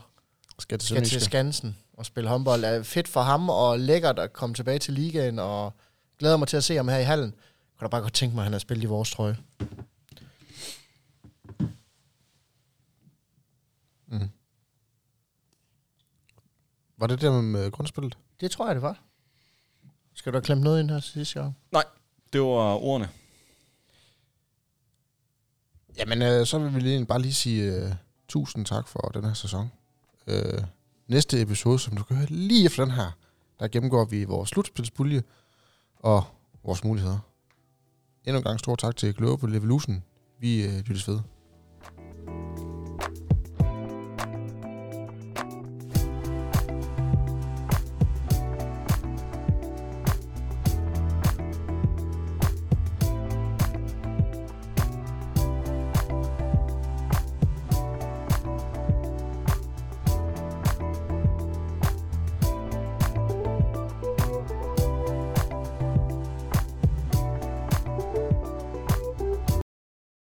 Skal 0.59 0.79
til 0.79 0.87
skal 0.87 1.03
til. 1.03 1.21
Skansen 1.21 1.77
og 1.93 2.05
spille 2.05 2.29
håndbold. 2.29 2.63
Er 2.63 2.83
fedt 2.83 3.07
for 3.07 3.21
ham, 3.21 3.49
og 3.49 3.79
lækkert 3.79 4.19
at 4.19 4.33
komme 4.33 4.55
tilbage 4.55 4.79
til 4.79 4.93
ligaen, 4.93 5.39
og 5.39 5.73
glæder 6.19 6.37
mig 6.37 6.47
til 6.47 6.57
at 6.57 6.63
se 6.63 6.75
ham 6.75 6.87
her 6.87 6.97
i 6.97 7.03
hallen. 7.03 7.25
Jeg 7.35 7.79
kunne 7.79 7.85
da 7.85 7.89
bare 7.89 8.01
godt 8.01 8.13
tænke 8.13 8.35
mig, 8.35 8.41
at 8.41 8.45
han 8.45 8.53
har 8.53 8.59
spillet 8.59 8.83
i 8.83 8.87
vores 8.87 9.11
trøje. 9.11 9.37
Var 16.97 17.07
det 17.07 17.21
der 17.21 17.41
med 17.41 17.71
grundspillet? 17.71 18.17
Det 18.39 18.51
tror 18.51 18.65
jeg, 18.65 18.75
det 18.75 18.81
var. 18.81 18.99
Skal 20.13 20.31
du 20.31 20.37
have 20.37 20.43
klemt 20.43 20.61
noget 20.61 20.79
ind 20.79 20.89
her 20.91 20.99
til 20.99 21.11
sidst, 21.11 21.35
Jacob? 21.35 21.53
Nej, 21.71 21.83
det 22.33 22.41
var 22.41 22.83
ordene. 22.83 23.09
Jamen, 25.97 26.21
øh, 26.21 26.45
så 26.45 26.59
vil 26.59 26.75
vi 26.75 26.79
lige, 26.79 27.05
bare 27.05 27.21
lige 27.21 27.33
sige 27.33 27.73
øh, 27.75 27.91
tusind 28.27 28.65
tak 28.65 28.87
for 28.87 29.11
den 29.13 29.23
her 29.23 29.33
sæson. 29.33 29.71
Øh, 30.27 30.61
næste 31.07 31.41
episode, 31.41 31.79
som 31.79 31.97
du 31.97 32.03
kan 32.03 32.17
høre 32.17 32.27
lige 32.29 32.65
efter 32.65 32.85
den 32.85 32.93
her, 32.93 33.11
der 33.59 33.67
gennemgår 33.67 34.05
vi 34.05 34.23
vores 34.23 34.49
slutspilspulje 34.49 35.23
og 35.99 36.23
vores 36.63 36.83
muligheder. 36.83 37.19
Endnu 38.25 38.37
en 38.37 38.43
gang 38.43 38.59
stor 38.59 38.75
tak 38.75 38.95
til 38.95 39.13
Global 39.13 39.55
Evolution. 39.55 40.03
Vi 40.39 40.63
øh, 40.65 40.77
lyttes 40.77 41.07
ved. 41.07 41.19